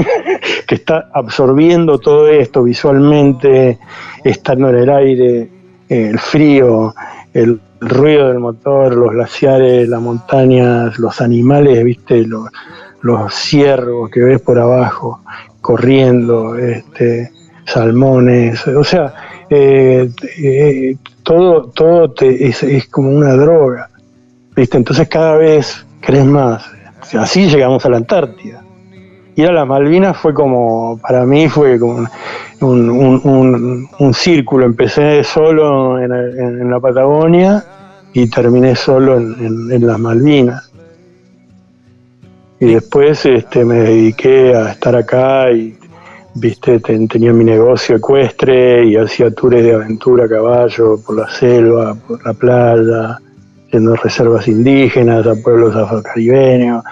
que 0.66 0.74
está 0.74 1.10
absorbiendo 1.12 1.98
todo 1.98 2.28
esto 2.28 2.62
visualmente, 2.62 3.78
estando 4.24 4.70
en 4.70 4.76
el 4.76 4.90
aire, 4.90 5.50
el 5.88 6.18
frío, 6.18 6.94
el 7.34 7.60
ruido 7.82 8.28
del 8.28 8.38
motor, 8.38 8.94
los 8.94 9.10
glaciares, 9.12 9.88
las 9.88 10.00
montañas, 10.00 10.98
los 10.98 11.20
animales, 11.20 11.84
viste, 11.84 12.26
los, 12.26 12.48
los 13.02 13.34
ciervos 13.34 14.10
que 14.10 14.20
ves 14.20 14.40
por 14.40 14.58
abajo 14.58 15.20
corriendo, 15.60 16.56
este, 16.56 17.30
salmones, 17.66 18.66
o 18.66 18.84
sea, 18.84 19.14
eh, 19.48 20.10
eh, 20.38 20.96
todo, 21.22 21.70
todo 21.70 22.14
es, 22.20 22.62
es 22.62 22.88
como 22.88 23.10
una 23.10 23.34
droga. 23.34 23.90
¿viste? 24.54 24.76
Entonces 24.76 25.08
cada 25.08 25.36
vez 25.36 25.84
crees 26.00 26.24
más. 26.24 26.64
Así 27.18 27.48
llegamos 27.48 27.84
a 27.84 27.90
la 27.90 27.98
Antártida. 27.98 28.61
Ir 29.34 29.48
a 29.48 29.52
las 29.52 29.66
Malvinas 29.66 30.16
fue 30.16 30.34
como, 30.34 30.98
para 30.98 31.24
mí 31.24 31.48
fue 31.48 31.78
como 31.78 32.06
un, 32.60 34.14
círculo. 34.14 34.66
Empecé 34.66 35.24
solo 35.24 35.98
en, 35.98 36.70
la 36.70 36.80
Patagonia 36.80 37.64
y 38.12 38.28
terminé 38.28 38.76
solo 38.76 39.16
en, 39.16 39.86
las 39.86 39.98
Malvinas. 39.98 40.70
Y 42.60 42.74
después 42.74 43.24
este, 43.26 43.64
me 43.64 43.76
dediqué 43.76 44.54
a 44.54 44.70
estar 44.70 44.94
acá 44.94 45.50
y 45.50 45.76
viste 46.34 46.78
tenía 46.80 47.32
mi 47.32 47.44
negocio 47.44 47.96
ecuestre 47.96 48.86
y 48.86 48.96
hacía 48.96 49.34
tours 49.34 49.62
de 49.62 49.74
aventura 49.74 50.24
a 50.24 50.28
caballo 50.28 50.98
por 51.04 51.16
la 51.16 51.28
selva, 51.28 51.94
por 51.94 52.24
la 52.24 52.32
playa 52.32 53.18
haciendo 53.72 53.96
reservas 53.96 54.46
indígenas, 54.48 55.26
a 55.26 55.34
pueblos 55.34 55.74
afrocaribeños, 55.74 56.84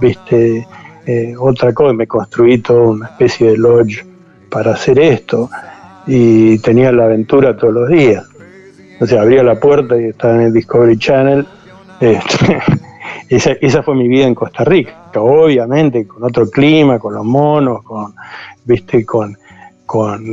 viste, 0.00 0.66
eh, 1.06 1.34
otra 1.38 1.72
cosa, 1.72 1.92
me 1.92 2.06
construí 2.06 2.58
toda 2.58 2.82
una 2.82 3.06
especie 3.06 3.50
de 3.50 3.58
lodge 3.58 4.04
para 4.50 4.72
hacer 4.72 4.98
esto 4.98 5.50
y 6.06 6.58
tenía 6.58 6.92
la 6.92 7.04
aventura 7.04 7.56
todos 7.56 7.74
los 7.74 7.88
días. 7.88 8.24
O 9.00 9.06
sea, 9.06 9.22
abría 9.22 9.42
la 9.42 9.58
puerta 9.58 10.00
y 10.00 10.04
estaba 10.04 10.36
en 10.36 10.42
el 10.42 10.52
Discovery 10.52 10.98
Channel. 10.98 11.46
Este, 12.00 12.58
esa, 13.28 13.52
esa, 13.60 13.82
fue 13.82 13.94
mi 13.94 14.08
vida 14.08 14.26
en 14.26 14.34
Costa 14.34 14.64
Rica, 14.64 14.94
obviamente 15.16 16.06
con 16.06 16.22
otro 16.22 16.48
clima, 16.48 16.98
con 16.98 17.14
los 17.14 17.24
monos, 17.24 17.82
con, 17.82 18.14
viste, 18.64 19.04
con, 19.04 19.36
con, 19.86 20.24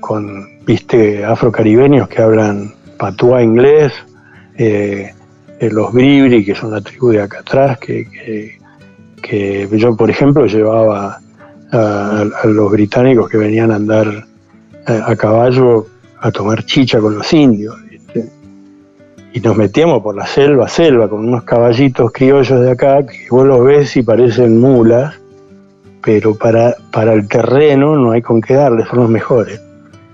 con 0.00 0.64
viste, 0.64 1.24
afrocaribeños 1.24 2.08
que 2.08 2.22
hablan 2.22 2.74
patuá 2.96 3.42
inglés, 3.42 3.92
eh, 4.56 5.12
los 5.60 5.92
Bribri, 5.92 6.44
que 6.44 6.54
son 6.54 6.70
la 6.70 6.80
tribu 6.80 7.10
de 7.10 7.22
acá 7.22 7.40
atrás, 7.40 7.78
que, 7.78 8.58
yo, 9.22 9.96
por 9.96 10.10
ejemplo, 10.10 10.46
llevaba 10.46 11.18
a, 11.72 12.24
los 12.44 12.70
británicos 12.70 13.28
que 13.28 13.38
venían 13.38 13.70
a 13.70 13.76
andar 13.76 14.26
eh, 14.86 15.00
a, 15.04 15.16
caballo 15.16 15.86
a 16.20 16.30
tomar 16.30 16.64
chicha 16.64 17.00
con 17.00 17.16
los 17.16 17.32
indios. 17.32 17.76
Y 19.34 19.40
nos 19.40 19.56
metíamos 19.56 20.02
por 20.02 20.14
la 20.14 20.26
selva, 20.26 20.68
selva, 20.68 21.08
con 21.08 21.26
unos 21.26 21.44
caballitos 21.44 22.12
criollos 22.12 22.60
de 22.60 22.70
acá, 22.70 23.06
que 23.06 23.26
vos 23.30 23.46
los 23.46 23.64
ves 23.64 23.96
y 23.96 24.02
parecen 24.02 24.60
mulas, 24.60 25.14
pero 26.02 26.34
para, 26.34 26.76
para 26.90 27.14
el 27.14 27.26
terreno 27.28 27.96
no 27.96 28.10
hay 28.10 28.20
con 28.20 28.42
qué 28.42 28.54
darles, 28.54 28.88
son 28.88 28.98
los 29.00 29.08
mejores. 29.08 29.58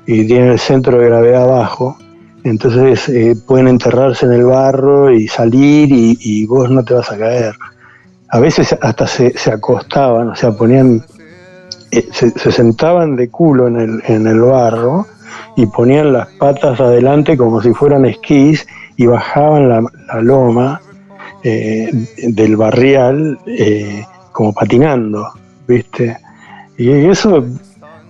Y 0.06 0.24
tienen 0.26 0.52
el 0.52 0.58
centro 0.60 0.98
de 0.98 1.06
gravedad 1.06 1.48
bajo, 1.48 1.98
entonces 2.44 3.08
eh, 3.08 3.34
pueden 3.46 3.68
enterrarse 3.68 4.26
en 4.26 4.32
el 4.32 4.44
barro 4.44 5.12
y 5.12 5.28
salir 5.28 5.88
y, 5.90 6.46
vos 6.46 6.70
no 6.70 6.84
te 6.84 6.94
vas 6.94 7.10
a 7.10 7.18
caer. 7.18 7.54
A 8.30 8.40
veces 8.40 8.76
hasta 8.80 9.06
se, 9.06 9.32
acostaban, 9.50 10.28
o 10.28 10.34
sea, 10.34 10.52
ponían, 10.52 11.04
eh, 11.90 12.08
se, 12.12 12.52
sentaban 12.52 13.16
de 13.16 13.30
culo 13.30 13.68
en 13.68 13.76
el, 13.76 14.02
en 14.06 14.26
el 14.26 14.40
barro 14.40 15.06
y 15.56 15.66
ponían 15.66 16.12
las 16.12 16.28
patas 16.34 16.80
adelante 16.80 17.36
como 17.36 17.62
si 17.62 17.72
fueran 17.72 18.04
esquís 18.04 18.66
y 18.96 19.06
bajaban 19.06 19.68
la, 19.68 20.20
loma 20.20 20.80
eh, 21.42 21.90
del 22.28 22.56
barrial 22.56 23.38
como 24.32 24.52
patinando, 24.52 25.32
¿viste? 25.66 26.18
Y 26.76 26.90
eso 27.06 27.44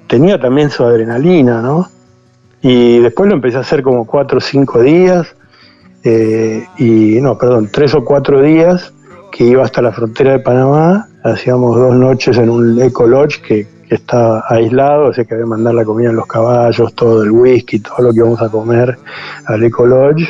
tenía 0.08 0.40
también 0.40 0.70
su 0.70 0.84
adrenalina, 0.84 1.62
¿no? 1.62 1.88
Y 2.60 2.98
después 2.98 3.28
lo 3.28 3.36
empecé 3.36 3.58
a 3.58 3.60
hacer 3.60 3.82
como 3.82 4.06
cuatro 4.06 4.38
o 4.38 4.40
cinco 4.40 4.82
días, 4.82 5.34
eh, 6.04 6.66
y 6.78 7.20
no, 7.20 7.38
perdón, 7.38 7.70
tres 7.72 7.94
o 7.94 8.04
cuatro 8.04 8.42
días 8.42 8.92
que 9.38 9.44
iba 9.44 9.64
hasta 9.64 9.80
la 9.80 9.92
frontera 9.92 10.32
de 10.32 10.40
Panamá, 10.40 11.06
hacíamos 11.22 11.76
dos 11.76 11.94
noches 11.94 12.36
en 12.38 12.50
un 12.50 12.82
eco 12.82 13.06
lodge 13.06 13.40
que, 13.40 13.78
está 13.88 14.44
aislado, 14.48 15.14
sea 15.14 15.24
que 15.24 15.32
había 15.34 15.44
que 15.44 15.50
mandar 15.50 15.74
la 15.74 15.84
comida 15.84 16.10
en 16.10 16.16
los 16.16 16.26
caballos, 16.26 16.92
todo 16.94 17.22
el 17.22 17.30
whisky, 17.30 17.78
todo 17.78 18.02
lo 18.02 18.12
que 18.12 18.18
íbamos 18.18 18.42
a 18.42 18.48
comer 18.48 18.98
al 19.46 19.62
eco 19.62 19.86
lodge, 19.86 20.28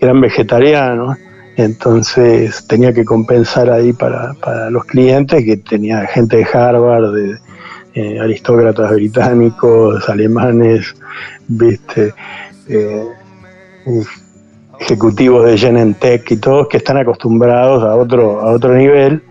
eran 0.00 0.22
vegetarianos, 0.22 1.18
entonces 1.56 2.66
tenía 2.66 2.94
que 2.94 3.04
compensar 3.04 3.70
ahí 3.70 3.92
para, 3.92 4.32
para 4.34 4.70
los 4.70 4.86
clientes 4.86 5.44
que 5.44 5.58
tenía 5.58 6.06
gente 6.06 6.38
de 6.38 6.46
Harvard, 6.50 7.12
de, 7.12 7.38
eh, 7.94 8.18
aristócratas 8.18 8.90
británicos, 8.90 10.08
alemanes, 10.08 10.96
viste. 11.46 12.14
Eh, 12.68 13.06
ejecutivos 14.80 15.46
de 15.46 15.58
Genentech 15.58 16.30
y 16.30 16.36
todos 16.36 16.68
que 16.68 16.78
están 16.78 16.98
acostumbrados 16.98 17.82
a 17.82 17.96
otro, 17.96 18.40
a 18.40 18.52
otro 18.52 18.74
nivel, 18.74 19.22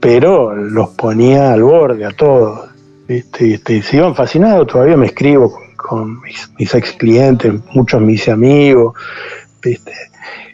pero 0.00 0.54
los 0.54 0.90
ponía 0.90 1.52
al 1.52 1.62
borde 1.62 2.04
a 2.04 2.10
todos. 2.10 2.68
¿viste? 3.08 3.60
Y, 3.66 3.82
se 3.82 3.96
iban 3.96 4.14
fascinados, 4.14 4.66
todavía 4.66 4.96
me 4.96 5.06
escribo 5.06 5.52
con, 5.76 6.20
mis, 6.22 6.74
ex 6.74 6.92
clientes, 6.92 7.52
muchos 7.74 8.00
mis 8.00 8.28
amigos. 8.28 8.94
¿viste? 9.62 9.92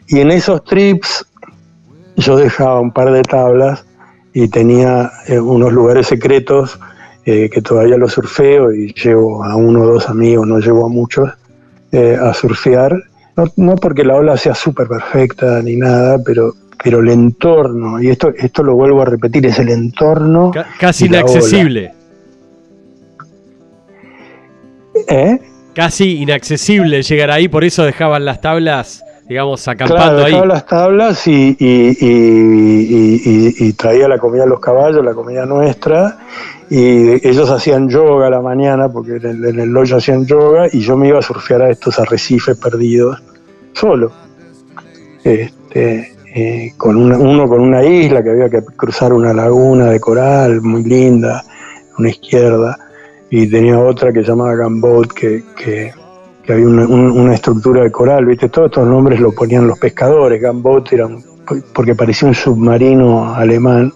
Y 0.07 0.19
en 0.19 0.31
esos 0.31 0.63
trips 0.63 1.25
yo 2.17 2.35
dejaba 2.37 2.79
un 2.79 2.91
par 2.91 3.11
de 3.11 3.21
tablas 3.23 3.85
y 4.33 4.47
tenía 4.47 5.11
eh, 5.27 5.39
unos 5.39 5.73
lugares 5.73 6.07
secretos 6.07 6.79
eh, 7.25 7.49
que 7.49 7.61
todavía 7.61 7.97
los 7.97 8.13
surfeo 8.13 8.73
y 8.73 8.93
llevo 8.93 9.43
a 9.43 9.55
uno 9.55 9.81
o 9.83 9.87
dos 9.87 10.09
amigos, 10.09 10.47
no 10.47 10.59
llevo 10.59 10.85
a 10.85 10.89
muchos, 10.89 11.29
eh, 11.91 12.17
a 12.19 12.33
surfear. 12.33 13.03
No, 13.55 13.75
porque 13.75 14.03
la 14.03 14.15
ola 14.15 14.37
sea 14.37 14.53
súper 14.53 14.87
perfecta 14.87 15.61
ni 15.61 15.75
nada, 15.75 16.19
pero, 16.23 16.53
pero 16.83 16.99
el 16.99 17.09
entorno, 17.09 18.01
y 18.01 18.09
esto, 18.09 18.33
esto 18.37 18.63
lo 18.63 18.75
vuelvo 18.75 19.01
a 19.01 19.05
repetir, 19.05 19.45
es 19.45 19.59
el 19.59 19.69
entorno. 19.69 20.51
casi 20.79 21.05
inaccesible. 21.05 21.93
¿Eh? 25.07 25.39
Casi 25.73 26.21
inaccesible 26.21 27.01
llegar 27.01 27.31
ahí, 27.31 27.47
por 27.47 27.63
eso 27.63 27.83
dejaban 27.83 28.25
las 28.25 28.41
tablas 28.41 29.03
digamos, 29.27 29.67
acampando 29.67 30.25
claro, 30.25 30.45
las 30.45 30.65
tablas 30.65 31.27
y, 31.27 31.55
y, 31.59 33.73
traía 33.73 34.07
la 34.07 34.17
comida 34.17 34.43
a 34.43 34.47
los 34.47 34.59
caballos, 34.59 35.03
la 35.03 35.13
comida 35.13 35.45
nuestra, 35.45 36.19
y 36.69 37.27
ellos 37.27 37.49
hacían 37.49 37.89
yoga 37.89 38.27
a 38.27 38.29
la 38.29 38.41
mañana, 38.41 38.89
porque 38.89 39.15
en 39.15 39.45
el, 39.45 39.59
en 39.59 39.93
hacían 39.93 40.25
yoga, 40.25 40.67
y 40.71 40.79
yo 40.79 40.97
me 40.97 41.07
iba 41.07 41.19
a 41.19 41.21
surfear 41.21 41.61
a 41.63 41.69
estos 41.69 41.99
arrecifes 41.99 42.57
perdidos, 42.57 43.21
solo. 43.73 44.11
Este, 45.23 46.15
eh, 46.33 46.73
con 46.77 46.95
uno 46.95 47.47
con 47.47 47.59
una 47.59 47.83
isla 47.83 48.23
que 48.23 48.29
había 48.29 48.49
que 48.49 48.63
cruzar 48.63 49.11
una 49.11 49.33
laguna 49.33 49.87
de 49.87 49.99
coral 49.99 50.61
muy 50.61 50.83
linda, 50.83 51.43
una 51.97 52.09
izquierda, 52.09 52.77
y 53.29 53.47
tenía 53.47 53.79
otra 53.79 54.11
que 54.11 54.21
se 54.21 54.27
llamaba 54.27 54.55
Gambot, 54.55 55.13
que, 55.13 55.43
que 55.55 55.93
que 56.43 56.53
había 56.53 56.67
una, 56.67 57.33
estructura 57.33 57.83
de 57.83 57.91
coral, 57.91 58.25
¿viste? 58.25 58.49
Todos 58.49 58.67
estos 58.67 58.87
nombres 58.87 59.19
lo 59.19 59.31
ponían 59.31 59.67
los 59.67 59.79
pescadores, 59.79 60.41
Gambot 60.41 60.91
era 60.91 61.07
porque 61.73 61.95
parecía 61.95 62.27
un 62.27 62.35
submarino 62.35 63.33
alemán 63.33 63.91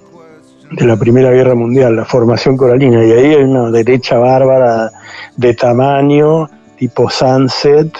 de 0.71 0.85
la 0.85 0.97
Primera 0.97 1.31
Guerra 1.31 1.55
Mundial, 1.55 1.95
la 1.95 2.05
formación 2.05 2.57
coralina, 2.57 3.03
y 3.05 3.11
ahí 3.11 3.35
hay 3.35 3.43
una 3.43 3.71
derecha 3.71 4.17
bárbara 4.17 4.91
de 5.37 5.53
tamaño, 5.53 6.49
tipo 6.77 7.09
sunset, 7.09 7.95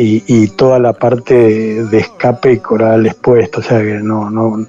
y, 0.00 0.46
toda 0.48 0.78
la 0.78 0.92
parte 0.92 1.34
de 1.84 1.98
escape 1.98 2.60
coral 2.60 3.06
expuesto, 3.06 3.58
o 3.58 3.62
sea 3.62 3.80
que 3.80 3.94
no, 3.94 4.30
no 4.30 4.64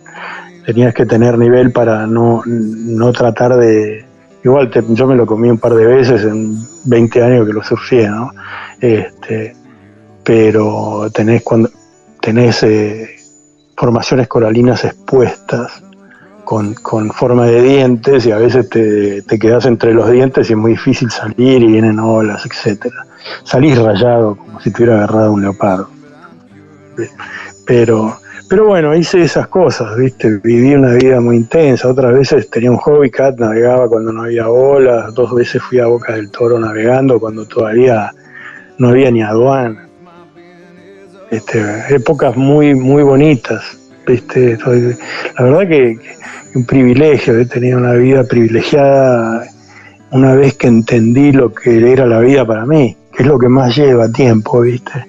tenías 0.66 0.94
que 0.94 1.06
tener 1.06 1.38
nivel 1.38 1.72
para 1.72 2.08
no, 2.08 2.42
no 2.46 3.12
tratar 3.12 3.56
de... 3.58 4.06
Igual 4.44 4.72
yo 4.72 5.06
me 5.06 5.16
lo 5.16 5.26
comí 5.26 5.50
un 5.50 5.60
par 5.60 5.76
de 5.76 5.86
veces 5.86 6.24
en 6.24 6.58
20 6.86 7.22
años 7.22 7.46
que 7.46 7.54
lo 7.54 7.62
surfé, 7.62 8.08
¿no? 8.08 8.32
Este, 8.82 9.56
pero 10.24 11.10
tenés 11.14 11.44
cuando 11.44 11.70
tenés 12.22 12.64
eh, 12.64 13.16
formaciones 13.76 14.28
coralinas 14.28 14.84
expuestas 14.86 15.84
con, 16.44 16.76
forma 17.12 17.46
de 17.46 17.62
dientes 17.62 18.26
y 18.26 18.32
a 18.32 18.38
veces 18.38 18.70
te, 18.70 19.22
te 19.22 19.38
quedas 19.38 19.66
entre 19.66 19.94
los 19.94 20.10
dientes 20.10 20.50
y 20.50 20.54
es 20.54 20.60
muy 20.60 20.72
difícil 20.72 21.12
salir 21.12 21.62
y 21.62 21.68
vienen 21.68 22.00
olas, 22.00 22.44
etcétera. 22.46 23.06
Salís 23.44 23.78
rayado 23.78 24.36
como 24.36 24.60
si 24.60 24.72
te 24.72 24.84
hubiera 24.84 24.98
agarrado 25.04 25.34
un 25.34 25.42
leopardo. 25.42 25.90
Pero, 27.68 28.18
pero 28.50 28.66
bueno, 28.66 28.96
hice 28.96 29.22
esas 29.22 29.48
cosas, 29.48 29.96
¿viste? 29.96 30.40
Viví 30.44 30.74
una 30.74 30.94
vida 30.94 31.22
muy 31.22 31.38
intensa. 31.38 31.88
Otras 31.88 32.14
veces 32.14 32.50
tenía 32.50 32.72
un 32.72 32.78
hobby 32.78 33.12
cat, 33.12 33.38
navegaba 33.38 33.88
cuando 33.88 34.12
no 34.12 34.24
había 34.24 34.50
olas. 34.50 35.14
Dos 35.14 35.34
veces 35.36 35.62
fui 35.62 35.80
a 35.80 35.86
Boca 35.86 36.16
del 36.16 36.32
Toro 36.32 36.60
navegando 36.60 37.20
cuando 37.20 37.46
todavía 37.46 38.12
no 38.80 38.90
había 38.90 39.12
ni 39.12 39.22
aduana. 39.22 39.88
Este, 41.30 41.62
épocas 41.94 42.36
muy, 42.36 42.74
muy 42.74 43.04
bonitas. 43.04 43.78
Este, 44.08 44.58
la 44.58 45.44
verdad 45.44 45.68
que, 45.68 46.00
un 46.56 46.66
privilegio, 46.66 47.38
he 47.38 47.46
tenido 47.46 47.78
una 47.78 47.94
vida 47.94 48.24
privilegiada 48.24 49.46
una 50.12 50.34
vez 50.34 50.56
que 50.56 50.68
entendí 50.68 51.32
lo 51.32 51.54
que 51.54 51.92
era 51.92 52.08
la 52.08 52.20
vida 52.20 52.44
para 52.46 52.66
mí, 52.66 52.98
que 53.16 53.22
es 53.22 53.30
lo 53.30 53.38
que 53.38 53.48
más 53.48 53.76
lleva 53.76 54.12
tiempo, 54.12 54.62
¿viste? 54.62 55.06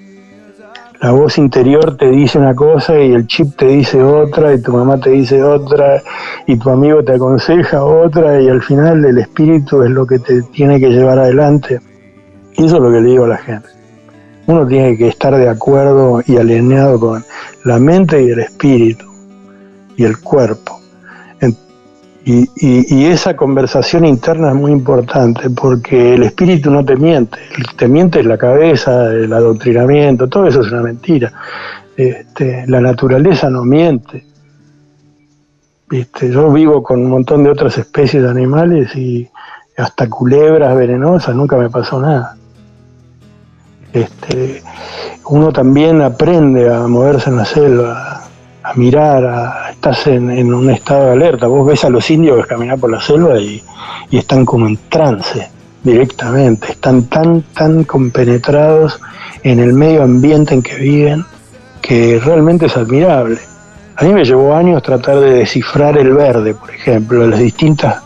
La 1.01 1.12
voz 1.12 1.38
interior 1.38 1.97
te 1.97 2.10
dice 2.10 2.38
una 2.38 2.55
cosa 2.55 3.01
y 3.01 3.14
el 3.14 3.26
chip 3.26 3.56
te 3.56 3.68
dice 3.68 4.02
otra 4.02 4.52
y 4.52 4.60
tu 4.60 4.70
mamá 4.72 5.01
te 5.01 5.09
dice 5.09 5.42
otra 5.42 6.02
y 6.47 6.59
tu 6.59 6.68
amigo 6.68 7.02
te 7.02 7.14
aconseja 7.14 7.82
otra 7.82 8.38
y 8.38 8.51
al 8.51 8.60
final 8.60 9.02
el 9.06 9.16
espíritu 9.16 9.82
es 9.82 9.90
lo 9.90 10.06
que 10.06 10.18
te 10.18 10.42
tiene 10.42 10.78
que 10.78 10.90
llevar 10.90 11.18
adelante. 11.18 11.80
Y 12.61 12.66
eso 12.66 12.77
es 12.77 12.82
lo 12.82 12.93
que 12.93 13.01
le 13.01 13.09
digo 13.09 13.24
a 13.24 13.28
la 13.28 13.39
gente. 13.39 13.70
Uno 14.47 14.66
tiene 14.66 14.95
que 14.99 15.09
estar 15.09 15.35
de 15.35 15.49
acuerdo 15.49 16.20
y 16.27 16.37
alineado 16.37 17.01
con 17.01 17.24
la 17.65 17.78
mente 17.78 18.23
y 18.23 18.28
el 18.28 18.41
espíritu 18.41 19.07
y 19.97 20.05
el 20.05 20.20
cuerpo. 20.20 20.78
Y, 22.23 23.07
esa 23.07 23.35
conversación 23.35 24.05
interna 24.05 24.51
es 24.51 24.55
muy 24.55 24.73
importante 24.73 25.49
porque 25.49 26.15
el 26.15 26.23
espíritu 26.23 26.70
no 26.70 26.85
te 26.85 26.95
miente, 26.95 27.39
te 27.77 27.89
miente 27.89 28.23
la 28.23 28.37
cabeza, 28.37 29.07
el 29.07 29.32
adoctrinamiento, 29.32 30.28
todo 30.28 30.47
eso 30.47 30.61
es 30.61 30.70
una 30.70 30.82
mentira. 30.82 31.32
Este, 31.97 32.66
la 32.69 32.81
naturaleza 32.82 33.49
no 33.49 33.65
miente. 33.65 34.27
Yo 36.20 36.53
vivo 36.53 36.82
con 36.82 37.01
un 37.01 37.11
montón 37.11 37.43
de 37.43 37.51
otras 37.51 37.78
especies 37.78 38.23
de 38.23 38.28
animales 38.28 38.95
y 38.95 39.28
hasta 39.78 40.09
culebras 40.11 40.77
venenosas, 40.77 41.35
nunca 41.35 41.57
me 41.57 41.70
pasó 41.70 41.99
nada. 42.01 42.37
Este, 43.92 44.62
uno 45.26 45.52
también 45.52 46.00
aprende 46.02 46.72
a 46.72 46.86
moverse 46.86 47.30
en 47.30 47.36
la 47.36 47.44
selva, 47.44 48.22
a 48.62 48.74
mirar, 48.74 49.24
a, 49.24 49.70
estás 49.70 50.06
en, 50.06 50.52
un 50.52 50.70
estado 50.70 51.06
de 51.06 51.12
alerta. 51.12 51.46
Vos 51.46 51.66
ves 51.66 51.84
a 51.84 51.90
los 51.90 52.08
indios 52.10 52.46
caminar 52.46 52.78
por 52.78 52.90
la 52.90 53.00
selva 53.00 53.38
y, 53.38 53.62
están 54.10 54.44
como 54.44 54.66
en 54.66 54.76
trance 54.88 55.48
directamente, 55.84 56.72
están 56.72 57.04
tan, 57.04 57.42
tan 57.54 57.84
compenetrados 57.84 59.00
en 59.44 59.60
el 59.60 59.72
medio 59.72 60.02
ambiente 60.02 60.52
en 60.52 60.62
que 60.62 60.74
viven 60.76 61.24
que 61.80 62.20
realmente 62.22 62.66
es 62.66 62.76
admirable. 62.76 63.38
A 63.96 64.04
mí 64.04 64.12
me 64.12 64.24
llevó 64.24 64.54
años 64.54 64.82
tratar 64.82 65.20
de 65.20 65.30
descifrar 65.30 65.96
el 65.96 66.12
verde, 66.12 66.54
por 66.54 66.70
ejemplo, 66.70 67.26
las 67.26 67.38
distintas, 67.38 68.02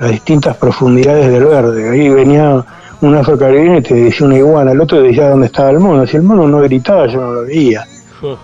las 0.00 0.10
distintas 0.10 0.56
profundidades 0.56 1.30
del 1.30 1.44
verde. 1.44 1.90
Ahí 1.90 2.08
venía 2.08 2.64
un 3.00 3.14
afrocaribeño 3.14 3.78
y 3.78 3.82
te 3.82 3.94
decía 3.94 4.26
una 4.26 4.36
iguana, 4.36 4.72
el 4.72 4.80
otro 4.80 4.98
te 4.98 5.08
decía 5.08 5.30
dónde 5.30 5.46
estaba 5.46 5.70
el 5.70 5.80
mono. 5.80 6.06
Si 6.06 6.16
el 6.16 6.22
mono 6.22 6.46
no 6.46 6.60
gritaba, 6.60 7.06
yo 7.06 7.20
no 7.20 7.32
lo 7.32 7.42
veía. 7.42 7.86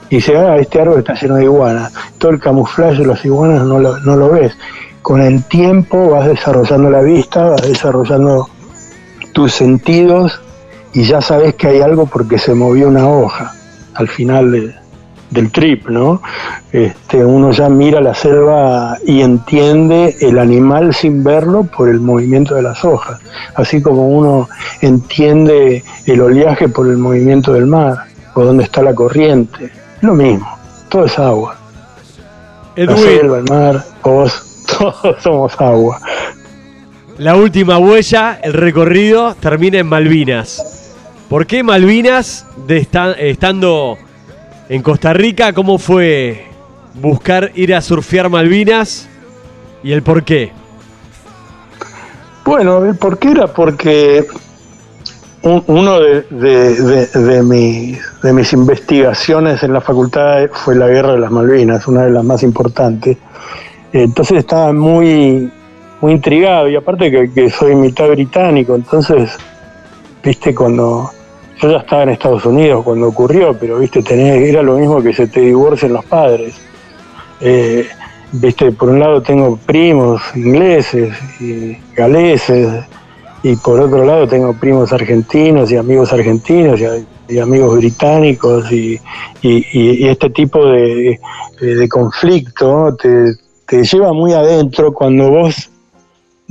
Y 0.08 0.16
dice, 0.16 0.36
ah, 0.36 0.56
este 0.56 0.80
árbol 0.80 0.98
está 1.00 1.14
lleno 1.14 1.36
de 1.36 1.44
iguanas. 1.44 1.92
Todo 2.18 2.30
el 2.30 2.40
camuflaje 2.40 3.02
de 3.02 3.06
las 3.06 3.24
iguanas 3.24 3.62
no 3.62 3.78
lo, 3.78 3.98
no 4.00 4.16
lo 4.16 4.30
ves. 4.30 4.56
Con 5.02 5.20
el 5.20 5.44
tiempo 5.44 6.10
vas 6.10 6.26
desarrollando 6.26 6.90
la 6.90 7.02
vista, 7.02 7.50
vas 7.50 7.62
desarrollando 7.62 8.48
tus 9.32 9.52
sentidos 9.52 10.40
y 10.94 11.04
ya 11.04 11.20
sabes 11.20 11.54
que 11.54 11.68
hay 11.68 11.80
algo 11.82 12.06
porque 12.06 12.38
se 12.38 12.54
movió 12.54 12.88
una 12.88 13.06
hoja 13.06 13.52
al 13.94 14.08
final 14.08 14.50
de, 14.50 14.74
del 15.36 15.52
trip, 15.52 15.88
¿no? 15.88 16.22
Este, 16.72 17.24
uno 17.24 17.52
ya 17.52 17.68
mira 17.68 18.00
la 18.00 18.14
selva 18.14 18.96
y 19.04 19.20
entiende 19.20 20.16
el 20.20 20.38
animal 20.38 20.94
sin 20.94 21.22
verlo 21.22 21.64
por 21.64 21.88
el 21.88 22.00
movimiento 22.00 22.54
de 22.54 22.62
las 22.62 22.84
hojas, 22.84 23.20
así 23.54 23.82
como 23.82 24.08
uno 24.08 24.48
entiende 24.80 25.84
el 26.06 26.20
oleaje 26.20 26.68
por 26.68 26.88
el 26.88 26.96
movimiento 26.96 27.52
del 27.52 27.66
mar 27.66 27.98
o 28.34 28.44
dónde 28.44 28.64
está 28.64 28.82
la 28.82 28.94
corriente. 28.94 29.70
Lo 30.00 30.14
mismo, 30.14 30.48
todo 30.88 31.04
es 31.04 31.18
agua. 31.18 31.56
La 32.76 32.96
selva, 32.96 33.38
el 33.38 33.44
mar, 33.44 33.84
vos, 34.02 34.64
todos 34.78 35.22
somos 35.22 35.60
agua. 35.60 36.00
La 37.18 37.36
última 37.36 37.78
huella, 37.78 38.38
el 38.42 38.52
recorrido, 38.52 39.34
termina 39.34 39.78
en 39.78 39.86
Malvinas. 39.86 40.94
¿Por 41.28 41.46
qué 41.46 41.62
Malvinas, 41.62 42.46
de 42.66 42.86
estando 43.18 43.98
en 44.68 44.82
Costa 44.82 45.12
Rica, 45.12 45.52
¿cómo 45.52 45.78
fue 45.78 46.46
buscar 46.94 47.52
ir 47.54 47.74
a 47.74 47.80
surfear 47.80 48.28
Malvinas 48.28 49.08
y 49.82 49.92
el 49.92 50.02
por 50.02 50.24
qué? 50.24 50.50
Bueno, 52.44 52.84
el 52.84 52.96
por 52.96 53.18
qué 53.18 53.30
era 53.32 53.46
porque 53.48 54.26
uno 55.42 56.00
de, 56.00 57.42
mis, 57.44 58.52
investigaciones 58.52 59.62
en 59.62 59.72
la 59.72 59.80
facultad 59.80 60.48
fue 60.52 60.74
la 60.74 60.88
guerra 60.88 61.12
de 61.12 61.20
las 61.20 61.30
Malvinas, 61.30 61.86
una 61.86 62.02
de 62.02 62.10
las 62.10 62.24
más 62.24 62.42
importantes. 62.42 63.16
Entonces 63.92 64.38
estaba 64.38 64.72
muy, 64.72 65.50
intrigado 66.02 66.68
y 66.68 66.76
aparte 66.76 67.10
que, 67.10 67.32
que 67.32 67.50
soy 67.50 67.74
mitad 67.74 68.08
británico, 68.08 68.76
entonces, 68.76 69.36
viste, 70.22 70.54
cuando 70.54 71.10
yo 71.60 71.70
ya 71.70 71.78
estaba 71.78 72.02
en 72.02 72.10
Estados 72.10 72.44
Unidos 72.44 72.84
cuando 72.84 73.08
ocurrió, 73.08 73.56
pero 73.58 73.78
viste, 73.78 74.02
tenés, 74.02 74.42
era 74.48 74.62
lo 74.62 74.76
mismo 74.76 75.02
que 75.02 75.12
se 75.12 75.26
te 75.26 75.40
divorcien 75.40 75.92
los 75.92 76.04
padres. 76.04 76.54
Eh, 77.40 77.86
viste, 78.32 78.72
por 78.72 78.90
un 78.90 79.00
lado 79.00 79.22
tengo 79.22 79.56
primos 79.56 80.22
ingleses 80.34 81.16
y 81.40 81.76
galeses, 81.94 82.84
y 83.42 83.56
por 83.56 83.80
otro 83.80 84.04
lado 84.04 84.26
tengo 84.26 84.52
primos 84.54 84.92
argentinos 84.92 85.70
y 85.70 85.76
amigos 85.76 86.12
argentinos 86.12 86.80
y, 87.28 87.38
amigos 87.38 87.76
británicos, 87.76 88.70
y, 88.72 89.00
este 89.42 90.30
tipo 90.30 90.66
de, 90.66 91.18
conflicto 91.88 92.96
te, 92.96 93.84
lleva 93.84 94.12
muy 94.12 94.32
adentro 94.32 94.92
cuando 94.92 95.30
vos 95.30 95.70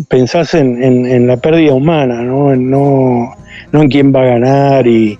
pensás 0.09 0.53
en, 0.53 1.27
la 1.27 1.37
pérdida 1.37 1.73
humana, 1.73 2.21
¿no? 2.21 2.55
no 2.55 3.35
no 3.71 3.81
en 3.81 3.89
quién 3.89 4.13
va 4.13 4.21
a 4.21 4.25
ganar 4.25 4.87
y, 4.87 5.19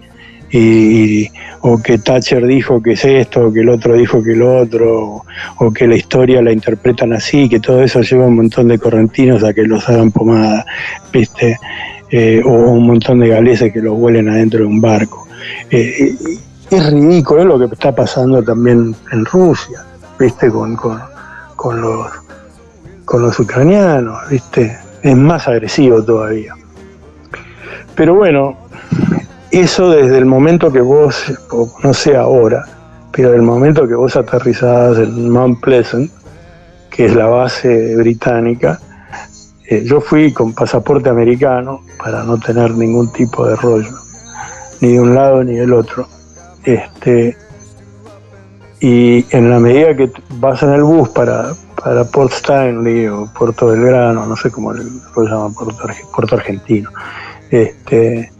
o 1.62 1.82
que 1.82 1.98
Thatcher 1.98 2.46
dijo 2.48 2.82
que 2.82 2.94
es 2.94 3.04
esto, 3.04 3.48
o 3.48 3.52
que 3.52 3.60
el 3.60 3.68
otro 3.68 3.94
dijo 3.96 4.24
que 4.24 4.32
el 4.32 4.42
otro, 4.42 5.26
o, 5.58 5.74
que 5.74 5.86
la 5.86 5.98
historia 5.98 6.42
la 6.42 6.54
interpretan 6.54 7.12
así, 7.12 7.50
que 7.50 7.60
todo 7.60 7.84
eso 7.84 8.02
lleva 8.02 8.28
un 8.28 8.38
montón 8.38 8.70
de 8.70 8.80
correntinos 8.80 9.44
a 9.44 9.54
que 9.54 9.64
los 9.64 9.90
hagan 9.90 10.12
pomada, 10.12 10.66
¿viste? 11.12 11.60
Eh, 12.10 12.42
o 12.46 12.52
un 12.52 12.88
montón 12.88 13.20
de 13.20 13.28
galeses 13.28 13.74
que 13.74 13.82
los 13.82 13.98
vuelen 13.98 14.30
adentro 14.30 14.60
de 14.60 14.66
un 14.66 14.80
barco. 14.80 15.28
Eh, 15.70 16.16
es 16.72 16.94
ridículo 16.94 17.44
lo 17.44 17.60
que 17.60 17.74
está 17.74 17.94
pasando 17.94 18.42
también 18.42 18.96
en 19.12 19.26
Rusia, 19.26 19.84
¿viste? 20.18 20.50
Con, 20.50 20.78
con, 20.78 21.02
con, 21.58 21.82
los, 21.82 22.08
con 23.06 23.22
los 23.22 23.40
ucranianos, 23.40 24.30
¿viste? 24.30 24.78
Es 25.02 25.16
más 25.16 25.48
agresivo 25.48 26.04
todavía. 26.04 26.54
Pero 27.96 28.16
bueno, 28.16 28.58
eso 29.52 29.92
desde 29.92 30.18
el 30.18 30.26
momento 30.26 30.72
que 30.72 30.82
vos, 30.82 31.32
no 31.84 31.94
sé 31.94 32.18
ahora, 32.18 32.66
pero 33.12 33.32
del 33.32 33.44
momento 33.44 33.88
que 33.88 33.96
vos 33.96 34.16
aterrizabas 34.18 34.98
en 34.98 35.30
Mount 35.30 35.62
Pleasant, 35.62 36.12
que 36.90 37.06
es 37.06 37.16
la 37.16 37.28
base 37.28 37.96
británica, 37.96 38.80
eh, 39.68 39.84
yo 39.86 40.02
fui 40.02 40.34
con 40.34 40.54
pasaporte 40.54 41.10
americano 41.10 41.82
para 41.98 42.24
no 42.24 42.38
tener 42.38 42.72
ningún 42.72 43.12
tipo 43.14 43.48
de 43.48 43.56
rollo, 43.56 43.96
ni 44.82 44.94
de 44.94 45.00
un 45.00 45.16
lado 45.16 45.44
ni 45.44 45.56
del 45.56 45.74
otro. 45.74 46.08
Este, 46.64 47.38
y 48.80 49.26
en 49.36 49.50
la 49.50 49.60
medida 49.60 49.96
que 49.96 50.12
vas 50.38 50.62
en 50.64 50.74
el 50.74 50.84
bus 50.84 51.10
para, 51.10 51.54
para 51.86 52.04
Port 52.04 52.34
Stanley 52.34 53.08
o 53.08 53.28
Puerto 53.28 53.68
Belgrano, 53.68 54.26
no 54.26 54.36
sé 54.36 54.50
cómo 54.50 54.74
lo 54.74 55.24
llaman, 55.24 55.54
Puerto 55.54 56.36
Argentino, 56.36 56.90
este, 57.52 58.32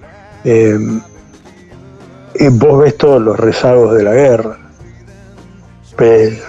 em, 0.44 1.00
y 2.34 2.48
vos 2.48 2.82
ves 2.82 2.98
todos 2.98 3.22
los 3.22 3.40
rezagos 3.40 3.94
de 3.94 4.04
la 4.04 4.14
guerra, 4.14 4.58
ves 5.96 6.42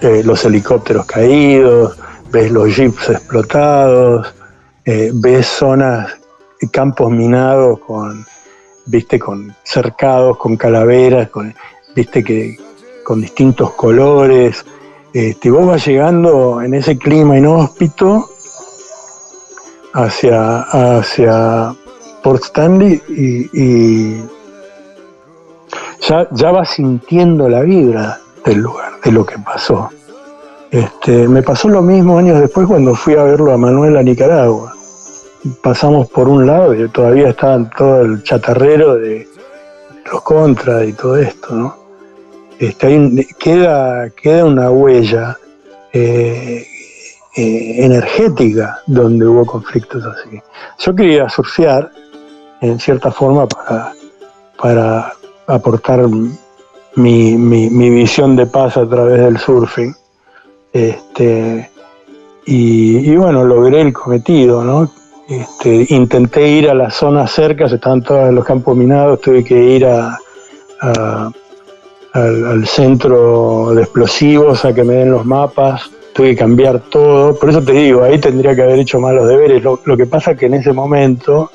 eh, 0.00 0.22
los 0.24 0.44
helicópteros 0.44 1.06
caídos, 1.06 1.96
ves 2.32 2.50
los 2.50 2.74
jeeps 2.74 3.10
explotados, 3.10 4.34
eh, 4.84 5.12
ves 5.14 5.46
zonas, 5.46 6.10
campos 6.72 7.12
minados 7.12 7.78
con, 7.78 8.26
viste, 8.86 9.16
con 9.20 9.54
cercados, 9.62 10.38
con 10.38 10.56
calaveras, 10.56 11.28
viste 11.94 12.24
que 12.24 12.56
con 13.04 13.20
distintos 13.20 13.74
colores. 13.74 14.64
Este, 15.12 15.50
vos 15.50 15.66
vas 15.66 15.86
llegando 15.86 16.62
en 16.62 16.72
ese 16.72 16.96
clima 16.96 17.36
inhóspito 17.36 18.30
hacia, 19.92 20.62
hacia 20.62 21.74
Port 22.22 22.42
Stanley 22.44 23.02
y, 23.08 24.16
ya, 26.08 26.26
ya 26.30 26.50
vas 26.50 26.70
sintiendo 26.70 27.46
la 27.46 27.60
vibra 27.60 28.18
del 28.44 28.60
lugar, 28.60 28.92
de 29.04 29.12
lo 29.12 29.26
que 29.26 29.38
pasó. 29.38 29.90
Este, 30.70 31.28
me 31.28 31.42
pasó 31.42 31.68
lo 31.68 31.82
mismo 31.82 32.16
años 32.16 32.40
después 32.40 32.66
cuando 32.66 32.94
fui 32.94 33.14
a 33.14 33.24
verlo 33.24 33.52
a 33.52 33.58
Manuel 33.58 33.98
a 33.98 34.02
Nicaragua. 34.02 34.72
Pasamos 35.62 36.08
por 36.08 36.28
un 36.28 36.46
lado 36.46 36.74
y 36.74 36.88
todavía 36.88 37.28
estaban 37.28 37.68
todo 37.76 38.00
el 38.00 38.22
chatarrero 38.22 38.94
de 38.94 39.28
los 40.10 40.22
contras 40.22 40.88
y 40.88 40.94
todo 40.94 41.18
esto, 41.18 41.54
¿no? 41.54 41.81
Este, 42.58 43.26
queda, 43.38 44.10
queda 44.10 44.44
una 44.44 44.70
huella 44.70 45.36
eh, 45.92 46.66
eh, 47.36 47.74
energética 47.78 48.80
donde 48.86 49.26
hubo 49.26 49.44
conflictos 49.46 50.04
así. 50.04 50.40
Yo 50.78 50.94
quería 50.94 51.28
surfear 51.28 51.90
en 52.60 52.78
cierta 52.78 53.10
forma 53.10 53.46
para, 53.46 53.92
para 54.58 55.12
aportar 55.46 56.06
mi, 56.94 57.36
mi, 57.36 57.90
visión 57.90 58.36
de 58.36 58.46
paz 58.46 58.76
a 58.76 58.88
través 58.88 59.20
del 59.20 59.38
surfing. 59.38 59.94
Este, 60.72 61.70
y, 62.46 63.14
bueno, 63.16 63.44
logré 63.44 63.82
el 63.82 63.92
cometido, 63.92 64.64
¿no? 64.64 64.90
Este, 65.28 65.86
intenté 65.90 66.48
ir 66.48 66.68
a 66.68 66.74
las 66.74 66.94
zonas 66.94 67.30
cercas, 67.30 67.72
estaban 67.72 68.02
todos 68.02 68.32
los 68.32 68.44
campos 68.44 68.76
minados, 68.76 69.20
tuve 69.20 69.44
que 69.44 69.54
ir 69.54 69.86
a, 69.86 70.18
al, 72.12 72.66
centro 72.66 73.74
de 73.74 73.82
explosivos 73.82 74.64
a 74.64 74.74
que 74.74 74.84
me 74.84 74.94
den 74.94 75.12
los 75.12 75.24
mapas, 75.24 75.90
tuve 76.12 76.30
que 76.30 76.36
cambiar 76.36 76.80
todo, 76.80 77.38
por 77.38 77.50
eso 77.50 77.62
te 77.62 77.72
digo, 77.72 78.02
ahí 78.02 78.18
tendría 78.18 78.54
que 78.54 78.62
haber 78.62 78.78
hecho 78.78 79.00
más 79.00 79.14
los 79.14 79.28
deberes. 79.28 79.62
Lo, 79.62 79.96
que 79.96 80.06
pasa 80.06 80.32
es 80.32 80.38
que 80.38 80.46
en 80.46 80.54
ese 80.54 80.72
momento 80.72 81.50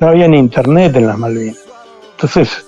no 0.00 0.08
había 0.08 0.26
ni 0.28 0.38
internet 0.38 0.96
en 0.96 1.06
las 1.06 1.18
Malvinas. 1.18 1.58
Entonces, 2.12 2.66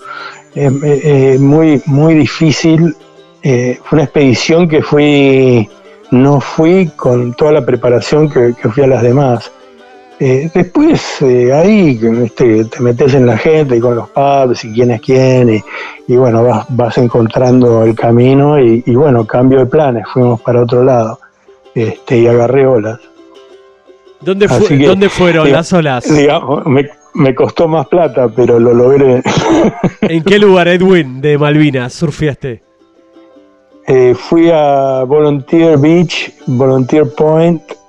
es 0.55 1.41
muy, 1.41 1.83
muy 1.87 2.15
difícil. 2.15 2.95
Eh, 3.43 3.79
fue 3.83 3.97
una 3.97 4.05
expedición 4.05 4.69
que 4.69 4.83
fui, 4.83 5.69
no 6.13 6.41
fui 6.41 6.91
con 6.95 7.35
toda 7.35 7.53
la 7.53 7.67
preparación 7.67 8.31
que, 8.31 8.55
fui 8.55 8.85
a 8.85 8.87
las 8.87 9.03
demás. 9.03 9.51
Eh, 10.25 10.49
después 10.55 11.21
eh, 11.23 11.53
ahí 11.53 11.99
este, 12.23 12.67
te 12.67 12.81
metes 12.81 13.13
en 13.15 13.27
la 13.27 13.37
gente 13.37 13.77
y 13.77 13.81
con 13.81 13.97
los 13.97 14.09
pubs 14.11 14.65
y 14.65 14.73
quién 14.73 14.93
es 14.93 15.01
quién 15.01 15.61
y, 16.07 16.17
bueno, 16.17 16.45
vas, 16.45 16.65
vas, 16.69 16.97
encontrando 16.99 17.83
el 17.83 17.97
camino 17.97 18.57
y, 18.61 18.83
bueno, 18.95 19.27
cambio 19.27 19.59
de 19.59 19.67
planes, 19.67 20.05
fuimos 20.13 20.41
para 20.41 20.63
otro 20.63 20.85
lado 20.85 21.19
este, 21.75 22.19
y 22.21 22.29
agarré 22.29 22.65
olas. 22.65 23.01
¿Dónde, 24.21 24.47
¿dónde 24.87 25.09
fueron 25.09 25.51
las 25.51 25.73
olas? 25.73 26.05
Digamos, 26.05 26.67
me, 26.67 26.89
me 27.15 27.35
costó 27.35 27.67
más 27.67 27.89
plata, 27.89 28.29
pero 28.29 28.61
lo 28.61 28.73
logré. 28.75 29.25
¿En 30.03 30.23
qué 30.23 30.39
lugar, 30.39 30.69
Edwin, 30.69 31.21
de 31.21 31.37
Malvinas 31.37 31.95
surfeaste? 31.95 32.63
Eh, 33.89 34.15
fui 34.17 34.51
a 34.53 35.03
Volunteer 35.03 35.77
Beach, 35.79 36.33
Volunteer 36.47 37.13
Point 37.13 37.82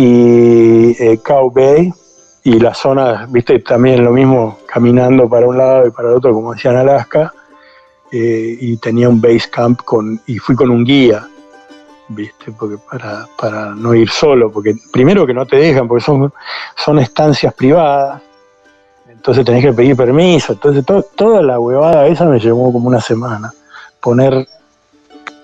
y 0.00 0.96
eh, 0.98 1.20
Cow 1.22 1.50
Bay 1.50 1.92
y 2.42 2.58
la 2.58 2.72
zona, 2.72 3.26
viste, 3.28 3.58
también 3.58 4.02
lo 4.02 4.12
mismo, 4.12 4.58
caminando 4.66 5.28
para 5.28 5.46
un 5.46 5.58
lado 5.58 5.86
y 5.86 5.90
para 5.90 6.08
el 6.08 6.14
otro, 6.14 6.32
como 6.32 6.54
decía 6.54 6.70
en 6.70 6.78
Alaska, 6.78 7.34
eh, 8.10 8.56
y 8.58 8.78
tenía 8.78 9.10
un 9.10 9.20
base 9.20 9.50
camp 9.50 9.82
con, 9.84 10.18
y 10.26 10.38
fui 10.38 10.56
con 10.56 10.70
un 10.70 10.84
guía, 10.84 11.28
viste, 12.08 12.50
porque 12.52 12.78
para, 12.78 13.26
para 13.38 13.74
no 13.74 13.94
ir 13.94 14.08
solo, 14.08 14.50
porque 14.50 14.74
primero 14.90 15.26
que 15.26 15.34
no 15.34 15.44
te 15.44 15.56
dejan, 15.56 15.86
porque 15.86 16.02
son, 16.02 16.32
son 16.76 16.98
estancias 16.98 17.52
privadas, 17.52 18.22
entonces 19.06 19.44
tenés 19.44 19.62
que 19.62 19.74
pedir 19.74 19.94
permiso, 19.96 20.54
entonces 20.54 20.82
toda 21.14 21.42
la 21.42 21.60
huevada 21.60 22.06
esa 22.06 22.24
me 22.24 22.40
llevó 22.40 22.72
como 22.72 22.88
una 22.88 23.02
semana, 23.02 23.52
poner, 24.00 24.48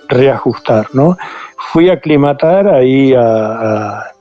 reajustar, 0.08 0.88
¿no? 0.94 1.18
Fui 1.72 1.90
a 1.90 1.94
aclimatar 1.94 2.68
ahí 2.68 3.12
a, 3.12 4.15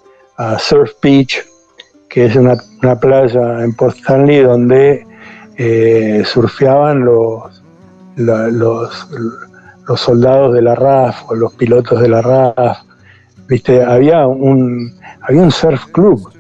Surf 0.60 0.92
Beach, 1.02 1.44
que 2.10 2.26
es 2.26 2.36
una, 2.36 2.56
playa 3.00 3.64
en 3.64 3.74
Port 3.74 3.98
Stanley 3.98 4.42
donde 4.42 5.06
eh, 5.58 6.24
surfeaban 6.26 7.04
los, 7.06 7.64
los, 8.16 9.10
los 9.88 10.00
soldados 10.00 10.54
de 10.54 10.62
la 10.62 10.76
RAF 10.76 11.30
o 11.30 11.36
los 11.36 11.54
pilotos 11.54 12.02
de 12.02 12.10
la 12.10 12.22
RAF, 12.22 12.80
viste, 13.48 13.84
había 13.84 14.28
un, 14.28 14.94
había 15.22 15.42
un 15.42 15.52
surf 15.52 15.86
club 15.92 16.32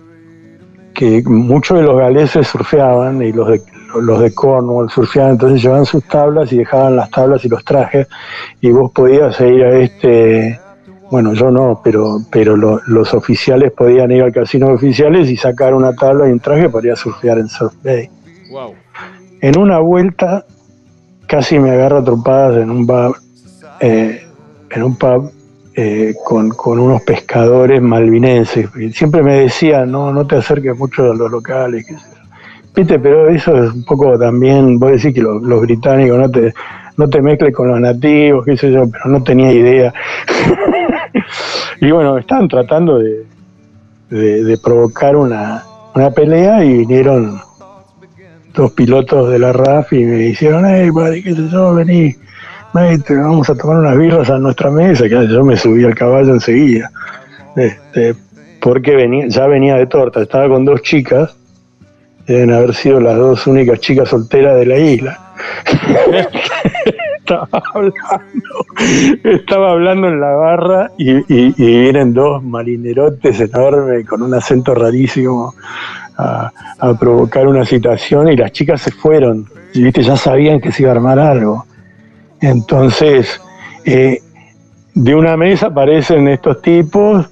que 0.93 1.21
muchos 1.25 1.77
de 1.77 1.83
los 1.83 1.97
galeses 1.97 2.47
surfeaban 2.47 3.21
y 3.21 3.31
los 3.31 3.47
de, 3.49 3.61
los 4.01 4.21
de 4.21 4.33
Cornwall 4.33 4.89
surfeaban, 4.89 5.31
entonces 5.33 5.61
llevaban 5.61 5.85
sus 5.85 6.03
tablas 6.05 6.51
y 6.51 6.57
dejaban 6.57 6.95
las 6.95 7.09
tablas 7.11 7.43
y 7.45 7.49
los 7.49 7.63
trajes 7.63 8.07
y 8.61 8.71
vos 8.71 8.91
podías 8.91 9.39
ir 9.41 9.63
a 9.63 9.77
este, 9.77 10.59
bueno, 11.11 11.33
yo 11.33 11.51
no, 11.51 11.81
pero, 11.83 12.19
pero 12.31 12.55
los 12.55 13.13
oficiales 13.13 13.71
podían 13.71 14.11
ir 14.11 14.23
al 14.23 14.31
casino 14.31 14.67
oficiales 14.67 15.29
y 15.29 15.37
sacar 15.37 15.73
una 15.73 15.93
tabla 15.93 16.27
y 16.27 16.31
un 16.31 16.39
traje 16.39 16.69
para 16.69 16.95
surfear 16.95 17.37
en 17.37 17.47
Surf 17.47 17.73
Bay. 17.83 18.09
En 19.41 19.57
una 19.57 19.79
vuelta 19.79 20.45
casi 21.27 21.59
me 21.59 21.71
agarra 21.71 22.03
trompadas 22.03 22.57
en 22.57 22.69
un 22.69 22.85
bar, 22.85 23.11
eh, 23.79 24.25
en 24.69 24.83
un 24.83 24.95
pub 24.95 25.31
eh, 25.75 26.13
con, 26.23 26.51
unos 26.79 27.01
pescadores 27.03 27.81
malvinenses. 27.81 28.69
Siempre 28.93 29.21
me 29.21 29.41
decían, 29.41 29.91
no, 29.91 30.11
no 30.13 30.25
te 30.25 30.37
acerques 30.37 30.77
mucho 30.77 31.11
a 31.11 31.15
los 31.15 31.29
locales. 31.29 31.85
viste, 32.75 32.97
pero 32.97 33.29
eso 33.29 33.63
es 33.63 33.73
un 33.73 33.83
poco 33.83 34.17
también, 34.17 34.79
vos 34.79 34.91
decís 34.91 35.13
que 35.13 35.21
los, 35.21 35.41
los 35.41 35.61
británicos 35.61 36.17
no 36.17 36.31
te, 36.31 36.53
no 36.97 37.09
te 37.09 37.21
mezcles 37.21 37.53
con 37.53 37.67
los 37.67 37.79
nativos, 37.79 38.45
qué 38.45 38.55
sé 38.57 38.71
yo, 38.71 38.89
pero 38.89 39.05
no 39.05 39.21
tenía 39.23 39.51
idea. 39.51 39.93
y 41.81 41.91
bueno, 41.91 42.17
estaban 42.17 42.47
tratando 42.47 42.99
de, 42.99 43.25
de, 44.09 44.57
provocar 44.57 45.15
una, 45.15 45.63
una, 45.93 46.11
pelea 46.11 46.63
y 46.63 46.79
vinieron 46.79 47.39
dos 48.53 48.71
pilotos 48.71 49.29
de 49.29 49.39
la 49.39 49.51
RAF 49.51 49.93
y 49.93 50.05
me 50.05 50.15
dijeron, 50.17 50.65
hey, 50.65 50.89
buddy, 50.89 51.23
qué 51.23 51.35
sé 51.35 51.49
yo, 51.49 51.73
vení, 51.73 52.15
vamos 52.73 53.49
a 53.49 53.55
tomar 53.55 53.77
unas 53.77 53.97
birras 53.97 54.29
a 54.29 54.37
nuestra 54.37 54.69
mesa, 54.69 55.03
que 55.03 55.27
yo 55.27 55.43
me 55.43 55.55
subí 55.55 55.83
al 55.83 55.95
caballo 55.95 56.33
enseguida. 56.33 56.91
Este, 57.55 58.15
porque 58.61 58.95
venía, 58.95 59.27
ya 59.27 59.47
venía 59.47 59.75
de 59.75 59.87
torta, 59.87 60.21
estaba 60.21 60.49
con 60.49 60.65
dos 60.65 60.81
chicas, 60.81 61.35
deben 62.27 62.51
haber 62.51 62.73
sido 62.73 62.99
las 62.99 63.15
dos 63.15 63.47
únicas 63.47 63.79
chicas 63.79 64.09
solteras 64.09 64.57
de 64.57 64.65
la 64.65 64.77
isla. 64.77 65.19
estaba 67.25 67.47
hablando, 67.73 68.65
estaba 69.23 69.71
hablando 69.71 70.07
en 70.07 70.19
la 70.19 70.31
barra 70.31 70.91
y, 70.97 71.23
vienen 71.53 72.13
dos 72.13 72.43
marinerotes 72.43 73.39
enormes 73.39 74.07
con 74.07 74.21
un 74.21 74.33
acento 74.33 74.75
rarísimo 74.75 75.53
a, 76.17 76.51
provocar 76.99 77.47
una 77.47 77.65
situación 77.65 78.29
y 78.29 78.37
las 78.37 78.51
chicas 78.51 78.81
se 78.81 78.91
fueron, 78.91 79.47
¿viste? 79.73 80.03
ya 80.03 80.15
sabían 80.15 80.61
que 80.61 80.71
se 80.71 80.83
iba 80.83 80.91
a 80.91 80.95
armar 80.95 81.19
algo. 81.19 81.65
Entonces, 82.39 83.41
eh, 83.83 84.19
de 84.93 85.15
una 85.15 85.35
mesa 85.35 85.67
aparecen 85.67 86.27
estos 86.27 86.61
tipos 86.61 87.25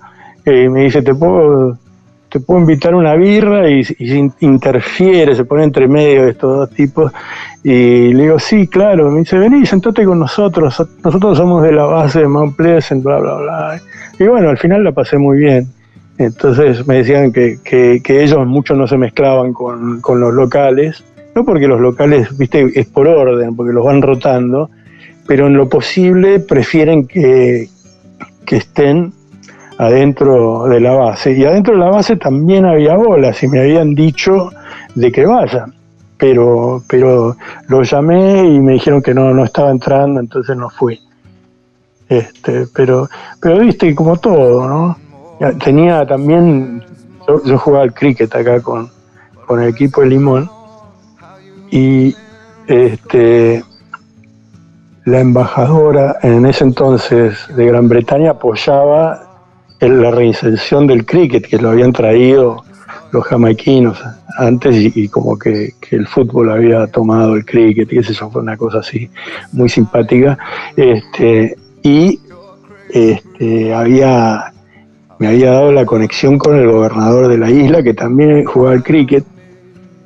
y 0.45 0.68
me 0.70 0.82
dice, 0.86 1.02
¿te 1.02 1.14
puedo 1.14 1.78
te 2.34 2.39
puedo 2.39 2.61
invitar 2.61 2.95
una 2.95 3.14
birra 3.14 3.69
y, 3.69 3.85
interfiere, 4.39 5.35
se 5.35 5.45
pone 5.45 5.65
entre 5.65 5.88
medio 5.88 6.23
de 6.23 6.31
estos 6.31 6.57
dos 6.57 6.69
tipos. 6.72 7.11
Y 7.64 8.11
le 8.11 8.23
digo, 8.23 8.39
sí, 8.39 8.68
claro. 8.68 9.11
Me 9.11 9.19
dice, 9.19 9.38
vení, 9.38 9.68
sentate 9.68 10.03
con 10.03 10.18
nosotros. 10.18 10.84
Nosotros 11.03 11.38
somos 11.38 11.61
de 11.61 11.73
la 11.73 11.85
base 11.85 12.22
de 12.22 12.27
Mount 12.27 12.55
Pleasant, 12.55 13.03
bla, 13.03 13.19
bla, 13.19 13.35
bla. 13.35 13.81
Y 14.18 14.23
bueno, 14.23 14.49
al 14.49 14.57
final 14.57 14.84
la 14.84 14.91
pasé 14.91 15.19
muy 15.19 15.38
bien. 15.38 15.68
Entonces 16.18 16.88
me 16.88 16.95
decían 17.03 17.31
que, 17.31 18.01
ellos 18.03 18.47
mucho 18.47 18.73
no 18.73 18.88
se 18.88 18.97
mezclaban 18.97 19.53
con, 19.53 20.01
los 20.01 20.34
locales. 20.34 21.03
No 21.35 21.45
porque 21.45 21.68
los 21.68 21.80
locales, 21.80 22.35
viste, 22.35 22.68
es 22.73 22.88
por 22.88 23.07
orden, 23.07 23.55
porque 23.55 23.73
los 23.73 23.85
van 23.85 24.01
rotando. 24.01 24.72
Pero 25.27 25.45
en 25.45 25.53
lo 25.53 25.69
posible 25.69 26.39
prefieren 26.39 27.05
que, 27.05 27.69
que 28.43 28.57
estén 28.57 29.14
adentro 29.84 30.65
de 30.65 30.80
la 30.80 30.91
base. 30.91 31.34
Y 31.34 31.45
adentro 31.45 31.73
de 31.73 31.80
la 31.80 31.89
base 31.89 32.15
también 32.15 32.65
había 32.65 32.95
bolas 32.95 33.41
y 33.43 33.47
me 33.47 33.60
habían 33.60 33.93
dicho 33.95 34.49
de 34.95 35.11
que 35.11 35.26
vaya. 35.26 35.65
Pero, 36.18 36.81
pero 36.88 37.35
lo 37.68 37.84
llamé 37.84 38.45
y 38.47 38.60
me 38.60 38.73
dijeron 38.73 39.01
que 39.01 39.14
no, 39.14 39.34
no 39.34 39.43
estaba 39.43 39.72
entrando, 39.72 40.19
entonces 40.19 40.55
no 40.55 40.69
fui. 40.69 40.99
Este, 42.07 42.68
pero, 42.73 43.10
pero 43.41 43.60
viste, 43.60 43.93
como 43.95 44.18
todo, 44.18 44.68
¿no? 44.68 44.97
Tenía 45.64 46.05
también, 46.05 46.84
yo, 47.45 47.57
jugaba 47.57 47.84
al 47.84 47.93
cricket 47.93 48.34
acá 48.34 48.61
con, 48.61 48.89
con 49.45 49.61
el 49.61 49.69
equipo 49.69 50.01
de 50.01 50.07
Limón 50.07 50.49
y 51.72 52.15
este, 52.68 53.64
la 55.05 55.19
embajadora 55.19 56.18
en 56.22 56.45
ese 56.45 56.64
entonces 56.64 57.38
de 57.55 57.65
Gran 57.65 57.89
Bretaña 57.89 58.31
apoyaba 58.31 59.32
la 59.91 60.11
reinserción 60.11 60.88
del 60.88 61.05
cricket 61.05 61.47
que 61.47 61.57
lo 61.57 61.69
habían 61.69 61.91
traído 61.91 62.64
los 63.11 63.23
jamaiquinos 63.26 64.01
antes 64.38 64.76
y, 64.95 65.07
como 65.07 65.38
que, 65.38 65.73
el 65.91 66.07
fútbol 66.07 66.51
había 66.51 66.88
tomado 66.88 67.35
el 67.35 67.45
cricket 67.45 67.91
y 67.93 67.99
eso 67.99 68.30
fue 68.31 68.41
una 68.41 68.57
cosa 68.57 68.80
así 68.80 69.10
muy 69.51 69.69
simpática. 69.69 70.38
Este, 70.76 71.55
y 71.84 72.19
este, 72.89 73.73
había 73.73 74.51
me 75.19 75.27
había 75.27 75.51
dado 75.51 75.72
la 75.72 75.85
conexión 75.85 76.38
con 76.38 76.57
el 76.57 76.69
gobernador 76.69 77.27
de 77.27 77.38
la 77.38 77.49
isla 77.49 77.84
que 77.84 77.93
también 77.93 78.43
jugaba 78.45 78.73
al 78.73 78.84
cricket 78.84 79.23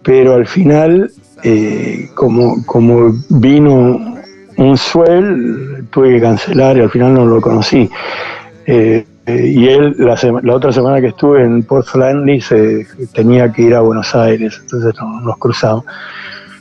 pero 0.07 0.35
al 0.35 0.47
final 0.47 1.11
eh, 1.43 2.09
como, 2.15 2.65
como 2.65 3.13
vino 3.29 4.15
un 4.57 4.77
suel 4.77 5.85
tuve 5.91 6.15
que 6.15 6.21
cancelar 6.21 6.77
y 6.77 6.79
al 6.81 6.89
final 6.89 7.13
no 7.13 7.25
lo 7.25 7.41
conocí. 7.41 7.89
Eh, 8.65 9.05
eh, 9.27 9.45
y 9.45 9.67
él, 9.67 9.93
la, 9.99 10.55
otra 10.55 10.71
semana 10.71 11.01
que 11.01 11.07
estuve 11.07 11.43
en 11.43 11.61
Port 11.63 11.85
Stanley, 11.85 12.39
se, 12.39 12.87
tenía 13.13 13.51
que 13.51 13.63
ir 13.63 13.75
a 13.75 13.81
Buenos 13.81 14.15
Aires, 14.15 14.57
entonces 14.61 14.93
nos 15.21 15.37
cruzamos. 15.37 15.83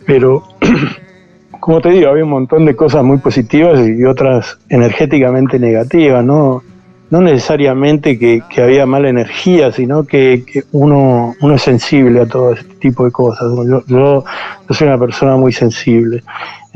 Pero, 0.04 0.42
como 1.60 1.80
te 1.80 1.90
digo, 1.90 2.10
había 2.10 2.24
un 2.24 2.30
montón 2.30 2.64
de 2.64 2.74
cosas 2.74 3.04
muy 3.04 3.18
positivas 3.18 3.86
y 3.86 4.04
otras 4.04 4.58
energéticamente 4.68 5.60
negativas, 5.60 6.24
¿no? 6.24 6.64
No 7.08 7.20
necesariamente 7.20 8.18
que, 8.18 8.42
había 8.60 8.84
mala 8.84 9.10
energía, 9.10 9.70
sino 9.70 10.02
que, 10.02 10.64
uno, 10.72 11.34
uno 11.40 11.54
es 11.54 11.62
sensible 11.62 12.22
a 12.22 12.26
todo 12.26 12.52
este 12.52 12.74
tipo 12.74 13.04
de 13.04 13.12
cosas. 13.12 13.46
Yo, 13.64 13.84
yo, 13.86 14.24
soy 14.70 14.88
una 14.88 14.98
persona 14.98 15.36
muy 15.36 15.52
sensible. 15.52 16.24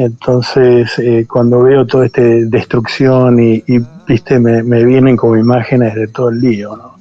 Entonces, 0.01 0.99
eh, 0.99 1.27
cuando 1.31 1.63
veo 1.63 1.87
toda 1.87 2.07
esta 2.07 2.23
destrucción 2.23 3.39
y 3.39 3.63
viste, 4.09 4.39
me, 4.39 4.63
vienen 4.83 5.15
como 5.15 5.37
imágenes 5.37 5.95
de 5.95 6.09
todo 6.09 6.31
el 6.31 6.41
lío, 6.41 6.75
¿no? 6.75 6.95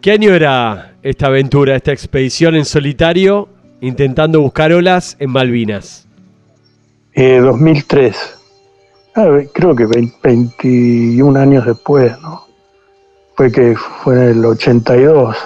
¿Qué 0.00 0.12
año 0.12 0.32
era 0.32 0.94
esta 1.02 1.26
aventura, 1.26 1.76
esta 1.76 1.92
expedición 1.92 2.54
en 2.54 2.64
solitario, 2.64 3.50
intentando 3.82 4.40
buscar 4.40 4.72
olas 4.72 5.14
en 5.18 5.30
Malvinas? 5.30 6.08
2003. 7.14 8.16
Eh, 8.16 8.18
ah, 9.16 9.38
creo 9.52 9.76
que 9.76 9.86
21 10.22 11.38
años 11.38 11.66
después, 11.66 12.18
¿no? 12.22 12.46
Fue 13.34 13.52
que 13.52 13.76
fue 13.76 14.14
en 14.14 14.38
el 14.38 14.44
82. 14.46 15.36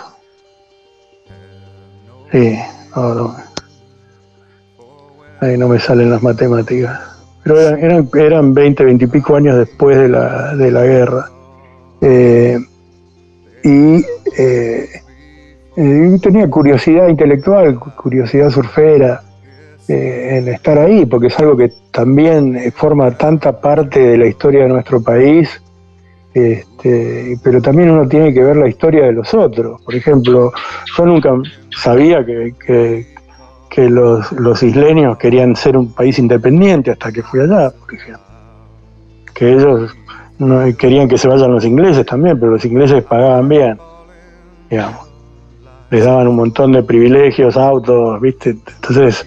Sí, 2.30 2.56
no, 2.94 3.49
Ahí 5.40 5.56
no 5.56 5.68
me 5.68 5.78
salen 5.78 6.10
las 6.10 6.22
matemáticas 6.22 7.10
pero 7.42 7.58
eran, 7.60 8.08
eran, 8.14 8.54
20, 8.54 8.84
20 8.84 9.04
y 9.04 9.08
pico 9.08 9.36
años 9.36 9.56
después 9.56 9.96
de 9.96 10.08
la, 10.08 10.54
de 10.54 10.70
la 10.70 10.84
guerra. 10.84 11.30
Eh, 12.00 12.58
eh, 13.62 14.88
y 15.76 16.18
tenía 16.20 16.48
curiosidad 16.48 17.08
intelectual, 17.08 17.78
curiosidad 17.78 18.50
surfera 18.50 19.22
eh, 19.88 20.38
en 20.38 20.48
estar 20.48 20.78
ahí, 20.78 21.06
porque 21.06 21.28
es 21.28 21.38
algo 21.38 21.56
que 21.56 21.72
también 21.90 22.58
forma 22.74 23.10
tanta 23.16 23.58
parte 23.58 24.00
de 24.00 24.18
la 24.18 24.26
historia 24.26 24.64
de 24.64 24.68
nuestro 24.68 25.02
país, 25.02 25.62
este, 26.34 27.36
pero 27.42 27.60
también 27.62 27.90
uno 27.90 28.06
tiene 28.06 28.32
que 28.32 28.44
ver 28.44 28.56
la 28.56 28.68
historia 28.68 29.06
de 29.06 29.12
los 29.12 29.32
otros. 29.32 29.80
Por 29.82 29.94
ejemplo, 29.94 30.52
yo 30.96 31.06
nunca 31.06 31.34
sabía 31.70 32.24
que 32.24 33.09
los, 33.76 34.32
los 34.32 34.62
isleños 34.62 35.16
querían 35.16 35.54
ser 35.54 35.76
un 35.76 35.92
país 35.92 36.18
independiente 36.18 36.90
hasta 36.90 37.12
que 37.12 37.22
fui 37.22 37.40
allá, 37.40 37.70
por 37.70 37.94
ejemplo. 37.94 38.24
Que 39.32 39.52
ellos 39.52 39.96
no, 40.38 40.60
querían 40.76 41.08
que 41.08 41.16
se 41.16 41.28
vayan 41.28 41.52
los 41.52 41.64
ingleses 41.64 42.04
también, 42.04 42.38
pero 42.38 42.52
los 42.52 42.64
ingleses 42.64 43.02
pagaban 43.04 43.48
bien, 43.48 43.78
digamos. 44.68 45.08
Les 45.90 46.04
daban 46.04 46.28
un 46.28 46.36
montón 46.36 46.72
de 46.72 46.82
privilegios, 46.82 47.56
autos, 47.56 48.20
¿viste? 48.20 48.50
Entonces 48.50 49.26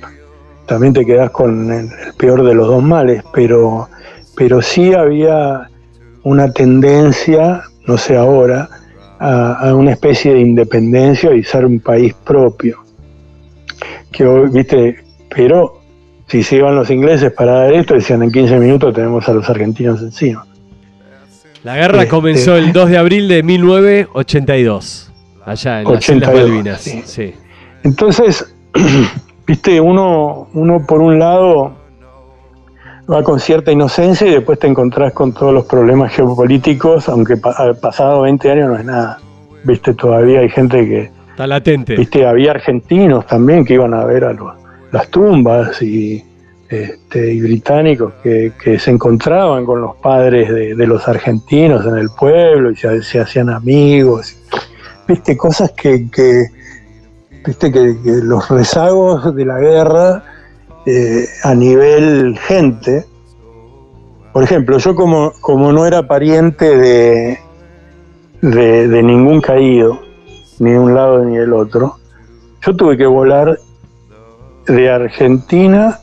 también 0.65 0.93
te 0.93 1.05
quedas 1.05 1.29
con 1.31 1.71
el, 1.71 1.89
peor 2.17 2.43
de 2.43 2.53
los 2.53 2.67
dos 2.67 2.83
males, 2.83 3.23
pero, 3.33 3.89
pero 4.35 4.61
sí 4.61 4.93
había 4.93 5.69
una 6.23 6.51
tendencia, 6.51 7.63
no 7.85 7.97
sé 7.97 8.17
ahora, 8.17 8.69
a 9.19 9.73
una 9.73 9.91
especie 9.91 10.33
de 10.33 10.41
independencia 10.41 11.33
y 11.33 11.43
ser 11.43 11.65
un 11.65 11.79
país 11.79 12.13
propio 12.25 12.82
que 14.11 14.25
hoy, 14.25 14.49
viste, 14.49 15.03
pero 15.29 15.81
si 16.27 16.43
se 16.43 16.57
iban 16.57 16.75
los 16.75 16.89
ingleses 16.89 17.31
para 17.31 17.53
dar 17.53 17.73
esto, 17.73 17.93
decían 17.93 18.23
en 18.23 18.31
15 18.31 18.59
minutos 18.59 18.93
tenemos 18.93 19.27
a 19.27 19.33
los 19.33 19.49
argentinos 19.49 20.01
encima. 20.01 20.45
La 21.63 21.75
guerra 21.75 21.99
este, 21.99 22.09
comenzó 22.09 22.57
el 22.57 22.73
2 22.73 22.89
de 22.89 22.97
abril 22.97 23.27
de 23.27 23.41
1982, 23.43 25.11
allá 25.45 25.81
en 25.81 25.93
las 25.93 26.09
Islas 26.09 26.33
Malvinas. 26.33 26.81
Sí. 27.05 27.33
Entonces, 27.83 28.53
viste, 29.47 29.79
uno, 29.79 30.49
uno 30.53 30.85
por 30.85 31.01
un 31.01 31.19
lado 31.19 31.73
va 33.11 33.23
con 33.23 33.39
cierta 33.39 33.71
inocencia 33.71 34.27
y 34.27 34.31
después 34.31 34.59
te 34.59 34.67
encontrás 34.67 35.13
con 35.13 35.33
todos 35.33 35.53
los 35.53 35.65
problemas 35.65 36.13
geopolíticos, 36.13 37.09
aunque 37.09 37.35
ha 37.43 37.73
pasado 37.73 38.21
20 38.21 38.51
años 38.51 38.69
no 38.69 38.77
es 38.77 38.85
nada. 38.85 39.19
Viste, 39.63 39.93
todavía 39.93 40.39
hay 40.41 40.49
gente 40.49 40.77
que, 40.87 41.11
Está 41.33 41.47
latente. 41.47 41.95
Viste, 41.95 42.25
había 42.27 42.51
argentinos 42.51 43.25
también 43.25 43.65
que 43.65 43.73
iban 43.73 43.93
a 43.93 44.05
ver 44.05 44.23
a 44.23 44.35
las 44.91 45.09
tumbas 45.09 45.81
y, 45.81 46.23
este, 46.69 47.39
británicos 47.41 48.13
que, 48.23 48.51
se 48.79 48.91
encontraban 48.91 49.65
con 49.65 49.81
los 49.81 49.95
padres 49.95 50.49
de, 50.49 50.87
los 50.87 51.07
argentinos 51.07 51.85
en 51.85 51.97
el 51.97 52.09
pueblo 52.09 52.71
y 52.71 52.75
se, 52.75 53.19
hacían 53.19 53.49
amigos. 53.49 54.35
Viste, 55.07 55.35
cosas 55.35 55.71
que, 55.71 56.07
viste 57.45 57.71
que, 57.71 57.95
los 58.03 58.49
rezagos 58.49 59.35
de 59.35 59.45
la 59.45 59.59
guerra 59.59 60.23
eh, 60.85 61.25
a 61.43 61.53
nivel 61.53 62.37
gente, 62.39 63.05
por 64.31 64.43
ejemplo, 64.43 64.77
yo 64.77 64.95
como, 64.95 65.31
como 65.41 65.71
no 65.71 65.85
era 65.85 66.07
pariente 66.07 66.77
de, 66.77 67.39
de, 68.41 69.03
ningún 69.03 69.41
caído, 69.41 70.01
ni 70.59 70.71
de 70.71 70.79
un 70.79 70.93
lado 70.93 71.23
ni 71.23 71.37
del 71.37 71.53
otro, 71.53 71.97
yo 72.65 72.75
tuve 72.75 72.97
que 72.97 73.05
volar 73.05 73.57
de 74.67 74.89
Argentina 74.89 75.99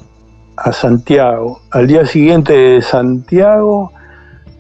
a 0.57 0.73
Santiago. 0.73 1.61
Al 1.71 1.87
día 1.87 2.05
siguiente 2.05 2.53
de 2.53 2.83
Santiago 2.83 3.93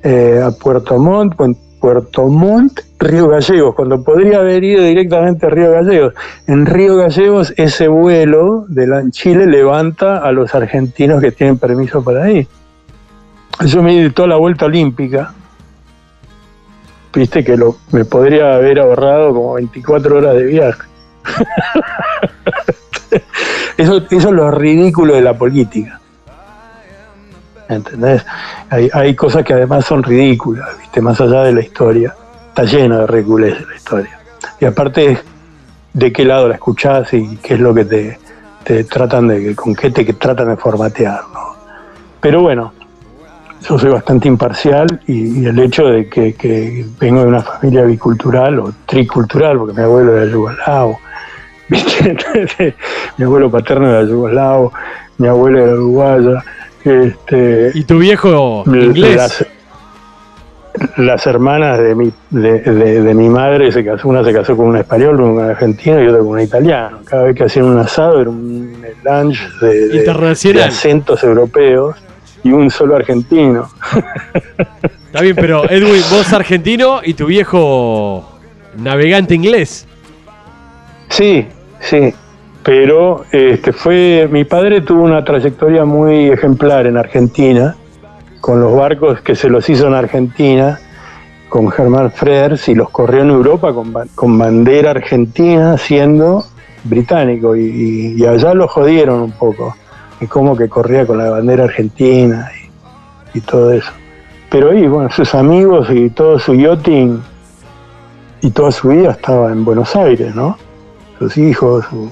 eh, 0.03 0.41
a 0.43 0.51
Puerto 0.51 0.99
Montt, 0.99 1.35
Puerto 1.81 2.29
Montt, 2.29 2.81
Río 2.99 3.29
Gallegos, 3.29 3.75
cuando 3.75 4.03
podría 4.03 4.41
haber 4.41 4.62
ido 4.65 4.83
directamente 4.83 5.47
a 5.47 5.51
Río 5.51 5.73
Gallegos. 5.73 6.15
En 6.47 6.67
Río 6.67 6.97
Gallegos 6.97 7.55
ese 7.57 7.89
vuelo 7.89 8.67
de 8.69 9.11
Chile 9.11 9.47
levanta 9.47 10.19
a 10.19 10.33
los 10.33 10.55
argentinos 10.55 11.21
que 11.21 11.33
tienen 11.33 11.59
permiso 11.59 12.03
para 12.03 12.31
ir. 12.31 12.47
Yo 13.67 13.83
me 13.83 14.03
di 14.03 14.11
toda 14.11 14.29
la 14.29 14.37
vuelta 14.37 14.67
olímpica. 14.67 15.35
Viste 17.12 17.43
que 17.43 17.57
lo, 17.57 17.77
me 17.93 18.05
podría 18.05 18.55
haber 18.55 18.78
ahorrado 18.78 19.35
como 19.35 19.55
24 19.55 20.16
horas 20.16 20.35
de 20.37 20.45
viaje. 20.45 20.82
eso, 23.77 23.97
eso 23.97 24.28
es 24.28 24.35
lo 24.35 24.51
ridículo 24.51 25.15
de 25.15 25.23
la 25.23 25.37
política. 25.37 26.01
¿entendés? 27.70 28.24
Hay, 28.69 28.91
hay 28.93 29.15
cosas 29.15 29.45
que 29.45 29.55
además 29.55 29.85
son 29.85 30.03
ridículas, 30.03 30.69
¿viste? 30.78 31.01
Más 31.01 31.20
allá 31.20 31.45
de 31.45 31.53
la 31.53 31.61
historia. 31.61 32.15
Está 32.49 32.65
llena 32.65 32.99
de 33.01 33.07
ridiculez 33.07 33.66
la 33.66 33.77
historia. 33.77 34.20
Y 34.61 34.65
aparte, 34.65 35.19
de 35.93 36.12
qué 36.12 36.24
lado 36.24 36.49
la 36.49 36.55
escuchás 36.55 37.12
y 37.15 37.37
qué 37.37 37.55
es 37.55 37.61
lo 37.61 37.73
que 37.73 37.85
te, 37.85 38.19
te 38.65 38.85
tratan 38.85 39.28
de, 39.28 39.55
con 39.55 39.74
qué 39.74 39.91
te 39.91 40.05
tratan 40.15 40.49
de 40.49 40.57
formatear, 40.57 41.23
¿no? 41.32 41.55
Pero 42.20 42.43
bueno, 42.43 42.73
yo 43.69 43.78
soy 43.78 43.91
bastante 43.91 44.28
imparcial 44.28 45.01
y, 45.07 45.45
el 45.45 45.59
hecho 45.59 45.87
de 45.87 46.09
que, 46.09 46.87
vengo 46.99 47.20
de 47.20 47.27
una 47.27 47.43
familia 47.43 47.85
bicultural 47.85 48.59
o 48.59 48.73
tricultural, 48.87 49.59
porque 49.59 49.74
mi 49.74 49.82
abuelo 49.82 50.16
era 50.16 50.31
yugoslavo, 50.31 51.01
mi 53.19 53.24
abuelo 53.24 53.51
paterno 53.51 53.89
era 53.89 54.03
yugoslavo, 54.05 54.73
mi 55.19 55.28
abuelo 55.28 55.65
era 55.65 55.73
uruguaya, 55.74 56.45
este, 56.85 57.73
¿Y 57.74 57.85
tu 57.85 57.99
viejo 57.99 58.65
inglés? 58.66 59.47
Las, 60.97 61.27
hermanas 61.27 61.78
de 61.78 61.95
mi, 61.95 62.11
de, 62.31 63.15
mi 63.15 63.28
madre, 63.28 63.70
se 63.70 63.85
casó, 63.85 64.09
una 64.09 64.24
se 64.24 64.32
casó 64.32 64.57
con 64.57 64.69
un 64.69 64.77
español, 64.78 65.20
una 65.20 65.35
con 65.35 65.51
argentino 65.51 66.03
y 66.03 66.07
otra 66.07 66.20
con 66.20 66.28
un 66.28 66.41
italiano. 66.41 67.01
Cada 67.05 67.24
vez 67.24 67.37
que 67.37 67.45
hacían 67.45 67.66
un 67.66 67.78
asado 67.78 68.20
era 68.20 68.31
un 68.31 68.81
lunch 69.05 69.39
de, 69.61 70.62
acentos 70.62 71.23
europeos 71.23 71.97
y 72.43 72.53
un 72.53 72.71
solo 72.71 72.97
argentino. 72.97 73.69
Está 75.07 75.23
bien, 75.23 75.37
pero 75.37 75.69
Edwin, 75.69 76.03
vos 76.11 76.33
argentino 76.33 77.01
y 77.05 77.15
tu 77.15 77.27
viejo 77.27 78.39
navegante 78.77 79.35
inglés. 79.35 79.87
Sí, 81.09 81.47
sí 81.81 82.15
pero 82.62 83.25
este, 83.33 83.73
fue, 83.73 84.29
mi 84.31 84.45
padre 84.45 84.83
tuvo 84.83 85.03
una 85.03 85.25
trayectoria 85.25 85.85
muy 85.85 86.29
ejemplar 86.29 86.87
en 86.87 86.97
Argentina, 86.97 87.75
con 88.41 88.61
los 88.61 88.75
barcos 88.75 89.21
que 89.23 89.35
se 89.35 89.49
los 89.49 89.69
hizo 89.69 89.87
en 89.87 89.95
Argentina, 89.95 90.79
con 91.49 91.71
Germán 91.71 92.12
Frers, 92.12 92.69
y 92.69 92.75
los 92.75 92.91
corrió 92.91 93.23
en 93.23 93.31
Europa 93.31 93.73
con, 94.15 94.39
bandera 94.39 94.91
argentina, 94.91 95.79
siendo 95.79 96.45
británico, 96.85 97.57
y, 97.57 98.25
allá 98.27 98.55
lo 98.55 98.69
jodieron 98.69 99.21
un 99.21 99.33
poco, 99.33 99.75
y 100.20 100.26
como 100.26 100.56
que 100.56 100.68
corría 100.68 101.06
con 101.06 101.18
la 101.18 101.30
bandera 101.30 101.64
argentina 101.64 102.51
y, 103.34 103.40
todo 103.40 103.72
eso. 103.72 103.90
Pero 104.51 104.70
ahí, 104.70 104.86
bueno, 104.86 105.09
sus 105.10 105.34
amigos 105.34 105.88
y 105.90 106.10
todo 106.10 106.38
su 106.38 106.55
yachting 106.55 107.22
y 108.42 108.51
toda 108.51 108.72
su 108.72 108.88
vida 108.88 109.12
estaba 109.12 109.52
en 109.52 109.64
Buenos 109.64 109.94
Aires, 109.97 110.34
¿no? 110.34 110.59
Sus 111.18 111.36
hijos, 111.38 111.84
su, 111.88 112.10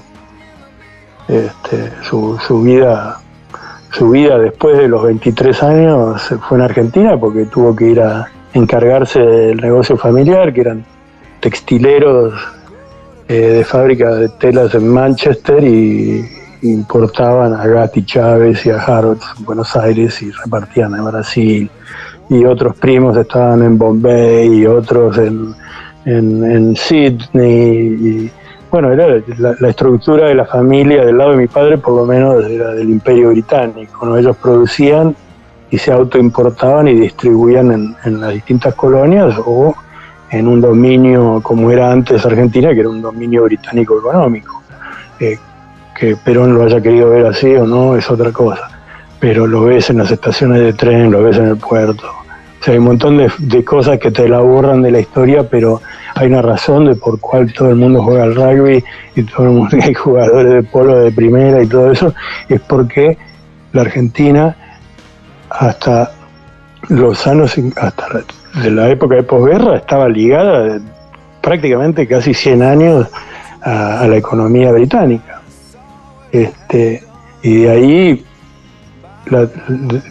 este, 1.27 1.91
su, 2.03 2.39
su, 2.47 2.61
vida 2.61 3.19
su 3.91 4.11
vida 4.11 4.37
después 4.37 4.77
de 4.77 4.87
los 4.87 5.03
23 5.03 5.63
años 5.63 6.33
fue 6.47 6.57
en 6.57 6.63
Argentina 6.63 7.19
porque 7.19 7.45
tuvo 7.45 7.75
que 7.75 7.85
ir 7.85 8.01
a 8.01 8.31
encargarse 8.53 9.19
del 9.19 9.57
negocio 9.57 9.97
familiar, 9.97 10.53
que 10.53 10.61
eran 10.61 10.85
textileros 11.39 12.33
eh, 13.27 13.33
de 13.33 13.63
fábrica 13.63 14.15
de 14.15 14.29
telas 14.29 14.73
en 14.75 14.87
Manchester 14.87 15.63
y 15.63 16.38
importaban 16.61 17.53
a 17.53 17.65
Gatti 17.65 18.03
Chávez 18.03 18.65
y 18.65 18.71
a 18.71 18.77
Harrods 18.77 19.25
en 19.37 19.45
Buenos 19.45 19.75
Aires 19.75 20.21
y 20.21 20.31
repartían 20.31 20.93
en 20.95 21.05
Brasil. 21.05 21.71
Y 22.29 22.45
otros 22.45 22.77
primos 22.77 23.17
estaban 23.17 23.63
en 23.63 23.77
Bombay 23.77 24.59
y 24.59 24.65
otros 24.65 25.17
en, 25.17 25.55
en, 26.05 26.43
en 26.43 26.75
Sydney. 26.75 27.87
Y, 27.87 28.31
bueno, 28.71 28.91
era 28.91 29.07
la, 29.37 29.69
estructura 29.69 30.27
de 30.27 30.35
la 30.35 30.45
familia 30.45 31.03
del 31.03 31.17
lado 31.17 31.31
de 31.31 31.37
mi 31.37 31.47
padre, 31.47 31.79
por 31.79 31.95
lo 31.95 32.05
menos 32.05 32.45
era 32.45 32.71
del 32.71 32.89
imperio 32.89 33.29
británico. 33.29 34.05
¿no? 34.05 34.17
Ellos 34.17 34.37
producían 34.37 35.15
y 35.71 35.77
se 35.77 35.91
autoimportaban 35.91 36.87
y 36.87 36.93
distribuían 36.93 37.95
en, 38.03 38.21
las 38.21 38.33
distintas 38.33 38.75
colonias 38.75 39.35
o 39.43 39.73
en 40.29 40.47
un 40.47 40.61
dominio 40.61 41.41
como 41.41 41.71
era 41.71 41.91
antes 41.91 42.25
Argentina, 42.25 42.73
que 42.73 42.81
era 42.81 42.89
un 42.89 43.01
dominio 43.01 43.43
británico 43.43 43.97
económico. 43.97 44.61
Eh, 45.19 45.37
que 45.99 46.15
Perón 46.15 46.53
lo 46.53 46.63
haya 46.63 46.81
querido 46.81 47.09
ver 47.09 47.25
así 47.25 47.53
o 47.55 47.65
no 47.65 47.95
es 47.95 48.09
otra 48.09 48.31
cosa, 48.31 48.69
pero 49.19 49.45
lo 49.45 49.63
ves 49.63 49.89
en 49.89 49.97
las 49.97 50.09
estaciones 50.09 50.61
de 50.61 50.73
tren, 50.73 51.11
lo 51.11 51.23
ves 51.23 51.37
en 51.37 51.47
el 51.47 51.57
puerto. 51.57 52.07
O 52.07 52.63
sea, 52.63 52.73
hay 52.73 52.79
un 52.79 52.85
montón 52.85 53.17
de, 53.17 53.65
cosas 53.65 53.99
que 53.99 54.11
te 54.11 54.27
la 54.27 54.39
borran 54.39 54.81
de 54.81 54.91
la 54.91 54.99
historia, 54.99 55.43
pero 55.43 55.81
hay 56.15 56.27
una 56.27 56.41
razón 56.41 56.85
de 56.85 56.95
por 56.95 57.19
cuál 57.19 57.51
todo 57.53 57.69
el 57.69 57.75
mundo 57.75 58.01
juega 58.01 58.23
al 58.23 58.35
rugby 58.35 58.83
y 59.15 59.23
todo 59.23 59.47
el 59.47 59.51
mundo 59.51 59.77
hay 59.83 59.93
jugadores 59.93 60.53
de 60.53 60.63
polo 60.63 60.99
de 60.99 61.11
primera 61.11 61.61
y 61.61 61.67
todo 61.67 61.91
eso, 61.91 62.13
es 62.47 62.61
porque 62.61 63.17
la 63.73 63.81
Argentina 63.81 64.55
hasta 65.49 66.11
los 66.87 67.27
años, 67.27 67.55
hasta 67.75 68.05
de 68.63 68.71
la 68.71 68.89
época 68.89 69.15
de 69.15 69.23
posguerra, 69.23 69.77
estaba 69.77 70.07
ligada 70.07 70.79
prácticamente 71.41 72.07
casi 72.07 72.33
100 72.33 72.63
años 72.63 73.07
a, 73.61 74.07
la 74.07 74.17
economía 74.17 74.71
británica. 74.71 75.28
Este, 76.31 77.03
y 77.41 77.61
de 77.63 77.69
ahí, 77.69 78.25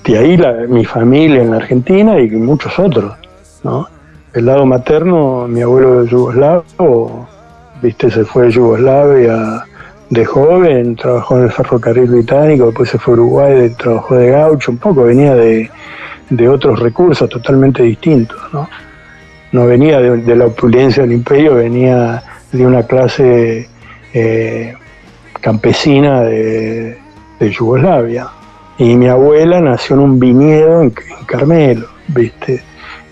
de 0.05 0.19
ahí 0.19 0.39
mi 0.69 0.85
familia 0.85 1.43
en 1.43 1.51
la 1.51 1.57
Argentina 1.57 2.19
y 2.21 2.29
muchos 2.31 2.79
otros, 2.79 3.15
¿no? 3.63 3.87
el 4.35 4.47
lado 4.47 4.67
materno, 4.67 5.49
mi 5.49 5.63
abuelo 5.63 6.03
de 6.03 6.11
yugoslavo, 6.11 7.27
viste, 7.83 8.11
se 8.11 8.25
fue 8.25 8.45
de 8.45 8.51
Yugoslavia 8.51 9.65
de 10.11 10.25
joven, 10.25 10.97
trabajó 10.97 11.39
en 11.39 11.45
el 11.45 11.51
ferrocarril 11.51 12.11
británico, 12.11 12.67
después 12.67 12.89
se 12.89 12.99
fue 12.99 13.13
a 13.13 13.17
Uruguay, 13.17 13.75
trabajó 13.77 14.17
de 14.17 14.31
gaucho, 14.31 14.71
un 14.71 14.79
poco 14.79 15.05
venía 15.05 15.35
de, 15.35 15.69
otros 16.49 16.79
recursos 16.81 17.29
totalmente 17.29 17.83
distintos, 17.83 18.39
¿no? 18.53 18.69
No 19.53 19.67
venía 19.67 19.99
de, 20.01 20.37
la 20.37 20.47
opulencia 20.47 21.03
del 21.03 21.13
imperio, 21.13 21.55
venía 21.55 22.23
de 22.53 22.67
una 22.67 22.83
clase 22.83 23.69
eh, 24.13 24.75
campesina 25.41 26.23
de, 26.23 26.99
Yugoslavia. 27.41 28.29
Y 28.79 28.97
mi 28.97 29.09
abuela 29.09 29.61
nació 29.61 29.97
en 29.97 30.03
un 30.03 30.21
viñedo 30.21 30.83
en, 30.83 30.95
en 31.19 31.25
Carmelo, 31.27 31.89
¿viste? 32.09 32.63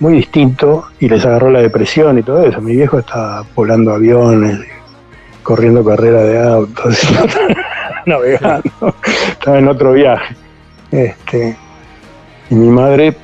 muy 0.01 0.15
distinto 0.15 0.86
y 0.98 1.09
les 1.09 1.24
agarró 1.24 1.51
la 1.51 1.61
depresión 1.61 2.19
y 2.19 2.23
todo 2.23 2.43
eso. 2.44 2.61
Mi 2.61 2.77
viejo 2.77 2.98
estaba 2.98 3.44
volando 3.55 3.93
aviones, 3.93 4.61
corriendo 5.43 5.85
carrera 5.85 6.23
de 6.23 6.43
autos, 6.43 6.98
navegando, 8.07 8.94
estaba 9.28 9.59
en 9.59 9.69
otro 9.69 9.93
viaje. 9.93 10.36
Este, 10.90 11.57
y 12.51 12.55
mi 12.55 12.69
madre, 12.69 13.16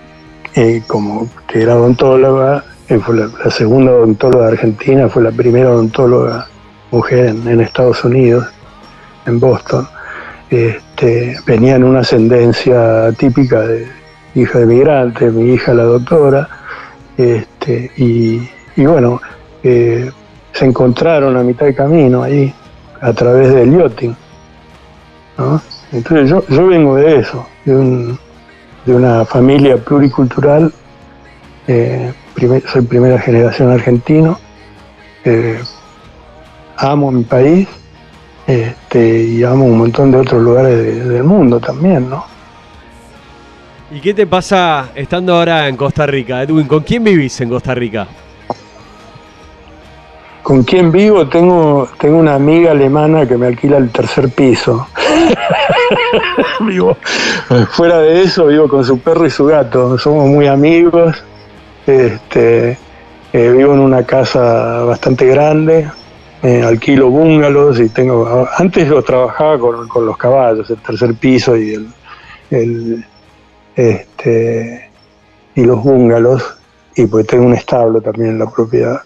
eh, 0.55 0.83
como 0.87 1.29
que 1.47 1.63
era 1.63 1.77
odontóloga, 1.77 2.65
eh, 2.89 2.99
fue 2.99 3.17
la, 3.17 3.51
segunda 3.51 3.93
odontóloga 3.93 4.49
Argentina, 4.49 5.09
fue 5.09 5.23
la 5.23 5.31
primera 5.31 5.71
odontóloga 5.71 6.49
mujer 6.91 7.35
en, 7.47 7.61
Estados 7.61 8.05
Unidos, 8.05 8.47
en 9.27 9.41
Boston. 9.41 9.87
Este, 10.51 11.37
venía 11.47 11.77
en 11.77 11.85
una 11.85 12.01
ascendencia 12.01 13.11
típica 13.13 13.61
de 13.61 13.89
hija 14.35 14.59
de 14.59 14.67
migrante, 14.67 15.31
mi 15.31 15.55
hija 15.55 15.75
la 15.75 15.85
doctora, 15.85 16.49
este, 17.17 17.91
y, 17.97 18.49
bueno, 18.77 19.21
eh, 19.63 20.11
se 20.53 20.65
encontraron 20.65 21.37
a 21.37 21.43
mitad 21.43 21.67
de 21.67 21.75
camino 21.75 22.23
ahí, 22.23 22.53
a 23.01 23.13
través 23.13 23.53
del 23.53 23.79
yachting. 23.79 24.15
Entonces 25.93 26.31
yo, 26.31 26.45
yo 26.49 26.67
vengo 26.67 26.97
de 26.97 27.19
eso, 27.19 27.47
de, 27.65 28.17
una 28.87 29.25
familia 29.25 29.77
pluricultural, 29.77 30.73
eh, 31.67 32.13
soy 32.67 32.83
primera 32.83 33.19
generación 33.19 33.71
argentino, 33.71 34.39
eh, 35.25 35.61
amo 36.77 37.11
mi 37.11 37.25
país 37.25 37.69
este, 38.47 39.23
y 39.23 39.45
amo 39.45 39.65
un 39.65 39.79
montón 39.79 40.11
de 40.11 40.19
otros 40.19 40.43
lugares 40.43 41.09
del 41.09 41.25
mundo 41.25 41.61
también, 41.61 42.09
¿no? 42.11 42.25
¿Y 43.91 44.01
qué 44.01 44.15
te 44.15 44.27
pasa 44.27 44.89
estando 44.95 45.35
ahora 45.35 45.69
en 45.69 45.77
Costa 45.77 46.07
Rica? 46.07 46.43
Edwin, 46.43 46.67
¿con 46.67 46.83
quién 46.83 47.05
vivís 47.05 47.41
en 47.43 47.51
Costa 47.51 47.75
Rica? 47.75 48.07
¿Con 50.43 50.65
quién 50.65 50.91
vivo? 50.91 51.29
Tengo, 51.29 51.89
tengo 51.99 52.19
una 52.19 52.35
amiga 52.35 52.73
alemana 52.73 53.27
que 53.27 53.37
me 53.37 53.47
alquila 53.47 53.77
el 53.77 53.91
tercer 53.91 54.31
piso. 54.31 54.89
vivo. 56.61 56.97
Fuera 57.71 57.99
de 57.99 58.23
eso, 58.23 58.47
vivo 58.47 58.67
con 58.67 58.85
su 58.85 58.99
perro 58.99 59.27
y 59.27 59.31
su 59.31 59.45
gato. 59.45 59.97
Somos 59.99 60.27
muy 60.27 60.49
amigos. 60.49 61.23
Este, 61.87 62.79
eh, 63.33 63.51
vivo 63.51 63.75
en 63.75 63.81
una 63.81 64.05
casa 64.05 64.85
bastante 64.85 65.27
grande. 65.27 65.89
Eh, 66.43 66.61
alquilo 66.61 67.09
bungalows 67.09 67.79
y 67.79 67.89
tengo. 67.91 68.49
Antes 68.59 68.89
lo 68.89 69.01
trabajaba 69.03 69.59
con, 69.59 70.07
los 70.07 70.17
caballos, 70.17 70.69
el 70.71 70.79
tercer 70.79 71.15
piso 71.15 71.57
y 71.57 71.75
el, 72.51 73.05
este, 73.77 74.91
y 75.55 75.65
los 75.65 75.83
bungalows. 75.85 76.59
Y 76.97 77.07
pues 77.07 77.29
tengo 77.29 77.47
un 77.47 77.55
establo 77.55 78.01
también 78.01 78.31
en 78.31 78.39
la 78.41 78.51
propiedad. 78.51 79.01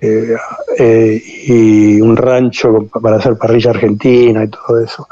Eh, 0.00 0.36
eh, 0.78 1.22
y 1.46 2.00
un 2.00 2.16
rancho 2.16 2.88
para 3.00 3.16
hacer 3.16 3.38
parrilla 3.38 3.70
argentina 3.70 4.42
y 4.42 4.48
todo 4.48 4.80
eso. 4.80 5.06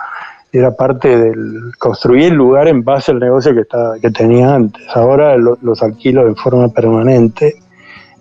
Era 0.52 0.74
parte 0.74 1.16
del. 1.16 1.72
Construí 1.78 2.24
el 2.24 2.34
lugar 2.34 2.66
en 2.66 2.82
base 2.82 3.12
al 3.12 3.20
negocio 3.20 3.54
que, 3.54 3.60
estaba, 3.60 4.00
que 4.00 4.10
tenía 4.10 4.52
antes. 4.52 4.82
Ahora 4.94 5.36
los 5.36 5.80
alquilo 5.80 6.26
de 6.26 6.34
forma 6.34 6.68
permanente 6.70 7.54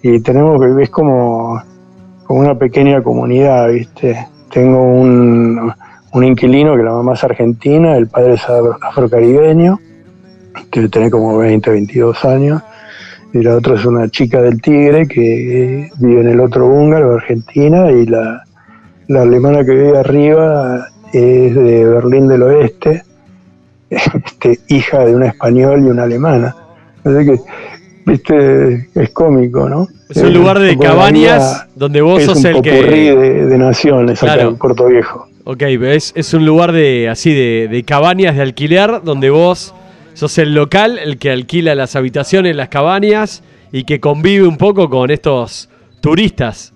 y 0.04 0.22
tenemos 0.22 0.62
que. 0.62 0.84
Es 0.84 0.92
como, 0.92 1.60
como 2.32 2.44
una 2.44 2.58
pequeña 2.58 3.04
comunidad, 3.04 3.70
¿viste? 3.70 4.26
Tengo 4.54 4.82
un, 4.82 5.70
un 6.14 6.24
inquilino 6.24 6.78
que 6.78 6.84
la 6.84 6.94
mamá 6.94 7.16
es 7.16 7.24
argentina, 7.26 7.98
el 7.98 8.08
padre 8.08 8.36
es 8.36 8.44
afrocaribeño, 8.82 9.78
que 10.72 10.88
tiene 10.88 11.12
como 11.12 11.38
20, 11.38 11.70
22 11.70 12.24
años 12.24 12.64
y 13.34 13.42
la 13.42 13.58
otra 13.58 13.76
es 13.76 13.84
una 13.84 14.08
chica 14.08 14.42
del 14.42 14.62
Tigre 14.62 15.10
que 15.10 15.90
vive 16.00 16.22
en 16.22 16.30
el 16.30 16.40
otro 16.40 16.68
húngaro, 16.68 17.16
Argentina, 17.16 17.92
y 17.92 18.06
la, 18.06 18.46
alemana 19.10 19.66
que 19.66 19.72
vive 19.72 19.98
arriba 19.98 20.88
es 21.12 21.54
de 21.54 21.86
Berlín 21.86 22.30
del 22.30 22.44
Oeste, 22.44 23.04
este, 23.90 24.58
hija 24.70 25.04
de 25.04 25.18
un 25.18 25.24
español 25.24 25.86
y 25.86 25.90
una 25.90 26.04
alemana. 26.04 26.56
Así 27.04 27.26
que, 27.26 27.42
viste, 28.06 28.90
es 28.96 29.10
cómico, 29.12 29.68
¿no? 29.70 29.88
Es 30.10 30.18
un 30.18 30.34
lugar 30.34 30.60
de 30.60 30.78
cabañas 30.78 31.68
donde 31.76 32.02
vos 32.02 32.24
sos 32.24 32.44
el 32.46 32.62
que. 32.62 32.84
De, 32.84 33.46
de 33.46 33.58
naciones 33.58 34.20
claro. 34.20 34.42
acá 34.42 34.50
en 34.50 34.58
Puerto 34.58 34.86
Viejo. 34.88 35.28
Ok, 35.44 35.64
es, 35.64 36.14
es 36.16 36.34
un 36.34 36.46
lugar 36.46 36.72
de 36.72 37.10
así 37.10 37.34
de, 37.34 37.68
de 37.70 37.84
cabañas 37.84 38.36
de 38.36 38.42
alquiler 38.44 39.02
donde 39.04 39.30
vos 39.30 39.74
sos 40.14 40.38
el 40.38 40.54
local, 40.54 41.00
el 41.00 41.18
que 41.18 41.32
alquila 41.32 41.74
las 41.76 41.96
habitaciones, 41.96 42.56
las 42.56 42.70
cabañas 42.70 43.44
y 43.72 43.86
que 43.86 44.00
convive 44.00 44.48
un 44.48 44.58
poco 44.58 44.90
con 44.90 45.10
estos 45.10 45.70
turistas. 46.02 46.74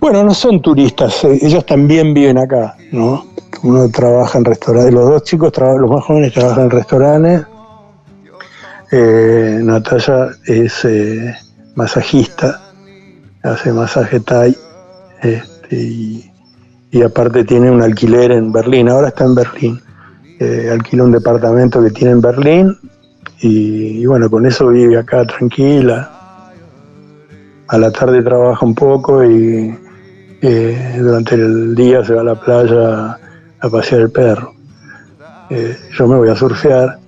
Bueno, 0.00 0.22
no 0.22 0.32
son 0.32 0.62
turistas, 0.62 1.24
eh, 1.24 1.38
ellos 1.42 1.66
también 1.66 2.14
viven 2.14 2.38
acá, 2.38 2.76
¿no? 2.92 3.26
Uno 3.64 3.88
trabaja 3.90 4.38
en 4.38 4.44
restaurantes, 4.44 4.94
los 4.94 5.08
dos 5.08 5.24
chicos, 5.24 5.52
los 5.56 5.90
más 5.90 6.04
jóvenes 6.04 6.32
trabajan 6.32 6.64
en 6.64 6.70
restaurantes. 6.70 7.46
Eh, 8.90 9.60
Natalia 9.62 10.30
es 10.46 10.84
eh, 10.84 11.34
masajista, 11.74 12.60
hace 13.42 13.72
masaje 13.72 14.20
Thai 14.20 14.56
este, 15.22 15.76
y, 15.76 17.02
aparte 17.04 17.44
tiene 17.44 17.70
un 17.70 17.82
alquiler 17.82 18.32
en 18.32 18.50
Berlín, 18.50 18.88
ahora 18.88 19.08
está 19.08 19.24
en 19.24 19.34
Berlín 19.34 19.80
eh, 20.40 20.70
alquila 20.70 21.04
un 21.04 21.12
departamento 21.12 21.82
que 21.82 21.90
tiene 21.90 22.12
en 22.12 22.20
Berlín 22.20 22.76
y, 23.40 24.06
bueno, 24.06 24.30
con 24.30 24.46
eso 24.46 24.68
vive 24.68 24.96
acá 24.96 25.24
tranquila. 25.26 26.10
A 27.68 27.78
la 27.78 27.90
tarde 27.90 28.22
trabaja 28.22 28.64
un 28.64 28.74
poco 28.74 29.24
y 29.24 29.76
eh, 30.40 30.96
durante 30.98 31.34
el 31.34 31.74
día 31.74 32.04
se 32.04 32.14
va 32.14 32.20
a 32.22 32.24
la 32.24 32.34
playa 32.36 33.18
a, 33.60 33.68
pasear 33.68 34.02
el 34.02 34.10
perro. 34.10 34.54
Eh, 35.50 35.76
yo 35.92 36.06
me 36.06 36.16
voy 36.16 36.28
a 36.28 36.36
surfear 36.36 36.98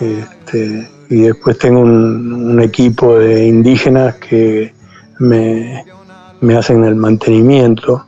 este, 0.00 0.88
y 1.08 1.22
después 1.22 1.58
tengo 1.58 1.80
un, 1.80 2.60
equipo 2.60 3.18
de 3.18 3.46
indígenas 3.46 4.16
que 4.16 4.72
me, 5.18 5.84
me 6.40 6.56
hacen 6.56 6.84
el 6.84 6.96
mantenimiento. 6.96 8.06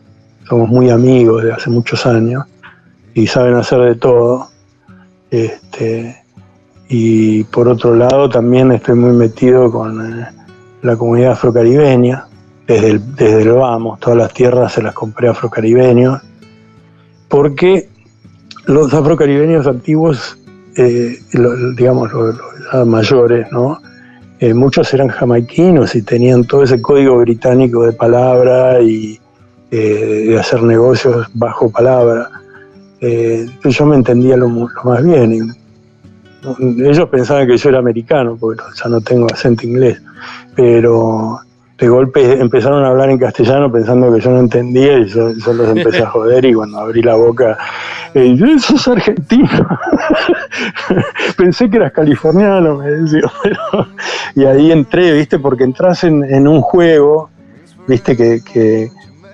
Somos 0.48 0.68
muy 0.68 0.90
amigos 0.90 1.44
de 1.44 1.52
hace 1.52 1.70
muchos 1.70 2.04
años 2.06 2.44
y 3.14 3.26
saben 3.26 3.54
hacer 3.54 3.80
de 3.80 3.94
todo. 3.94 4.48
Este, 5.30 6.22
y 6.88 7.44
por 7.44 7.68
otro 7.68 7.94
lado 7.94 8.28
también 8.28 8.70
estoy 8.72 8.96
muy 8.96 9.12
metido 9.12 9.70
con 9.70 10.20
eh, 10.20 10.26
la 10.82 10.96
comunidad 10.96 11.32
afrocaribeña, 11.32 12.26
desde 12.66 12.90
el, 12.90 13.14
desde 13.14 13.42
el 13.42 13.52
vamos, 13.52 13.98
todas 14.00 14.18
las 14.18 14.34
tierras 14.34 14.72
se 14.72 14.82
las 14.82 14.92
compré 14.92 15.28
afrocaribeños, 15.28 16.20
porque 17.28 17.88
los 18.66 18.92
afrocaribeños 18.92 19.66
antiguos, 19.66 20.38
eh, 20.76 21.18
digamos 21.76 22.12
los, 22.12 22.86
mayores. 22.86 23.46
Eh, 24.40 24.54
muchos 24.54 24.92
eran 24.92 25.08
jamaiquinos 25.08 25.94
y 25.94 26.02
tenían 26.02 26.44
todo 26.44 26.64
ese 26.64 26.80
código 26.82 27.18
británico 27.18 27.84
de 27.84 27.92
palabra 27.92 28.80
y 28.80 29.18
de 29.70 30.36
hacer 30.38 30.62
negocios 30.62 31.26
bajo 31.32 31.70
palabra 31.70 32.28
eh, 33.04 33.48
yo 33.64 33.84
me 33.84 33.96
entendía 33.96 34.36
lo, 34.36 34.48
más 34.48 35.02
bien. 35.02 35.52
ellos 36.78 37.08
pensaban 37.08 37.48
que 37.48 37.56
yo 37.56 37.68
era 37.68 37.80
americano, 37.80 38.36
porque 38.38 38.62
ya 38.80 38.88
no 38.88 39.00
tengo 39.00 39.26
acento 39.26 39.66
inglés, 39.66 40.00
pero 40.54 41.40
de 41.82 41.88
golpe 41.88 42.40
empezaron 42.40 42.84
a 42.84 42.88
hablar 42.88 43.10
en 43.10 43.18
castellano 43.18 43.70
pensando 43.70 44.12
que 44.12 44.20
yo 44.20 44.30
no 44.30 44.40
entendía 44.40 44.98
y 44.98 45.06
yo, 45.06 45.32
los 45.32 45.76
empecé 45.76 46.02
a 46.02 46.06
joder 46.10 46.44
y 46.44 46.54
cuando 46.54 46.78
abrí 46.78 47.02
la 47.02 47.14
boca, 47.14 47.58
eh, 48.14 48.36
sos 48.58 48.86
argentino. 48.88 49.48
Pensé 51.36 51.68
que 51.68 51.76
eras 51.78 51.92
californiano, 51.92 52.76
me 52.76 52.90
decía. 52.90 53.22
y 54.34 54.44
ahí 54.44 54.70
entré, 54.70 55.12
¿viste? 55.12 55.38
Porque 55.38 55.64
entras 55.64 56.04
en, 56.04 56.46
un 56.46 56.60
juego, 56.60 57.30
¿viste? 57.86 58.16
que 58.16 58.88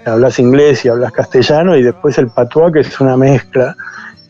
hablas 0.06 0.38
inglés 0.38 0.84
y 0.84 0.88
hablas 0.88 1.12
castellano, 1.12 1.76
y 1.76 1.82
después 1.82 2.16
el 2.18 2.28
patuá, 2.28 2.72
que 2.72 2.80
es 2.80 3.00
una 3.00 3.16
mezcla 3.16 3.76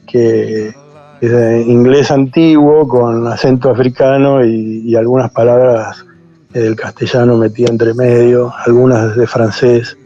que 0.07 0.74
es 1.20 1.66
inglés 1.66 2.11
antiguo 2.11 2.86
con 2.89 3.27
acento 3.27 3.70
africano 3.70 4.45
y, 4.45 4.95
algunas 4.97 5.31
palabras 5.31 6.05
del 6.52 6.76
castellano 6.76 7.36
metidas 7.36 7.70
entre 7.70 7.94
medio, 7.94 8.52
algunas 8.64 9.16
de 9.16 9.26
francés. 9.26 9.96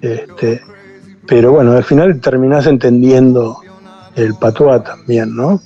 Este, 0.00 0.60
pero 1.26 1.52
bueno, 1.52 1.72
al 1.72 1.84
final 1.84 2.20
terminás 2.20 2.66
entendiendo 2.66 3.58
el 4.16 4.34
patuá 4.34 4.82
también, 4.82 5.34
¿no? 5.34 5.60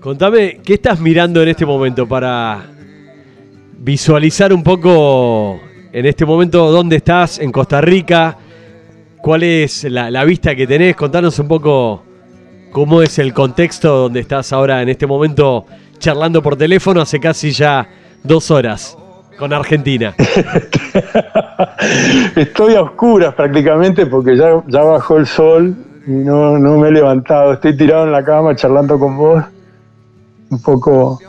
Contame, 0.00 0.60
¿qué 0.64 0.74
estás 0.74 1.00
mirando 1.00 1.42
en 1.42 1.48
este 1.48 1.64
momento 1.64 2.08
para 2.08 2.66
visualizar 3.78 4.52
un 4.52 4.62
poco 4.62 5.60
en 5.92 6.06
este 6.06 6.24
momento 6.24 6.70
dónde 6.70 6.96
estás 6.96 7.38
en 7.38 7.52
Costa 7.52 7.80
Rica, 7.80 8.38
cuál 9.20 9.42
es 9.42 9.84
la, 9.84 10.24
vista 10.24 10.54
que 10.54 10.66
tenés, 10.66 10.96
contanos 10.96 11.38
un 11.38 11.48
poco 11.48 12.02
cómo 12.70 13.02
es 13.02 13.18
el 13.18 13.34
contexto 13.34 13.98
donde 13.98 14.20
estás 14.20 14.52
ahora 14.52 14.82
en 14.82 14.88
este 14.88 15.06
momento 15.06 15.66
charlando 16.02 16.42
por 16.42 16.56
teléfono 16.56 17.00
hace 17.00 17.20
casi 17.20 17.52
ya 17.52 17.88
dos 18.24 18.50
horas 18.50 18.98
con 19.38 19.52
Argentina. 19.52 20.14
Estoy 22.36 22.74
a 22.74 22.82
oscuras 22.82 23.34
prácticamente 23.34 24.06
porque 24.06 24.36
ya, 24.36 24.82
bajó 24.82 25.18
el 25.18 25.26
sol 25.26 25.76
y 26.06 26.10
no, 26.10 26.58
no 26.58 26.76
me 26.76 26.88
he 26.88 26.90
levantado. 26.90 27.52
Estoy 27.52 27.76
tirado 27.76 28.04
en 28.04 28.12
la 28.12 28.24
cama 28.24 28.56
charlando 28.56 28.98
con 28.98 29.16
vos. 29.16 29.44
Un 30.50 30.60
poco. 30.60 31.20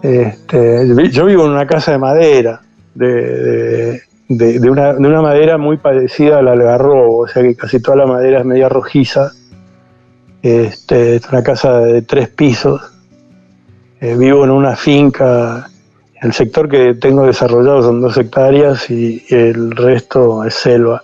Este, 0.00 1.10
yo 1.10 1.26
vivo 1.26 1.44
en 1.46 1.50
una 1.50 1.66
casa 1.66 1.92
de 1.92 1.98
madera 1.98 2.60
de, 2.94 4.00
de, 4.28 4.70
una, 4.70 4.92
de, 4.92 4.98
una, 4.98 5.22
madera 5.22 5.58
muy 5.58 5.78
parecida 5.78 6.38
al 6.38 6.48
algarrobo, 6.48 7.20
o 7.20 7.26
sea 7.26 7.42
que 7.42 7.56
casi 7.56 7.80
toda 7.80 7.96
la 7.96 8.06
madera 8.06 8.40
es 8.40 8.44
media 8.44 8.68
rojiza. 8.68 9.32
Este, 10.42 11.16
es 11.16 11.28
una 11.30 11.42
casa 11.42 11.80
de 11.80 12.02
tres 12.02 12.28
pisos. 12.28 12.93
Eh, 14.04 14.16
vivo 14.18 14.44
en 14.44 14.50
una 14.50 14.76
finca. 14.76 15.66
El 16.20 16.34
sector 16.34 16.68
que 16.68 16.92
tengo 16.92 17.24
desarrollado 17.24 17.82
son 17.82 18.02
dos 18.02 18.14
hectáreas 18.18 18.90
y, 18.90 19.24
el 19.30 19.70
resto 19.70 20.44
es 20.44 20.52
selva, 20.56 21.02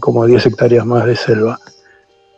como 0.00 0.24
10 0.24 0.46
hectáreas 0.46 0.86
más 0.86 1.04
de 1.04 1.16
selva, 1.16 1.58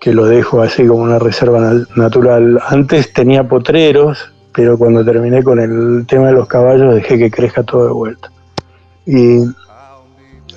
que 0.01 0.13
lo 0.13 0.27
dejo 0.27 0.61
así 0.61 0.85
como 0.89 1.05
una 1.05 1.21
reserva 1.21 1.73
natural. 1.95 2.61
Antes 2.67 3.13
tenía 3.13 3.45
potreros, 3.45 4.33
pero 4.53 4.77
cuando 4.77 5.05
terminé 5.05 5.45
con 5.45 5.61
el 5.61 6.05
tema 6.05 6.27
de 6.27 6.33
los 6.33 6.49
caballos 6.49 6.93
dejé 6.93 7.17
que 7.17 7.31
crezca 7.31 7.63
todo 7.63 7.85
de 7.85 7.93
vuelta. 7.93 8.29
Y 9.07 9.45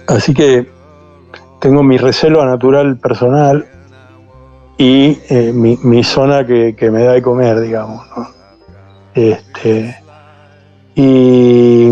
así 0.07 0.33
que 0.33 0.67
tengo 1.61 1.83
mi 1.83 1.99
reserva 1.99 2.47
natural 2.47 2.97
personal 2.97 3.63
y 4.75 5.19
eh, 5.29 5.53
mi, 5.53 6.03
zona 6.03 6.47
que, 6.47 6.89
me 6.91 7.03
da 7.03 7.11
de 7.11 7.21
comer, 7.21 7.59
digamos. 7.59 8.07
Este, 9.13 9.95
y, 10.95 11.87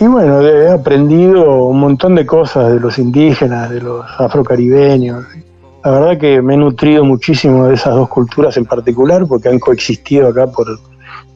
y 0.00 0.06
bueno, 0.06 0.42
he 0.42 0.70
aprendido 0.70 1.64
un 1.64 1.80
montón 1.80 2.14
de 2.14 2.26
cosas 2.26 2.72
de 2.72 2.80
los 2.80 2.98
indígenas, 2.98 3.70
de 3.70 3.80
los 3.80 4.04
afrocaribeños. 4.18 5.24
La 5.84 5.90
verdad 5.90 6.18
que 6.18 6.40
me 6.40 6.54
he 6.54 6.56
nutrido 6.56 7.04
muchísimo 7.04 7.66
de 7.66 7.74
esas 7.74 7.94
dos 7.94 8.08
culturas 8.08 8.56
en 8.56 8.64
particular 8.64 9.26
porque 9.26 9.48
han 9.48 9.58
coexistido 9.58 10.28
acá 10.28 10.46
por 10.46 10.66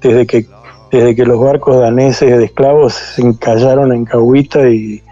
desde 0.00 0.26
que 0.26 0.46
desde 0.90 1.14
que 1.14 1.26
los 1.26 1.38
barcos 1.38 1.80
daneses 1.80 2.38
de 2.38 2.44
esclavos 2.44 2.94
se 2.94 3.22
encallaron 3.22 3.92
en 3.92 4.04
Cahuita 4.04 4.68
y, 4.68 5.02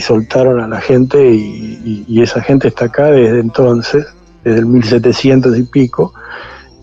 soltaron 0.00 0.60
a 0.60 0.68
la 0.68 0.80
gente 0.80 1.32
y, 1.34 2.22
esa 2.22 2.40
gente 2.40 2.68
está 2.68 2.84
acá 2.84 3.10
desde 3.10 3.40
entonces, 3.40 4.06
desde 4.44 4.60
el 4.60 4.66
1700 4.66 5.58
y 5.58 5.62
pico, 5.64 6.14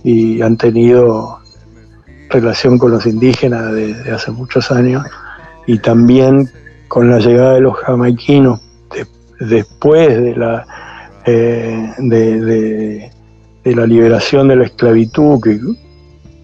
y 0.03 0.41
han 0.41 0.57
tenido 0.57 1.36
relación 2.29 2.77
con 2.77 2.91
los 2.91 3.05
indígenas 3.05 3.73
desde 3.73 4.11
hace 4.11 4.31
muchos 4.31 4.71
años 4.71 5.05
y 5.65 5.79
también 5.79 6.49
con 6.87 7.09
la 7.09 7.19
llegada 7.19 7.53
de 7.53 7.61
los 7.61 7.77
jamaiquinos 7.77 8.61
después 9.39 10.09
de 10.21 10.35
la, 10.35 10.65
eh, 11.25 11.93
de, 11.99 13.11
de 13.63 13.75
la 13.75 13.85
liberación 13.85 14.47
de 14.47 14.55
la 14.55 14.65
esclavitud 14.65 15.41
que 15.41 15.59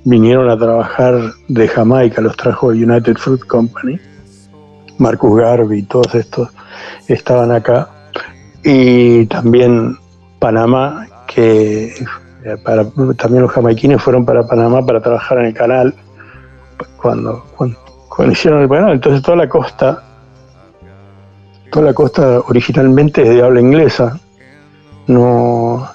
vinieron 0.03 0.49
a 0.49 0.57
trabajar 0.57 1.15
de 1.47 1.67
Jamaica, 1.67 2.21
los 2.21 2.35
trajo 2.35 2.67
United 2.67 3.15
Fruit 3.15 3.43
Company, 3.45 3.99
Marcus 4.97 5.39
Garvey, 5.39 5.83
todos 5.83 6.13
estos 6.15 6.49
estaban 7.07 7.51
acá, 7.51 7.89
y 8.63 9.25
también 9.27 9.97
Panamá, 10.39 11.07
que 11.27 11.93
para, 12.63 12.85
también 13.17 13.43
los 13.43 13.51
jamaiquines 13.51 14.01
fueron 14.01 14.25
para 14.25 14.45
Panamá 14.45 14.85
para 14.85 15.01
trabajar 15.01 15.39
en 15.39 15.45
el 15.45 15.53
canal, 15.53 15.93
cuando, 17.01 17.43
cuando, 17.55 18.31
hicieron 18.31 18.61
el 18.61 18.69
canal, 18.69 18.93
entonces 18.93 19.21
toda 19.21 19.37
la 19.37 19.49
costa, 19.49 20.03
toda 21.71 21.85
la 21.87 21.93
costa 21.93 22.39
originalmente 22.47 23.23
es 23.23 23.29
de 23.29 23.43
habla 23.43 23.61
inglesa, 23.61 24.19
no 25.07 25.87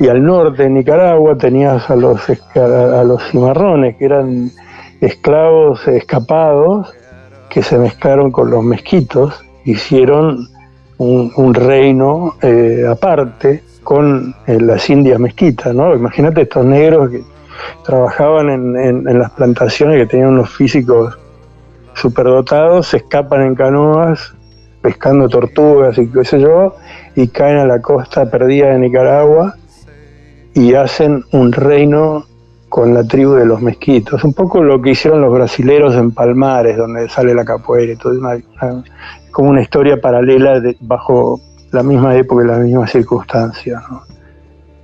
y 0.00 0.08
al 0.08 0.24
norte 0.24 0.62
de 0.62 0.70
Nicaragua 0.70 1.36
tenías 1.36 1.90
a 1.90 1.96
los, 1.96 2.20
a 2.54 3.04
los 3.04 3.22
cimarrones, 3.30 3.96
que 3.96 4.04
eran 4.04 4.50
esclavos 5.00 5.86
escapados 5.88 6.92
que 7.50 7.62
se 7.62 7.78
mezclaron 7.78 8.30
con 8.30 8.50
los 8.50 8.62
mezquitos, 8.62 9.34
hicieron 9.64 10.48
un, 10.98 11.54
reino 11.54 12.34
eh, 12.42 12.84
aparte 12.88 13.62
con 13.88 14.34
eh, 14.46 14.60
las 14.60 14.90
indias 14.90 15.18
mezquitas, 15.18 15.74
¿no? 15.74 15.94
Imagínate 15.94 16.42
estos 16.42 16.62
negros 16.62 17.08
que 17.08 17.22
trabajaban 17.86 18.50
en, 18.50 19.08
en, 19.08 19.18
las 19.18 19.30
plantaciones, 19.30 19.96
que 19.96 20.04
tenían 20.04 20.28
unos 20.28 20.50
físicos 20.50 21.18
superdotados, 21.94 22.88
se 22.88 22.98
escapan 22.98 23.40
en 23.44 23.54
canoas, 23.54 24.34
pescando 24.82 25.26
tortugas 25.30 25.96
y 25.96 26.06
qué 26.06 26.22
sé 26.22 26.38
yo, 26.38 26.76
y 27.16 27.28
caen 27.28 27.56
a 27.56 27.64
la 27.64 27.80
costa 27.80 28.30
perdida 28.30 28.72
de 28.72 28.78
Nicaragua 28.78 29.54
y 30.52 30.74
hacen 30.74 31.24
un 31.32 31.50
reino 31.50 32.26
con 32.68 32.92
la 32.92 33.04
tribu 33.04 33.36
de 33.36 33.46
los 33.46 33.62
mezquitos. 33.62 34.22
Un 34.22 34.34
poco 34.34 34.62
lo 34.62 34.82
que 34.82 34.90
hicieron 34.90 35.22
los 35.22 35.32
brasileros 35.32 35.94
en 35.94 36.10
Palmares, 36.10 36.76
donde 36.76 37.08
sale 37.08 37.32
la 37.32 37.46
capoeira 37.46 37.94
y 37.94 37.96
todo, 37.96 38.12
como 39.30 39.48
una 39.48 39.62
historia 39.62 39.98
paralela 39.98 40.60
bajo 40.80 41.40
la 41.72 41.82
misma 41.82 42.16
época 42.16 42.44
y 42.44 42.46
las 42.46 42.60
mismas 42.60 42.90
circunstancias. 42.90 43.82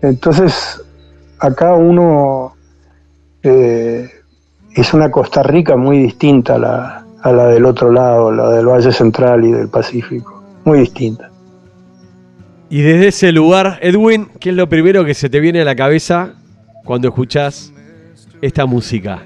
Entonces, 0.03 0.83
acá 1.39 1.75
uno 1.75 2.55
eh, 3.43 4.11
es 4.75 4.95
una 4.95 5.11
Costa 5.11 5.43
Rica 5.43 5.77
muy 5.77 5.99
distinta 5.99 6.57
a 6.57 6.59
la, 6.59 7.07
a 7.23 7.33
la 7.33 7.47
del 7.47 7.65
otro 7.65 7.91
lado, 7.91 8.33
la 8.33 8.51
del 8.51 8.67
Valle 8.67 8.93
Central 8.93 9.45
y 9.45 9.53
del 9.53 9.69
Pacífico, 9.69 10.43
muy 10.65 10.81
distinta. 10.81 11.31
Y 12.69 12.83
desde 12.83 13.09
ese 13.09 13.33
lugar, 13.33 13.79
Edwin, 13.83 14.29
¿qué 14.41 14.51
es 14.51 14.57
lo 14.57 14.69
primero 14.69 15.05
que 15.05 15.15
se 15.15 15.29
te 15.29 15.41
viene 15.41 15.61
a 15.61 15.65
la 15.65 15.77
cabeza 15.77 16.35
cuando 16.85 17.09
escuchas 17.09 17.73
esta 18.43 18.67
música? 18.67 19.23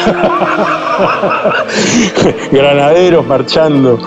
Granaderos 2.52 3.26
marchando. 3.26 3.98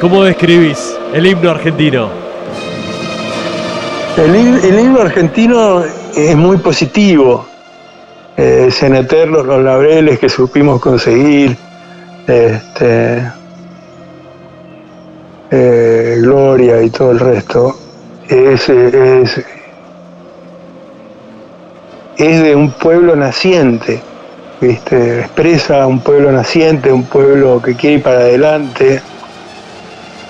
¿Cómo 0.00 0.22
describís 0.22 0.96
el 1.12 1.26
himno 1.26 1.50
argentino? 1.50 2.08
El, 4.16 4.78
himno 4.78 5.00
argentino 5.00 5.82
es 6.14 6.36
muy 6.36 6.58
positivo. 6.58 7.44
Eh, 8.36 8.70
los 9.26 9.62
laureles 9.62 10.20
que 10.20 10.28
supimos 10.28 10.80
conseguir. 10.80 11.56
Este, 12.28 13.32
eh, 15.50 16.18
Gloria 16.20 16.82
y 16.82 16.90
todo 16.90 17.12
el 17.12 17.18
resto. 17.18 17.74
Es, 18.28 18.68
es, 18.68 19.44
es 22.18 22.42
de 22.42 22.54
un 22.54 22.70
pueblo 22.72 23.16
naciente. 23.16 24.02
¿viste? 24.60 25.20
Expresa 25.20 25.86
un 25.86 26.00
pueblo 26.00 26.30
naciente, 26.30 26.92
un 26.92 27.04
pueblo 27.04 27.62
que 27.62 27.74
quiere 27.74 27.96
ir 27.96 28.02
para 28.02 28.18
adelante 28.18 29.00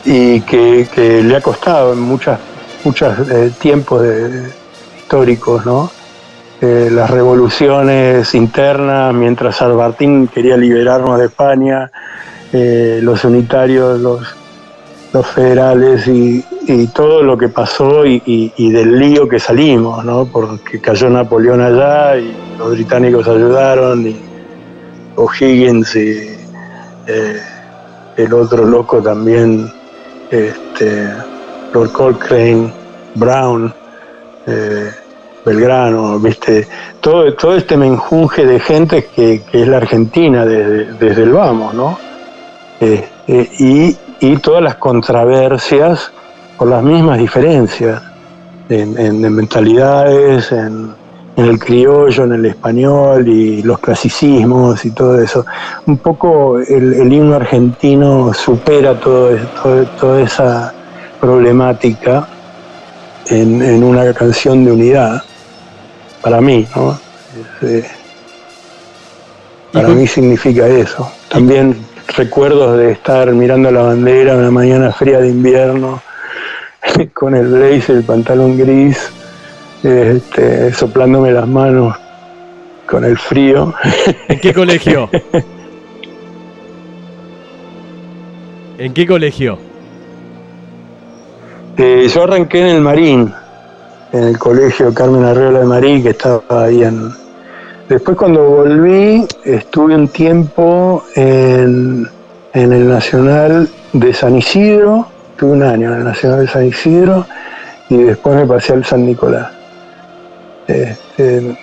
y 0.04 0.40
que, 0.42 0.86
le 1.24 1.36
ha 1.36 1.40
costado 1.40 1.94
en 1.94 2.00
muchos 2.00 2.38
eh, 3.30 3.50
tiempos 3.58 4.06
históricos, 4.96 5.66
¿no? 5.66 5.97
Eh, 6.60 6.88
las 6.90 7.10
revoluciones 7.10 8.34
internas, 8.34 9.14
mientras 9.14 9.56
San 9.56 9.94
quería 10.28 10.56
liberarnos 10.56 11.18
de 11.18 11.26
España, 11.26 11.90
eh, 12.52 13.00
los 13.02 13.24
unitarios, 13.24 14.00
los, 14.00 14.36
federales 15.34 16.06
y, 16.06 16.44
todo 16.94 17.22
lo 17.22 17.38
que 17.38 17.48
pasó 17.48 18.04
y, 18.04 18.52
del 18.72 18.98
lío 18.98 19.28
que 19.28 19.40
salimos, 19.40 20.04
¿no? 20.04 20.26
porque 20.26 20.80
cayó 20.80 21.08
Napoleón 21.08 21.60
allá 21.60 22.16
y 22.16 22.36
los 22.58 22.72
británicos 22.72 23.26
ayudaron, 23.26 24.06
y 24.06 24.20
O'Higgins 25.16 25.96
y 25.96 26.36
el 28.18 28.32
otro 28.34 28.64
loco 28.64 29.00
también 29.00 29.72
este, 30.30 31.08
Lord 31.72 31.92
Cochrane, 31.92 32.72
Brown, 33.14 33.72
eh, 34.46 34.90
Belgrano, 35.48 36.18
viste, 36.18 36.66
todo, 37.00 37.34
todo 37.34 37.56
este 37.56 37.76
menjunje 37.76 38.44
de 38.44 38.60
gente 38.60 39.08
que, 39.14 39.42
es 39.52 39.68
la 39.68 39.78
Argentina 39.78 40.44
desde, 40.44 41.22
el 41.22 41.32
vamos, 41.32 41.74
¿no? 41.74 41.98
Eh, 42.80 43.08
eh, 43.26 43.96
y, 44.20 44.36
todas 44.38 44.62
las 44.62 44.76
controversias 44.76 46.10
por 46.56 46.68
las 46.68 46.82
mismas 46.82 47.18
diferencias 47.18 48.02
en 48.68 49.34
mentalidades, 49.34 50.50
en, 50.52 50.92
en 51.38 51.44
el 51.44 51.58
criollo, 51.60 52.24
en 52.24 52.32
el 52.32 52.46
español 52.46 53.28
y 53.28 53.62
los 53.62 53.78
clasicismos 53.78 54.84
y 54.84 54.90
todo 54.90 55.22
eso. 55.22 55.46
Un 55.86 55.98
poco 55.98 56.58
el, 56.58 57.12
himno 57.12 57.36
argentino 57.36 58.34
supera 58.34 58.98
todo, 58.98 59.36
toda 60.00 60.20
esa 60.20 60.74
problemática 61.20 62.26
en, 63.26 63.84
una 63.84 64.12
canción 64.14 64.64
de 64.64 64.72
unidad, 64.72 65.22
para 66.22 66.40
mí, 66.40 66.66
¿no? 66.74 66.98
Eh, 67.62 67.86
para 69.72 69.88
mí 69.88 70.06
significa 70.06 70.66
eso. 70.66 71.10
También 71.28 71.76
recuerdos 72.16 72.78
de 72.78 72.92
estar 72.92 73.30
mirando 73.32 73.70
la 73.70 73.82
bandera 73.82 74.36
una 74.36 74.50
mañana 74.50 74.92
fría 74.92 75.20
de 75.20 75.28
invierno, 75.28 76.02
con 77.14 77.34
el 77.34 77.48
blazer, 77.48 77.96
el 77.96 78.04
pantalón 78.04 78.56
gris, 78.56 79.10
este, 79.82 80.72
soplándome 80.72 81.32
las 81.32 81.46
manos 81.46 81.96
con 82.86 83.04
el 83.04 83.18
frío. 83.18 83.74
¿En 84.28 84.40
qué 84.40 84.54
colegio? 84.54 85.10
¿En 88.78 88.94
qué 88.94 89.06
colegio? 89.06 89.58
Eh, 91.76 92.08
yo 92.12 92.22
arranqué 92.24 92.60
en 92.60 92.66
el 92.66 92.80
Marín, 92.80 93.32
en 94.12 94.24
el 94.24 94.38
colegio 94.38 94.92
Carmen 94.92 95.24
Arreola 95.24 95.60
de 95.60 95.66
Marín, 95.66 96.02
que 96.02 96.10
estaba 96.10 96.42
ahí 96.48 96.82
en... 96.82 97.10
Después 97.88 98.16
cuando 98.16 98.42
volví, 98.42 99.26
estuve 99.44 99.94
un 99.94 100.08
tiempo 100.08 101.04
en, 101.14 102.06
en 102.52 102.72
el 102.72 102.88
Nacional 102.88 103.68
de 103.92 104.12
San 104.12 104.36
Isidro, 104.36 105.06
tuve 105.38 105.52
un 105.52 105.62
año 105.62 105.92
en 105.92 105.98
el 105.98 106.04
Nacional 106.04 106.40
de 106.40 106.48
San 106.48 106.66
Isidro 106.66 107.26
y 107.88 107.96
después 107.96 108.36
me 108.36 108.46
pasé 108.46 108.74
al 108.74 108.84
San 108.84 109.06
Nicolás. 109.06 109.48
Este, 110.66 111.56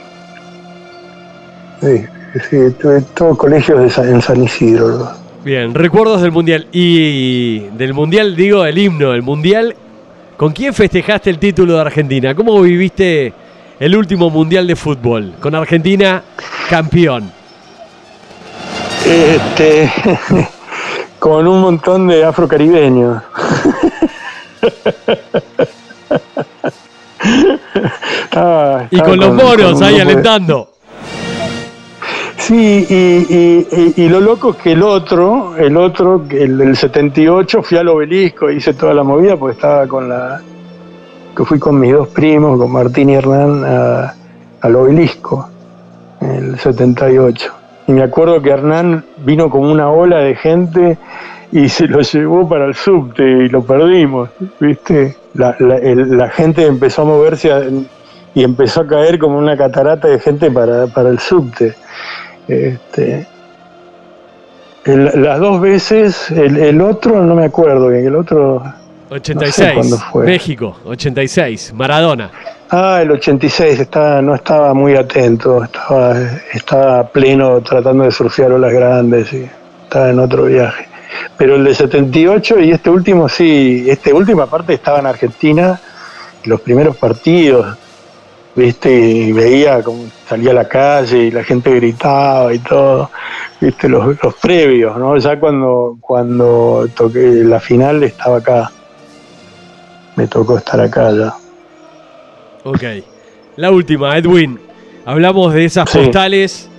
sí, 1.82 2.06
sí, 2.50 2.58
tuve 2.82 3.02
todos 3.14 3.38
colegios 3.38 3.96
de 3.96 4.10
en 4.10 4.22
San 4.22 4.44
Isidro. 4.44 5.12
Bien, 5.44 5.76
recuerdos 5.76 6.24
del 6.24 6.32
Mundial. 6.32 6.66
Y 6.72 7.68
del 7.78 7.94
Mundial, 7.94 8.36
digo, 8.36 8.66
el 8.66 8.80
himno, 8.80 9.14
el 9.14 9.22
Mundial. 9.22 9.76
¿Con 10.38 10.52
quién 10.52 10.74
festejaste 10.74 11.30
el 11.30 11.40
título 11.40 11.76
de 11.76 11.82
Argentina? 11.82 12.36
¿Cómo 12.36 12.60
viviste 12.62 13.34
el 13.80 13.96
último 13.96 14.30
Mundial 14.30 14.68
de 14.68 14.76
fútbol? 14.76 15.34
Con 15.40 15.56
Argentina 15.56 16.22
campeón. 16.70 17.32
Este, 19.06 19.90
con 21.20 21.48
un 21.48 21.62
montón 21.62 22.08
de 22.08 22.26
afrocaribeños. 22.26 23.22
Estaba- 28.24 28.88
Y 28.92 29.00
con 29.00 29.18
los 29.20 29.34
moros 29.34 29.82
ahí 29.82 30.00
alentando. 30.00 30.72
Sí, 32.38 32.86
y, 32.90 33.94
y- 34.04 34.10
lo 34.10 34.20
loco 34.20 34.52
es 34.52 34.56
que 34.58 34.72
el 34.74 34.84
otro, 34.84 35.56
el 35.58 35.78
otro, 35.78 36.26
el 36.30 36.58
del 36.58 36.76
78, 36.76 37.64
fui 37.64 37.78
al 37.78 37.88
obelisco, 37.88 38.52
hice 38.52 38.74
toda 38.74 38.94
la 38.94 39.04
movida, 39.04 39.38
porque 39.38 39.56
estaba 39.56 39.88
con 39.88 40.10
la. 40.10 40.42
que 41.36 41.46
fui 41.46 41.60
con 41.60 41.80
mis 41.80 41.94
dos 41.94 42.10
primos, 42.10 42.60
con 42.60 42.72
Martín 42.72 43.10
y 43.10 43.16
Hernán, 43.16 43.64
a- 43.66 44.14
al 44.62 44.76
obelisco, 44.76 45.50
en 46.22 46.30
el 46.54 46.60
78. 46.60 47.54
Y 47.88 47.94
me 47.94 48.04
acuerdo 48.04 48.42
que 48.42 48.50
Hernán 48.50 49.06
vino 49.18 49.50
con 49.50 49.66
una 49.66 49.90
ola 49.90 50.20
de 50.20 50.36
gente 50.36 50.98
y 51.52 51.70
se 51.70 51.88
lo 51.88 52.02
llevó 52.02 52.48
para 52.50 52.66
el 52.66 52.76
subte 52.76 53.24
y 53.24 53.50
lo 53.50 53.64
perdimos, 53.64 54.30
¿viste? 54.60 55.16
La, 55.36 55.56
la- 55.60 55.78
el- 55.78 56.18
la 56.18 56.30
gente 56.30 56.66
empezó 56.66 57.04
a 57.04 57.06
moverse 57.06 57.52
a- 57.52 57.64
y 58.34 58.44
empezó 58.44 58.82
a 58.82 58.88
caer 58.88 59.18
como 59.20 59.38
una 59.38 59.56
catarata 59.56 60.08
de 60.10 60.20
gente 60.20 60.52
para, 60.52 60.88
para 60.88 61.10
el 61.10 61.20
subte. 61.20 61.76
Este, 62.48 63.28
el- 64.86 65.22
las 65.24 65.40
dos 65.40 65.60
veces, 65.62 66.30
el, 66.32 66.58
el 66.58 66.82
otro 66.82 67.24
no 67.24 67.36
me 67.36 67.46
acuerdo 67.46 67.90
bien, 67.90 68.06
el 68.08 68.16
otro... 68.16 68.64
86. 69.10 69.72
cuándo 69.76 69.98
fue. 69.98 70.26
México, 70.26 70.78
86. 70.86 71.74
Maradona. 71.76 72.32
Ah, 72.72 73.00
el 73.04 73.12
86, 73.12 73.80
estaba, 73.80 74.22
no 74.22 74.34
estaba 74.34 74.74
muy 74.74 74.96
atento, 74.96 75.64
estaba, 75.64 76.16
estaba 76.52 77.08
pleno 77.10 77.62
tratando 77.62 78.04
de 78.04 78.12
surfear 78.12 78.52
olas 78.52 78.74
grandes 78.74 79.32
y 79.32 79.48
estaba 79.84 80.10
en 80.10 80.20
otro 80.20 80.46
viaje. 80.46 80.88
Pero 81.38 81.56
el 81.56 81.64
de 81.64 81.76
78 81.76 82.60
y 82.62 82.72
este 82.72 82.90
último 82.90 83.30
sí, 83.30 83.86
este 83.88 84.12
último 84.12 84.42
aparte 84.42 84.74
estaba 84.74 85.00
en 85.00 85.06
Argentina, 85.06 85.80
los 86.46 86.60
primeros 86.62 86.98
partidos, 86.98 87.78
viste, 88.56 88.92
y 88.92 89.32
veía 89.32 89.82
cómo 89.84 90.06
salía 90.28 90.52
a 90.52 90.56
la 90.56 90.68
calle 90.68 91.26
y 91.26 91.32
la 91.32 91.44
gente 91.44 91.74
gritaba 91.76 92.54
y 92.54 92.60
todo, 92.60 93.10
viste, 93.60 93.90
los, 93.90 94.16
los 94.24 94.34
previos, 94.36 94.98
¿no? 94.98 95.18
Ya 95.18 95.40
cuando, 95.40 95.98
cuando 96.00 96.88
toqué 96.96 97.20
la 97.44 97.60
final 97.60 98.04
estaba 98.04 98.38
acá, 98.38 98.72
me 100.16 100.28
tocó 100.28 100.58
estar 100.58 100.80
acá 100.80 101.12
ya. 101.12 101.34
Ok. 102.64 102.84
La 103.58 103.72
última, 103.72 104.18
Edwin. 104.18 104.60
Hablamos 105.06 105.54
de 105.54 105.66
esas 105.66 105.90
Sí. 105.90 106.00
postales 106.00 106.70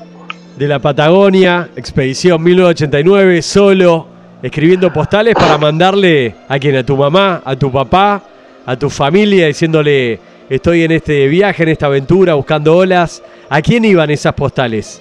de 0.56 0.66
la 0.66 0.78
Patagonia, 0.80 1.68
Expedición 1.76 2.42
1989, 2.42 3.40
solo, 3.42 4.06
escribiendo 4.42 4.92
postales 4.92 5.34
para 5.34 5.58
mandarle 5.58 6.34
a 6.48 6.58
quien, 6.58 6.76
a 6.76 6.84
tu 6.84 6.96
mamá, 6.96 7.42
a 7.44 7.54
tu 7.54 7.70
papá, 7.70 8.22
a 8.64 8.76
tu 8.76 8.90
familia, 8.90 9.46
diciéndole, 9.46 10.18
estoy 10.48 10.84
en 10.84 10.92
este 10.92 11.26
viaje, 11.28 11.62
en 11.62 11.70
esta 11.70 11.86
aventura, 11.86 12.34
buscando 12.34 12.76
olas. 12.76 13.22
¿A 13.48 13.62
quién 13.62 13.84
iban 13.84 14.10
esas 14.10 14.34
postales? 14.34 15.00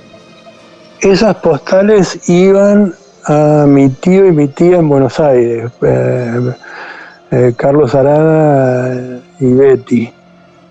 Esas 1.01 1.35
postales 1.37 2.29
iban 2.29 2.93
a 3.25 3.65
mi 3.67 3.89
tío 3.89 4.27
y 4.27 4.31
mi 4.31 4.47
tía 4.47 4.77
en 4.77 4.87
Buenos 4.87 5.19
Aires, 5.19 5.71
eh, 5.81 6.53
eh, 7.31 7.53
Carlos 7.57 7.95
Arana 7.95 9.19
y 9.39 9.53
Betty. 9.53 10.13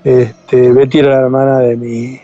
Este, 0.04 0.72
Betty 0.72 0.98
era 0.98 1.10
la 1.10 1.20
hermana 1.20 1.58
de 1.60 1.76
mi, 1.76 2.20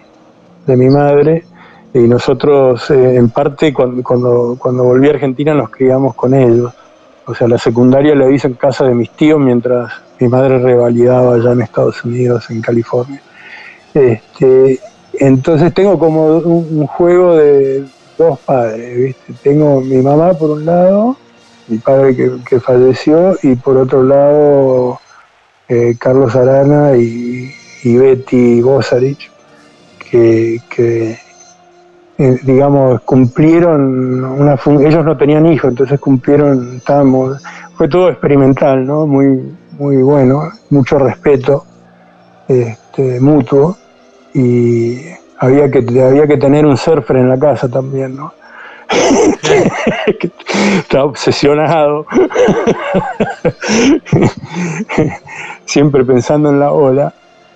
de 0.66 0.76
mi 0.76 0.88
madre 0.88 1.44
y 1.92 2.00
nosotros 2.00 2.90
eh, 2.90 3.16
en 3.16 3.30
parte 3.30 3.72
cuando, 3.72 4.02
cuando, 4.02 4.56
cuando 4.58 4.84
volví 4.84 5.08
a 5.08 5.12
Argentina 5.12 5.54
nos 5.54 5.70
criamos 5.70 6.14
con 6.14 6.34
ellos. 6.34 6.72
O 7.26 7.34
sea, 7.34 7.48
la 7.48 7.58
secundaria 7.58 8.14
la 8.14 8.30
hice 8.30 8.48
en 8.48 8.54
casa 8.54 8.84
de 8.84 8.94
mis 8.94 9.10
tíos 9.10 9.40
mientras 9.40 9.92
mi 10.20 10.28
madre 10.28 10.58
revalidaba 10.58 11.34
allá 11.34 11.52
en 11.52 11.62
Estados 11.62 12.04
Unidos, 12.04 12.50
en 12.50 12.60
California. 12.60 13.20
Este, 13.94 14.78
entonces 15.14 15.72
tengo 15.74 15.98
como 15.98 16.36
un, 16.38 16.86
juego 16.86 17.36
de 17.36 17.84
dos 18.16 18.38
padres, 18.40 18.96
¿viste? 18.96 19.34
Tengo 19.42 19.80
mi 19.80 19.96
mamá 19.96 20.34
por 20.34 20.50
un 20.50 20.66
lado, 20.66 21.16
mi 21.68 21.78
padre 21.78 22.14
que, 22.14 22.30
que 22.48 22.60
falleció, 22.60 23.36
y 23.42 23.56
por 23.56 23.78
otro 23.78 24.02
lado 24.02 25.00
eh, 25.68 25.96
Carlos 25.98 26.36
Arana 26.36 26.96
y, 26.96 27.50
Betty 27.82 28.60
Bosarich, 28.60 29.30
que, 30.10 30.58
que, 30.68 31.18
eh, 32.18 32.38
digamos, 32.42 33.00
cumplieron 33.02 34.22
una 34.24 34.58
fun- 34.58 34.84
ellos 34.84 35.02
no 35.04 35.16
tenían 35.16 35.46
hijos, 35.46 35.70
entonces 35.70 35.98
cumplieron, 35.98 36.76
estábamos, 36.76 37.42
fue 37.74 37.88
todo 37.88 38.10
experimental, 38.10 38.86
¿no? 38.86 39.06
Muy, 39.06 39.40
muy 39.80 39.96
bueno, 39.96 40.52
mucho 40.68 40.98
respeto 40.98 41.64
este, 42.46 43.18
mutuo 43.18 43.78
y 44.34 44.98
había 45.38 45.70
que, 45.70 45.78
había 45.78 46.26
que 46.26 46.36
tener 46.36 46.66
un 46.66 46.76
surfer 46.76 47.16
en 47.16 47.30
la 47.30 47.38
casa 47.38 47.66
también, 47.66 48.14
¿no? 48.14 48.34
Estaba 50.78 51.04
obsesionado, 51.04 52.04
siempre 55.64 56.04
pensando 56.04 56.50
en 56.50 56.60
la 56.60 56.72
ola. 56.72 57.14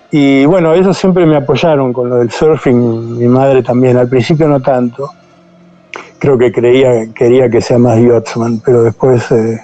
Y 0.09 0.45
bueno, 0.45 0.73
ellos 0.73 0.97
siempre 0.97 1.27
me 1.27 1.35
apoyaron 1.35 1.93
con 1.93 2.09
lo 2.09 2.17
del 2.17 2.31
surfing, 2.31 3.19
mi 3.19 3.27
madre 3.27 3.61
también, 3.61 3.97
al 3.97 4.09
principio 4.09 4.47
no 4.47 4.59
tanto. 4.61 5.11
Creo 6.17 6.39
que 6.39 6.51
creía, 6.51 7.13
quería 7.13 7.51
que 7.51 7.61
sea 7.61 7.77
más 7.77 7.99
yachtsman, 7.99 8.61
pero 8.65 8.81
después, 8.81 9.31
eh, 9.31 9.59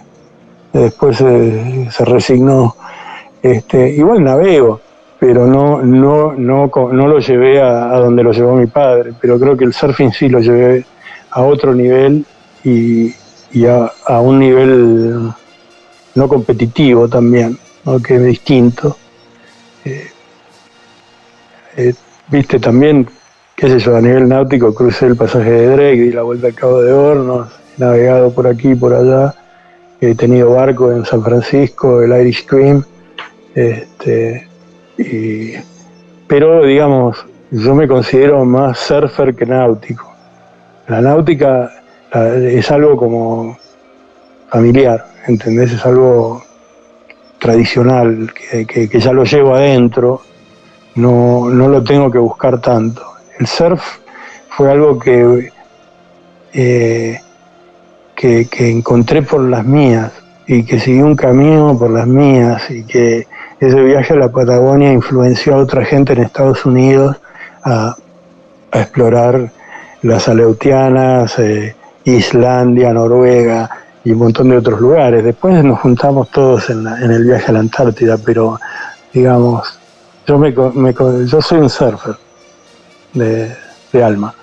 después 0.79 1.19
eh, 1.21 1.87
se 1.91 2.05
resignó. 2.05 2.75
Este, 3.41 3.89
igual 3.89 4.23
navego, 4.23 4.81
pero 5.19 5.47
no, 5.47 5.81
no, 5.81 6.33
no, 6.33 6.69
no 6.91 7.07
lo 7.07 7.19
llevé 7.19 7.61
a, 7.61 7.95
donde 7.97 8.23
lo 8.23 8.31
llevó 8.31 8.55
mi 8.55 8.67
padre, 8.67 9.13
pero 9.19 9.39
creo 9.39 9.57
que 9.57 9.65
el 9.65 9.73
surfing 9.73 10.11
sí 10.11 10.29
lo 10.29 10.39
llevé 10.39 10.85
a 11.31 11.41
otro 11.41 11.73
nivel 11.73 12.25
y, 12.63 13.13
y 13.51 13.65
a, 13.65 13.91
a 14.05 14.21
un 14.21 14.39
nivel 14.39 15.31
no 16.13 16.27
competitivo 16.27 17.07
también, 17.07 17.57
¿no? 17.85 17.99
que 17.99 18.15
es 18.15 18.23
distinto. 18.23 18.97
Eh, 19.85 20.07
eh, 21.77 21.93
Viste 22.31 22.59
también, 22.59 23.09
qué 23.57 23.67
sé 23.67 23.77
yo, 23.79 23.97
a 23.97 23.99
nivel 23.99 24.29
náutico 24.29 24.73
crucé 24.73 25.07
el 25.07 25.17
pasaje 25.17 25.51
de 25.51 25.67
Drake, 25.67 26.01
di 26.01 26.11
la 26.13 26.21
vuelta 26.21 26.47
al 26.47 26.53
Cabo 26.53 26.81
de 26.81 26.93
Hornos, 26.93 27.49
navegado 27.77 28.31
por 28.31 28.47
aquí 28.47 28.69
y 28.69 28.75
por 28.75 28.93
allá, 28.93 29.35
he 30.01 30.15
tenido 30.15 30.51
barco 30.53 30.91
en 30.91 31.05
San 31.05 31.23
Francisco, 31.23 32.01
el 32.01 32.11
Irish 32.21 32.45
Cream, 32.47 32.83
este, 33.53 34.47
y- 34.97 35.53
pero 36.27 36.63
digamos, 36.63 37.23
yo 37.51 37.75
me 37.75 37.87
considero 37.87 38.43
más 38.43 38.79
surfer 38.79 39.35
que 39.35 39.45
náutico. 39.45 40.11
La 40.87 41.01
náutica 41.01 41.71
es 42.13 42.71
algo 42.71 42.97
como 42.97 43.57
familiar, 44.49 45.05
¿entendés? 45.27 45.71
Es 45.73 45.85
algo 45.85 46.43
tradicional, 47.39 48.31
que, 48.33 48.65
que- 48.65 48.89
que 48.89 48.99
ya 48.99 49.13
lo 49.13 49.23
llevo 49.23 49.55
adentro, 49.55 50.21
no, 50.95 51.49
no 51.49 51.67
lo 51.67 51.83
tengo 51.83 52.09
que 52.11 52.17
buscar 52.17 52.59
tanto. 52.59 53.03
El 53.39 53.47
surf 53.47 53.81
fue 54.49 54.71
algo 54.71 54.97
que, 54.99 55.49
eh, 56.53 57.19
que, 58.21 58.69
encontré 58.69 59.23
por 59.23 59.41
las 59.41 59.65
mías 59.65 60.11
y 60.45 60.63
que 60.63 60.79
seguí 60.79 61.01
un 61.01 61.15
camino 61.15 61.75
por 61.77 61.89
las 61.89 62.05
mías 62.05 62.69
y 62.69 62.83
que 62.83 63.27
ese 63.59 63.81
viaje 63.81 64.13
a 64.13 64.17
la 64.17 64.31
Patagonia 64.31 64.93
influenció 64.93 65.55
a 65.55 65.57
otra 65.57 65.83
gente 65.85 66.13
en 66.13 66.21
Estados 66.23 66.63
Unidos 66.65 67.17
a, 67.63 67.95
a 68.71 68.79
explorar 68.79 69.51
las 70.03 70.27
Aleutianas, 70.29 71.37
eh, 71.39 71.75
Islandia, 72.03 72.93
Noruega 72.93 73.69
y 74.03 74.11
un 74.11 74.19
montón 74.19 74.49
de 74.49 74.57
otros 74.57 74.79
lugares. 74.79 75.23
Después 75.23 75.63
nos 75.63 75.79
juntamos 75.79 76.29
todos 76.29 76.69
en, 76.69 76.83
la- 76.83 76.99
en 77.03 77.11
el 77.11 77.23
viaje 77.23 77.45
a 77.49 77.53
la 77.53 77.59
Antártida, 77.59 78.17
pero 78.23 78.59
digamos, 79.13 79.79
yo, 80.27 80.37
me, 80.37 80.51
me 80.75 80.93
yo 81.25 81.41
soy 81.41 81.59
un 81.59 81.69
surfer 81.69 82.15
de 83.13 84.03
alma. 84.03 84.33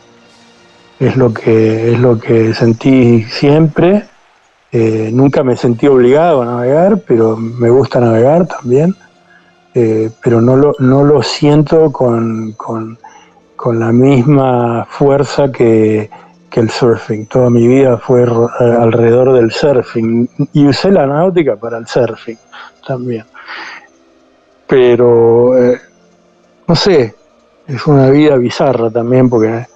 Es 1.01 1.17
lo, 1.17 1.33
que, 1.33 1.93
es 1.93 2.01
lo 2.01 2.19
que 2.19 2.53
sentí 2.55 3.23
siempre 3.25 4.05
Eh, 4.71 5.09
nunca 5.13 5.43
me 5.43 5.57
sentí 5.57 5.87
obligado 5.87 6.43
a 6.43 6.45
navegar, 6.45 7.01
pero 7.07 7.37
me 7.39 7.71
gusta 7.71 8.01
navegar 8.01 8.47
también. 8.47 8.95
Eh, 9.75 10.11
pero 10.23 10.41
no 10.41 10.57
lo, 10.57 10.75
no 10.79 11.05
lo 11.05 11.23
siento 11.23 11.91
con, 11.91 12.53
con, 12.53 12.99
la 13.79 13.93
misma 13.93 14.87
fuerza 14.91 15.51
que, 15.53 16.11
que, 16.51 16.61
el 16.61 16.71
surfing. 16.71 17.27
Toda 17.27 17.51
mi 17.51 17.67
vida 17.67 17.99
fue 17.99 18.25
alrededor 18.59 19.35
del 19.35 19.51
surfing 19.53 20.29
y 20.53 20.67
usé 20.67 20.91
la 20.91 21.07
náutica 21.07 21.57
para 21.57 21.79
el 21.79 21.87
surfing 21.87 22.39
también. 22.87 23.25
Pero, 24.67 25.57
eh, 25.57 25.81
no 26.67 26.75
sé, 26.75 27.15
es 27.67 27.87
una 27.87 28.11
vida 28.11 28.37
bizarra 28.37 28.91
también 28.91 29.29
porque 29.29 29.67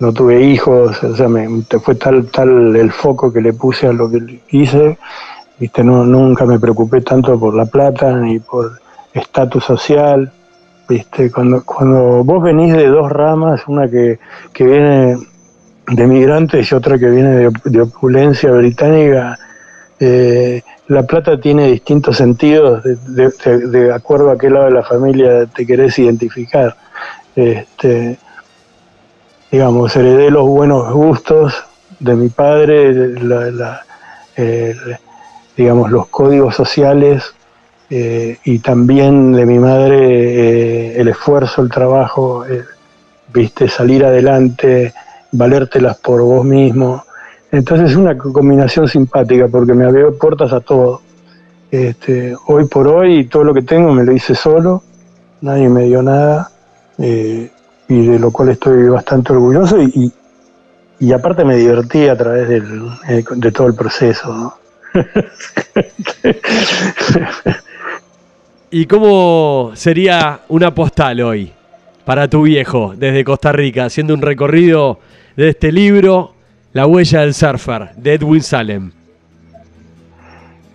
no 0.00 0.12
tuve 0.12 0.42
hijos, 0.42 1.02
o 1.02 1.16
sea, 1.16 1.28
me, 1.28 1.48
fue 1.82 1.94
tal, 1.96 2.26
tal 2.30 2.76
el 2.76 2.92
foco 2.92 3.32
que 3.32 3.40
le 3.40 3.52
puse 3.52 3.88
a 3.88 3.92
lo 3.92 4.10
que 4.10 4.40
hice, 4.50 4.98
viste, 5.58 5.82
no, 5.82 6.04
nunca 6.04 6.44
me 6.44 6.58
preocupé 6.58 7.00
tanto 7.00 7.38
por 7.38 7.54
la 7.54 7.66
plata 7.66 8.12
ni 8.12 8.38
por 8.38 8.78
estatus 9.12 9.64
social, 9.64 10.30
viste, 10.88 11.30
cuando, 11.30 11.64
cuando 11.64 12.22
vos 12.22 12.42
venís 12.42 12.72
de 12.74 12.86
dos 12.86 13.10
ramas, 13.10 13.62
una 13.66 13.88
que, 13.88 14.18
viene 14.58 15.16
de 15.88 16.06
migrantes 16.06 16.70
y 16.70 16.74
otra 16.74 16.98
que 16.98 17.10
viene 17.10 17.50
de, 17.64 17.80
opulencia 17.80 18.52
británica, 18.52 19.36
eh, 19.98 20.62
la 20.86 21.02
plata 21.02 21.40
tiene 21.40 21.72
distintos 21.72 22.16
sentidos 22.16 22.84
de, 22.84 23.30
de, 23.66 23.92
acuerdo 23.92 24.30
a 24.30 24.38
qué 24.38 24.48
lado 24.48 24.66
de 24.66 24.70
la 24.70 24.84
familia 24.84 25.46
te 25.46 25.66
querés 25.66 25.98
identificar. 25.98 26.76
Este, 27.34 28.18
digamos, 29.50 29.94
heredé 29.96 30.30
los 30.30 30.46
buenos 30.46 30.92
gustos 30.92 31.54
de 32.00 32.14
mi 32.14 32.28
padre, 32.28 33.14
digamos, 35.56 35.90
los 35.90 36.06
códigos 36.08 36.54
sociales 36.54 37.34
eh, 37.90 38.38
y 38.44 38.58
también 38.58 39.32
de 39.32 39.46
mi 39.46 39.58
madre 39.58 39.96
eh, 39.98 41.00
el 41.00 41.08
esfuerzo, 41.08 41.62
el 41.62 41.70
trabajo, 41.70 42.44
eh, 42.46 42.62
viste, 43.32 43.66
salir 43.68 44.04
adelante, 44.04 44.92
valértelas 45.32 45.98
por 45.98 46.20
vos 46.22 46.44
mismo. 46.44 47.04
Entonces 47.50 47.90
es 47.90 47.96
una 47.96 48.16
combinación 48.16 48.88
simpática 48.88 49.48
porque 49.48 49.72
me 49.72 49.86
abrió 49.86 50.16
puertas 50.18 50.52
a 50.52 50.60
todo. 50.60 51.00
Este, 51.70 52.34
hoy 52.46 52.66
por 52.66 52.88
hoy 52.88 53.26
todo 53.26 53.44
lo 53.44 53.54
que 53.54 53.62
tengo 53.62 53.92
me 53.92 54.04
lo 54.04 54.12
hice 54.12 54.34
solo, 54.34 54.82
nadie 55.40 55.68
me 55.68 55.84
dio 55.84 56.02
nada 56.02 56.50
y 57.88 58.06
de 58.06 58.18
lo 58.18 58.30
cual 58.30 58.50
estoy 58.50 58.88
bastante 58.88 59.32
orgulloso 59.32 59.82
y, 59.82 60.12
y, 61.00 61.12
aparte 61.12 61.44
me 61.44 61.56
divertí 61.56 62.06
a 62.06 62.16
través 62.16 62.48
del, 62.48 62.88
eh, 63.08 63.24
de 63.36 63.52
todo 63.52 63.66
el 63.66 63.74
proceso. 63.74 64.58
¿Y 68.70 68.84
cómo 68.86 69.70
sería 69.74 70.40
una 70.48 70.74
postal 70.74 71.22
hoy 71.22 71.52
para 72.04 72.28
tu 72.28 72.42
viejo 72.42 72.92
desde 72.96 73.24
Costa 73.24 73.52
Rica, 73.52 73.86
haciendo 73.86 74.12
un 74.12 74.20
recorrido 74.20 74.98
de 75.36 75.48
este 75.48 75.72
libro, 75.72 76.34
La 76.72 76.86
huella 76.86 77.20
del 77.20 77.32
surfer, 77.32 77.94
de 77.96 78.14
Edwin 78.14 78.42
Salem? 78.42 78.92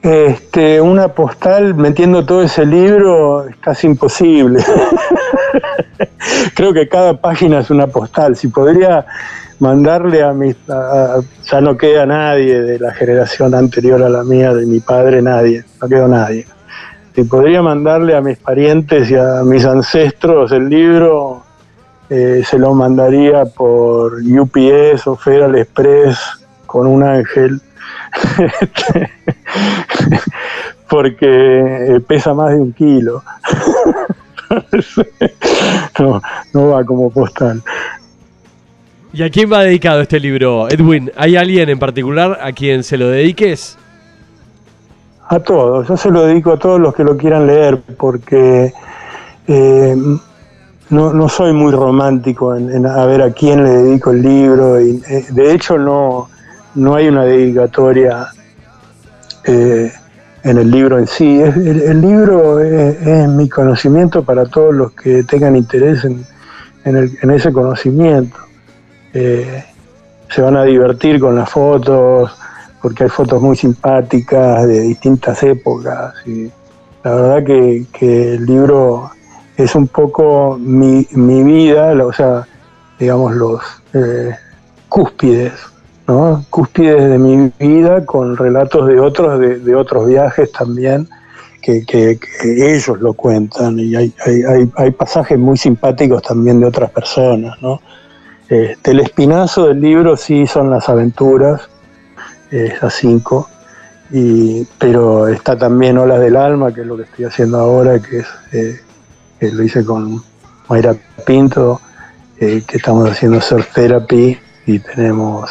Este, 0.01 0.81
una 0.81 1.07
postal 1.07 1.75
metiendo 1.75 2.25
todo 2.25 2.43
ese 2.43 2.65
libro 2.65 3.47
es 3.47 3.55
casi 3.57 3.87
imposible. 3.87 4.63
Creo 6.55 6.73
que 6.73 6.87
cada 6.87 7.19
página 7.19 7.59
es 7.59 7.69
una 7.69 7.87
postal. 7.87 8.35
Si 8.35 8.47
podría 8.47 9.05
mandarle 9.59 10.23
a 10.23 10.33
mis... 10.33 10.55
ya 10.65 11.61
no 11.61 11.77
queda 11.77 12.05
nadie 12.05 12.61
de 12.61 12.79
la 12.79 12.93
generación 12.93 13.55
anterior 13.55 14.01
a 14.03 14.09
la 14.09 14.23
mía, 14.23 14.53
de 14.53 14.65
mi 14.65 14.79
padre, 14.79 15.21
nadie, 15.21 15.63
no 15.81 15.87
quedó 15.87 16.07
nadie. 16.07 16.45
Si 17.15 17.23
podría 17.23 17.61
mandarle 17.61 18.15
a 18.15 18.21
mis 18.21 18.37
parientes 18.37 19.09
y 19.11 19.15
a 19.15 19.43
mis 19.43 19.65
ancestros 19.65 20.51
el 20.51 20.67
libro, 20.67 21.43
eh, 22.09 22.43
se 22.43 22.57
lo 22.57 22.73
mandaría 22.73 23.45
por 23.45 24.15
UPS 24.15 25.07
o 25.07 25.15
Federal 25.15 25.55
Express 25.55 26.17
con 26.65 26.87
un 26.87 27.03
ángel 27.03 27.61
porque 30.89 31.95
eh, 31.95 31.99
pesa 32.01 32.33
más 32.33 32.51
de 32.51 32.61
un 32.61 32.73
kilo. 32.73 33.23
no, 35.99 36.21
no 36.53 36.67
va 36.69 36.83
como 36.83 37.09
postal. 37.09 37.61
¿Y 39.13 39.21
a 39.21 39.29
quién 39.29 39.51
va 39.51 39.63
dedicado 39.63 40.01
este 40.01 40.19
libro, 40.19 40.67
Edwin? 40.69 41.11
¿Hay 41.15 41.35
alguien 41.35 41.69
en 41.69 41.77
particular 41.77 42.39
a 42.41 42.51
quien 42.51 42.83
se 42.83 42.97
lo 42.97 43.09
dediques? 43.09 43.77
A 45.27 45.39
todos, 45.39 45.87
yo 45.87 45.95
se 45.95 46.09
lo 46.09 46.25
dedico 46.25 46.53
a 46.53 46.57
todos 46.57 46.79
los 46.79 46.95
que 46.95 47.03
lo 47.03 47.15
quieran 47.15 47.45
leer, 47.45 47.79
porque 47.97 48.73
eh, 49.47 49.95
no, 50.89 51.29
soy 51.29 51.53
muy 51.53 51.71
romántico 51.71 52.55
en, 52.55 52.85
a 52.85 53.05
ver 53.05 53.21
a 53.21 53.31
quién 53.31 53.63
le 53.63 53.69
dedico 53.69 54.11
el 54.11 54.21
libro. 54.23 54.81
Y, 54.81 55.01
eh, 55.07 55.25
de 55.29 55.53
hecho, 55.53 55.77
no, 55.77 56.29
no 56.75 56.95
hay 56.95 57.07
una 57.07 57.23
dedicatoria 57.23 58.27
eh, 59.45 59.91
en 60.43 60.57
el 60.57 60.69
libro 60.69 60.99
en 60.99 61.07
sí. 61.07 61.41
El, 61.41 62.01
libro 62.01 62.59
es, 62.59 63.27
mi 63.29 63.47
conocimiento 63.49 64.23
para 64.23 64.45
todos 64.45 64.73
los 64.73 64.91
que 64.91 65.23
tengan 65.23 65.55
interés 65.55 66.03
en, 66.03 66.25
ese 67.31 67.51
conocimiento. 67.53 68.37
Eh, 69.13 69.63
se 70.29 70.41
van 70.41 70.57
a 70.57 70.63
divertir 70.63 71.19
con 71.19 71.35
las 71.35 71.49
fotos, 71.49 72.31
porque 72.81 73.03
hay 73.03 73.09
fotos 73.09 73.41
muy 73.41 73.55
simpáticas 73.55 74.67
de 74.67 74.81
distintas 74.81 75.41
épocas. 75.43 76.13
Y 76.25 76.51
la 77.03 77.15
verdad 77.15 77.43
que, 77.43 78.33
el 78.33 78.45
libro 78.45 79.11
es 79.55 79.75
un 79.75 79.87
poco 79.87 80.57
mi, 80.59 81.05
vida, 81.43 81.93
o 82.05 82.11
sea, 82.11 82.45
digamos, 82.99 83.33
los 83.35 83.61
eh, 83.93 84.35
cúspides 84.89 85.53
¿no? 86.07 86.45
cúspides 86.49 87.09
de 87.09 87.17
mi 87.17 87.51
vida 87.59 88.05
con 88.05 88.37
relatos 88.37 88.87
de 88.87 88.99
otros, 88.99 89.39
de, 89.39 89.75
otros 89.75 90.07
viajes 90.07 90.51
también, 90.51 91.07
que, 91.61 92.19
ellos 92.43 92.99
lo 92.99 93.13
cuentan 93.13 93.79
y 93.79 93.95
hay, 93.95 94.13
hay, 94.75 94.91
pasajes 94.91 95.39
muy 95.39 95.57
simpáticos 95.57 96.21
también 96.21 96.59
de 96.59 96.67
otras 96.67 96.91
personas. 96.91 97.61
¿no? 97.61 97.79
Este, 98.49 98.91
el 98.91 98.99
espinazo 98.99 99.67
del 99.67 99.79
libro 99.79 100.17
sí 100.17 100.45
son 100.45 100.69
las 100.69 100.89
aventuras, 100.89 101.69
esas 102.51 102.93
cinco, 102.93 103.49
y, 104.11 104.65
pero 104.77 105.27
está 105.27 105.57
también 105.57 105.97
Olas 105.97 106.19
del 106.19 106.35
Alma, 106.35 106.73
que 106.73 106.81
es 106.81 106.87
lo 106.87 106.97
que 106.97 107.03
estoy 107.03 107.25
haciendo 107.25 107.59
ahora, 107.59 107.99
que 107.99 108.19
es 108.19 108.27
eh, 108.51 108.79
que 109.39 109.51
lo 109.51 109.63
hice 109.63 109.83
con 109.83 110.21
Mayra 110.69 110.95
Pinto, 111.25 111.81
eh, 112.39 112.63
que 112.67 112.77
estamos 112.77 113.09
haciendo 113.09 113.41
Surf 113.41 113.73
Therapy, 113.73 114.37
y 114.65 114.79
tenemos 114.79 115.49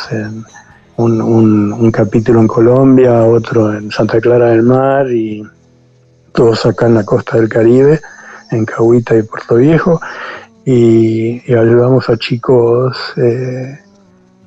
un, 0.96 1.90
capítulo 1.92 2.40
en 2.40 2.48
Colombia, 2.48 3.24
otro 3.24 3.72
en 3.74 3.90
Santa 3.90 4.20
Clara 4.20 4.50
del 4.50 4.62
Mar 4.62 5.10
y 5.10 5.42
todos 6.32 6.64
acá 6.64 6.86
en 6.86 6.94
la 6.94 7.04
costa 7.04 7.36
del 7.36 7.48
Caribe, 7.48 8.00
en 8.50 8.64
Cahuita 8.64 9.16
y 9.16 9.22
Puerto 9.22 9.56
Viejo, 9.56 10.00
y, 10.64 11.40
ayudamos 11.52 12.08
a 12.08 12.16
chicos 12.16 12.96
eh, 13.16 13.78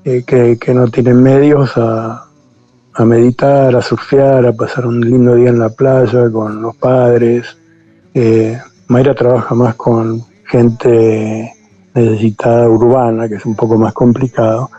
eh, 0.04 0.24
que, 0.26 0.74
no 0.74 0.88
tienen 0.88 1.22
medios 1.22 1.74
a, 1.76 2.28
meditar, 3.00 3.76
a 3.76 3.82
surfear, 3.82 4.46
a 4.46 4.54
pasar 4.54 4.88
un 4.88 5.02
lindo 5.02 5.36
día 5.36 5.50
en 5.50 5.60
la 5.60 5.70
playa 5.70 6.30
con 6.32 6.62
los 6.62 6.76
padres. 6.78 7.58
Eh, 8.14 8.58
Mayra 8.88 9.14
trabaja 9.14 9.54
más 9.54 9.76
con 9.76 10.24
gente 10.46 11.55
necesitada 11.96 12.70
urbana, 12.70 13.28
que 13.28 13.36
es 13.36 13.46
un 13.46 13.56
poco 13.56 13.78
más 13.78 13.94
complicado. 13.94 14.70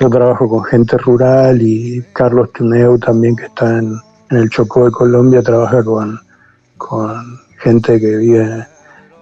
Yo 0.00 0.08
trabajo 0.08 0.48
con 0.48 0.64
gente 0.64 0.96
rural 0.96 1.60
y 1.60 2.02
Carlos 2.12 2.50
Tuneu 2.52 2.98
también, 2.98 3.36
que 3.36 3.46
está 3.46 3.78
en, 3.78 3.96
el 4.30 4.48
Chocó 4.48 4.86
de 4.86 4.90
Colombia, 4.90 5.42
trabaja 5.42 5.84
con, 5.84 6.18
con 6.78 7.38
gente 7.58 8.00
que 8.00 8.16
vive 8.16 8.66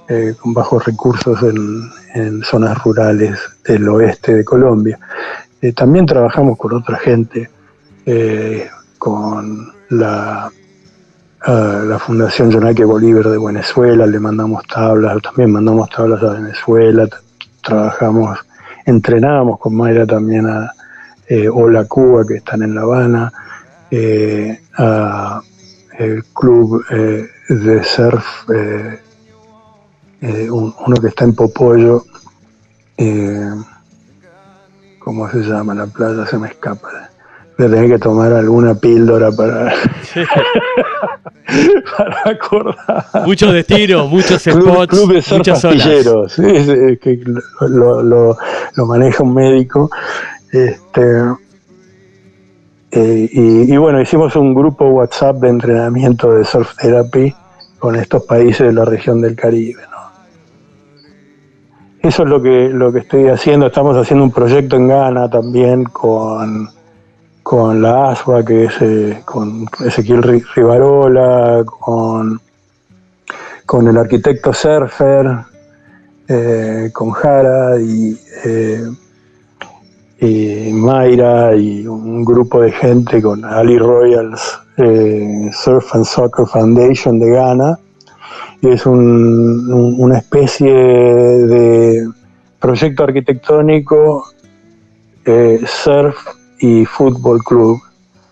eh, 0.09 0.35
con 0.40 0.55
bajos 0.55 0.85
recursos 0.85 1.43
en, 1.43 2.43
zonas 2.44 2.82
rurales 2.82 3.39
del 3.64 3.89
oeste 3.89 4.36
de 4.36 4.44
Colombia. 4.44 4.98
Eh, 5.60 5.72
también 5.72 6.06
trabajamos 6.06 6.56
con 6.56 6.74
otra 6.74 6.97
gente, 6.97 7.51
eh, 8.06 8.68
con 8.98 9.72
la 9.90 10.51
la 11.47 11.98
Fundación 11.98 12.51
Jonaque 12.51 12.85
Bolívar 12.85 13.28
de 13.28 13.39
Venezuela, 13.39 14.06
le 14.06 14.20
mandamos 14.20 14.62
tablas, 14.66 15.22
también 15.22 15.51
mandamos 15.51 15.89
tablas 15.89 16.22
a 16.22 16.35
Venezuela, 16.35 17.09
trabajamos, 17.62 18.39
entrenábamos 18.87 19.59
con 19.59 19.74
Mayra 19.74 20.07
también 20.07 20.47
a 20.47 20.73
eh, 21.28 21.49
Hola 21.49 21.85
Cuba, 21.85 22.27
que 22.27 22.35
están 22.37 22.62
en 22.62 22.74
La 22.74 22.82
Habana, 22.82 23.32
eh, 23.91 24.61
el 25.99 26.24
club 26.35 26.85
eh, 26.91 27.28
de 27.49 27.85
surf, 27.85 28.49
uno 30.51 30.97
que 31.01 31.09
está 31.09 31.24
en 31.24 31.35
Popollo, 31.35 32.05
¿cómo 34.99 35.31
se 35.31 35.39
llama? 35.39 35.74
La 35.74 35.87
playa 35.87 36.27
se 36.27 36.39
me 36.39 36.49
escapa. 36.49 37.10
De 37.61 37.69
tener 37.69 37.91
que 37.91 37.99
tomar 37.99 38.32
alguna 38.32 38.74
píldora 38.74 39.31
para, 39.31 39.73
para 41.97 42.31
acordar. 42.31 43.05
Muchos 43.27 43.53
destinos, 43.53 44.09
muchos 44.09 44.43
spots, 44.43 44.87
club 44.89 45.23
muchas. 45.31 45.61
Sí, 45.61 46.43
es, 46.45 46.99
que 47.01 47.20
lo, 47.61 48.03
lo, 48.03 48.37
lo, 48.74 48.87
maneja 48.87 49.23
un 49.23 49.35
médico. 49.35 49.91
Este, 50.51 51.23
eh, 52.93 53.28
y, 53.31 53.73
y, 53.73 53.77
bueno, 53.77 54.01
hicimos 54.01 54.35
un 54.37 54.55
grupo 54.55 54.87
WhatsApp 54.87 55.37
de 55.37 55.49
entrenamiento 55.49 56.32
de 56.32 56.45
surf 56.45 56.74
therapy 56.77 57.35
con 57.78 57.97
estos 57.97 58.24
países 58.24 58.66
de 58.66 58.73
la 58.73 58.85
región 58.85 59.20
del 59.20 59.37
Caribe. 59.37 59.82
¿no? 59.91 60.01
Eso 62.03 62.23
es 62.23 62.28
lo 62.28 62.41
que, 62.41 62.70
lo 62.70 62.93
que 62.93 63.01
estoy 63.01 63.28
haciendo. 63.28 63.66
Estamos 63.66 63.97
haciendo 63.97 64.24
un 64.24 64.32
proyecto 64.32 64.77
en 64.77 64.89
Ghana 64.89 65.28
también 65.28 65.85
con, 65.85 66.69
con 67.43 67.83
la 67.83 68.11
ASUA, 68.11 68.45
que 68.45 68.65
es 68.65 68.75
eh, 68.81 69.23
con 69.25 69.67
Ezequiel 69.85 70.23
Rivarola, 70.23 71.65
con, 71.65 72.41
con 73.67 73.89
el 73.89 73.97
arquitecto 73.97 74.53
Surfer, 74.53 75.39
eh, 76.29 76.91
con 76.93 77.11
Jara 77.11 77.81
y, 77.81 78.17
eh, 78.45 78.85
y, 80.21 80.73
Mayra 80.73 81.57
y 81.57 81.87
un 81.87 82.25
grupo 82.25 82.61
de 82.61 82.73
gente 82.73 83.21
con 83.21 83.45
Ali 83.45 83.79
Royals 83.79 84.61
Surf 85.53 85.95
and 85.95 86.05
Soccer 86.05 86.47
Foundation 86.47 87.19
de 87.19 87.31
Ghana. 87.31 87.79
Es 88.62 88.87
una 88.87 90.19
especie 90.19 90.73
de 90.73 92.09
proyecto 92.59 93.05
arquitectónico, 93.05 94.25
surf 95.67 96.40
y 96.61 96.85
fútbol 96.85 97.43
club 97.43 97.81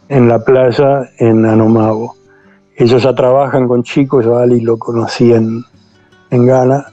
en 0.08 0.28
la 0.28 0.44
playa 0.44 1.10
en 1.18 1.44
Anomabo. 1.44 2.16
Ellos 2.76 3.02
ya 3.02 3.14
trabajan 3.14 3.66
con 3.66 3.82
chicos, 3.82 4.24
yo 4.24 4.36
Ali 4.36 4.60
lo 4.60 4.78
conocí 4.78 5.32
en, 5.32 5.64
Ghana 6.30 6.86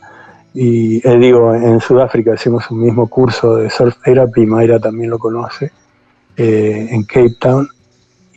y 0.53 1.05
eh, 1.07 1.17
digo, 1.17 1.53
en 1.53 1.79
Sudáfrica 1.81 2.33
hicimos 2.35 2.71
un 2.71 2.81
mismo 2.81 3.07
curso 3.07 3.57
de 3.57 3.69
surf 3.69 3.97
therapy, 4.03 4.45
Mayra 4.45 4.79
también 4.79 5.09
lo 5.09 5.19
conoce, 5.19 5.71
eh, 6.37 6.87
en 6.89 7.03
Cape 7.03 7.35
Town. 7.39 7.67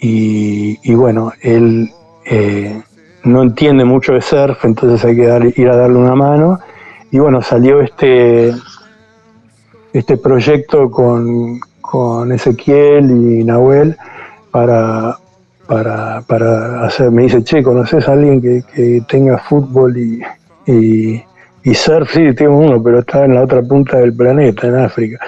Y, 0.00 0.94
bueno, 0.94 1.32
él 1.42 1.90
no 3.24 3.42
entiende 3.42 3.84
mucho 3.84 4.12
de 4.12 4.20
surf, 4.20 4.64
entonces 4.64 5.04
hay 5.04 5.16
que 5.16 5.60
ir 5.60 5.68
a 5.68 5.76
darle 5.76 5.98
una 5.98 6.14
mano. 6.14 6.58
Y 7.10 7.18
bueno, 7.18 7.42
salió 7.42 7.80
este, 7.80 8.54
este 9.92 10.16
proyecto 10.16 10.90
con, 10.90 11.58
Ezequiel 12.32 13.10
y 13.10 13.44
Nahuel 13.44 13.96
para, 14.50 15.18
para, 15.66 16.84
hacer, 16.84 17.10
me 17.10 17.22
dice, 17.22 17.42
che, 17.44 17.62
¿conoces 17.62 18.08
a 18.08 18.12
alguien 18.12 18.40
que, 18.40 19.02
tenga 19.08 19.38
fútbol 19.38 19.96
y, 19.96 20.22
y, 20.66 21.74
surf? 21.74 22.10
Sí, 22.12 22.34
tengo 22.34 22.58
uno, 22.58 22.82
pero 22.82 23.00
está 23.00 23.24
en 23.24 23.34
la 23.34 23.42
otra 23.42 23.62
punta 23.62 23.98
del 23.98 24.14
planeta, 24.14 24.66
en 24.66 24.76
África. 24.76 25.18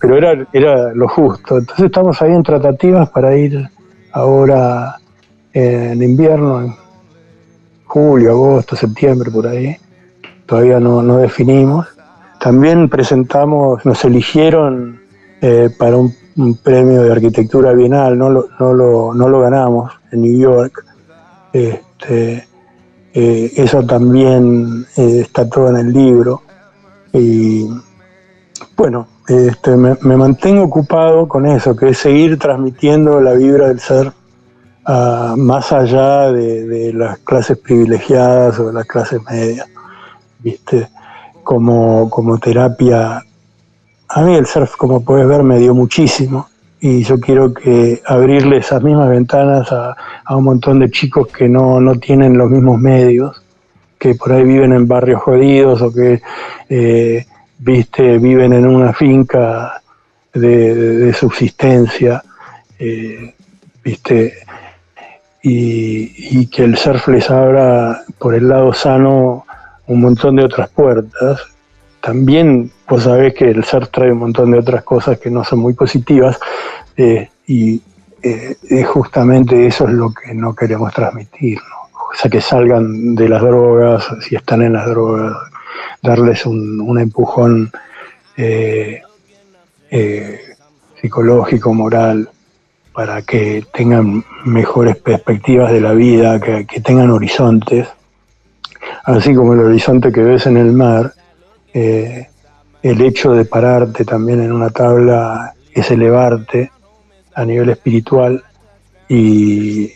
pero 0.00 0.16
era, 0.16 0.46
era 0.52 0.92
lo 0.92 1.08
justo. 1.08 1.58
Entonces 1.58 1.86
estamos 1.86 2.20
ahí 2.22 2.32
en 2.32 2.42
tratativas 2.42 3.08
para 3.10 3.36
ir 3.36 3.68
ahora 4.12 4.96
en 5.52 6.02
invierno, 6.02 6.76
julio, 7.84 8.30
agosto, 8.32 8.74
septiembre, 8.74 9.30
por 9.30 9.46
ahí. 9.46 9.76
Todavía 10.46 10.80
no, 10.80 11.18
definimos. 11.18 11.86
También 12.40 12.88
presentamos, 12.88 13.86
nos 13.86 14.04
eligieron 14.04 15.00
eh, 15.46 15.68
para 15.76 15.98
un, 15.98 16.14
premio 16.62 17.02
de 17.02 17.12
arquitectura 17.12 17.74
bienal, 17.74 18.16
no 18.16 18.30
lo, 18.30 18.48
no 18.58 18.72
lo, 18.72 19.12
no 19.12 19.28
lo 19.28 19.40
ganamos 19.40 19.92
en 20.10 20.22
New 20.22 20.40
York. 20.40 20.82
Este, 21.52 22.48
eh, 23.12 23.52
eso 23.54 23.84
también 23.84 24.86
eh, 24.96 25.20
está 25.20 25.46
todo 25.46 25.68
en 25.68 25.76
el 25.76 25.92
libro. 25.92 26.40
Y 27.12 27.68
bueno, 28.74 29.06
este, 29.28 29.76
me, 29.76 30.16
mantengo 30.16 30.64
ocupado 30.64 31.28
con 31.28 31.44
eso, 31.44 31.76
que 31.76 31.90
es 31.90 31.98
seguir 31.98 32.38
transmitiendo 32.38 33.20
la 33.20 33.34
vibra 33.34 33.68
del 33.68 33.80
ser 33.80 34.12
más 35.36 35.72
allá 35.72 36.32
de, 36.32 36.90
las 36.94 37.18
clases 37.18 37.58
privilegiadas 37.58 38.58
o 38.60 38.68
de 38.68 38.72
las 38.72 38.86
clases 38.86 39.20
medias, 39.30 39.68
¿viste? 40.38 40.88
Como, 41.42 42.08
como 42.08 42.38
terapia. 42.38 43.22
A 44.16 44.22
mí 44.22 44.36
el 44.36 44.46
surf, 44.46 44.76
como 44.76 45.04
puedes 45.04 45.26
ver, 45.26 45.42
me 45.42 45.58
dio 45.58 45.74
muchísimo 45.74 46.48
y 46.80 47.02
yo 47.02 47.18
quiero 47.18 47.52
que 47.52 48.00
abrirle 48.06 48.58
esas 48.58 48.80
mismas 48.80 49.08
ventanas 49.08 49.72
a, 49.72 49.96
un 50.36 50.44
montón 50.44 50.78
de 50.78 50.88
chicos 50.88 51.26
que 51.36 51.48
no, 51.48 51.80
tienen 51.98 52.38
los 52.38 52.48
mismos 52.48 52.78
medios, 52.78 53.42
que 53.98 54.14
por 54.14 54.30
ahí 54.30 54.44
viven 54.44 54.72
en 54.72 54.86
barrios 54.86 55.20
jodidos 55.20 55.82
o 55.82 55.92
que, 55.92 56.22
eh, 56.68 57.26
viste, 57.58 58.18
viven 58.18 58.52
en 58.52 58.68
una 58.68 58.92
finca 58.92 59.82
de, 60.32 61.12
subsistencia, 61.12 62.22
eh, 62.78 63.34
viste, 63.82 64.32
y, 65.42 66.46
que 66.46 66.62
el 66.62 66.76
surf 66.76 67.08
les 67.08 67.28
abra 67.28 68.04
por 68.16 68.36
el 68.36 68.48
lado 68.48 68.72
sano 68.72 69.44
un 69.88 70.00
montón 70.00 70.36
de 70.36 70.44
otras 70.44 70.68
puertas. 70.68 71.53
También 72.04 72.70
vos 72.86 73.04
sabés 73.04 73.32
que 73.32 73.46
el 73.50 73.64
surf 73.64 73.88
trae 73.90 74.12
un 74.12 74.18
montón 74.18 74.50
de 74.50 74.58
otras 74.58 74.84
cosas 74.84 75.18
que 75.18 75.30
no 75.30 75.42
son 75.42 75.60
muy 75.60 75.72
positivas 75.72 76.38
eh, 76.98 77.30
y 77.46 77.80
eh, 78.22 78.84
justamente 78.84 79.66
eso 79.66 79.88
es 79.88 79.94
lo 79.94 80.12
que 80.12 80.34
no 80.34 80.54
queremos 80.54 80.92
transmitir. 80.92 81.58
O 81.94 82.14
sea, 82.14 82.30
que 82.30 82.42
salgan 82.42 83.14
de 83.14 83.26
las 83.26 83.40
drogas, 83.40 84.06
si 84.20 84.36
están 84.36 84.60
en 84.60 84.74
las 84.74 84.86
drogas, 84.86 85.34
darles 86.02 86.44
un, 86.44 86.98
empujón 87.00 87.70
eh, 88.36 89.00
psicológico, 91.00 91.72
moral, 91.72 92.28
para 92.92 93.22
que 93.22 93.64
tengan 93.72 94.22
mejores 94.44 94.96
perspectivas 94.96 95.72
de 95.72 95.80
la 95.80 95.92
vida, 95.92 96.38
que, 96.38 96.80
tengan 96.82 97.10
horizontes, 97.10 97.88
así 99.04 99.34
como 99.34 99.54
el 99.54 99.60
horizonte 99.60 100.12
que 100.12 100.22
ves 100.22 100.44
en 100.44 100.58
el 100.58 100.72
mar, 100.72 101.14
eh, 101.74 102.28
el 102.82 103.00
hecho 103.00 103.32
de 103.32 103.44
pararte 103.44 104.04
también 104.04 104.40
en 104.40 104.52
una 104.52 104.70
tabla 104.70 105.54
es 105.72 105.90
elevarte 105.90 106.70
a 107.34 107.44
nivel 107.44 107.70
espiritual 107.70 108.42
y 109.08 109.92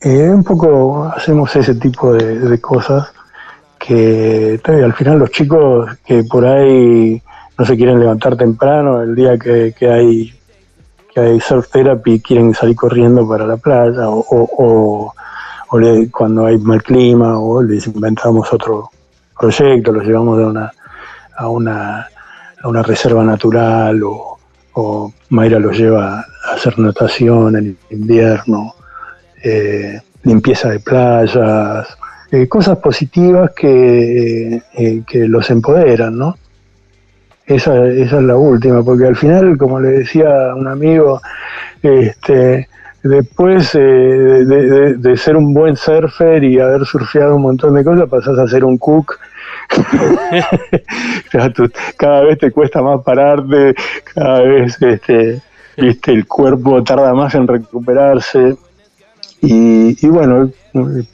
eh, 0.00 0.28
un 0.28 0.44
poco 0.44 1.04
hacemos 1.04 1.56
ese 1.56 1.76
tipo 1.76 2.12
de, 2.12 2.60
cosas 2.60 3.10
que 3.78 4.60
al 4.64 4.92
final 4.92 5.18
los 5.18 5.30
chicos 5.30 5.96
que 6.04 6.24
por 6.24 6.44
ahí 6.44 7.22
no 7.56 7.64
se 7.64 7.76
quieren 7.76 7.98
levantar 7.98 8.36
temprano 8.36 9.00
el 9.00 9.14
día 9.14 9.38
que, 9.38 9.74
que 9.76 9.88
hay 9.88 10.34
que 11.14 11.20
hay 11.20 11.40
surf 11.40 11.70
therapy 11.70 12.20
quieren 12.20 12.52
salir 12.52 12.76
corriendo 12.76 13.26
para 13.26 13.46
la 13.46 13.56
playa 13.56 14.08
o, 14.08 15.14
cuando 16.12 16.46
hay 16.46 16.58
mal 16.58 16.82
clima 16.82 17.38
o 17.38 17.62
les 17.62 17.86
inventamos 17.88 18.52
otro 18.52 18.90
proyecto, 19.38 19.92
los 19.92 20.04
llevamos 20.04 20.40
a 20.40 20.46
una, 20.46 20.72
a 21.36 21.48
una, 21.48 22.08
reserva 22.82 23.22
natural 23.24 24.02
o, 24.02 24.38
o 24.74 25.12
Mayra 25.30 25.58
los 25.58 25.76
lleva 25.76 26.20
a 26.20 26.54
hacer 26.54 26.78
natación 26.78 27.56
en 27.56 27.76
invierno, 27.90 28.74
eh, 29.42 30.00
limpieza 30.22 30.70
de 30.70 30.80
playas, 30.80 31.86
eh, 32.30 32.48
cosas 32.48 32.78
positivas 32.78 33.52
que, 33.54 34.62
eh, 34.74 35.02
que 35.06 35.28
los 35.28 35.50
empoderan, 35.50 36.16
¿no? 36.18 36.36
Esa, 37.46 37.86
esa 37.88 38.16
es 38.16 38.22
la 38.22 38.36
última, 38.36 38.82
porque 38.82 39.06
al 39.06 39.16
final, 39.16 39.58
como 39.58 39.78
le 39.78 39.90
decía 39.90 40.54
un 40.56 40.66
amigo, 40.66 41.20
este, 41.82 42.66
después 43.02 43.72
de, 43.74 45.14
ser 45.16 45.36
un 45.36 45.52
buen 45.52 45.76
surfer 45.76 46.42
y 46.42 46.58
haber 46.58 46.86
surfeado 46.86 47.36
un 47.36 47.42
montón 47.42 47.74
de 47.74 47.84
cosas, 47.84 48.08
pasas 48.08 48.38
a 48.38 48.48
ser 48.48 48.64
un 48.64 48.78
cook. 48.78 49.18
cada 51.96 52.20
vez 52.22 52.38
te 52.38 52.50
cuesta 52.50 52.82
más 52.82 53.02
pararte, 53.02 53.74
cada 54.14 54.40
vez 54.40 54.80
este, 54.80 55.40
viste, 55.76 56.12
el 56.12 56.26
cuerpo 56.26 56.82
tarda 56.82 57.14
más 57.14 57.34
en 57.34 57.46
recuperarse. 57.46 58.56
Y, 59.40 60.06
y 60.06 60.08
bueno, 60.08 60.50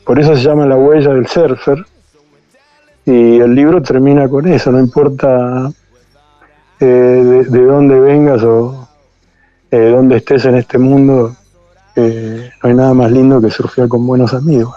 por 0.05 0.19
eso 0.19 0.37
se 0.37 0.43
llama 0.43 0.67
la 0.67 0.77
huella 0.77 1.13
del 1.13 1.27
surfer. 1.27 1.85
Y 3.05 3.41
el 3.41 3.55
libro 3.55 3.83
termina 3.83 4.29
con 4.29 4.47
eso, 4.47 4.71
no 4.71 4.79
importa 4.79 5.71
eh, 6.79 6.87
de, 7.47 7.65
dónde 7.65 8.01
vengas 8.01 8.43
o 8.43 8.89
eh, 9.71 9.91
dónde 9.95 10.17
estés 10.17 10.47
en 10.47 10.57
este 10.57 10.79
mundo, 10.79 11.37
eh, 11.95 12.51
no 12.63 12.69
hay 12.69 12.75
nada 12.75 12.95
más 12.95 13.11
lindo 13.11 13.41
que 13.41 13.51
surfear 13.51 13.87
con 13.87 14.07
buenos 14.07 14.33
amigos. 14.33 14.75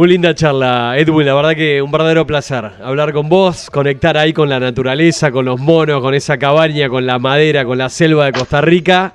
Muy 0.00 0.08
linda 0.08 0.34
charla, 0.34 0.94
Edwin. 0.96 1.26
La 1.26 1.34
verdad 1.34 1.54
que 1.54 1.82
un 1.82 1.90
verdadero 1.90 2.26
placer 2.26 2.70
hablar 2.82 3.12
con 3.12 3.28
vos, 3.28 3.68
conectar 3.68 4.16
ahí 4.16 4.32
con 4.32 4.48
la 4.48 4.58
naturaleza, 4.58 5.30
con 5.30 5.44
los 5.44 5.60
monos, 5.60 6.00
con 6.00 6.14
esa 6.14 6.38
cabaña, 6.38 6.88
con 6.88 7.04
la 7.04 7.18
madera, 7.18 7.66
con 7.66 7.76
la 7.76 7.90
selva 7.90 8.24
de 8.24 8.32
Costa 8.32 8.62
Rica 8.62 9.12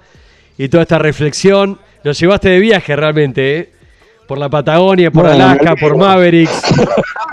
y 0.59 0.69
toda 0.69 0.83
esta 0.83 0.99
reflexión. 0.99 1.79
Nos 2.03 2.19
llevaste 2.19 2.49
de 2.49 2.59
viaje 2.59 2.95
realmente, 2.95 3.57
¿eh? 3.57 3.69
Por 4.27 4.37
la 4.37 4.47
Patagonia, 4.47 5.09
por 5.09 5.23
Bueno, 5.23 5.43
Alaska, 5.43 5.75
por. 5.75 5.97
Mavericks, 5.97 6.61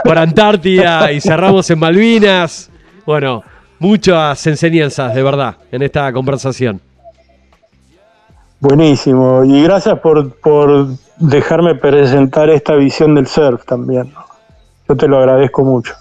por 0.02 0.16
Antártida 0.16 1.12
y 1.12 1.20
cerramos 1.20 1.68
en 1.68 1.78
Malvinas. 1.78 2.70
Bueno, 3.04 3.44
muchas 3.78 4.46
enseñanzas 4.46 5.14
de 5.14 5.22
verdad 5.22 5.58
en 5.70 5.82
esta 5.82 6.10
conversación. 6.10 6.80
Buenísimo. 8.62 9.42
Y 9.42 9.60
gracias 9.64 9.98
por, 9.98 10.36
por 10.36 10.86
dejarme 11.18 11.74
presentar 11.74 12.48
esta 12.48 12.76
visión 12.76 13.16
del 13.16 13.26
surf 13.26 13.64
también. 13.64 14.14
Yo 14.88 14.96
te 14.96 15.08
lo 15.08 15.18
agradezco 15.18 15.64
mucho. 15.64 15.94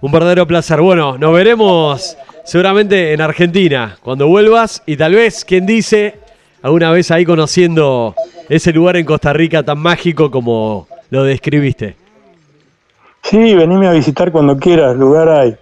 Un 0.00 0.10
verdadero 0.10 0.44
placer. 0.44 0.80
Bueno, 0.80 1.16
nos 1.16 1.32
veremos 1.32 2.18
seguramente 2.44 3.12
en 3.12 3.20
Argentina 3.20 3.96
cuando 4.02 4.26
vuelvas 4.26 4.82
y 4.86 4.96
tal 4.96 5.14
vez, 5.14 5.44
quien 5.44 5.66
dice, 5.66 6.18
alguna 6.62 6.90
vez 6.90 7.12
ahí 7.12 7.24
conociendo 7.24 8.16
ese 8.48 8.72
lugar 8.72 8.96
en 8.96 9.06
Costa 9.06 9.32
Rica 9.32 9.62
tan 9.62 9.78
mágico 9.78 10.32
como 10.32 10.88
lo 11.10 11.22
describiste. 11.22 11.94
Sí, 13.22 13.54
venime 13.54 13.86
a 13.86 13.92
visitar 13.92 14.32
cuando 14.32 14.58
quieras, 14.58 14.96
lugar 14.96 15.28
hay. 15.28 15.56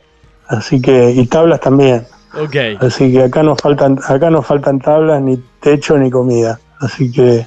Así 0.49 0.81
que, 0.81 1.11
y 1.11 1.27
tablas 1.27 1.61
también. 1.61 2.07
Ok. 2.41 2.57
Así 2.81 3.13
que 3.13 3.23
acá 3.25 3.43
no 3.43 3.57
faltan, 3.57 3.99
acá 4.07 4.31
no 4.31 4.43
faltan 4.43 4.79
tablas, 4.81 5.21
ni 5.23 5.37
techo, 5.61 5.97
ni 5.99 6.11
comida. 6.11 6.59
Así 6.81 7.11
que 7.11 7.47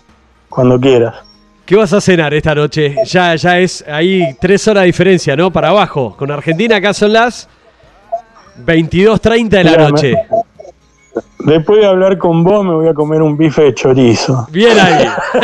cuando 0.50 0.80
quieras. 0.80 1.16
¿Qué 1.66 1.76
vas 1.76 1.94
a 1.94 2.02
cenar 2.02 2.34
esta 2.34 2.56
noche? 2.56 2.96
Ya, 3.06 3.36
ya 3.36 3.60
es 3.60 3.86
ahí 3.88 4.24
tres 4.42 4.68
horas 4.68 4.82
de 4.82 4.88
diferencia, 4.88 5.36
¿no? 5.36 5.52
Para 5.52 5.70
abajo. 5.70 6.16
Con 6.18 6.32
Argentina 6.32 6.78
acá 6.78 6.94
son 6.96 7.14
las 7.14 7.48
22.30 8.66 9.50
de 9.50 9.64
la 9.64 9.78
noche. 9.90 10.16
Después 11.46 11.80
de 11.80 11.86
hablar 11.88 12.18
con 12.18 12.44
vos 12.44 12.66
me 12.66 12.74
voy 12.74 12.88
a 12.88 12.94
comer 12.94 13.22
un 13.22 13.38
bife 13.38 13.62
de 13.64 13.74
chorizo. 13.74 14.48
Bien 14.52 14.78
ahí. 14.80 15.08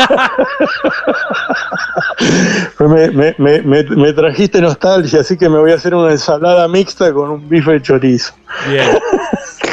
Me- 2.80 3.36
me- 3.38 3.62
me- 3.62 3.84
me 3.84 4.14
trajiste 4.14 4.60
nostalgia, 4.62 5.22
así 5.22 5.38
que 5.38 5.48
me 5.50 5.58
voy 5.60 5.72
a 5.72 5.76
hacer 5.76 5.94
una 5.96 6.12
ensalada 6.12 6.68
mixta 6.68 7.12
con 7.14 7.30
un 7.30 7.50
bife 7.50 7.72
de 7.74 7.82
chorizo. 7.82 8.34
Bien. 8.70 8.86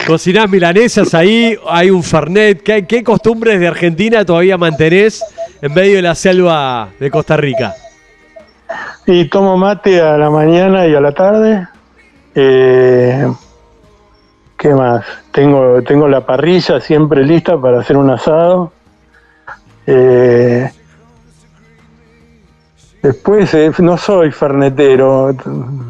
Cocinás 0.06 0.51
milanesas 0.51 1.14
ahí, 1.14 1.56
hay 1.69 1.90
un 1.90 2.02
fernet. 2.02 2.62
¿Qué, 2.62 2.86
qué 2.86 3.05
costumbres 3.05 3.60
de 3.60 3.69
Argentina 3.69 4.24
todavía 4.24 4.59
mantenés 4.59 5.24
en 5.60 5.73
medio 5.73 5.97
de 5.97 6.02
la 6.02 6.14
selva 6.14 6.89
de 6.98 7.10
Costa 7.10 7.36
Rica? 7.36 7.74
Y 9.06 9.27
tomo 9.27 9.56
mate 9.56 10.01
a 10.01 10.16
la 10.16 10.31
mañana 10.31 10.86
y 10.86 10.94
a 10.94 11.01
la 11.01 11.12
tarde. 11.12 11.69
Eh, 12.35 13.32
¿Qué 14.56 14.74
más? 14.74 15.05
Tengo, 15.32 15.82
tengo 15.82 16.06
la 16.06 16.24
parrilla 16.24 16.81
siempre 16.81 17.24
lista 17.24 17.60
para 17.60 17.81
hacer 17.81 17.97
un 17.97 18.10
asado. 18.10 18.73
Eh, 19.86 20.70
después, 23.02 23.52
eh, 23.55 23.73
no 23.78 23.97
soy 23.98 24.31
fernetero, 24.31 25.35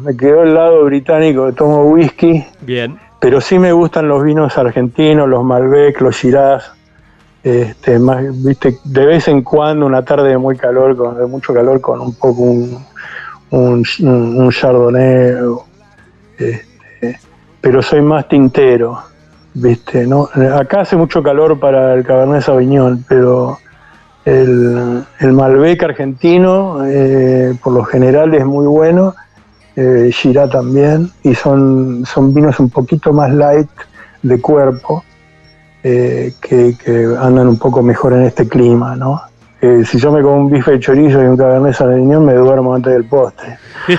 me 0.03 0.17
quedó 0.17 0.41
el 0.41 0.55
lado 0.55 0.83
británico, 0.85 1.53
tomo 1.53 1.83
whisky, 1.83 2.43
Bien. 2.61 2.97
Pero 3.23 3.39
sí 3.39 3.57
me 3.57 3.71
gustan 3.71 4.09
los 4.09 4.21
vinos 4.21 4.57
argentinos, 4.57 5.29
los 5.29 5.45
Malbec, 5.45 6.01
los 6.01 6.13
Shiraz. 6.13 6.73
Este, 7.41 7.97
de 7.97 9.05
vez 9.05 9.29
en 9.29 9.43
cuando 9.43 9.85
una 9.85 10.03
tarde 10.03 10.31
de 10.31 10.37
muy 10.37 10.57
calor, 10.57 10.97
con, 10.97 11.17
de 11.17 11.25
mucho 11.25 11.53
calor, 11.53 11.79
con 11.79 12.01
un 12.01 12.15
poco 12.15 12.41
un, 12.41 12.83
un, 13.49 14.51
chardonnay, 14.51 15.35
este, 16.37 17.17
pero 17.61 17.81
soy 17.81 18.01
más 18.01 18.27
tintero, 18.27 18.99
viste, 19.53 20.05
¿no? 20.05 20.27
Acá 20.59 20.81
hace 20.81 20.97
mucho 20.97 21.23
calor 21.23 21.57
para 21.57 21.93
el 21.93 22.03
Cabernet 22.03 22.41
Sauvignon, 22.41 23.05
pero 23.07 23.57
el, 24.25 25.01
el 25.21 25.31
Malbec 25.31 25.81
argentino, 25.81 26.85
eh, 26.85 27.57
por 27.63 27.71
lo 27.71 27.85
general, 27.85 28.33
es 28.33 28.45
muy 28.45 28.67
bueno, 28.67 29.15
eh, 29.75 30.11
también, 30.51 31.11
y 31.23 31.33
son, 31.35 32.05
son 32.05 32.33
vinos 32.33 32.59
un 32.59 32.69
poquito 32.69 33.13
más 33.13 33.31
light 33.33 33.69
de 34.21 34.39
cuerpo, 34.39 35.03
eh, 35.83 36.33
que, 36.41 36.75
andan 37.19 37.47
un 37.47 37.57
poco 37.57 37.81
mejor 37.81 38.13
en 38.13 38.23
este 38.23 38.47
clima, 38.47 38.95
¿no? 38.95 39.21
Eh, 39.61 39.83
si 39.85 39.97
yo 39.97 40.11
me 40.11 40.21
como 40.21 40.37
un 40.37 40.51
bife 40.51 40.71
de 40.71 40.79
chorizo 40.79 41.23
y 41.23 41.25
un 41.25 41.37
cabernet 41.37 41.73
sauvignon, 41.73 42.25
me 42.25 42.33
duermo 42.33 42.73
antes 42.75 42.93
del 42.93 43.05
postre. 43.05 43.57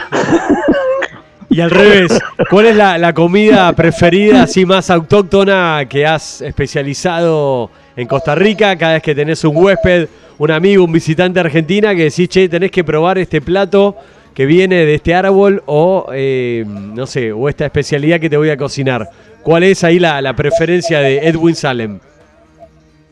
Y 1.51 1.61
al 1.61 1.71
revés, 1.71 2.19
¿cuál 2.51 2.67
es 2.67 2.75
la, 2.75 2.99
la 2.99 3.13
comida 3.13 3.73
preferida, 3.75 4.43
así 4.43 4.67
más 4.67 4.91
autóctona, 4.91 5.85
que 5.89 6.05
has 6.05 6.41
especializado 6.41 7.71
en 7.95 8.09
Costa 8.09 8.35
Rica? 8.35 8.77
Cada 8.77 8.95
vez 8.95 9.03
que 9.05 9.15
tenés 9.15 9.45
un 9.45 9.57
huésped, 9.57 10.09
un 10.39 10.51
amigo, 10.51 10.83
un 10.83 10.91
visitante 10.91 11.35
de 11.35 11.47
Argentina, 11.47 11.95
que 11.95 12.05
decís, 12.05 12.29
che, 12.29 12.49
tenés 12.49 12.73
que 12.73 12.83
probar 12.83 13.19
este 13.19 13.41
plato 13.41 13.95
que 14.35 14.47
viene 14.47 14.85
de 14.85 14.95
este 14.97 15.15
árbol 15.15 15.63
o, 15.67 16.07
eh, 16.13 16.65
no 16.67 17.07
sé, 17.07 17.33
o 17.33 17.49
esta 17.49 17.65
especialidad 17.65 18.19
que 18.21 18.29
te 18.29 18.37
voy 18.37 18.51
a 18.51 18.57
cocinar. 18.57 19.09
¿Cuál 19.43 19.63
es 19.63 19.85
ahí 19.85 19.99
la, 19.99 20.35
preferencia 20.35 20.99
de 21.01 21.29
Edwin 21.29 21.55
Salem? 21.55 22.01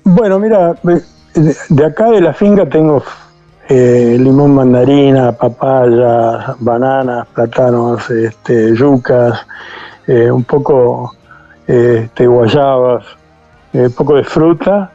Bueno, 0.05 0.39
mira, 0.39 0.75
de- 0.83 1.85
acá 1.85 2.11
de 2.11 2.21
la 2.21 2.33
finca 2.35 2.67
tengo 2.67 3.03
eh, 3.69 4.17
limón 4.19 4.55
mandarina, 4.55 5.31
papaya, 5.33 6.57
bananas, 6.59 7.29
plátanos, 7.35 8.11
este, 8.11 8.75
yucas, 8.75 9.47
eh, 10.09 10.31
un 10.31 10.43
poco 10.45 11.15
eh, 11.69 12.03
este, 12.05 12.27
guayabas, 12.27 13.05
un 13.73 13.93
poco 13.93 14.17
de 14.17 14.25
fruta 14.25 14.91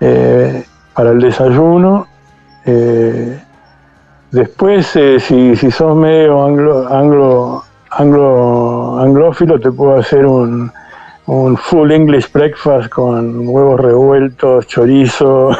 eh, 0.00 0.64
para 0.94 1.10
el 1.10 1.20
desayuno. 1.20 2.06
eh, 2.64 3.40
después, 4.30 4.94
eh, 4.96 5.18
si, 5.20 5.56
si 5.56 5.70
sos 5.70 5.96
medio 5.96 6.44
anglo, 6.44 6.88
anglo, 6.88 7.64
anglo, 7.90 8.98
anglófilo, 9.00 9.58
te 9.58 9.70
puedo 9.70 9.96
hacer 9.98 10.26
un, 10.26 10.70
un 11.28 11.58
full 11.58 11.90
English 11.90 12.32
breakfast 12.32 12.88
con 12.88 13.46
huevos 13.46 13.78
revueltos, 13.78 14.66
chorizo, 14.66 15.50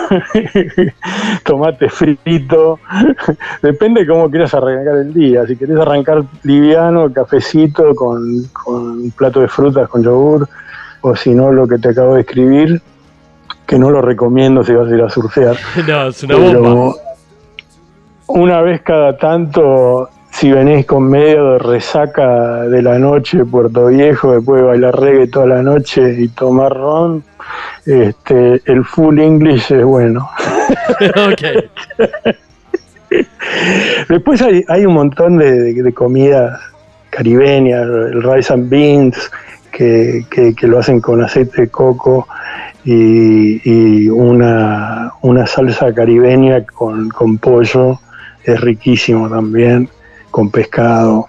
tomate 1.44 1.90
frito. 1.90 2.78
Depende 3.62 4.00
de 4.00 4.06
cómo 4.06 4.30
quieras 4.30 4.54
arrancar 4.54 4.96
el 4.96 5.12
día. 5.12 5.46
Si 5.46 5.56
querés 5.56 5.78
arrancar 5.78 6.24
liviano, 6.42 7.12
cafecito 7.12 7.94
con, 7.94 8.44
con 8.52 9.02
un 9.02 9.10
plato 9.10 9.40
de 9.40 9.48
frutas 9.48 9.88
con 9.88 10.02
yogur, 10.02 10.48
o 11.02 11.14
si 11.14 11.34
no, 11.34 11.52
lo 11.52 11.68
que 11.68 11.78
te 11.78 11.90
acabo 11.90 12.14
de 12.14 12.22
escribir, 12.22 12.80
que 13.66 13.78
no 13.78 13.90
lo 13.90 14.00
recomiendo 14.00 14.64
si 14.64 14.72
vas 14.72 14.90
a 14.90 14.94
ir 14.94 15.02
a 15.02 15.10
surfear. 15.10 15.56
No, 15.86 16.08
es 16.08 16.22
una 16.22 16.36
Pero 16.36 16.62
bomba. 16.62 16.94
Una 18.28 18.60
vez 18.62 18.82
cada 18.82 19.16
tanto, 19.16 20.08
si 20.30 20.52
venís 20.52 20.86
con 20.86 21.08
medio 21.08 21.52
de 21.52 21.58
resaca 21.58 22.62
de 22.62 22.82
la 22.82 22.98
noche, 22.98 23.44
Puerto 23.44 23.86
Viejo, 23.86 24.32
después 24.34 24.60
de 24.62 24.68
bailar 24.68 25.00
reggae 25.00 25.26
toda 25.28 25.46
la 25.46 25.62
noche 25.62 26.14
y 26.18 26.28
tomar 26.28 26.72
ron, 26.74 27.24
este, 27.86 28.60
el 28.66 28.84
full 28.84 29.18
English 29.18 29.72
es 29.72 29.84
bueno. 29.84 30.28
ok. 31.00 31.42
Después 34.08 34.42
hay, 34.42 34.62
hay 34.68 34.84
un 34.86 34.94
montón 34.94 35.38
de, 35.38 35.50
de- 35.72 35.82
de 35.82 35.92
comidas 35.94 36.60
caribeñas, 37.10 37.82
el 37.82 38.22
rice 38.22 38.52
and 38.52 38.68
beans, 38.68 39.30
que, 39.72 40.24
que- 40.30 40.54
que 40.54 40.66
lo 40.66 40.78
hacen 40.78 41.00
con 41.00 41.22
aceite 41.22 41.62
de 41.62 41.68
coco 41.68 42.28
y, 42.84 43.60
y 43.64 44.08
una, 44.08 45.12
una 45.22 45.46
salsa 45.46 45.92
caribeña 45.94 46.64
con, 46.66 47.08
con 47.08 47.38
pollo, 47.38 47.98
es 48.52 48.60
riquísimo 48.60 49.28
también, 49.28 49.88
con 50.30 50.50
pescado. 50.50 51.28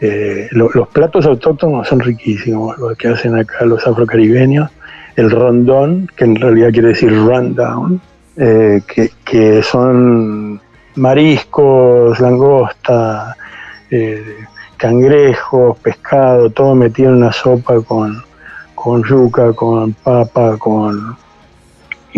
Eh, 0.00 0.48
lo- 0.52 0.70
los 0.74 0.88
platos 0.88 1.26
autóctonos 1.26 1.86
son 1.88 2.00
riquísimos, 2.00 2.78
los 2.78 2.96
que 2.96 3.08
hacen 3.08 3.36
acá 3.36 3.64
los 3.64 3.86
afrocaribeños. 3.86 4.70
El 5.16 5.30
rondón, 5.30 6.08
que 6.16 6.24
en 6.24 6.36
realidad 6.36 6.70
quiere 6.72 6.88
decir 6.88 7.12
rundown, 7.12 8.00
eh, 8.36 8.80
que, 8.86 9.10
que 9.24 9.62
son 9.62 10.60
mariscos, 10.96 12.18
langosta, 12.20 13.36
eh, 13.90 14.36
cangrejos, 14.76 15.78
pescado, 15.78 16.48
todo 16.50 16.74
metido 16.74 17.10
en 17.10 17.16
una 17.16 17.32
sopa 17.32 17.80
con, 17.82 18.22
con 18.74 19.02
yuca, 19.04 19.52
con 19.52 19.92
papa, 19.92 20.56
con, 20.58 21.16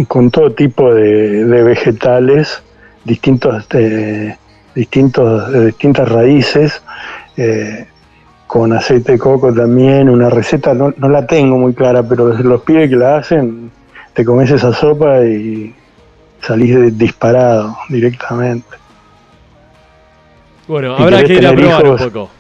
con 0.07 0.31
todo 0.31 0.53
tipo 0.53 0.95
de 0.95 1.63
vegetales, 1.65 2.63
distintos, 3.05 3.67
eh, 3.75 4.37
distintos, 4.75 5.53
de 5.53 5.67
distintas 5.67 6.09
raíces, 6.09 6.83
eh, 7.37 7.87
con 8.47 8.73
aceite 8.73 9.13
de 9.13 9.19
coco 9.19 9.53
también, 9.53 10.09
una 10.11 10.29
receta, 10.29 10.75
no, 10.75 10.93
no 10.97 11.09
la 11.09 11.27
tengo 11.27 11.57
muy 11.57 11.73
clara, 11.75 12.03
pero 12.03 12.29
los 12.35 12.61
pibes 12.63 12.91
que 12.91 12.97
la 12.97 13.17
hacen, 13.17 13.71
te 14.13 14.25
comes 14.25 14.51
esa 14.51 14.73
sopa 14.75 15.21
y 15.25 15.75
salís 16.41 16.75
de- 16.75 16.91
disparado 16.91 17.77
directamente. 17.89 18.77
Bueno, 20.69 20.97
Si 20.97 21.03
habrá 21.03 21.25
que 21.25 21.35
ir 21.35 21.47
a 21.47 21.53
probar 21.55 21.87
un 21.87 21.97
poco. 21.97 22.31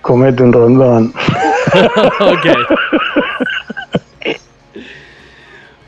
Comete 0.00 0.42
un 0.42 0.52
rondón. 0.52 1.12
ok. 2.20 2.46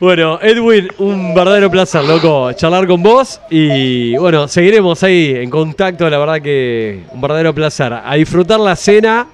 Bueno, 0.03 0.37
Edwin, 0.41 0.89
un 0.97 1.33
verdadero 1.33 1.71
placer, 1.71 2.03
loco, 2.03 2.51
charlar 2.51 2.85
con 2.87 3.01
vos 3.01 3.39
y 3.49 4.17
bueno, 4.17 4.49
seguiremos 4.49 5.01
ahí 5.01 5.33
en 5.33 5.49
contacto, 5.49 6.09
la 6.09 6.17
verdad 6.17 6.41
que 6.41 7.03
un 7.13 7.21
verdadero 7.21 7.55
placer. 7.55 7.93
A 8.03 8.15
disfrutar 8.15 8.59
la 8.59 8.75
cena 8.75 9.27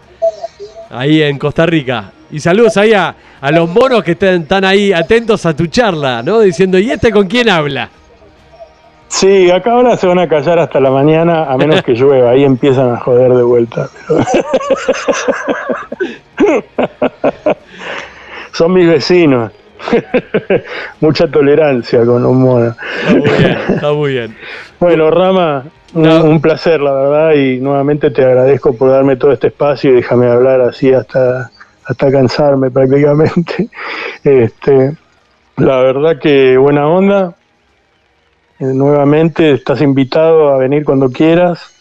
ahí 0.92 1.24
en 1.24 1.40
Costa 1.40 1.66
Rica. 1.66 2.12
Y 2.30 2.40
saludos 2.40 2.78
ahí 2.78 2.94
a, 2.94 3.16
los 3.52 3.68
monos 3.68 4.04
que 4.04 4.12
están, 4.12 4.64
ahí 4.64 4.94
atentos 4.94 5.44
a 5.48 5.56
tu 5.56 5.66
charla, 5.66 6.22
¿no? 6.22 6.40
Diciendo, 6.40 6.78
¿y 6.78 6.92
este 6.92 7.12
con 7.12 7.26
quién 7.26 7.50
habla? 7.50 7.90
Sí, 9.08 9.50
acá 9.50 9.72
ahora 9.72 9.98
se 9.98 10.06
van 10.06 10.20
a 10.20 10.30
callar 10.30 10.60
hasta 10.60 10.80
la 10.80 10.92
mañana, 10.92 11.46
a 11.46 11.58
menos 11.58 11.82
que 11.82 11.94
llueva. 11.94 12.30
Ahí 12.30 12.44
empiezan 12.44 12.94
a 12.94 13.00
joder 13.00 13.34
de 13.34 13.42
vuelta. 13.42 13.90
Son 18.54 18.72
mis 18.72 18.88
vecinos. 18.88 19.52
Mucha 21.02 21.28
tolerancia 21.28 22.06
con 22.06 22.26
un 22.26 22.42
mono. 22.42 22.76
Está 23.08 23.14
muy 23.14 23.30
bien, 23.38 23.58
está 23.70 23.94
muy 23.94 24.12
bien. 24.12 24.38
Bueno, 24.80 25.12
Rama, 25.12 25.64
un, 25.94 26.04
No. 26.04 26.24
un 26.24 26.42
placer, 26.42 26.80
la 26.82 26.94
verdad, 26.94 27.34
y 27.34 27.60
nuevamente 27.60 28.12
te 28.12 28.24
agradezco 28.24 28.76
por 28.76 28.92
darme 28.92 29.16
todo 29.16 29.32
este 29.32 29.48
espacio 29.48 29.92
y 29.92 29.96
déjame 29.96 30.28
hablar 30.28 30.62
así 30.62 30.94
hasta, 30.94 31.50
hasta 31.86 32.12
cansarme 32.12 32.72
prácticamente. 32.72 33.70
Este, 34.24 34.98
la 35.56 35.78
verdad 35.78 36.20
que 36.20 36.58
buena 36.58 36.88
onda. 36.88 37.36
Eh, 38.60 38.66
nuevamente 38.66 39.52
estás 39.52 39.82
invitado 39.82 40.50
a 40.54 40.58
venir 40.58 40.84
cuando 40.84 41.10
quieras. 41.10 41.74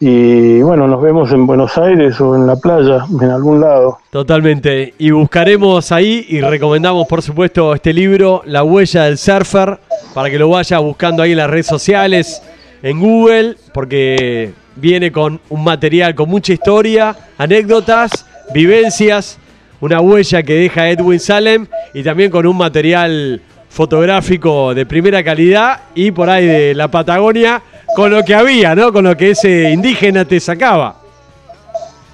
Y 0.00 0.60
bueno, 0.60 0.88
nos 0.88 1.00
vemos 1.00 1.32
en 1.32 1.46
Buenos 1.46 1.78
Aires 1.78 2.20
o 2.20 2.34
en 2.34 2.46
la 2.46 2.56
playa, 2.56 3.06
en 3.20 3.30
algún 3.30 3.60
lado. 3.60 3.98
Totalmente. 4.10 4.92
Y 4.98 5.10
buscaremos 5.10 5.92
ahí 5.92 6.26
y 6.28 6.40
recomendamos, 6.40 7.06
por 7.06 7.22
supuesto, 7.22 7.74
este 7.74 7.92
libro, 7.92 8.42
La 8.44 8.64
huella 8.64 9.04
del 9.04 9.18
surfer, 9.18 9.78
para 10.12 10.30
que 10.30 10.38
lo 10.38 10.48
vaya 10.48 10.78
buscando 10.78 11.22
ahí 11.22 11.32
en 11.32 11.38
las 11.38 11.48
redes 11.48 11.66
sociales, 11.66 12.42
en 12.82 13.00
Google, 13.00 13.56
porque 13.72 14.52
viene 14.76 15.12
con 15.12 15.40
un 15.48 15.64
material 15.64 16.14
con 16.14 16.28
mucha 16.28 16.52
historia, 16.52 17.16
anécdotas, 17.38 18.26
vivencias, 18.52 19.38
una 19.80 20.00
huella 20.00 20.42
que 20.42 20.54
deja 20.54 20.88
Edwin 20.90 21.20
Salem 21.20 21.66
y 21.92 22.02
también 22.02 22.30
con 22.30 22.46
un 22.46 22.56
material 22.56 23.40
fotográfico 23.68 24.74
de 24.74 24.86
primera 24.86 25.22
calidad 25.24 25.80
y 25.94 26.10
por 26.10 26.30
ahí 26.30 26.46
de 26.46 26.74
la 26.74 26.88
Patagonia, 26.88 27.62
con 27.94 28.10
lo 28.10 28.22
que 28.24 28.34
había, 28.34 28.74
¿no? 28.74 28.92
Con 28.92 29.04
lo 29.04 29.16
que 29.16 29.30
ese 29.30 29.70
indígena 29.70 30.24
te 30.24 30.40
sacaba. 30.40 30.96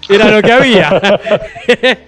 Era 0.08 0.28
lo 0.30 0.42
que 0.42 0.52
había. 0.52 1.00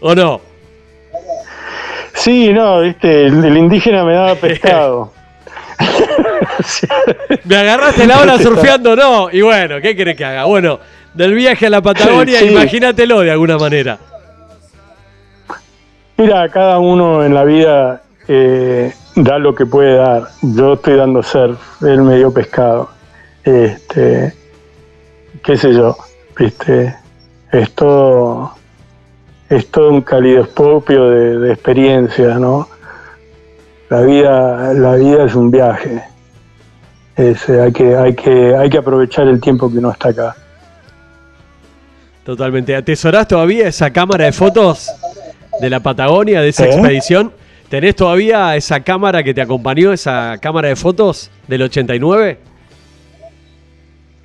¿O 0.00 0.14
no? 0.14 0.40
Sí, 2.14 2.52
no, 2.52 2.80
viste, 2.80 3.26
el, 3.26 3.44
el 3.44 3.56
indígena 3.56 4.04
me 4.04 4.12
daba 4.14 4.34
pescado. 4.34 5.12
Me 7.44 7.56
agarraste 7.56 8.06
la 8.06 8.20
hora 8.20 8.38
surfeando, 8.38 8.94
no. 8.94 9.28
Y 9.32 9.40
bueno, 9.40 9.80
¿qué 9.80 9.96
querés 9.96 10.16
que 10.16 10.24
haga? 10.24 10.44
Bueno, 10.44 10.78
del 11.14 11.34
viaje 11.34 11.66
a 11.66 11.70
la 11.70 11.82
Patagonia, 11.82 12.38
Sí, 12.38 12.46
sí. 12.46 12.52
imagínatelo 12.52 13.20
de 13.20 13.30
alguna 13.32 13.58
manera. 13.58 13.98
Mira, 16.22 16.48
cada 16.50 16.78
uno 16.78 17.24
en 17.24 17.34
la 17.34 17.42
vida 17.42 18.00
eh, 18.28 18.94
da 19.16 19.40
lo 19.40 19.56
que 19.56 19.66
puede 19.66 19.96
dar. 19.96 20.28
Yo 20.40 20.74
estoy 20.74 20.94
dando 20.94 21.20
surf, 21.20 21.82
él 21.82 22.00
me 22.02 22.16
dio 22.16 22.32
pescado. 22.32 22.90
Este, 23.42 24.32
qué 25.42 25.56
sé 25.56 25.74
yo, 25.74 25.96
viste, 26.38 26.94
es 27.50 27.72
todo, 27.72 28.52
es 29.48 29.68
todo 29.72 29.90
un 29.90 30.02
calidoscopio 30.02 31.10
de, 31.10 31.38
de 31.40 31.52
experiencias, 31.54 32.38
¿no? 32.38 32.68
La 33.90 34.02
vida, 34.02 34.72
la 34.74 34.94
vida 34.94 35.24
es 35.24 35.34
un 35.34 35.50
viaje. 35.50 36.04
Eh, 37.16 37.34
hay, 37.60 37.72
que, 37.72 37.96
hay, 37.96 38.14
que, 38.14 38.54
hay 38.54 38.70
que 38.70 38.78
aprovechar 38.78 39.26
el 39.26 39.40
tiempo 39.40 39.68
que 39.68 39.78
uno 39.78 39.90
está 39.90 40.10
acá. 40.10 40.36
Totalmente. 42.24 42.76
¿Atesorás 42.76 43.26
todavía 43.26 43.66
esa 43.66 43.90
cámara 43.90 44.26
de 44.26 44.32
fotos 44.32 44.88
de 45.60 45.70
la 45.70 45.80
Patagonia, 45.80 46.40
de 46.40 46.48
esa 46.48 46.66
¿Eh? 46.66 46.70
expedición? 46.70 47.32
¿Tenés 47.68 47.96
todavía 47.96 48.54
esa 48.54 48.80
cámara 48.80 49.22
que 49.22 49.32
te 49.32 49.40
acompañó, 49.40 49.92
esa 49.92 50.36
cámara 50.40 50.68
de 50.68 50.76
fotos 50.76 51.30
del 51.48 51.62
89? 51.62 52.38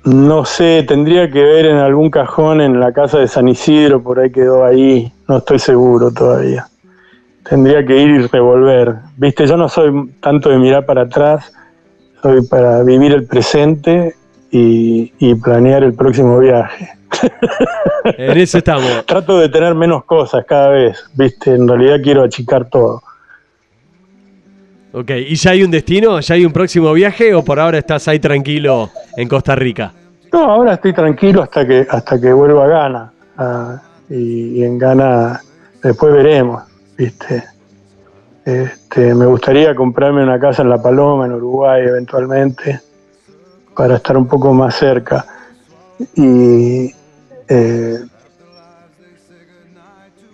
No 0.04 0.44
sé, 0.44 0.84
tendría 0.86 1.30
que 1.30 1.42
ver 1.42 1.66
en 1.66 1.76
algún 1.76 2.10
cajón 2.10 2.60
en 2.60 2.78
la 2.78 2.92
casa 2.92 3.18
de 3.18 3.28
San 3.28 3.48
Isidro, 3.48 4.02
por 4.02 4.20
ahí 4.20 4.30
quedó 4.30 4.64
ahí, 4.64 5.12
no 5.26 5.38
estoy 5.38 5.58
seguro 5.58 6.10
todavía. 6.10 6.66
Tendría 7.48 7.84
que 7.86 7.96
ir 7.96 8.10
y 8.10 8.26
revolver. 8.26 8.96
Viste, 9.16 9.46
yo 9.46 9.56
no 9.56 9.68
soy 9.68 10.10
tanto 10.20 10.50
de 10.50 10.58
mirar 10.58 10.84
para 10.84 11.02
atrás, 11.02 11.50
soy 12.22 12.46
para 12.46 12.82
vivir 12.82 13.12
el 13.12 13.24
presente 13.24 14.14
y, 14.50 15.12
y 15.18 15.34
planear 15.36 15.84
el 15.84 15.94
próximo 15.94 16.38
viaje. 16.38 16.97
En 18.16 18.38
eso 18.38 18.58
estamos. 18.58 19.04
Trato 19.06 19.38
de 19.38 19.48
tener 19.48 19.74
menos 19.74 20.04
cosas 20.04 20.44
cada 20.46 20.68
vez, 20.68 21.04
viste, 21.14 21.54
en 21.54 21.68
realidad 21.68 21.96
quiero 22.02 22.22
achicar 22.22 22.68
todo. 22.68 23.02
Ok, 24.92 25.10
¿y 25.10 25.34
ya 25.34 25.50
hay 25.50 25.62
un 25.62 25.70
destino? 25.70 26.18
¿Ya 26.20 26.34
hay 26.34 26.46
un 26.46 26.52
próximo 26.52 26.92
viaje 26.92 27.34
o 27.34 27.44
por 27.44 27.60
ahora 27.60 27.78
estás 27.78 28.08
ahí 28.08 28.18
tranquilo 28.18 28.90
en 29.16 29.28
Costa 29.28 29.54
Rica? 29.54 29.92
No, 30.32 30.50
ahora 30.50 30.74
estoy 30.74 30.92
tranquilo 30.94 31.42
hasta 31.42 31.66
que 31.66 31.86
hasta 31.88 32.20
que 32.20 32.32
vuelva 32.32 32.64
a 32.64 32.68
Ghana. 32.68 33.12
Ah, 33.36 33.82
y, 34.08 34.58
y 34.60 34.64
en 34.64 34.78
Ghana 34.78 35.40
después 35.82 36.12
veremos, 36.12 36.62
¿viste? 36.96 37.44
Este, 38.48 39.14
me 39.14 39.26
gustaría 39.26 39.74
comprarme 39.74 40.22
una 40.22 40.40
casa 40.40 40.62
en 40.62 40.70
La 40.70 40.80
Paloma, 40.80 41.26
en 41.26 41.32
Uruguay, 41.32 41.82
eventualmente, 41.86 42.80
para 43.76 43.96
estar 43.96 44.16
un 44.16 44.26
poco 44.26 44.54
más 44.54 44.74
cerca. 44.74 45.26
Y 46.16 46.90
eh, 47.48 47.98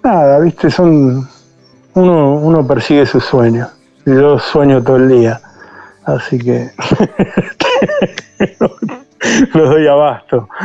nada, 0.02 0.40
¿viste? 0.40 0.70
Son 0.70 1.28
uno, 1.94 2.34
uno 2.34 2.66
persigue 2.66 3.06
sus 3.06 3.24
sueños. 3.24 3.68
Yo 4.04 4.38
sueño 4.38 4.82
todo 4.82 4.96
el 4.96 5.08
día. 5.08 5.40
Así 6.04 6.38
que 6.38 6.70
lo 9.54 9.70
doy 9.70 9.86
abasto. 9.86 10.48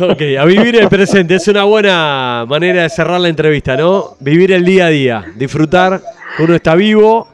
Ok, 0.00 0.20
a 0.38 0.44
vivir 0.44 0.76
el 0.76 0.88
presente 0.88 1.36
es 1.36 1.46
una 1.46 1.62
buena 1.62 2.44
manera 2.48 2.82
de 2.82 2.90
cerrar 2.90 3.20
la 3.20 3.28
entrevista, 3.28 3.76
¿no? 3.76 4.16
Vivir 4.18 4.50
el 4.50 4.64
día 4.64 4.86
a 4.86 4.88
día, 4.88 5.24
disfrutar 5.36 6.00
uno 6.40 6.56
está 6.56 6.74
vivo 6.74 7.28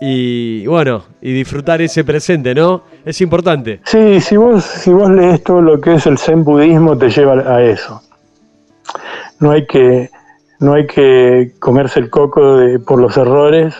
y 0.00 0.66
bueno, 0.66 1.02
y 1.20 1.32
disfrutar 1.32 1.80
ese 1.82 2.04
presente, 2.04 2.54
¿no? 2.54 2.82
Es 3.04 3.20
importante. 3.20 3.80
Sí, 3.84 4.20
si 4.20 4.36
vos, 4.36 4.62
si 4.64 4.92
vos 4.92 5.10
lees 5.10 5.42
todo 5.42 5.60
lo 5.60 5.80
que 5.80 5.94
es 5.94 6.06
el 6.06 6.18
zen 6.18 6.44
budismo, 6.44 6.96
te 6.96 7.10
lleva 7.10 7.34
a 7.34 7.62
eso. 7.62 8.00
No 9.40 9.50
hay 9.50 9.66
que, 9.66 10.10
no 10.60 10.74
hay 10.74 10.86
que 10.86 11.52
comerse 11.58 12.00
el 12.00 12.10
coco 12.10 12.56
de- 12.58 12.78
por 12.78 13.00
los 13.00 13.16
errores, 13.16 13.74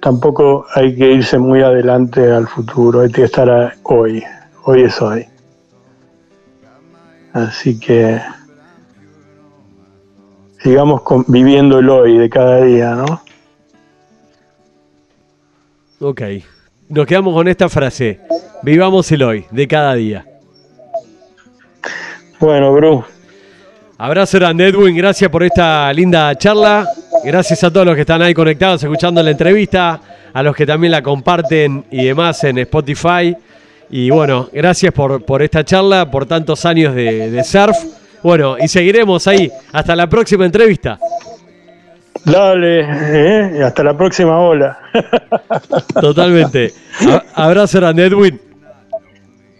tampoco 0.00 0.66
hay 0.74 0.94
que 0.94 1.12
irse 1.12 1.38
muy 1.38 1.62
adelante 1.62 2.30
al 2.30 2.46
futuro, 2.46 3.00
hay 3.00 3.10
que 3.10 3.24
estar 3.24 3.74
hoy, 3.84 4.22
hoy 4.64 4.82
es 4.82 5.00
hoy. 5.02 5.24
Así 7.32 7.78
que 7.78 8.20
sigamos 10.58 11.02
con- 11.02 11.24
viviendo 11.28 11.78
el 11.78 11.88
hoy 11.88 12.18
de 12.18 12.28
cada 12.30 12.62
día, 12.62 12.94
¿no? 12.94 13.22
Ok, 16.00 16.22
nos 16.88 17.06
quedamos 17.06 17.34
con 17.34 17.48
esta 17.48 17.68
frase. 17.68 18.20
Vivamos 18.62 19.10
el 19.10 19.22
hoy, 19.22 19.44
de 19.50 19.66
cada 19.66 19.94
día. 19.94 20.24
Bueno, 22.38 22.72
Bru, 22.72 23.04
Abrazo 24.00 24.38
grande, 24.38 24.68
Edwin. 24.68 24.96
Gracias 24.96 25.28
por 25.28 25.42
esta 25.42 25.92
linda 25.92 26.32
charla. 26.38 26.86
Gracias 27.24 27.64
a 27.64 27.72
todos 27.72 27.84
los 27.84 27.96
que 27.96 28.02
están 28.02 28.22
ahí 28.22 28.32
conectados, 28.32 28.80
escuchando 28.80 29.20
la 29.24 29.32
entrevista, 29.32 30.00
a 30.32 30.42
los 30.44 30.54
que 30.54 30.64
también 30.64 30.92
la 30.92 31.02
comparten 31.02 31.84
y 31.90 32.04
demás 32.04 32.44
en 32.44 32.58
Spotify. 32.58 33.36
Y 33.90 34.10
bueno, 34.10 34.48
gracias 34.52 34.94
por, 34.94 35.24
por 35.24 35.42
esta 35.42 35.64
charla, 35.64 36.08
por 36.08 36.26
tantos 36.26 36.64
años 36.64 36.94
de, 36.94 37.28
de 37.28 37.42
surf. 37.42 37.76
Bueno, 38.22 38.56
y 38.56 38.68
seguiremos 38.68 39.26
ahí. 39.26 39.50
Hasta 39.72 39.96
la 39.96 40.08
próxima 40.08 40.46
entrevista. 40.46 41.00
Dale, 42.24 42.80
¿eh? 42.88 43.56
y 43.58 43.62
hasta 43.62 43.82
la 43.84 43.96
próxima 43.96 44.38
ola. 44.38 44.78
Totalmente. 46.00 46.72
A- 47.34 47.44
abrazo 47.46 47.78
grande, 47.78 48.06
Edwin. 48.06 48.40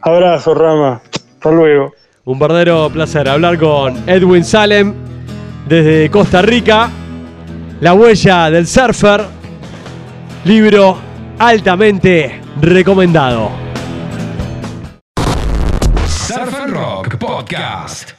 Abrazo, 0.02 0.54
Rama. 0.54 1.00
Hasta 1.34 1.50
luego. 1.50 1.92
Un 2.24 2.38
verdadero 2.38 2.90
placer 2.90 3.28
hablar 3.28 3.58
con 3.58 3.96
Edwin 4.08 4.44
Salem 4.44 4.94
desde 5.66 6.10
Costa 6.10 6.42
Rica. 6.42 6.90
La 7.80 7.94
huella 7.94 8.50
del 8.50 8.66
surfer. 8.66 9.22
Libro 10.44 10.98
altamente 11.38 12.40
recomendado. 12.60 13.50
Surf 16.06 16.54
and 16.60 16.72
Rock 16.74 17.16
Podcast. 17.18 18.17